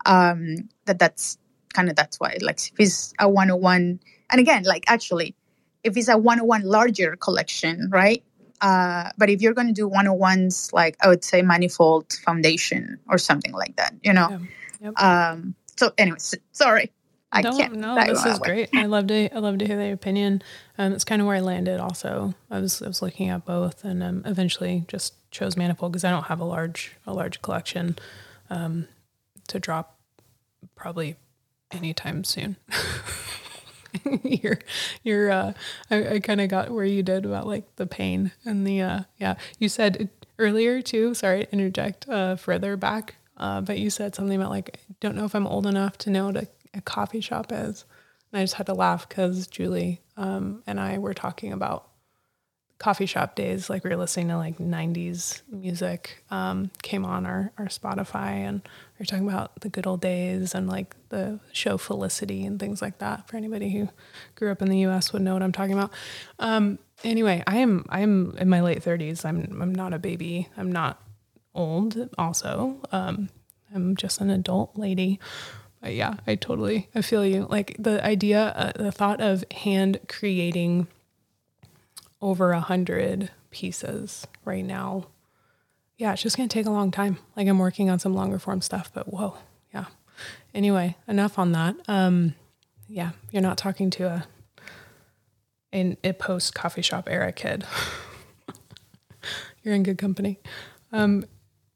Um, 0.05 0.69
that 0.85 0.99
that's 0.99 1.38
kind 1.73 1.89
of 1.89 1.95
that's 1.95 2.19
why 2.19 2.38
like 2.41 2.60
if 2.60 2.80
it's 2.80 3.14
a 3.19 3.27
one 3.27 3.49
on 3.49 3.60
one, 3.60 3.99
and 4.30 4.39
again 4.39 4.64
like 4.64 4.84
actually 4.88 5.35
if 5.84 5.97
it's 5.97 6.07
a 6.07 6.18
one 6.18 6.39
on 6.39 6.47
one 6.47 6.64
larger 6.64 7.15
collection, 7.15 7.89
right? 7.91 8.23
Uh, 8.64 9.10
but 9.18 9.30
if 9.30 9.41
you're 9.41 9.53
going 9.53 9.68
to 9.68 9.73
do 9.73 9.88
one 9.88 10.07
on 10.07 10.18
ones, 10.18 10.72
like 10.72 10.95
I 11.02 11.10
would 11.10 11.23
say 11.23 11.41
Manifold 11.41 12.14
Foundation 12.26 12.98
or 13.10 13.18
something 13.18 13.52
like 13.52 13.76
that, 13.76 13.94
you 14.02 14.14
know. 14.14 14.30
Yeah. 14.30 14.40
Yep. 14.81 15.02
Um, 15.02 15.56
so, 15.77 15.91
anyways, 15.98 16.34
sorry. 16.53 16.90
I 17.31 17.41
no, 17.41 17.57
can't. 17.57 17.73
No, 17.73 17.95
this 18.06 18.26
is 18.26 18.40
great. 18.40 18.69
I 18.73 18.85
love 18.85 19.07
to. 19.07 19.35
I 19.35 19.40
love 19.40 19.57
to 19.57 19.65
hear 19.65 19.76
their 19.76 19.94
opinion. 19.94 20.44
Um, 20.77 20.94
it's 20.94 21.03
kind 21.03 21.22
of 21.22 21.27
where 21.27 21.35
I 21.35 21.41
landed. 21.41 21.80
Also, 21.80 22.35
I 22.49 22.60
was 22.60 22.81
I 22.81 22.88
was 22.88 23.02
looking 23.02 23.30
at 23.30 23.44
both, 23.44 23.84
and 23.84 24.02
um, 24.03 24.22
eventually 24.26 24.85
just 24.88 25.15
chose 25.31 25.57
Manifold 25.57 25.91
because 25.91 26.03
I 26.03 26.11
don't 26.11 26.26
have 26.26 26.40
a 26.40 26.45
large 26.45 26.95
a 27.07 27.14
large 27.14 27.41
collection 27.41 27.98
um, 28.49 28.88
to 29.48 29.60
drop 29.60 29.98
probably 30.76 31.15
anytime 31.72 32.23
soon. 32.23 32.56
you're 34.24 34.60
you're 35.03 35.32
uh 35.32 35.53
I, 35.90 36.15
I 36.15 36.20
kind 36.20 36.41
of 36.41 36.49
got 36.49 36.72
where 36.72 36.86
you 36.86 37.03
did 37.03 37.26
about 37.26 37.48
like 37.48 37.76
the 37.76 37.86
pain 37.86 38.32
and 38.45 38.65
the 38.65 38.82
uh 38.82 38.99
yeah. 39.18 39.36
You 39.60 39.70
said 39.70 40.10
earlier 40.40 40.82
too 40.82 41.14
sorry 41.14 41.48
interject 41.52 42.07
uh 42.10 42.36
further 42.36 42.76
back 42.76 43.15
uh 43.38 43.61
but 43.61 43.78
you 43.80 43.90
said 43.90 44.15
something 44.15 44.36
about 44.38 44.49
like 44.49 44.80
I 44.90 44.95
don't 44.99 45.15
know 45.15 45.26
if 45.26 45.36
I'm 45.36 45.48
old 45.48 45.68
enough 45.68 45.98
to 45.99 46.10
know 46.10 46.28
what 46.28 46.38
a, 46.38 46.48
a 46.74 46.82
coffee 46.82 47.22
shop 47.22 47.52
is. 47.52 47.86
And 48.32 48.40
I 48.40 48.44
just 48.44 48.56
had 48.56 48.65
to 48.65 48.74
laugh 48.74 49.07
because 49.07 49.48
Julie 49.48 50.02
um 50.18 50.64
and 50.68 50.80
I 50.80 50.98
were 50.98 51.14
talking 51.14 51.53
about 51.53 51.88
coffee 52.84 53.05
shop 53.05 53.34
days, 53.35 53.69
like 53.69 53.85
we 53.85 53.89
were 53.89 53.95
listening 53.95 54.27
to 54.27 54.35
like 54.35 54.57
90s 54.57 55.41
music, 55.49 56.22
um, 56.30 56.69
came 56.81 57.05
on 57.05 57.26
our, 57.26 57.49
our 57.57 57.68
Spotify 57.68 58.31
and 58.31 58.61
we 58.99 59.03
are 59.03 59.05
talking 59.05 59.26
about 59.26 59.57
the 59.61 59.69
good 59.69 59.88
old 59.88 60.01
days 60.01 60.53
and 60.53 60.68
like 60.68 60.93
the 61.07 61.39
show 61.53 61.77
Felicity 61.77 62.45
and 62.45 62.60
things 62.60 62.81
like 62.81 62.97
that. 62.97 63.26
For 63.30 63.38
anybody 63.38 63.69
who 63.69 63.88
grew 64.35 64.51
up 64.51 64.61
in 64.61 64.68
the 64.68 64.80
US 64.80 65.14
would 65.14 65.22
know 65.22 65.31
what 65.31 65.41
I'm 65.41 65.53
talking 65.53 65.72
about. 65.72 65.93
Um, 66.39 66.77
anyway, 67.05 67.41
I 67.47 67.60
am, 67.60 67.85
I 67.88 68.01
am 68.01 68.35
in 68.38 68.49
my 68.49 68.60
late 68.60 68.84
30s. 68.84 69.23
I'm, 69.23 69.61
I'm 69.61 69.73
not 69.73 69.93
a 69.93 69.99
baby. 69.99 70.49
I'm 70.57 70.69
not 70.69 71.01
old 71.55 72.10
also. 72.18 72.81
Um, 72.91 73.30
I'm 73.73 73.95
just 73.95 74.19
an 74.19 74.30
adult 74.30 74.76
lady. 74.76 75.22
But 75.81 75.93
yeah, 75.93 76.15
I 76.27 76.35
totally, 76.35 76.89
I 76.93 77.01
feel 77.01 77.26
you. 77.26 77.47
Like 77.49 77.77
the 77.80 78.03
idea, 78.05 78.47
uh, 78.57 78.73
the 78.76 78.91
thought 78.91 79.22
of 79.22 79.45
hand 79.51 80.01
creating 80.10 80.88
over 82.24 82.54
a 82.54 82.62
hundred 82.62 83.30
pieces 83.52 84.26
right 84.45 84.64
now. 84.64 85.08
Yeah, 85.98 86.14
it's 86.14 86.22
just 86.22 86.38
gonna 86.38 86.50
take 86.50 86.66
a 86.66 86.72
long 86.72 86.90
time. 86.90 87.18
Like 87.36 87.48
I'm 87.48 87.60
working 87.60 87.90
on 87.90 88.00
some 88.00 88.16
longer 88.16 88.40
form 88.40 88.62
stuff, 88.62 88.90
but 88.94 89.12
whoa, 89.12 89.38
yeah. 89.74 89.86
Anyway, 90.54 90.95
enough 91.08 91.38
on 91.38 91.52
that. 91.52 91.76
Um, 91.88 92.34
yeah, 92.88 93.12
you're 93.32 93.41
not 93.41 93.58
talking 93.58 93.90
to 93.91 94.06
a 94.06 94.28
in 95.72 95.98
a 96.04 96.14
post 96.14 96.56
coffee 96.56 96.82
shop 96.82 97.10
era 97.10 97.32
kid. 97.32 97.66
you're 99.64 99.76
in 99.76 99.84
good 99.84 99.98
company. 99.98 100.40
Um, 100.91 101.26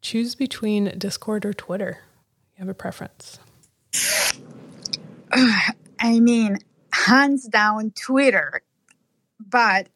choose 0.01 0.33
between 0.35 0.97
Discord 0.97 1.45
or 1.45 1.53
Twitter. 1.53 1.99
You 2.55 2.61
have 2.61 2.69
a 2.69 2.73
preference? 2.73 3.39
I 5.31 6.19
mean, 6.19 6.59
hands 6.93 7.47
down 7.47 7.91
Twitter, 7.91 8.61
but 9.39 9.89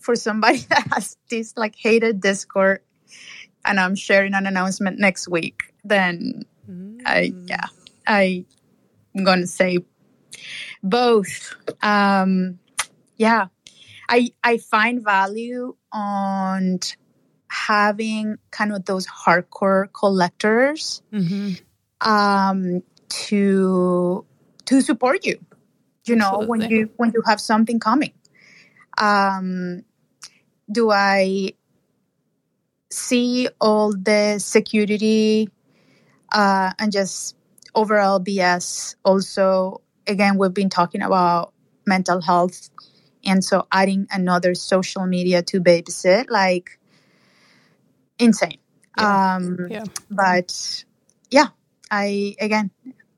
for 0.00 0.16
somebody 0.16 0.58
that 0.70 0.86
has 0.92 1.16
this 1.28 1.54
like 1.56 1.76
hated 1.76 2.20
Discord 2.20 2.80
and 3.64 3.78
I'm 3.78 3.94
sharing 3.94 4.34
an 4.34 4.46
announcement 4.46 4.98
next 4.98 5.28
week, 5.28 5.74
then 5.84 6.44
mm. 6.68 7.00
I 7.04 7.32
yeah, 7.46 7.66
I 8.06 8.44
I'm 9.14 9.24
gonna 9.24 9.46
say 9.46 9.78
both. 10.82 11.54
Um 11.82 12.58
yeah. 13.16 13.46
I 14.08 14.30
I 14.42 14.58
find 14.58 15.04
value 15.04 15.76
on 15.92 16.80
having 17.48 18.36
kind 18.50 18.72
of 18.72 18.84
those 18.84 19.06
hardcore 19.06 19.86
collectors 19.92 21.02
mm-hmm. 21.12 21.52
um 22.08 22.82
to 23.08 24.24
to 24.66 24.80
support 24.80 25.26
you 25.26 25.36
you 26.04 26.14
know 26.14 26.26
Absolutely. 26.26 26.46
when 26.48 26.70
you 26.70 26.90
when 26.96 27.12
you 27.12 27.22
have 27.26 27.40
something 27.40 27.80
coming 27.80 28.12
um 28.98 29.84
do 30.70 30.90
I 30.90 31.52
see 32.90 33.48
all 33.60 33.92
the 33.92 34.38
security 34.38 35.48
uh, 36.32 36.72
and 36.78 36.92
just 36.92 37.36
overall 37.74 38.20
BS? 38.20 38.96
Also, 39.04 39.80
again, 40.06 40.38
we've 40.38 40.54
been 40.54 40.70
talking 40.70 41.02
about 41.02 41.52
mental 41.86 42.20
health. 42.20 42.70
And 43.24 43.44
so 43.44 43.66
adding 43.70 44.06
another 44.10 44.54
social 44.54 45.06
media 45.06 45.42
to 45.42 45.60
babysit, 45.60 46.30
like 46.30 46.78
insane. 48.18 48.58
Yeah. 48.98 49.36
Um, 49.36 49.66
yeah. 49.70 49.84
But 50.10 50.84
yeah, 51.30 51.48
I, 51.90 52.34
again, 52.40 52.70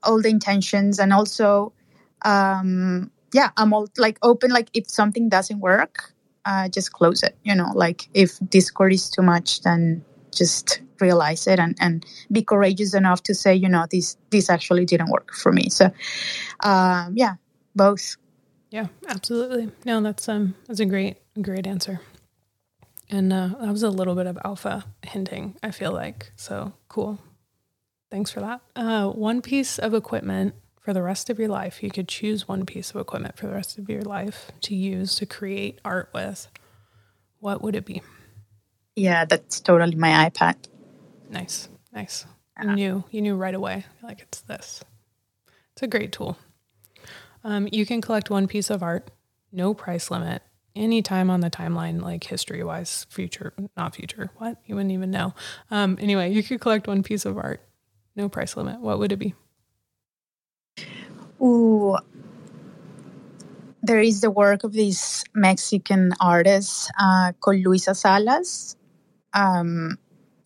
all 0.03 0.21
the 0.21 0.29
intentions 0.29 0.99
and 0.99 1.13
also, 1.13 1.73
um, 2.23 3.11
yeah, 3.33 3.49
I'm 3.57 3.73
all 3.73 3.87
like 3.97 4.17
open, 4.21 4.51
like 4.51 4.69
if 4.73 4.89
something 4.89 5.29
doesn't 5.29 5.59
work, 5.59 6.12
uh, 6.45 6.69
just 6.69 6.93
close 6.93 7.23
it. 7.23 7.35
You 7.43 7.55
know, 7.55 7.71
like 7.73 8.09
if 8.13 8.37
Discord 8.49 8.93
is 8.93 9.09
too 9.09 9.21
much, 9.21 9.61
then 9.61 10.03
just 10.31 10.81
realize 10.99 11.47
it 11.47 11.59
and, 11.59 11.77
and 11.79 12.05
be 12.31 12.41
courageous 12.41 12.93
enough 12.93 13.23
to 13.23 13.35
say, 13.35 13.53
you 13.53 13.69
know, 13.69 13.85
this 13.91 14.17
this 14.29 14.49
actually 14.49 14.85
didn't 14.85 15.09
work 15.09 15.33
for 15.33 15.51
me. 15.51 15.69
So, 15.69 15.91
um, 16.61 17.13
yeah, 17.15 17.35
both. 17.75 18.15
Yeah, 18.71 18.87
absolutely. 19.07 19.71
No, 19.85 20.01
that's 20.01 20.27
um 20.27 20.55
that's 20.67 20.79
a 20.79 20.85
great 20.85 21.17
great 21.41 21.67
answer. 21.67 22.01
And 23.09 23.31
uh, 23.31 23.49
that 23.61 23.71
was 23.71 23.83
a 23.83 23.89
little 23.89 24.15
bit 24.15 24.25
of 24.25 24.39
alpha 24.43 24.85
hinting. 25.03 25.55
I 25.61 25.71
feel 25.71 25.91
like 25.91 26.31
so 26.35 26.73
cool. 26.87 27.19
Thanks 28.09 28.31
for 28.31 28.39
that. 28.39 28.61
Uh, 28.75 29.09
one 29.09 29.41
piece 29.41 29.77
of 29.77 29.93
equipment 29.93 30.55
for 30.83 30.93
the 30.93 31.01
rest 31.01 31.29
of 31.29 31.39
your 31.39 31.47
life, 31.47 31.81
you 31.81 31.89
could 31.89 32.09
choose 32.09 32.47
one 32.47 32.65
piece 32.65 32.89
of 32.91 32.97
equipment 32.97 33.37
for 33.37 33.47
the 33.47 33.53
rest 33.53 33.77
of 33.77 33.89
your 33.89 34.01
life 34.01 34.51
to 34.61 34.75
use 34.75 35.15
to 35.15 35.25
create 35.25 35.79
art 35.85 36.09
with, 36.13 36.49
what 37.39 37.61
would 37.61 37.75
it 37.75 37.85
be? 37.85 38.01
Yeah, 38.95 39.23
that's 39.25 39.61
totally 39.61 39.95
my 39.95 40.29
iPad. 40.29 40.55
Nice, 41.29 41.69
nice. 41.93 42.25
Yeah. 42.61 42.69
You 42.69 42.75
knew, 42.75 43.03
you 43.11 43.21
knew 43.21 43.35
right 43.35 43.55
away. 43.55 43.85
Like 44.03 44.19
it's 44.21 44.41
this. 44.41 44.83
It's 45.71 45.83
a 45.83 45.87
great 45.87 46.11
tool. 46.11 46.37
Um, 47.45 47.67
you 47.71 47.85
can 47.85 48.01
collect 48.01 48.29
one 48.29 48.47
piece 48.47 48.69
of 48.69 48.83
art, 48.83 49.09
no 49.51 49.73
price 49.73 50.11
limit, 50.11 50.41
anytime 50.75 51.29
on 51.29 51.39
the 51.39 51.49
timeline, 51.49 52.01
like 52.01 52.25
history 52.25 52.63
wise, 52.63 53.05
future, 53.09 53.53
not 53.77 53.95
future. 53.95 54.31
What? 54.37 54.57
You 54.65 54.75
wouldn't 54.75 54.91
even 54.91 55.11
know. 55.11 55.33
Um, 55.71 55.97
anyway, 56.01 56.31
you 56.31 56.43
could 56.43 56.59
collect 56.59 56.87
one 56.87 57.03
piece 57.03 57.25
of 57.25 57.37
art, 57.37 57.61
no 58.15 58.27
price 58.27 58.57
limit. 58.57 58.81
What 58.81 58.99
would 58.99 59.11
it 59.13 59.17
be? 59.17 59.33
Ooh, 61.43 61.97
there 63.81 63.99
is 63.99 64.21
the 64.21 64.31
work 64.31 64.63
of 64.63 64.73
this 64.73 65.25
Mexican 65.33 66.13
artist 66.19 66.89
uh, 66.99 67.33
called 67.39 67.57
Luisa 67.57 67.93
Salas. 67.93 68.77
Um, 69.33 69.97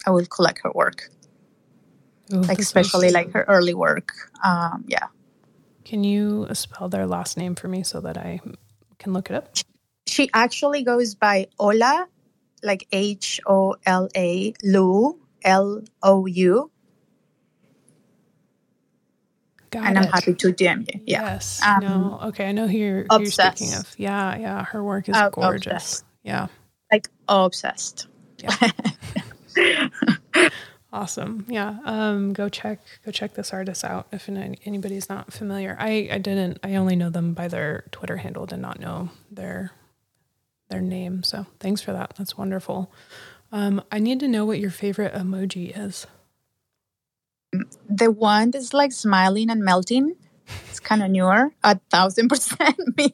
I 0.05 0.09
will 0.09 0.25
collect 0.25 0.59
her 0.63 0.71
work, 0.73 1.09
Ooh, 2.33 2.41
like 2.41 2.59
especially 2.59 3.11
like 3.11 3.31
her 3.33 3.45
early 3.47 3.73
work. 3.73 4.13
Um, 4.43 4.85
yeah. 4.87 5.07
Can 5.85 6.03
you 6.03 6.47
spell 6.53 6.89
their 6.89 7.05
last 7.05 7.37
name 7.37 7.55
for 7.55 7.67
me 7.67 7.83
so 7.83 8.01
that 8.01 8.17
I 8.17 8.41
can 8.97 9.13
look 9.13 9.29
it 9.29 9.35
up? 9.35 9.55
She 10.07 10.29
actually 10.33 10.83
goes 10.83 11.15
by 11.15 11.47
Ola, 11.59 12.07
like 12.63 12.87
H 12.91 13.39
O 13.45 13.75
L 13.85 14.09
A, 14.15 14.53
Lou, 14.63 15.19
L 15.43 15.83
O 16.01 16.25
U. 16.25 16.71
Got 19.71 19.87
and 19.87 19.97
it. 19.97 20.05
I'm 20.05 20.11
happy 20.11 20.33
to 20.33 20.53
DM 20.53 20.93
you. 20.93 21.01
Yeah. 21.05 21.23
Yes. 21.23 21.61
Um, 21.61 21.79
no. 21.81 22.19
Okay. 22.25 22.47
I 22.47 22.51
know 22.51 22.67
who 22.67 22.77
you're, 22.77 23.05
who 23.09 23.19
you're, 23.19 23.31
speaking 23.31 23.73
of. 23.73 23.93
Yeah. 23.97 24.37
Yeah. 24.37 24.63
Her 24.63 24.83
work 24.83 25.09
is 25.09 25.15
uh, 25.15 25.29
gorgeous. 25.29 25.73
Obsessed. 25.73 26.05
Yeah. 26.23 26.47
Like 26.91 27.09
obsessed. 27.27 28.07
Yeah. 28.37 29.89
awesome. 30.93 31.45
Yeah. 31.49 31.77
Um, 31.83 32.33
go 32.33 32.49
check, 32.49 32.79
go 33.05 33.11
check 33.11 33.33
this 33.33 33.51
artist 33.51 33.83
out. 33.83 34.07
If 34.11 34.29
anybody's 34.29 35.09
not 35.09 35.33
familiar, 35.33 35.75
I, 35.79 36.09
I 36.11 36.17
didn't, 36.17 36.59
I 36.63 36.75
only 36.75 36.95
know 36.95 37.09
them 37.09 37.33
by 37.33 37.47
their 37.47 37.85
Twitter 37.91 38.17
handle, 38.17 38.45
did 38.45 38.59
not 38.59 38.79
know 38.79 39.09
their, 39.29 39.71
their 40.69 40.81
name. 40.81 41.23
So 41.23 41.45
thanks 41.59 41.81
for 41.81 41.91
that. 41.93 42.13
That's 42.17 42.37
wonderful. 42.37 42.91
Um, 43.51 43.81
I 43.91 43.99
need 43.99 44.19
to 44.21 44.27
know 44.27 44.45
what 44.45 44.59
your 44.59 44.71
favorite 44.71 45.13
emoji 45.13 45.77
is 45.77 46.07
the 47.89 48.11
one 48.11 48.51
that's 48.51 48.73
like 48.73 48.91
smiling 48.91 49.49
and 49.49 49.63
melting. 49.63 50.15
It's 50.69 50.79
kind 50.79 51.03
of 51.03 51.09
newer 51.09 51.53
a 51.63 51.79
thousand 51.89 52.29
percent 52.29 52.79
me. 52.97 53.13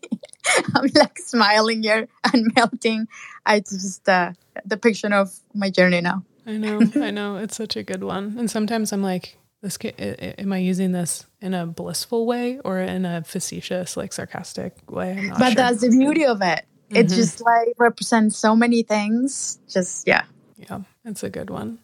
I'm 0.76 0.90
like 0.96 1.18
smiling 1.20 1.84
here 1.84 2.08
and 2.32 2.52
melting. 2.56 3.08
I 3.46 3.60
just 3.60 4.08
uh 4.08 4.34
the 4.66 4.78
picture 4.78 5.14
of 5.14 5.34
my 5.54 5.70
journey 5.70 6.02
now. 6.02 6.24
I 6.46 6.58
know 6.58 6.82
i 6.96 7.12
know. 7.12 7.38
It's 7.38 7.56
such 7.56 7.76
a 7.78 7.84
good 7.84 8.04
one. 8.04 8.36
And 8.38 8.50
sometimes 8.50 8.92
i'm 8.92 9.04
like 9.04 9.38
this 9.62 9.78
am 9.82 10.52
i 10.52 10.58
using 10.58 10.92
this 10.92 11.26
in 11.42 11.54
a 11.54 11.66
blissful 11.66 12.26
way 12.26 12.60
or 12.66 12.80
in 12.80 13.06
a 13.06 13.24
facetious 13.24 13.96
like 13.96 14.14
sarcastic 14.14 14.74
way? 14.92 15.32
But 15.38 15.54
sure. 15.54 15.56
that's 15.56 15.82
the 15.82 15.90
beauty 15.90 16.26
of 16.26 16.42
it. 16.42 16.66
Mm-hmm. 16.90 16.98
it 16.98 17.08
just 17.08 17.42
like 17.42 17.74
represents 17.80 18.38
so 18.38 18.56
many 18.56 18.84
things. 18.84 19.58
Just 19.70 20.06
yeah 20.08 20.26
yeah 20.70 20.82
it's 21.06 21.24
a 21.24 21.30
good 21.30 21.50
one 21.50 21.80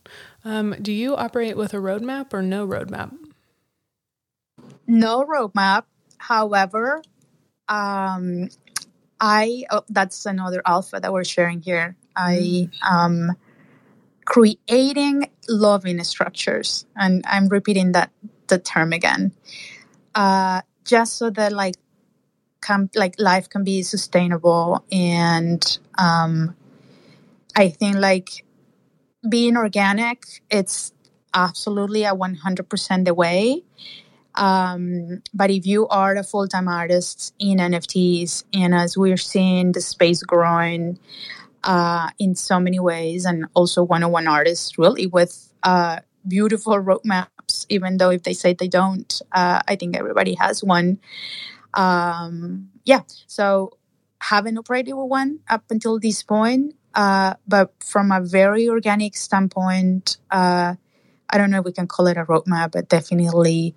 um, 0.46 0.76
do 0.82 0.92
you 0.92 1.16
operate 1.16 1.58
with 1.58 1.74
a 1.74 1.78
roadmap 1.78 2.34
or 2.34 2.42
no 2.42 2.66
roadmap? 2.66 3.16
No 4.88 5.26
roadmap. 5.26 5.84
However, 6.18 7.02
um, 7.68 8.50
I 9.20 9.66
oh, 9.70 9.84
that's 9.90 10.26
another 10.26 10.62
alpha 10.66 11.00
that 11.00 11.12
we're 11.12 11.26
sharing 11.26 11.62
here. 11.62 11.96
I 12.16 12.70
mm. 12.72 12.84
um, 12.90 13.36
creating 14.26 15.30
loving 15.48 16.04
structures, 16.04 16.86
and 16.96 17.24
I'm 17.28 17.48
repeating 17.48 17.92
that 17.94 18.12
the 18.48 18.60
term 18.60 18.94
again, 18.94 19.34
uh, 20.16 20.62
just 20.86 21.18
so 21.18 21.30
that 21.32 21.52
like 21.52 21.76
can 22.62 22.90
like 22.96 23.16
life 23.20 23.50
can 23.50 23.64
be 23.64 23.84
sustainable 23.84 24.84
and 24.92 25.80
um, 25.98 26.56
I 27.56 27.70
think 27.70 27.96
like 27.98 28.44
being 29.28 29.58
organic, 29.58 30.24
it's 30.50 30.94
absolutely 31.34 32.04
a 32.04 32.14
100% 32.14 33.06
the 33.06 33.14
way. 33.14 33.64
Um, 34.36 35.22
but 35.34 35.52
if 35.52 35.66
you 35.66 35.88
are 35.88 36.16
a 36.16 36.24
full 36.24 36.48
time 36.48 36.68
artist 36.68 37.34
in 37.40 37.58
NFTs, 37.58 38.44
and 38.54 38.74
as 38.74 38.98
we're 38.98 39.18
seeing 39.18 39.72
the 39.72 39.82
space 39.82 40.24
growing 40.24 41.00
uh, 41.64 42.10
in 42.20 42.36
so 42.36 42.60
many 42.60 42.80
ways, 42.80 43.26
and 43.26 43.46
also 43.54 43.84
one 43.84 44.04
on 44.04 44.12
one 44.12 44.28
artists 44.28 44.78
really 44.78 45.08
with 45.08 45.52
uh, 45.64 46.00
beautiful 46.28 46.76
roadmaps, 46.76 47.66
even 47.70 47.98
though 47.98 48.12
if 48.12 48.24
they 48.24 48.34
say 48.34 48.54
they 48.54 48.68
don't, 48.68 49.22
uh, 49.32 49.62
I 49.68 49.76
think 49.76 49.98
everybody 49.98 50.36
has 50.36 50.64
one. 50.64 51.00
Um, 51.74 52.70
yeah, 52.86 53.02
so 53.28 53.78
haven't 54.22 54.58
operated 54.58 54.96
with 54.96 55.10
one 55.10 55.40
up 55.50 55.64
until 55.70 56.00
this 56.00 56.24
point. 56.24 56.76
Uh, 56.96 57.36
but 57.48 57.72
from 57.84 58.12
a 58.12 58.22
very 58.22 58.68
organic 58.68 59.16
standpoint, 59.16 60.18
uh, 60.32 60.76
I 61.30 61.38
don't 61.38 61.52
know 61.52 61.60
if 61.60 61.66
we 61.66 61.72
can 61.72 61.88
call 61.88 62.08
it 62.08 62.18
a 62.18 62.26
roadmap, 62.26 62.72
but 62.72 62.90
definitely 62.90 63.76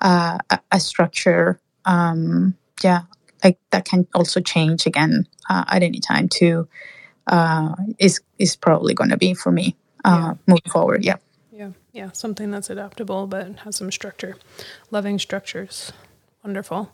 uh, 0.00 0.38
a, 0.50 0.60
a, 0.72 0.80
structure. 0.80 1.60
Um, 1.84 2.56
yeah, 2.82 3.02
like 3.44 3.58
that 3.70 3.84
can 3.84 4.06
also 4.14 4.40
change 4.40 4.86
again 4.86 5.26
uh, 5.48 5.64
at 5.68 5.82
any 5.82 6.00
time 6.00 6.28
too. 6.28 6.68
Uh, 7.26 7.74
is 7.98 8.20
is 8.38 8.56
probably 8.56 8.94
going 8.94 9.10
to 9.10 9.16
be 9.16 9.34
for 9.34 9.52
me 9.52 9.76
uh, 10.04 10.32
yeah. 10.32 10.34
moving 10.46 10.70
forward. 10.70 11.04
Yeah. 11.04 11.16
Yeah, 11.52 11.70
yeah, 11.92 12.12
something 12.12 12.52
that's 12.52 12.70
adaptable 12.70 13.26
but 13.26 13.58
has 13.60 13.76
some 13.76 13.90
structure. 13.90 14.36
Loving 14.92 15.18
structures, 15.18 15.92
wonderful. 16.44 16.92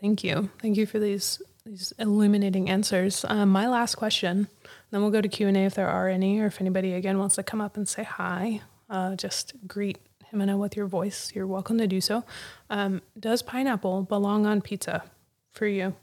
Thank 0.00 0.24
you, 0.24 0.48
thank 0.60 0.78
you 0.78 0.86
for 0.86 0.98
these 0.98 1.42
these 1.70 1.92
illuminating 1.98 2.68
answers. 2.68 3.24
my 3.28 3.68
last 3.68 3.94
question 3.94 4.48
then 4.90 5.02
we'll 5.02 5.10
go 5.10 5.20
to 5.20 5.28
Q&A 5.28 5.52
if 5.52 5.74
there 5.74 5.88
are 5.88 6.08
any, 6.08 6.40
or 6.40 6.46
if 6.46 6.60
anybody, 6.60 6.94
again, 6.94 7.18
wants 7.18 7.36
to 7.36 7.42
come 7.42 7.60
up 7.60 7.76
and 7.76 7.88
say 7.88 8.02
hi, 8.02 8.60
uh, 8.88 9.14
just 9.14 9.54
greet 9.66 9.98
Jimena 10.32 10.58
with 10.58 10.76
your 10.76 10.86
voice. 10.86 11.32
You're 11.34 11.46
welcome 11.46 11.78
to 11.78 11.86
do 11.86 12.00
so. 12.00 12.24
Um, 12.68 13.02
does 13.18 13.42
pineapple 13.42 14.02
belong 14.02 14.46
on 14.46 14.60
pizza 14.60 15.04
for 15.52 15.66
you? 15.66 15.94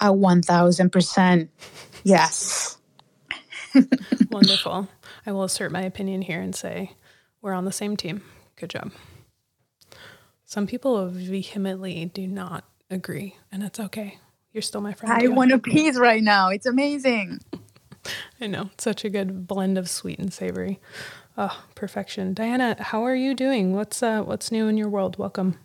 A 0.00 0.06
1000%. 0.06 1.48
Yes. 2.02 2.76
Wonderful. 4.30 4.88
I 5.24 5.32
will 5.32 5.44
assert 5.44 5.70
my 5.70 5.82
opinion 5.82 6.22
here 6.22 6.40
and 6.40 6.54
say 6.54 6.92
we're 7.40 7.52
on 7.52 7.64
the 7.64 7.72
same 7.72 7.96
team. 7.96 8.22
Good 8.56 8.70
job. 8.70 8.90
Some 10.44 10.66
people 10.66 11.08
vehemently 11.08 12.04
do 12.06 12.26
not 12.26 12.64
agree, 12.90 13.36
and 13.50 13.62
it's 13.62 13.80
okay. 13.80 14.18
You're 14.54 14.62
still 14.62 14.80
my 14.80 14.92
friend. 14.92 15.12
I 15.12 15.22
too. 15.22 15.32
want 15.32 15.50
a 15.50 15.58
piece 15.58 15.98
right 15.98 16.22
now. 16.22 16.48
It's 16.48 16.64
amazing. 16.64 17.40
I 18.40 18.46
know. 18.46 18.70
Such 18.78 19.04
a 19.04 19.10
good 19.10 19.48
blend 19.48 19.76
of 19.76 19.90
sweet 19.90 20.20
and 20.20 20.32
savory. 20.32 20.80
Oh, 21.36 21.64
perfection. 21.74 22.34
Diana, 22.34 22.76
how 22.78 23.02
are 23.02 23.16
you 23.16 23.34
doing? 23.34 23.74
What's 23.74 24.00
uh 24.00 24.22
what's 24.22 24.52
new 24.52 24.68
in 24.68 24.76
your 24.76 24.88
world? 24.88 25.18
Welcome. 25.18 25.58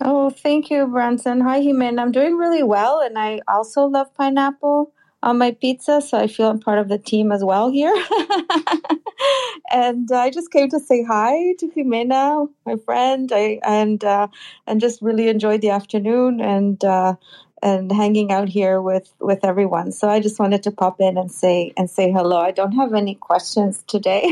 Oh, 0.00 0.30
thank 0.30 0.70
you, 0.70 0.86
Branson. 0.86 1.42
Hi, 1.42 1.60
Human. 1.60 1.98
I'm 1.98 2.12
doing 2.12 2.36
really 2.36 2.62
well, 2.62 3.00
and 3.00 3.18
I 3.18 3.40
also 3.46 3.84
love 3.84 4.14
pineapple 4.14 4.92
on 5.22 5.36
my 5.36 5.50
pizza, 5.50 6.00
so 6.00 6.18
I 6.18 6.26
feel 6.26 6.48
I'm 6.48 6.60
part 6.60 6.78
of 6.78 6.88
the 6.88 6.98
team 6.98 7.32
as 7.32 7.44
well 7.44 7.70
here. 7.70 7.92
and 9.70 10.10
I 10.12 10.30
just 10.30 10.50
came 10.52 10.68
to 10.70 10.80
say 10.80 11.02
hi 11.02 11.54
to 11.58 11.68
Jimena, 11.68 12.48
my 12.64 12.76
friend, 12.76 13.30
I, 13.32 13.60
and 13.64 14.02
uh, 14.04 14.28
and 14.66 14.80
just 14.80 15.02
really 15.02 15.28
enjoyed 15.28 15.60
the 15.60 15.70
afternoon 15.70 16.40
and 16.40 16.82
uh, 16.84 17.14
and 17.62 17.90
hanging 17.90 18.30
out 18.32 18.48
here 18.48 18.80
with 18.80 19.12
with 19.20 19.44
everyone. 19.44 19.92
So 19.92 20.08
I 20.08 20.20
just 20.20 20.38
wanted 20.38 20.62
to 20.64 20.70
pop 20.70 21.00
in 21.00 21.16
and 21.16 21.30
say 21.30 21.72
and 21.76 21.90
say 21.90 22.10
hello. 22.10 22.38
I 22.38 22.50
don't 22.50 22.72
have 22.72 22.94
any 22.94 23.14
questions 23.14 23.84
today, 23.86 24.30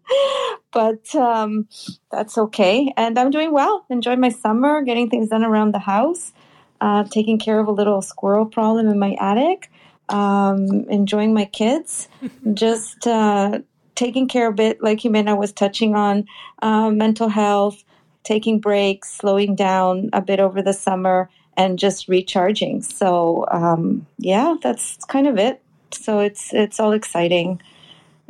but 0.72 1.14
um, 1.14 1.68
that's 2.10 2.38
okay. 2.38 2.92
And 2.96 3.18
I'm 3.18 3.30
doing 3.30 3.52
well. 3.52 3.84
Enjoying 3.90 4.20
my 4.20 4.30
summer, 4.30 4.82
getting 4.82 5.10
things 5.10 5.28
done 5.28 5.44
around 5.44 5.72
the 5.72 5.78
house, 5.78 6.32
uh, 6.80 7.04
taking 7.04 7.38
care 7.38 7.60
of 7.60 7.68
a 7.68 7.72
little 7.72 8.02
squirrel 8.02 8.46
problem 8.46 8.88
in 8.88 8.98
my 8.98 9.16
attic, 9.20 9.70
um, 10.08 10.66
enjoying 10.88 11.34
my 11.34 11.44
kids, 11.44 12.08
just 12.54 13.06
uh, 13.06 13.60
taking 13.94 14.28
care 14.28 14.48
of 14.48 14.60
it. 14.60 14.82
Like 14.82 14.98
Jimena 14.98 15.36
was 15.36 15.52
touching 15.52 15.94
on, 15.94 16.26
uh, 16.62 16.90
mental 16.90 17.28
health. 17.28 17.84
Taking 18.24 18.60
breaks, 18.60 19.10
slowing 19.10 19.54
down 19.54 20.10
a 20.12 20.20
bit 20.20 20.38
over 20.38 20.60
the 20.60 20.74
summer, 20.74 21.30
and 21.58 21.78
just 21.78 22.08
recharging. 22.08 22.80
So 22.82 23.44
um, 23.50 24.06
yeah, 24.16 24.54
that's 24.62 24.96
kind 25.04 25.26
of 25.26 25.38
it. 25.38 25.60
So 25.92 26.20
it's 26.20 26.54
it's 26.54 26.80
all 26.80 26.92
exciting, 26.92 27.60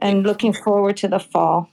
and 0.00 0.24
looking 0.24 0.52
forward 0.52 0.96
to 0.98 1.08
the 1.08 1.20
fall. 1.20 1.70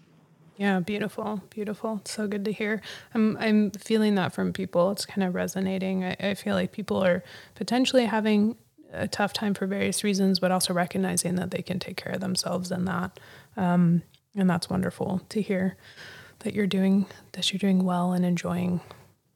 Yeah, 0.57 0.80
beautiful, 0.80 1.41
beautiful. 1.49 2.02
So 2.06 2.27
good 2.27 2.45
to 2.45 2.52
hear. 2.52 2.82
I'm 3.14 3.38
I'm 3.38 3.72
feeling 3.72 4.15
that 4.15 4.34
from 4.34 4.53
people. 4.53 4.91
It's 4.91 5.06
kind 5.06 5.23
of 5.27 5.34
resonating. 5.34 6.03
I, 6.03 6.15
I 6.19 6.34
feel 6.34 6.56
like 6.56 6.72
people 6.72 7.03
are 7.03 7.23
potentially 7.56 8.06
having 8.06 8.57
a 8.91 9.07
tough 9.07 9.34
time 9.34 9.53
for 9.53 9.68
various 9.68 10.03
reasons, 10.03 10.40
but 10.40 10.52
also 10.52 10.73
recognizing 10.73 11.36
that 11.36 11.52
they 11.52 11.61
can 11.61 11.80
take 11.80 11.98
care 11.98 12.14
of 12.14 12.22
themselves 12.22 12.72
in 12.72 12.86
that. 12.86 13.19
Um, 13.57 14.03
and 14.36 14.49
that's 14.49 14.69
wonderful 14.69 15.22
to 15.30 15.41
hear 15.41 15.77
that 16.40 16.53
you're 16.53 16.68
doing 16.68 17.06
that 17.34 17.52
you're 17.52 17.60
doing 17.60 17.84
well 17.84 18.14
and 18.14 18.26
enjoying 18.26 18.82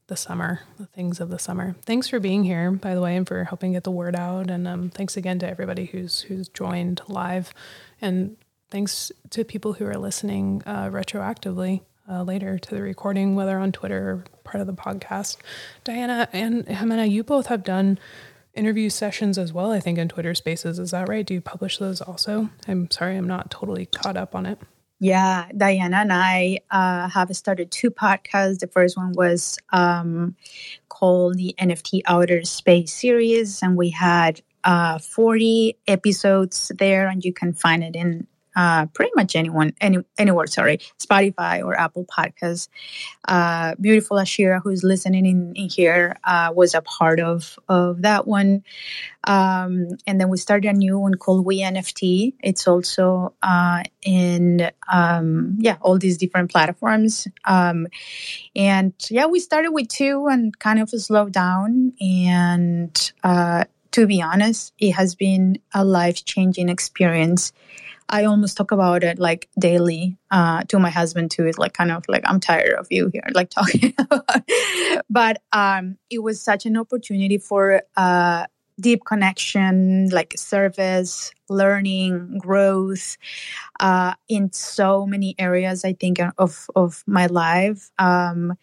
the 0.09 0.17
summer, 0.17 0.61
the 0.77 0.85
things 0.87 1.19
of 1.19 1.29
the 1.29 1.39
summer. 1.39 1.75
Thanks 1.83 2.09
for 2.09 2.19
being 2.19 2.43
here, 2.43 2.71
by 2.71 2.93
the 2.93 3.01
way, 3.01 3.15
and 3.15 3.27
for 3.27 3.45
helping 3.45 3.71
get 3.71 3.85
the 3.85 3.91
word 3.91 4.15
out. 4.15 4.49
And 4.49 4.67
um, 4.67 4.89
thanks 4.89 5.15
again 5.15 5.39
to 5.39 5.49
everybody 5.49 5.85
who's 5.85 6.21
who's 6.21 6.49
joined 6.49 7.01
live, 7.07 7.53
and 8.01 8.35
thanks 8.69 9.11
to 9.29 9.45
people 9.45 9.73
who 9.73 9.85
are 9.85 9.97
listening 9.97 10.61
uh, 10.65 10.89
retroactively 10.89 11.81
uh, 12.09 12.23
later 12.23 12.59
to 12.59 12.75
the 12.75 12.81
recording, 12.81 13.35
whether 13.35 13.57
on 13.57 13.71
Twitter 13.71 14.09
or 14.09 14.23
part 14.43 14.61
of 14.61 14.67
the 14.67 14.73
podcast. 14.73 15.37
Diana 15.83 16.27
and 16.33 16.65
Jimena, 16.65 17.09
you 17.09 17.23
both 17.23 17.47
have 17.47 17.63
done 17.63 17.99
interview 18.53 18.89
sessions 18.89 19.37
as 19.37 19.53
well, 19.53 19.71
I 19.71 19.79
think, 19.79 19.97
in 19.97 20.09
Twitter 20.09 20.33
Spaces. 20.33 20.79
Is 20.79 20.91
that 20.91 21.07
right? 21.07 21.25
Do 21.25 21.33
you 21.35 21.41
publish 21.41 21.77
those 21.77 22.01
also? 22.01 22.49
I'm 22.67 22.89
sorry, 22.91 23.15
I'm 23.15 23.27
not 23.27 23.51
totally 23.51 23.85
caught 23.85 24.17
up 24.17 24.35
on 24.35 24.45
it. 24.45 24.59
Yeah, 24.99 25.47
Diana 25.55 25.97
and 25.97 26.11
I 26.11 26.59
uh, 26.71 27.07
have 27.09 27.33
started 27.35 27.71
two 27.71 27.89
podcasts. 27.89 28.59
The 28.59 28.67
first 28.67 28.97
one 28.97 29.13
was 29.13 29.57
um, 29.71 30.35
called 30.89 31.37
the 31.37 31.55
NFT 31.57 32.01
Outer 32.05 32.43
Space 32.43 32.93
series, 32.93 33.63
and 33.63 33.77
we 33.77 33.91
had 33.91 34.41
uh, 34.65 34.99
40 34.99 35.77
episodes 35.87 36.71
there, 36.77 37.07
and 37.07 37.23
you 37.23 37.31
can 37.31 37.53
find 37.53 37.81
it 37.81 37.95
in 37.95 38.27
uh, 38.55 38.85
pretty 38.87 39.11
much 39.15 39.35
anyone, 39.35 39.73
any, 39.79 39.99
anywhere, 40.17 40.47
sorry, 40.47 40.79
Spotify 40.99 41.63
or 41.63 41.77
Apple 41.77 42.05
Podcasts. 42.05 42.67
Uh, 43.27 43.75
beautiful 43.79 44.17
Ashira, 44.17 44.61
who's 44.61 44.83
listening 44.83 45.25
in, 45.25 45.53
in 45.55 45.69
here, 45.69 46.17
uh, 46.23 46.51
was 46.55 46.73
a 46.73 46.81
part 46.81 47.19
of, 47.19 47.57
of 47.67 48.01
that 48.01 48.27
one. 48.27 48.63
Um, 49.25 49.89
and 50.07 50.19
then 50.19 50.29
we 50.29 50.37
started 50.37 50.69
a 50.69 50.73
new 50.73 50.97
one 50.97 51.15
called 51.15 51.45
We 51.45 51.61
NFT. 51.61 52.33
It's 52.41 52.67
also 52.67 53.33
uh, 53.41 53.83
in, 54.01 54.71
um, 54.91 55.57
yeah, 55.59 55.77
all 55.81 55.97
these 55.97 56.17
different 56.17 56.51
platforms. 56.51 57.27
Um, 57.45 57.87
and 58.55 58.93
yeah, 59.09 59.27
we 59.27 59.39
started 59.39 59.71
with 59.71 59.89
two 59.89 60.27
and 60.27 60.57
kind 60.57 60.79
of 60.79 60.89
slowed 60.89 61.33
down. 61.33 61.93
And 62.01 63.11
uh, 63.23 63.65
to 63.91 64.07
be 64.07 64.21
honest, 64.21 64.73
it 64.79 64.91
has 64.91 65.15
been 65.15 65.59
a 65.73 65.83
life 65.83 66.25
changing 66.25 66.69
experience 66.69 67.53
I 68.09 68.25
almost 68.25 68.57
talk 68.57 68.71
about 68.71 69.03
it 69.03 69.19
like 69.19 69.49
daily 69.59 70.17
uh, 70.31 70.63
to 70.63 70.79
my 70.79 70.89
husband 70.89 71.31
too. 71.31 71.45
It's 71.45 71.59
like 71.59 71.73
kind 71.73 71.91
of 71.91 72.03
like 72.07 72.23
I'm 72.25 72.39
tired 72.39 72.73
of 72.73 72.87
you 72.89 73.09
here, 73.13 73.23
like 73.33 73.49
talking. 73.49 73.93
About 73.99 74.25
but 75.09 75.41
um, 75.53 75.97
it 76.09 76.19
was 76.19 76.41
such 76.41 76.65
an 76.65 76.75
opportunity 76.75 77.37
for 77.37 77.83
uh, 77.95 78.47
deep 78.79 79.05
connection, 79.05 80.09
like 80.09 80.33
service, 80.37 81.31
learning, 81.49 82.39
growth 82.39 83.17
uh, 83.79 84.13
in 84.27 84.51
so 84.51 85.05
many 85.05 85.35
areas. 85.37 85.85
I 85.85 85.93
think 85.93 86.19
of 86.37 86.67
of 86.75 87.03
my 87.05 87.27
life, 87.27 87.91
um, 87.99 88.53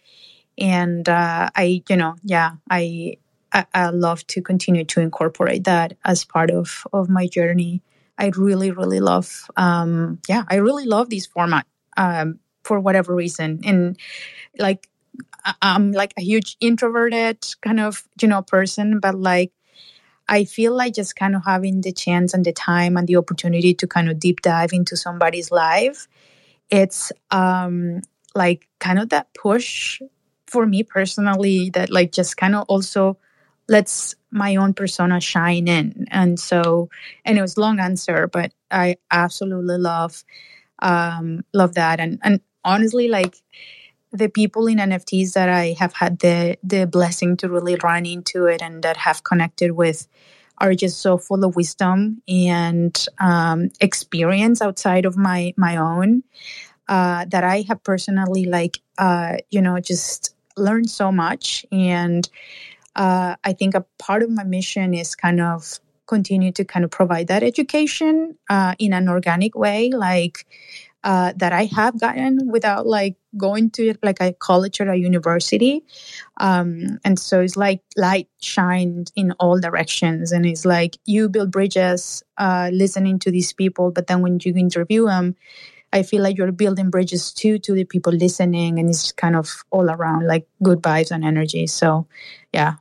and 0.58 1.08
uh, 1.08 1.50
I, 1.54 1.82
you 1.88 1.96
know, 1.96 2.16
yeah, 2.24 2.52
I, 2.70 3.18
I 3.52 3.66
I 3.74 3.90
love 3.90 4.26
to 4.28 4.42
continue 4.42 4.84
to 4.86 5.00
incorporate 5.00 5.64
that 5.64 5.96
as 6.04 6.24
part 6.24 6.50
of 6.50 6.84
of 6.92 7.08
my 7.08 7.26
journey. 7.28 7.82
I 8.18 8.30
really, 8.36 8.70
really 8.70 9.00
love, 9.00 9.50
um, 9.56 10.20
yeah, 10.28 10.44
I 10.48 10.56
really 10.56 10.86
love 10.86 11.10
this 11.10 11.26
format 11.26 11.66
um, 11.96 12.40
for 12.64 12.80
whatever 12.80 13.14
reason. 13.14 13.60
And 13.64 13.98
like, 14.58 14.88
I'm 15.62 15.92
like 15.92 16.14
a 16.16 16.22
huge 16.22 16.56
introverted 16.60 17.44
kind 17.60 17.80
of, 17.80 18.06
you 18.20 18.28
know, 18.28 18.42
person, 18.42 19.00
but 19.00 19.14
like, 19.14 19.52
I 20.28 20.44
feel 20.44 20.74
like 20.74 20.94
just 20.94 21.14
kind 21.14 21.36
of 21.36 21.44
having 21.44 21.82
the 21.82 21.92
chance 21.92 22.34
and 22.34 22.44
the 22.44 22.52
time 22.52 22.96
and 22.96 23.06
the 23.06 23.16
opportunity 23.16 23.74
to 23.74 23.86
kind 23.86 24.08
of 24.10 24.18
deep 24.18 24.40
dive 24.42 24.72
into 24.72 24.96
somebody's 24.96 25.52
life. 25.52 26.08
It's 26.68 27.12
um, 27.30 28.02
like 28.34 28.66
kind 28.80 28.98
of 28.98 29.10
that 29.10 29.32
push 29.34 30.00
for 30.46 30.66
me 30.66 30.82
personally 30.82 31.70
that 31.70 31.90
like 31.90 32.12
just 32.12 32.36
kind 32.36 32.54
of 32.56 32.64
also 32.68 33.18
lets 33.68 34.14
my 34.30 34.56
own 34.56 34.74
persona 34.74 35.20
shine 35.20 35.68
in. 35.68 36.06
And 36.10 36.38
so, 36.38 36.88
and 37.24 37.38
it 37.38 37.42
was 37.42 37.56
long 37.56 37.80
answer, 37.80 38.28
but 38.28 38.52
I 38.70 38.96
absolutely 39.10 39.78
love, 39.78 40.24
um, 40.80 41.44
love 41.52 41.74
that. 41.74 41.98
And, 42.00 42.18
and 42.22 42.40
honestly, 42.64 43.08
like 43.08 43.36
the 44.12 44.28
people 44.28 44.66
in 44.66 44.78
NFTs 44.78 45.32
that 45.32 45.48
I 45.48 45.74
have 45.78 45.94
had 45.94 46.20
the, 46.20 46.56
the 46.62 46.86
blessing 46.86 47.36
to 47.38 47.48
really 47.48 47.76
run 47.82 48.06
into 48.06 48.46
it 48.46 48.62
and 48.62 48.82
that 48.82 48.96
have 48.98 49.24
connected 49.24 49.72
with 49.72 50.06
are 50.58 50.74
just 50.74 51.00
so 51.00 51.18
full 51.18 51.44
of 51.44 51.56
wisdom 51.56 52.22
and, 52.28 53.06
um, 53.18 53.70
experience 53.80 54.62
outside 54.62 55.04
of 55.04 55.16
my, 55.16 55.52
my 55.56 55.76
own, 55.76 56.22
uh, 56.88 57.24
that 57.26 57.44
I 57.44 57.64
have 57.68 57.82
personally 57.82 58.44
like, 58.44 58.78
uh, 58.96 59.38
you 59.50 59.60
know, 59.60 59.80
just 59.80 60.34
learned 60.56 60.88
so 60.88 61.10
much 61.10 61.66
and, 61.72 62.28
uh, 62.96 63.36
I 63.44 63.52
think 63.52 63.74
a 63.74 63.84
part 63.98 64.22
of 64.22 64.30
my 64.30 64.44
mission 64.44 64.94
is 64.94 65.14
kind 65.14 65.40
of 65.40 65.78
continue 66.06 66.52
to 66.52 66.64
kind 66.64 66.84
of 66.84 66.90
provide 66.90 67.28
that 67.28 67.42
education 67.42 68.38
uh, 68.48 68.74
in 68.78 68.92
an 68.92 69.08
organic 69.08 69.54
way, 69.54 69.90
like 69.90 70.46
uh, 71.04 71.32
that 71.36 71.52
I 71.52 71.66
have 71.66 72.00
gotten 72.00 72.50
without 72.50 72.86
like 72.86 73.16
going 73.36 73.70
to 73.72 73.94
like 74.02 74.20
a 74.20 74.32
college 74.32 74.80
or 74.80 74.90
a 74.90 74.96
university. 74.96 75.84
Um, 76.38 76.98
and 77.04 77.18
so 77.18 77.40
it's 77.40 77.56
like 77.56 77.82
light 77.96 78.28
shined 78.40 79.12
in 79.14 79.32
all 79.32 79.60
directions. 79.60 80.32
And 80.32 80.46
it's 80.46 80.64
like 80.64 80.96
you 81.04 81.28
build 81.28 81.52
bridges 81.52 82.22
uh, 82.38 82.70
listening 82.72 83.18
to 83.20 83.30
these 83.30 83.52
people, 83.52 83.90
but 83.90 84.06
then 84.06 84.22
when 84.22 84.38
you 84.42 84.54
interview 84.54 85.06
them, 85.06 85.36
I 85.92 86.02
feel 86.02 86.22
like 86.22 86.36
you're 86.36 86.52
building 86.52 86.90
bridges 86.90 87.32
too 87.32 87.58
to 87.60 87.72
the 87.72 87.84
people 87.84 88.12
listening, 88.12 88.78
and 88.78 88.90
it's 88.90 89.12
kind 89.12 89.36
of 89.36 89.64
all 89.70 89.88
around 89.88 90.26
like 90.26 90.46
good 90.62 90.82
vibes 90.82 91.10
and 91.10 91.24
energy. 91.24 91.66
So, 91.68 92.06
yeah, 92.52 92.74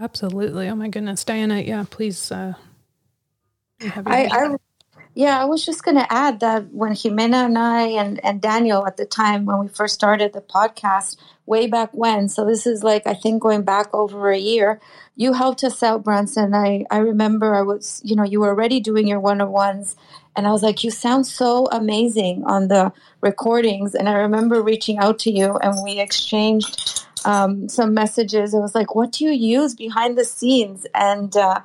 Absolutely. 0.00 0.68
Oh 0.68 0.74
my 0.74 0.88
goodness, 0.88 1.24
Diana. 1.24 1.60
Yeah, 1.60 1.84
please. 1.88 2.32
Uh, 2.32 2.54
I, 3.82 4.28
I, 4.32 4.56
yeah, 5.14 5.40
I 5.40 5.44
was 5.44 5.64
just 5.64 5.84
going 5.84 5.96
to 5.96 6.10
add 6.10 6.40
that 6.40 6.72
when 6.72 6.92
Jimena 6.92 7.44
and 7.44 7.58
I 7.58 7.82
and, 7.88 8.24
and 8.24 8.40
Daniel 8.40 8.86
at 8.86 8.96
the 8.96 9.04
time 9.04 9.44
when 9.44 9.58
we 9.58 9.68
first 9.68 9.94
started 9.94 10.32
the 10.32 10.40
podcast 10.40 11.18
way 11.44 11.66
back 11.66 11.90
when, 11.92 12.28
so 12.28 12.46
this 12.46 12.66
is 12.66 12.82
like 12.82 13.06
I 13.06 13.14
think 13.14 13.42
going 13.42 13.62
back 13.62 13.92
over 13.92 14.30
a 14.30 14.38
year, 14.38 14.80
you 15.16 15.34
helped 15.34 15.64
us 15.64 15.82
out, 15.82 16.04
Branson. 16.04 16.54
I 16.54 16.86
I 16.90 16.98
remember 16.98 17.54
I 17.54 17.62
was 17.62 18.00
you 18.04 18.16
know 18.16 18.24
you 18.24 18.40
were 18.40 18.48
already 18.48 18.80
doing 18.80 19.06
your 19.06 19.20
one 19.20 19.40
on 19.42 19.50
ones, 19.50 19.96
and 20.34 20.46
I 20.46 20.52
was 20.52 20.62
like, 20.62 20.82
you 20.82 20.90
sound 20.90 21.26
so 21.26 21.66
amazing 21.66 22.44
on 22.46 22.68
the 22.68 22.92
recordings, 23.20 23.94
and 23.94 24.08
I 24.08 24.14
remember 24.14 24.62
reaching 24.62 24.98
out 24.98 25.18
to 25.20 25.30
you 25.30 25.56
and 25.56 25.82
we 25.84 25.98
exchanged 25.98 27.04
um, 27.24 27.68
some 27.68 27.94
messages. 27.94 28.54
It 28.54 28.60
was 28.60 28.74
like, 28.74 28.94
what 28.94 29.12
do 29.12 29.24
you 29.24 29.32
use 29.32 29.74
behind 29.74 30.16
the 30.16 30.24
scenes? 30.24 30.86
And 30.94 31.36
uh, 31.36 31.60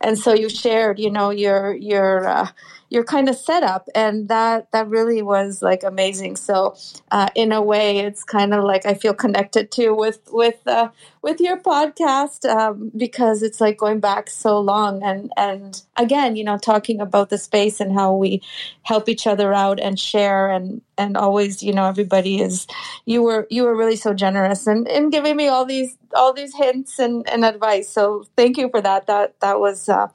and 0.00 0.18
so 0.18 0.32
you 0.34 0.48
shared, 0.48 0.98
you 0.98 1.10
know, 1.10 1.30
your 1.30 1.74
your 1.74 2.28
uh, 2.28 2.48
your 2.90 3.04
kind 3.04 3.28
of 3.28 3.36
setup, 3.36 3.88
and 3.94 4.28
that 4.28 4.70
that 4.72 4.88
really 4.88 5.22
was 5.22 5.62
like 5.62 5.84
amazing. 5.84 6.36
So 6.36 6.76
uh, 7.12 7.28
in 7.36 7.52
a 7.52 7.62
way, 7.62 7.98
it's 7.98 8.24
kind 8.24 8.52
of 8.52 8.64
like 8.64 8.84
I 8.84 8.94
feel 8.94 9.14
connected 9.14 9.70
to 9.72 9.94
with 9.94 10.20
with 10.30 10.66
uh, 10.66 10.90
with 11.22 11.40
your 11.40 11.58
podcast 11.58 12.44
um, 12.48 12.90
because 12.96 13.42
it's 13.42 13.60
like 13.60 13.78
going 13.78 14.00
back 14.00 14.28
so 14.28 14.58
long, 14.58 15.02
and 15.04 15.32
and 15.36 15.80
again, 15.96 16.34
you 16.34 16.42
know, 16.42 16.58
talking 16.58 17.00
about 17.00 17.30
the 17.30 17.38
space 17.38 17.80
and 17.80 17.92
how 17.92 18.12
we 18.14 18.42
help 18.82 19.08
each 19.08 19.26
other 19.26 19.54
out 19.54 19.78
and 19.78 19.98
share, 19.98 20.50
and 20.50 20.82
and 20.98 21.16
always, 21.16 21.62
you 21.62 21.72
know, 21.72 21.86
everybody 21.86 22.40
is. 22.40 22.66
You 23.06 23.22
were 23.22 23.46
you 23.50 23.62
were 23.62 23.76
really 23.76 23.96
so 23.96 24.12
generous 24.14 24.66
and 24.66 24.88
in 24.88 25.10
giving 25.10 25.36
me 25.36 25.48
all 25.48 25.64
these 25.64 25.96
all 26.14 26.32
these 26.32 26.54
hints 26.56 26.98
and, 26.98 27.28
and 27.28 27.44
advice. 27.44 27.88
So 27.88 28.24
thank 28.36 28.56
you 28.56 28.68
for 28.68 28.80
that. 28.80 29.06
That 29.06 29.38
that 29.40 29.60
was 29.60 29.88
uh, 29.88 30.08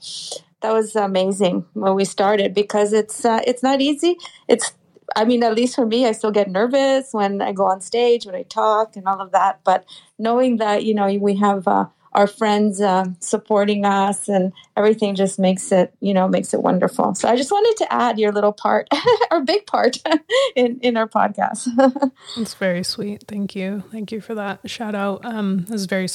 that 0.66 0.74
was 0.74 0.96
amazing 0.96 1.64
when 1.74 1.94
we 1.94 2.06
started 2.06 2.56
because 2.56 2.92
it's 2.92 3.24
uh, 3.24 3.40
it's 3.46 3.62
not 3.62 3.82
easy. 3.82 4.18
It's 4.48 4.74
I 5.16 5.24
mean, 5.24 5.44
at 5.44 5.54
least 5.54 5.76
for 5.76 5.86
me, 5.86 6.08
I 6.08 6.12
still 6.12 6.32
get 6.32 6.50
nervous 6.50 7.10
when 7.12 7.40
I 7.40 7.52
go 7.52 7.66
on 7.66 7.82
stage, 7.82 8.26
when 8.26 8.34
I 8.34 8.42
talk, 8.42 8.96
and 8.96 9.08
all 9.08 9.22
of 9.22 9.32
that. 9.32 9.60
But 9.64 9.86
knowing 10.18 10.58
that 10.58 10.84
you 10.84 10.96
know 10.96 11.08
we 11.22 11.36
have 11.36 11.68
uh, 11.68 11.86
our 12.14 12.26
friends 12.26 12.82
uh, 12.82 13.06
supporting 13.20 13.86
us 13.86 14.28
and 14.28 14.54
everything 14.76 15.14
just 15.14 15.38
makes 15.38 15.72
it 15.72 15.94
you 16.00 16.16
know 16.16 16.28
makes 16.28 16.52
it 16.52 16.64
wonderful. 16.64 17.14
So 17.14 17.30
i 17.30 17.36
just 17.36 17.52
wanted 17.52 17.78
to 17.84 17.94
add 17.94 18.18
your 18.18 18.32
little 18.32 18.54
part 18.54 18.88
our 19.32 19.42
big 19.42 19.68
part 19.68 20.02
in 20.56 20.80
in 20.80 20.98
our 20.98 21.08
podcast. 21.08 21.68
It's 22.38 22.56
very 22.56 22.84
sweet. 22.84 23.26
Thank 23.28 23.56
you. 23.56 23.84
Thank 23.92 24.12
you 24.12 24.20
for 24.20 24.34
that 24.34 24.68
shout 24.68 24.96
out. 24.96 25.24
Um 25.26 25.66
this 25.70 25.82
is 25.82 25.86
very 25.86 26.08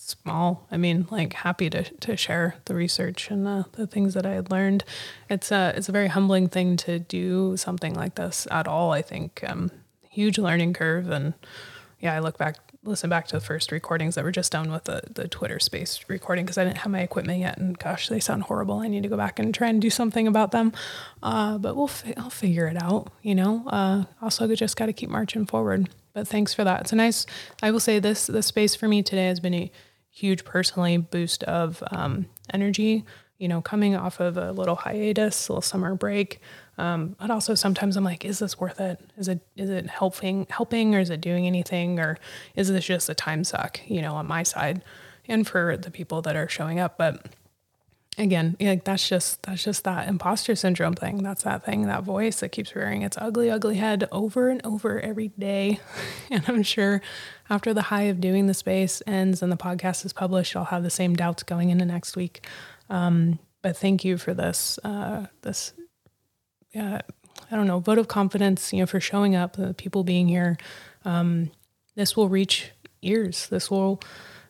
small 0.00 0.66
i 0.70 0.76
mean 0.76 1.06
like 1.10 1.32
happy 1.32 1.68
to 1.68 1.82
to 1.98 2.16
share 2.16 2.54
the 2.66 2.74
research 2.74 3.30
and 3.30 3.44
the, 3.44 3.66
the 3.72 3.86
things 3.86 4.14
that 4.14 4.24
i 4.24 4.30
had 4.30 4.50
learned 4.50 4.84
it's 5.28 5.50
a 5.50 5.72
it's 5.76 5.88
a 5.88 5.92
very 5.92 6.08
humbling 6.08 6.48
thing 6.48 6.76
to 6.76 6.98
do 6.98 7.56
something 7.56 7.94
like 7.94 8.14
this 8.14 8.46
at 8.50 8.66
all 8.66 8.92
i 8.92 9.02
think 9.02 9.42
um 9.46 9.70
huge 10.08 10.38
learning 10.38 10.72
curve 10.72 11.10
and 11.10 11.34
yeah, 12.00 12.14
I 12.14 12.20
look 12.20 12.38
back 12.38 12.56
listen 12.84 13.10
back 13.10 13.26
to 13.26 13.36
the 13.36 13.40
first 13.40 13.70
recordings 13.70 14.14
that 14.14 14.24
were 14.24 14.30
just 14.30 14.52
done 14.52 14.70
with 14.70 14.84
the, 14.84 15.02
the 15.10 15.28
Twitter 15.28 15.58
space 15.58 16.00
recording 16.08 16.46
because 16.46 16.56
I 16.56 16.64
didn't 16.64 16.78
have 16.78 16.92
my 16.92 17.00
equipment 17.00 17.40
yet. 17.40 17.58
And 17.58 17.78
gosh, 17.78 18.08
they 18.08 18.20
sound 18.20 18.44
horrible. 18.44 18.78
I 18.78 18.88
need 18.88 19.02
to 19.02 19.08
go 19.08 19.16
back 19.16 19.38
and 19.38 19.52
try 19.52 19.68
and 19.68 19.82
do 19.82 19.90
something 19.90 20.26
about 20.26 20.52
them. 20.52 20.72
Uh, 21.22 21.58
but 21.58 21.76
we'll, 21.76 21.88
fi- 21.88 22.14
I'll 22.16 22.30
figure 22.30 22.66
it 22.66 22.80
out, 22.80 23.12
you 23.20 23.34
know? 23.34 23.64
Uh, 23.66 24.04
also 24.22 24.46
just 24.54 24.76
got 24.76 24.86
to 24.86 24.92
keep 24.94 25.10
marching 25.10 25.44
forward. 25.44 25.90
But 26.14 26.28
thanks 26.28 26.54
for 26.54 26.64
that. 26.64 26.82
It's 26.82 26.92
a 26.92 26.96
nice, 26.96 27.26
I 27.62 27.72
will 27.72 27.80
say 27.80 27.98
this, 27.98 28.26
the 28.26 28.42
space 28.42 28.74
for 28.74 28.88
me 28.88 29.02
today 29.02 29.26
has 29.26 29.40
been 29.40 29.54
a 29.54 29.70
huge 30.10 30.44
personally 30.44 30.96
boost 30.96 31.44
of 31.44 31.82
um, 31.90 32.26
energy, 32.52 33.04
you 33.38 33.48
know, 33.48 33.60
coming 33.60 33.94
off 33.94 34.20
of 34.20 34.36
a 34.36 34.52
little 34.52 34.74
hiatus, 34.74 35.48
a 35.48 35.52
little 35.52 35.62
summer 35.62 35.94
break. 35.94 36.40
Um, 36.76 37.16
but 37.18 37.30
also 37.30 37.54
sometimes 37.54 37.96
I'm 37.96 38.04
like, 38.04 38.24
is 38.24 38.38
this 38.38 38.58
worth 38.58 38.80
it? 38.80 39.00
Is 39.16 39.28
it 39.28 39.40
is 39.56 39.70
it 39.70 39.88
helping 39.88 40.46
helping 40.50 40.94
or 40.94 41.00
is 41.00 41.10
it 41.10 41.20
doing 41.20 41.46
anything 41.46 41.98
or 41.98 42.18
is 42.54 42.68
this 42.68 42.86
just 42.86 43.08
a 43.08 43.14
time 43.14 43.44
suck? 43.44 43.80
You 43.86 44.02
know, 44.02 44.14
on 44.14 44.26
my 44.26 44.42
side, 44.42 44.82
and 45.26 45.46
for 45.46 45.76
the 45.76 45.90
people 45.90 46.22
that 46.22 46.36
are 46.36 46.48
showing 46.48 46.78
up. 46.78 46.98
But 46.98 47.26
again, 48.18 48.56
like 48.60 48.84
that's 48.84 49.08
just 49.08 49.42
that's 49.44 49.64
just 49.64 49.84
that 49.84 50.08
imposter 50.08 50.54
syndrome 50.54 50.94
thing. 50.94 51.22
That's 51.22 51.44
that 51.44 51.64
thing, 51.64 51.86
that 51.86 52.02
voice 52.02 52.40
that 52.40 52.50
keeps 52.50 52.74
rearing 52.74 53.02
its 53.02 53.16
ugly, 53.18 53.50
ugly 53.50 53.76
head 53.76 54.08
over 54.12 54.48
and 54.48 54.60
over 54.64 55.00
every 55.00 55.28
day. 55.28 55.80
And 56.30 56.44
I'm 56.46 56.62
sure 56.62 57.00
after 57.48 57.72
the 57.72 57.82
high 57.82 58.02
of 58.02 58.20
doing 58.20 58.46
the 58.46 58.54
space 58.54 59.02
ends 59.06 59.42
and 59.42 59.50
the 59.50 59.56
podcast 59.56 60.04
is 60.04 60.12
published, 60.12 60.54
I'll 60.54 60.64
have 60.66 60.82
the 60.82 60.90
same 60.90 61.16
doubts 61.16 61.42
going 61.42 61.70
into 61.70 61.86
next 61.86 62.16
week. 62.16 62.46
Um, 62.90 63.38
but 63.62 63.76
thank 63.76 64.04
you 64.04 64.18
for 64.18 64.34
this 64.34 64.78
uh, 64.84 65.26
this 65.40 65.72
uh, 66.76 66.98
I 67.50 67.56
don't 67.56 67.66
know, 67.66 67.78
vote 67.80 67.98
of 67.98 68.08
confidence, 68.08 68.72
you 68.72 68.80
know, 68.80 68.86
for 68.86 69.00
showing 69.00 69.34
up, 69.34 69.56
the 69.56 69.74
people 69.74 70.04
being 70.04 70.28
here. 70.28 70.56
Um, 71.04 71.50
this 71.94 72.16
will 72.16 72.28
reach 72.28 72.72
ears. 73.02 73.48
This 73.48 73.70
will, 73.70 74.00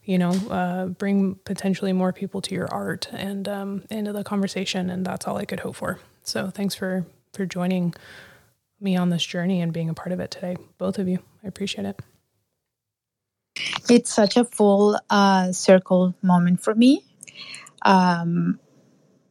you 0.08 0.16
know, 0.16 0.30
uh, 0.30 0.86
bring 0.86 1.34
potentially 1.44 1.92
more 1.92 2.14
people 2.14 2.40
to 2.40 2.54
your 2.54 2.66
art 2.72 3.10
and 3.12 3.46
um, 3.46 3.82
into 3.90 4.10
the 4.10 4.24
conversation, 4.24 4.88
and 4.88 5.04
that's 5.04 5.26
all 5.26 5.36
I 5.36 5.44
could 5.44 5.60
hope 5.60 5.76
for. 5.76 6.00
So 6.22 6.48
thanks 6.48 6.74
for 6.74 7.04
for 7.34 7.44
joining 7.44 7.94
me 8.80 8.96
on 8.96 9.10
this 9.10 9.22
journey 9.22 9.60
and 9.60 9.70
being 9.70 9.90
a 9.90 9.94
part 9.94 10.12
of 10.12 10.18
it 10.18 10.30
today, 10.30 10.56
both 10.78 10.98
of 10.98 11.08
you. 11.08 11.18
I 11.44 11.48
appreciate 11.48 11.84
it. 11.84 12.00
It's 13.90 14.10
such 14.10 14.38
a 14.38 14.46
full 14.46 14.98
uh, 15.10 15.52
circle 15.52 16.14
moment 16.22 16.62
for 16.62 16.74
me 16.74 17.04
um, 17.82 18.58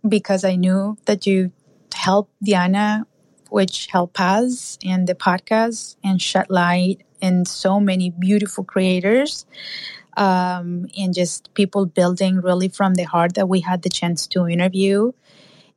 because 0.07 0.45
I 0.45 0.57
knew 0.57 0.95
that 1.05 1.25
you 1.25 1.51
helped 1.91 2.33
Diana, 2.43 3.07
which 3.49 3.87
helped 3.87 4.21
us 4.21 4.77
in 4.83 5.05
the 5.05 5.15
podcast 5.15 5.95
and 6.03 6.21
shed 6.21 6.51
light 6.51 7.01
in 7.19 7.45
so 7.45 7.79
many 7.79 8.11
beautiful 8.11 8.63
creators 8.63 9.47
um, 10.17 10.87
and 10.97 11.15
just 11.15 11.53
people 11.55 11.85
building 11.85 12.41
really 12.41 12.69
from 12.69 12.95
the 12.95 13.03
heart 13.03 13.35
that 13.35 13.47
we 13.47 13.61
had 13.61 13.83
the 13.83 13.89
chance 13.89 14.27
to 14.27 14.47
interview. 14.47 15.13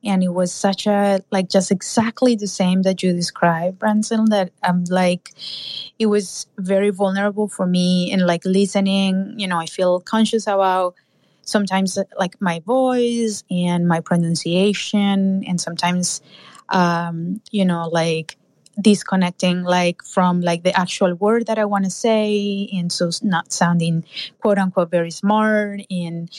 And 0.03 0.23
it 0.23 0.29
was 0.33 0.51
such 0.51 0.87
a, 0.87 1.21
like, 1.31 1.49
just 1.49 1.71
exactly 1.71 2.35
the 2.35 2.47
same 2.47 2.81
that 2.83 3.03
you 3.03 3.13
described, 3.13 3.79
Branson, 3.79 4.25
that 4.31 4.51
I'm 4.63 4.85
like, 4.85 5.31
it 5.99 6.07
was 6.07 6.47
very 6.57 6.89
vulnerable 6.89 7.47
for 7.47 7.67
me 7.67 8.11
and 8.11 8.25
like 8.25 8.43
listening, 8.45 9.35
you 9.37 9.47
know, 9.47 9.59
I 9.59 9.67
feel 9.67 9.99
conscious 9.99 10.47
about 10.47 10.95
sometimes 11.43 11.97
like 12.17 12.39
my 12.41 12.61
voice 12.65 13.43
and 13.51 13.87
my 13.87 13.99
pronunciation 13.99 15.43
and 15.45 15.59
sometimes 15.59 16.21
um, 16.69 17.41
you 17.51 17.65
know 17.65 17.89
like 17.89 18.37
disconnecting 18.81 19.63
like 19.63 20.03
from 20.03 20.41
like 20.41 20.63
the 20.63 20.77
actual 20.77 21.13
word 21.15 21.45
that 21.47 21.59
i 21.59 21.65
want 21.65 21.85
to 21.85 21.91
say 21.91 22.69
and 22.73 22.91
so 22.91 23.09
not 23.21 23.51
sounding 23.51 24.03
quote 24.39 24.57
unquote 24.57 24.91
very 24.91 25.11
smart 25.11 25.81
and 25.89 26.29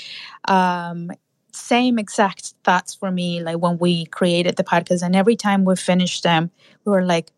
um, 0.49 1.11
same 1.53 1.99
exact 1.99 2.55
thoughts 2.65 2.95
for 2.95 3.11
me 3.11 3.43
like 3.43 3.59
when 3.59 3.79
we 3.79 4.07
created 4.07 4.57
the 4.57 4.65
podcast 4.65 5.03
and 5.03 5.15
every 5.15 5.37
time 5.37 5.65
we 5.65 5.77
finished 5.77 6.23
them 6.23 6.51
we 6.85 6.93
were 6.93 7.05
like 7.05 7.31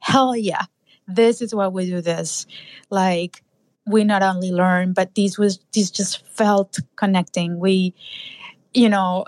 hell 0.00 0.34
yeah 0.34 0.64
this 1.06 1.42
is 1.42 1.54
why 1.54 1.68
we 1.68 1.86
do 1.86 2.00
this 2.00 2.46
like 2.90 3.42
we 3.86 4.04
not 4.04 4.22
only 4.22 4.50
learn, 4.50 4.92
but 4.92 5.14
this 5.14 5.38
was 5.38 5.58
this 5.74 5.90
just 5.90 6.26
felt 6.28 6.78
connecting. 6.96 7.58
We, 7.58 7.94
you 8.72 8.88
know, 8.88 9.24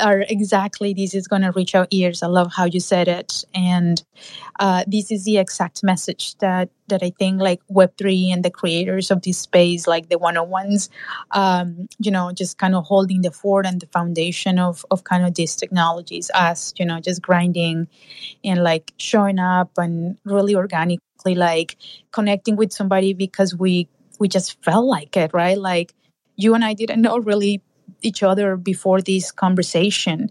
are 0.00 0.24
exactly 0.28 0.94
this 0.94 1.14
is 1.14 1.28
going 1.28 1.42
to 1.42 1.52
reach 1.52 1.74
our 1.74 1.86
ears. 1.90 2.22
I 2.22 2.26
love 2.26 2.52
how 2.52 2.64
you 2.64 2.80
said 2.80 3.08
it, 3.08 3.44
and 3.54 4.02
uh, 4.60 4.84
this 4.86 5.10
is 5.10 5.24
the 5.24 5.38
exact 5.38 5.82
message 5.84 6.36
that 6.38 6.70
that 6.88 7.02
I 7.02 7.10
think 7.18 7.40
like 7.40 7.60
Web 7.68 7.96
three 7.96 8.30
and 8.30 8.44
the 8.44 8.50
creators 8.50 9.10
of 9.10 9.22
this 9.22 9.38
space, 9.38 9.86
like 9.86 10.08
the 10.08 10.18
one 10.18 10.36
on 10.36 10.50
ones, 10.50 10.90
um, 11.30 11.88
you 11.98 12.10
know, 12.10 12.32
just 12.32 12.58
kind 12.58 12.74
of 12.74 12.84
holding 12.84 13.22
the 13.22 13.30
fort 13.30 13.66
and 13.66 13.80
the 13.80 13.86
foundation 13.86 14.58
of 14.58 14.84
of 14.90 15.04
kind 15.04 15.24
of 15.24 15.34
these 15.34 15.56
technologies, 15.56 16.30
Us, 16.34 16.72
you 16.78 16.86
know, 16.86 17.00
just 17.00 17.22
grinding 17.22 17.88
and 18.44 18.62
like 18.62 18.92
showing 18.98 19.38
up 19.38 19.70
and 19.78 20.16
really 20.24 20.54
organically, 20.54 21.34
like 21.34 21.76
connecting 22.12 22.56
with 22.56 22.72
somebody 22.72 23.14
because 23.14 23.54
we 23.56 23.88
we 24.18 24.28
just 24.28 24.62
felt 24.62 24.86
like 24.86 25.16
it, 25.16 25.32
right? 25.34 25.58
Like 25.58 25.94
you 26.36 26.54
and 26.54 26.64
I 26.64 26.74
didn't 26.74 27.02
know 27.02 27.18
really 27.18 27.62
each 28.02 28.22
other 28.22 28.56
before 28.56 29.00
this 29.00 29.30
conversation. 29.32 30.30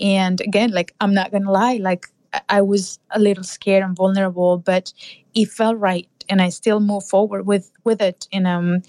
And 0.00 0.40
again, 0.40 0.70
like 0.72 0.94
I'm 1.00 1.14
not 1.14 1.32
gonna 1.32 1.52
lie, 1.52 1.78
like 1.78 2.06
I 2.48 2.62
was 2.62 2.98
a 3.10 3.18
little 3.18 3.44
scared 3.44 3.84
and 3.84 3.96
vulnerable, 3.96 4.58
but 4.58 4.92
it 5.34 5.48
felt 5.48 5.78
right 5.78 6.08
and 6.28 6.42
I 6.42 6.50
still 6.50 6.80
move 6.80 7.04
forward 7.04 7.46
with 7.46 7.70
with 7.84 8.00
it. 8.02 8.28
And 8.32 8.46
um 8.46 8.82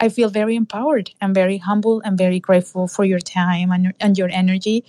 I 0.00 0.08
feel 0.08 0.30
very 0.30 0.56
empowered. 0.56 1.10
I'm 1.20 1.34
very 1.34 1.58
humble 1.58 2.00
and 2.04 2.16
very 2.18 2.40
grateful 2.40 2.88
for 2.88 3.04
your 3.04 3.20
time 3.20 3.70
and, 3.70 3.92
and 4.00 4.16
your 4.18 4.30
energy. 4.30 4.84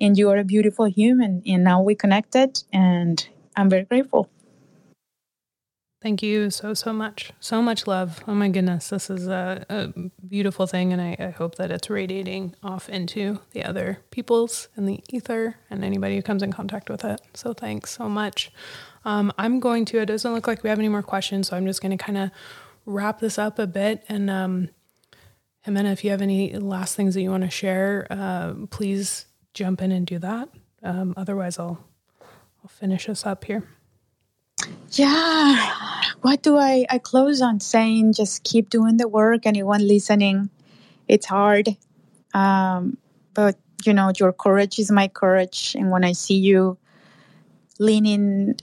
And 0.00 0.16
you 0.18 0.30
are 0.30 0.38
a 0.38 0.44
beautiful 0.44 0.86
human. 0.86 1.42
And 1.46 1.64
now 1.64 1.82
we 1.82 1.94
connected 1.94 2.62
and 2.72 3.26
I'm 3.56 3.70
very 3.70 3.84
grateful. 3.84 4.30
Thank 6.04 6.22
you 6.22 6.50
so, 6.50 6.74
so 6.74 6.92
much. 6.92 7.32
So 7.40 7.62
much 7.62 7.86
love. 7.86 8.22
Oh 8.28 8.34
my 8.34 8.50
goodness. 8.50 8.90
This 8.90 9.08
is 9.08 9.26
a, 9.26 9.64
a 9.70 9.88
beautiful 10.28 10.66
thing. 10.66 10.92
And 10.92 11.00
I, 11.00 11.16
I, 11.18 11.30
hope 11.30 11.54
that 11.54 11.70
it's 11.70 11.88
radiating 11.88 12.54
off 12.62 12.90
into 12.90 13.40
the 13.52 13.64
other 13.64 14.00
peoples 14.10 14.68
in 14.76 14.84
the 14.84 15.02
ether 15.08 15.56
and 15.70 15.82
anybody 15.82 16.16
who 16.16 16.20
comes 16.20 16.42
in 16.42 16.52
contact 16.52 16.90
with 16.90 17.06
it. 17.06 17.22
So 17.32 17.54
thanks 17.54 17.92
so 17.92 18.06
much. 18.06 18.52
Um, 19.06 19.32
I'm 19.38 19.60
going 19.60 19.86
to, 19.86 19.98
it 19.98 20.04
doesn't 20.04 20.30
look 20.30 20.46
like 20.46 20.62
we 20.62 20.68
have 20.68 20.78
any 20.78 20.90
more 20.90 21.02
questions. 21.02 21.48
So 21.48 21.56
I'm 21.56 21.64
just 21.64 21.80
going 21.80 21.96
to 21.96 22.04
kind 22.04 22.18
of 22.18 22.30
wrap 22.84 23.20
this 23.20 23.38
up 23.38 23.58
a 23.58 23.66
bit. 23.66 24.04
And 24.06 24.28
um, 24.28 24.68
Jimena, 25.66 25.90
if 25.90 26.04
you 26.04 26.10
have 26.10 26.20
any 26.20 26.52
last 26.54 26.96
things 26.96 27.14
that 27.14 27.22
you 27.22 27.30
want 27.30 27.44
to 27.44 27.50
share, 27.50 28.06
uh, 28.10 28.52
please 28.68 29.24
jump 29.54 29.80
in 29.80 29.90
and 29.90 30.06
do 30.06 30.18
that. 30.18 30.50
Um, 30.82 31.14
otherwise, 31.16 31.58
I'll, 31.58 31.82
I'll 32.62 32.68
finish 32.68 33.08
us 33.08 33.24
up 33.24 33.44
here. 33.44 33.66
Yeah. 34.92 35.70
What 36.22 36.42
do 36.42 36.56
I, 36.56 36.86
I 36.88 36.98
close 36.98 37.42
on 37.42 37.60
saying? 37.60 38.12
Just 38.14 38.44
keep 38.44 38.70
doing 38.70 38.96
the 38.96 39.08
work. 39.08 39.44
Anyone 39.44 39.86
listening, 39.86 40.50
it's 41.08 41.26
hard. 41.26 41.76
Um, 42.32 42.96
but, 43.34 43.58
you 43.84 43.92
know, 43.92 44.12
your 44.18 44.32
courage 44.32 44.78
is 44.78 44.90
my 44.90 45.08
courage. 45.08 45.74
And 45.78 45.90
when 45.90 46.04
I 46.04 46.12
see 46.12 46.38
you 46.38 46.78
leaning 47.78 48.54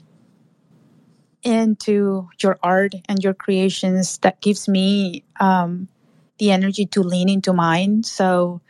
into 1.44 2.30
your 2.42 2.58
art 2.64 2.94
and 3.10 3.24
your 3.24 3.34
creations, 3.34 4.18
that 4.20 4.42
gives 4.42 4.68
me 4.68 5.24
um, 5.40 5.88
the 6.38 6.52
energy 6.52 6.86
to 6.88 7.02
lean 7.02 7.30
into 7.30 7.54
mine. 7.54 8.04
So, 8.04 8.62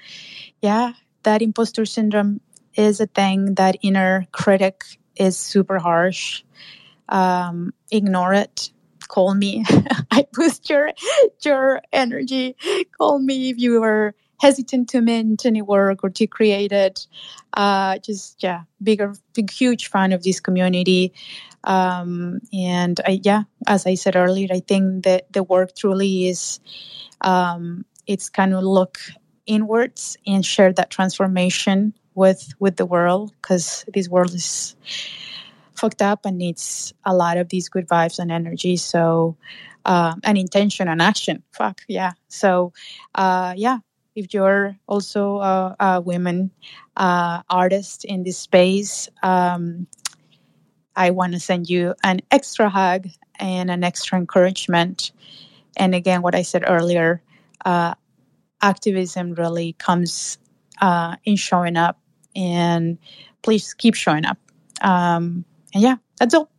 yeah, 0.61 0.93
that 1.23 1.41
imposter 1.41 1.85
syndrome 1.85 2.41
is 2.75 2.99
a 2.99 3.07
thing. 3.07 3.55
That 3.55 3.77
inner 3.81 4.25
critic 4.31 4.83
is 5.15 5.37
super 5.37 5.77
harsh 5.77 6.43
um, 7.09 7.73
ignore 7.91 8.33
it 8.33 8.71
call 9.11 9.35
me. 9.35 9.65
I 10.11 10.25
boost 10.33 10.69
your 10.69 10.91
your 11.43 11.81
energy. 11.91 12.55
Call 12.97 13.19
me 13.19 13.49
if 13.49 13.57
you 13.57 13.83
are 13.83 14.15
hesitant 14.39 14.89
to 14.89 15.01
mint 15.01 15.45
any 15.45 15.61
work 15.61 16.03
or 16.03 16.09
to 16.09 16.25
create 16.25 16.71
it. 16.71 17.07
Uh, 17.53 17.97
just 17.99 18.41
yeah 18.41 18.61
bigger 18.81 19.13
big 19.33 19.51
huge 19.51 19.89
fan 19.89 20.13
of 20.13 20.23
this 20.23 20.39
community. 20.39 21.13
Um, 21.63 22.39
and 22.51 22.99
I, 23.05 23.19
yeah 23.21 23.43
as 23.67 23.85
i 23.85 23.93
said 23.93 24.15
earlier 24.15 24.47
i 24.51 24.61
think 24.61 25.03
that 25.03 25.31
the 25.31 25.43
work 25.43 25.75
truly 25.75 26.27
is 26.27 26.59
um, 27.21 27.85
it's 28.07 28.31
kind 28.31 28.55
of 28.55 28.63
look 28.63 28.97
inwards 29.45 30.17
and 30.25 30.43
share 30.43 30.73
that 30.73 30.89
transformation 30.89 31.93
with 32.15 32.51
with 32.57 32.77
the 32.77 32.85
world 32.87 33.31
because 33.39 33.85
this 33.93 34.09
world 34.09 34.33
is 34.33 34.75
fucked 35.81 36.01
up 36.01 36.25
and 36.25 36.37
needs 36.37 36.93
a 37.03 37.13
lot 37.13 37.37
of 37.37 37.49
these 37.49 37.67
good 37.69 37.87
vibes 37.87 38.19
and 38.19 38.31
energy. 38.31 38.77
So, 38.77 39.35
uh, 39.83 40.15
intention 40.23 40.87
and 40.87 41.01
action. 41.01 41.43
Fuck 41.51 41.81
yeah. 41.87 42.13
So, 42.27 42.73
uh, 43.15 43.53
yeah. 43.57 43.79
If 44.13 44.33
you're 44.33 44.75
also 44.87 45.37
a, 45.39 45.75
a 45.79 46.01
women 46.01 46.51
uh, 46.97 47.41
artist 47.49 48.03
in 48.03 48.23
this 48.23 48.37
space, 48.37 49.09
um, 49.23 49.87
I 50.95 51.11
want 51.11 51.33
to 51.33 51.39
send 51.39 51.69
you 51.69 51.95
an 52.03 52.19
extra 52.29 52.69
hug 52.69 53.07
and 53.39 53.71
an 53.71 53.85
extra 53.85 54.19
encouragement 54.19 55.13
and 55.77 55.95
again, 55.95 56.21
what 56.21 56.35
I 56.35 56.41
said 56.41 56.63
earlier, 56.67 57.21
uh, 57.65 57.95
activism 58.61 59.33
really 59.33 59.73
comes 59.73 60.37
uh, 60.81 61.15
in 61.23 61.35
showing 61.35 61.77
up, 61.77 61.99
and 62.35 62.97
please 63.41 63.73
keep 63.73 63.95
showing 63.95 64.25
up. 64.25 64.37
Um, 64.81 65.45
and 65.73 65.84
yeah, 65.84 65.98
that's 66.19 66.34
all. 66.34 66.49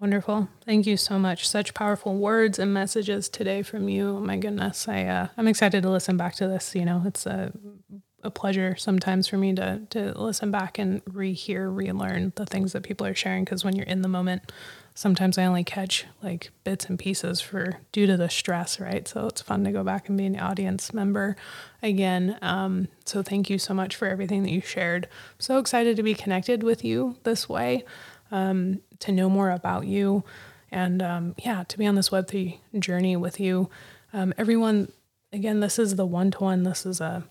Wonderful. 0.00 0.48
Thank 0.66 0.86
you 0.86 0.96
so 0.98 1.18
much. 1.18 1.48
Such 1.48 1.74
powerful 1.74 2.16
words 2.18 2.58
and 2.58 2.74
messages 2.74 3.30
today 3.30 3.62
from 3.62 3.88
you. 3.88 4.18
Oh 4.18 4.20
my 4.20 4.36
goodness. 4.36 4.88
I 4.88 5.04
uh, 5.04 5.28
I'm 5.38 5.48
excited 5.48 5.82
to 5.84 5.90
listen 5.90 6.18
back 6.18 6.34
to 6.36 6.48
this. 6.48 6.74
You 6.74 6.84
know, 6.84 7.02
it's 7.06 7.26
a 7.26 7.52
a 8.22 8.30
pleasure 8.30 8.76
sometimes 8.76 9.28
for 9.28 9.38
me 9.38 9.54
to 9.54 9.82
to 9.90 10.12
listen 10.20 10.50
back 10.50 10.78
and 10.78 11.04
rehear, 11.06 11.74
relearn 11.74 12.32
the 12.36 12.46
things 12.46 12.72
that 12.74 12.82
people 12.82 13.06
are 13.06 13.14
sharing 13.14 13.44
because 13.44 13.64
when 13.64 13.76
you're 13.76 13.86
in 13.86 14.02
the 14.02 14.08
moment, 14.08 14.52
sometimes 14.94 15.38
I 15.38 15.44
only 15.44 15.64
catch 15.64 16.06
like 16.22 16.50
bits 16.64 16.86
and 16.86 16.98
pieces 16.98 17.40
for 17.40 17.78
due 17.92 18.06
to 18.06 18.16
the 18.16 18.28
stress, 18.28 18.78
right? 18.78 19.06
So 19.06 19.26
it's 19.26 19.42
fun 19.42 19.64
to 19.64 19.72
go 19.72 19.82
back 19.82 20.08
and 20.08 20.18
be 20.18 20.26
an 20.26 20.38
audience 20.38 20.92
member 20.92 21.36
again. 21.82 22.38
Um, 22.42 22.88
so 23.04 23.22
thank 23.22 23.48
you 23.48 23.58
so 23.58 23.74
much 23.74 23.96
for 23.96 24.08
everything 24.08 24.42
that 24.42 24.50
you 24.50 24.60
shared. 24.60 25.06
I'm 25.06 25.40
so 25.40 25.58
excited 25.58 25.96
to 25.96 26.02
be 26.02 26.14
connected 26.14 26.62
with 26.62 26.84
you 26.84 27.16
this 27.24 27.48
way 27.48 27.84
um, 28.30 28.80
to 29.00 29.12
know 29.12 29.28
more 29.28 29.50
about 29.50 29.86
you, 29.86 30.24
and 30.70 31.02
um, 31.02 31.34
yeah, 31.38 31.64
to 31.64 31.78
be 31.78 31.86
on 31.86 31.94
this 31.94 32.08
Web3 32.08 32.58
journey 32.78 33.14
with 33.14 33.38
you. 33.38 33.68
Um, 34.12 34.32
everyone, 34.38 34.90
again, 35.32 35.60
this 35.60 35.78
is 35.78 35.96
the 35.96 36.06
one 36.06 36.30
to 36.32 36.38
one. 36.38 36.62
This 36.62 36.86
is 36.86 37.00
a 37.00 37.24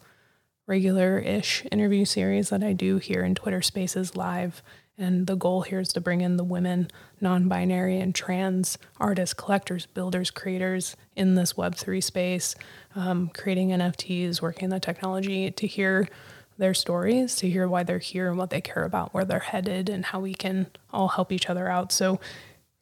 regular 0.68 1.18
ish 1.18 1.66
interview 1.72 2.06
series 2.06 2.50
that 2.50 2.64
I 2.64 2.74
do 2.74 2.98
here 2.98 3.24
in 3.24 3.36
Twitter 3.36 3.62
Spaces 3.62 4.16
live. 4.16 4.62
And 4.98 5.26
the 5.26 5.36
goal 5.36 5.62
here 5.62 5.80
is 5.80 5.94
to 5.94 6.02
bring 6.02 6.22
in 6.22 6.38
the 6.38 6.44
women, 6.44 6.90
non 7.20 7.48
binary, 7.48 8.00
and 8.00 8.14
trans 8.14 8.78
artists, 9.00 9.34
collectors, 9.34 9.86
builders, 9.86 10.30
creators 10.30 10.96
in 11.16 11.36
this 11.36 11.54
Web3 11.54 12.04
space, 12.04 12.56
um, 12.96 13.30
creating 13.34 13.70
NFTs, 13.70 14.42
working 14.42 14.70
the 14.70 14.80
technology 14.80 15.50
to 15.50 15.68
hear 15.68 16.08
their 16.58 16.74
stories, 16.74 17.36
to 17.38 17.50
hear 17.50 17.68
why 17.68 17.84
they're 17.84 18.00
here 18.00 18.30
and 18.30 18.38
what 18.38 18.52
they 18.52 18.62
care 18.62 18.84
about, 18.84 19.14
where 19.14 19.26
they're 19.26 19.40
headed, 19.40 19.90
and 19.90 20.06
how 20.06 20.20
we 20.20 20.34
can 20.34 20.68
all 20.94 21.08
help 21.08 21.32
each 21.32 21.50
other 21.50 21.68
out. 21.68 21.92
So, 21.92 22.20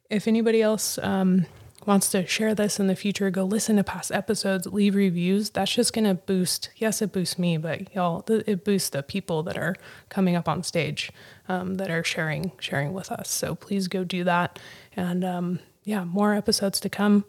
if 0.10 0.28
anybody 0.28 0.62
else 0.62 0.98
um, 0.98 1.46
wants 1.90 2.12
to 2.12 2.26
share 2.28 2.54
this 2.54 2.80
in 2.80 2.86
the 2.86 2.96
future, 2.96 3.32
go 3.32 3.44
listen 3.44 3.76
to 3.76 3.84
past 3.84 4.12
episodes, 4.12 4.68
leave 4.68 4.94
reviews. 4.94 5.50
That's 5.50 5.74
just 5.74 5.92
going 5.92 6.06
to 6.06 6.14
boost, 6.14 6.70
yes, 6.78 7.02
it 7.02 7.12
boosts 7.12 7.40
me, 7.40 7.58
but 7.58 7.94
y'all, 7.96 8.24
it 8.30 8.64
boosts 8.64 8.90
the 8.90 9.02
people 9.02 9.42
that 9.44 9.58
are 9.58 9.76
coming 10.08 10.36
up 10.36 10.48
on 10.48 10.62
stage 10.62 11.12
um, 11.48 11.76
that 11.76 11.90
are 11.90 12.04
sharing, 12.04 12.52
sharing 12.60 12.94
with 12.94 13.12
us. 13.12 13.32
So 13.32 13.56
please 13.56 13.88
go 13.88 14.04
do 14.04 14.24
that. 14.24 14.60
And 14.96 15.26
um, 15.26 15.60
yeah, 15.84 16.04
more 16.04 16.36
episodes 16.36 16.80
to 16.82 16.90
come 16.90 17.26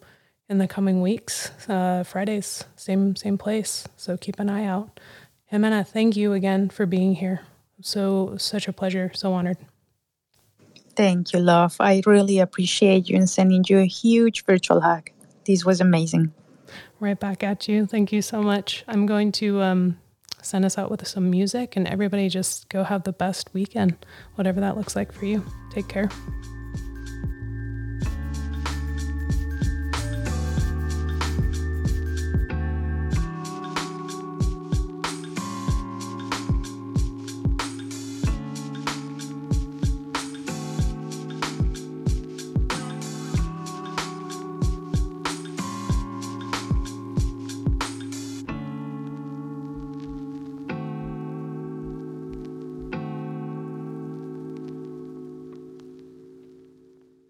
in 0.47 0.59
the 0.59 0.67
coming 0.67 1.01
weeks. 1.01 1.49
Uh, 1.67 2.03
Fridays, 2.03 2.63
same, 2.75 3.15
same 3.15 3.39
place. 3.39 3.87
So 3.97 4.15
keep 4.15 4.39
an 4.39 4.47
eye 4.47 4.65
out. 4.65 4.99
Jimena, 5.51 5.85
thank 5.85 6.15
you 6.15 6.33
again 6.33 6.69
for 6.69 6.85
being 6.85 7.15
here. 7.15 7.41
So, 7.81 8.35
such 8.37 8.67
a 8.67 8.73
pleasure. 8.73 9.09
So 9.15 9.33
honored. 9.33 9.57
Thank 11.01 11.33
you, 11.33 11.39
love. 11.39 11.77
I 11.79 12.03
really 12.05 12.37
appreciate 12.37 13.09
you 13.09 13.17
and 13.17 13.27
sending 13.27 13.65
you 13.67 13.79
a 13.79 13.85
huge 13.85 14.45
virtual 14.45 14.81
hug. 14.81 15.09
This 15.47 15.65
was 15.65 15.81
amazing. 15.81 16.31
Right 16.99 17.19
back 17.19 17.43
at 17.43 17.67
you. 17.67 17.87
Thank 17.87 18.11
you 18.11 18.21
so 18.21 18.43
much. 18.43 18.83
I'm 18.87 19.07
going 19.07 19.31
to 19.41 19.63
um, 19.63 19.97
send 20.43 20.63
us 20.63 20.77
out 20.77 20.91
with 20.91 21.07
some 21.07 21.31
music, 21.31 21.75
and 21.75 21.87
everybody 21.87 22.29
just 22.29 22.69
go 22.69 22.83
have 22.83 23.01
the 23.01 23.13
best 23.13 23.51
weekend, 23.51 23.97
whatever 24.35 24.59
that 24.59 24.77
looks 24.77 24.95
like 24.95 25.11
for 25.11 25.25
you. 25.25 25.43
Take 25.71 25.87
care. 25.87 26.07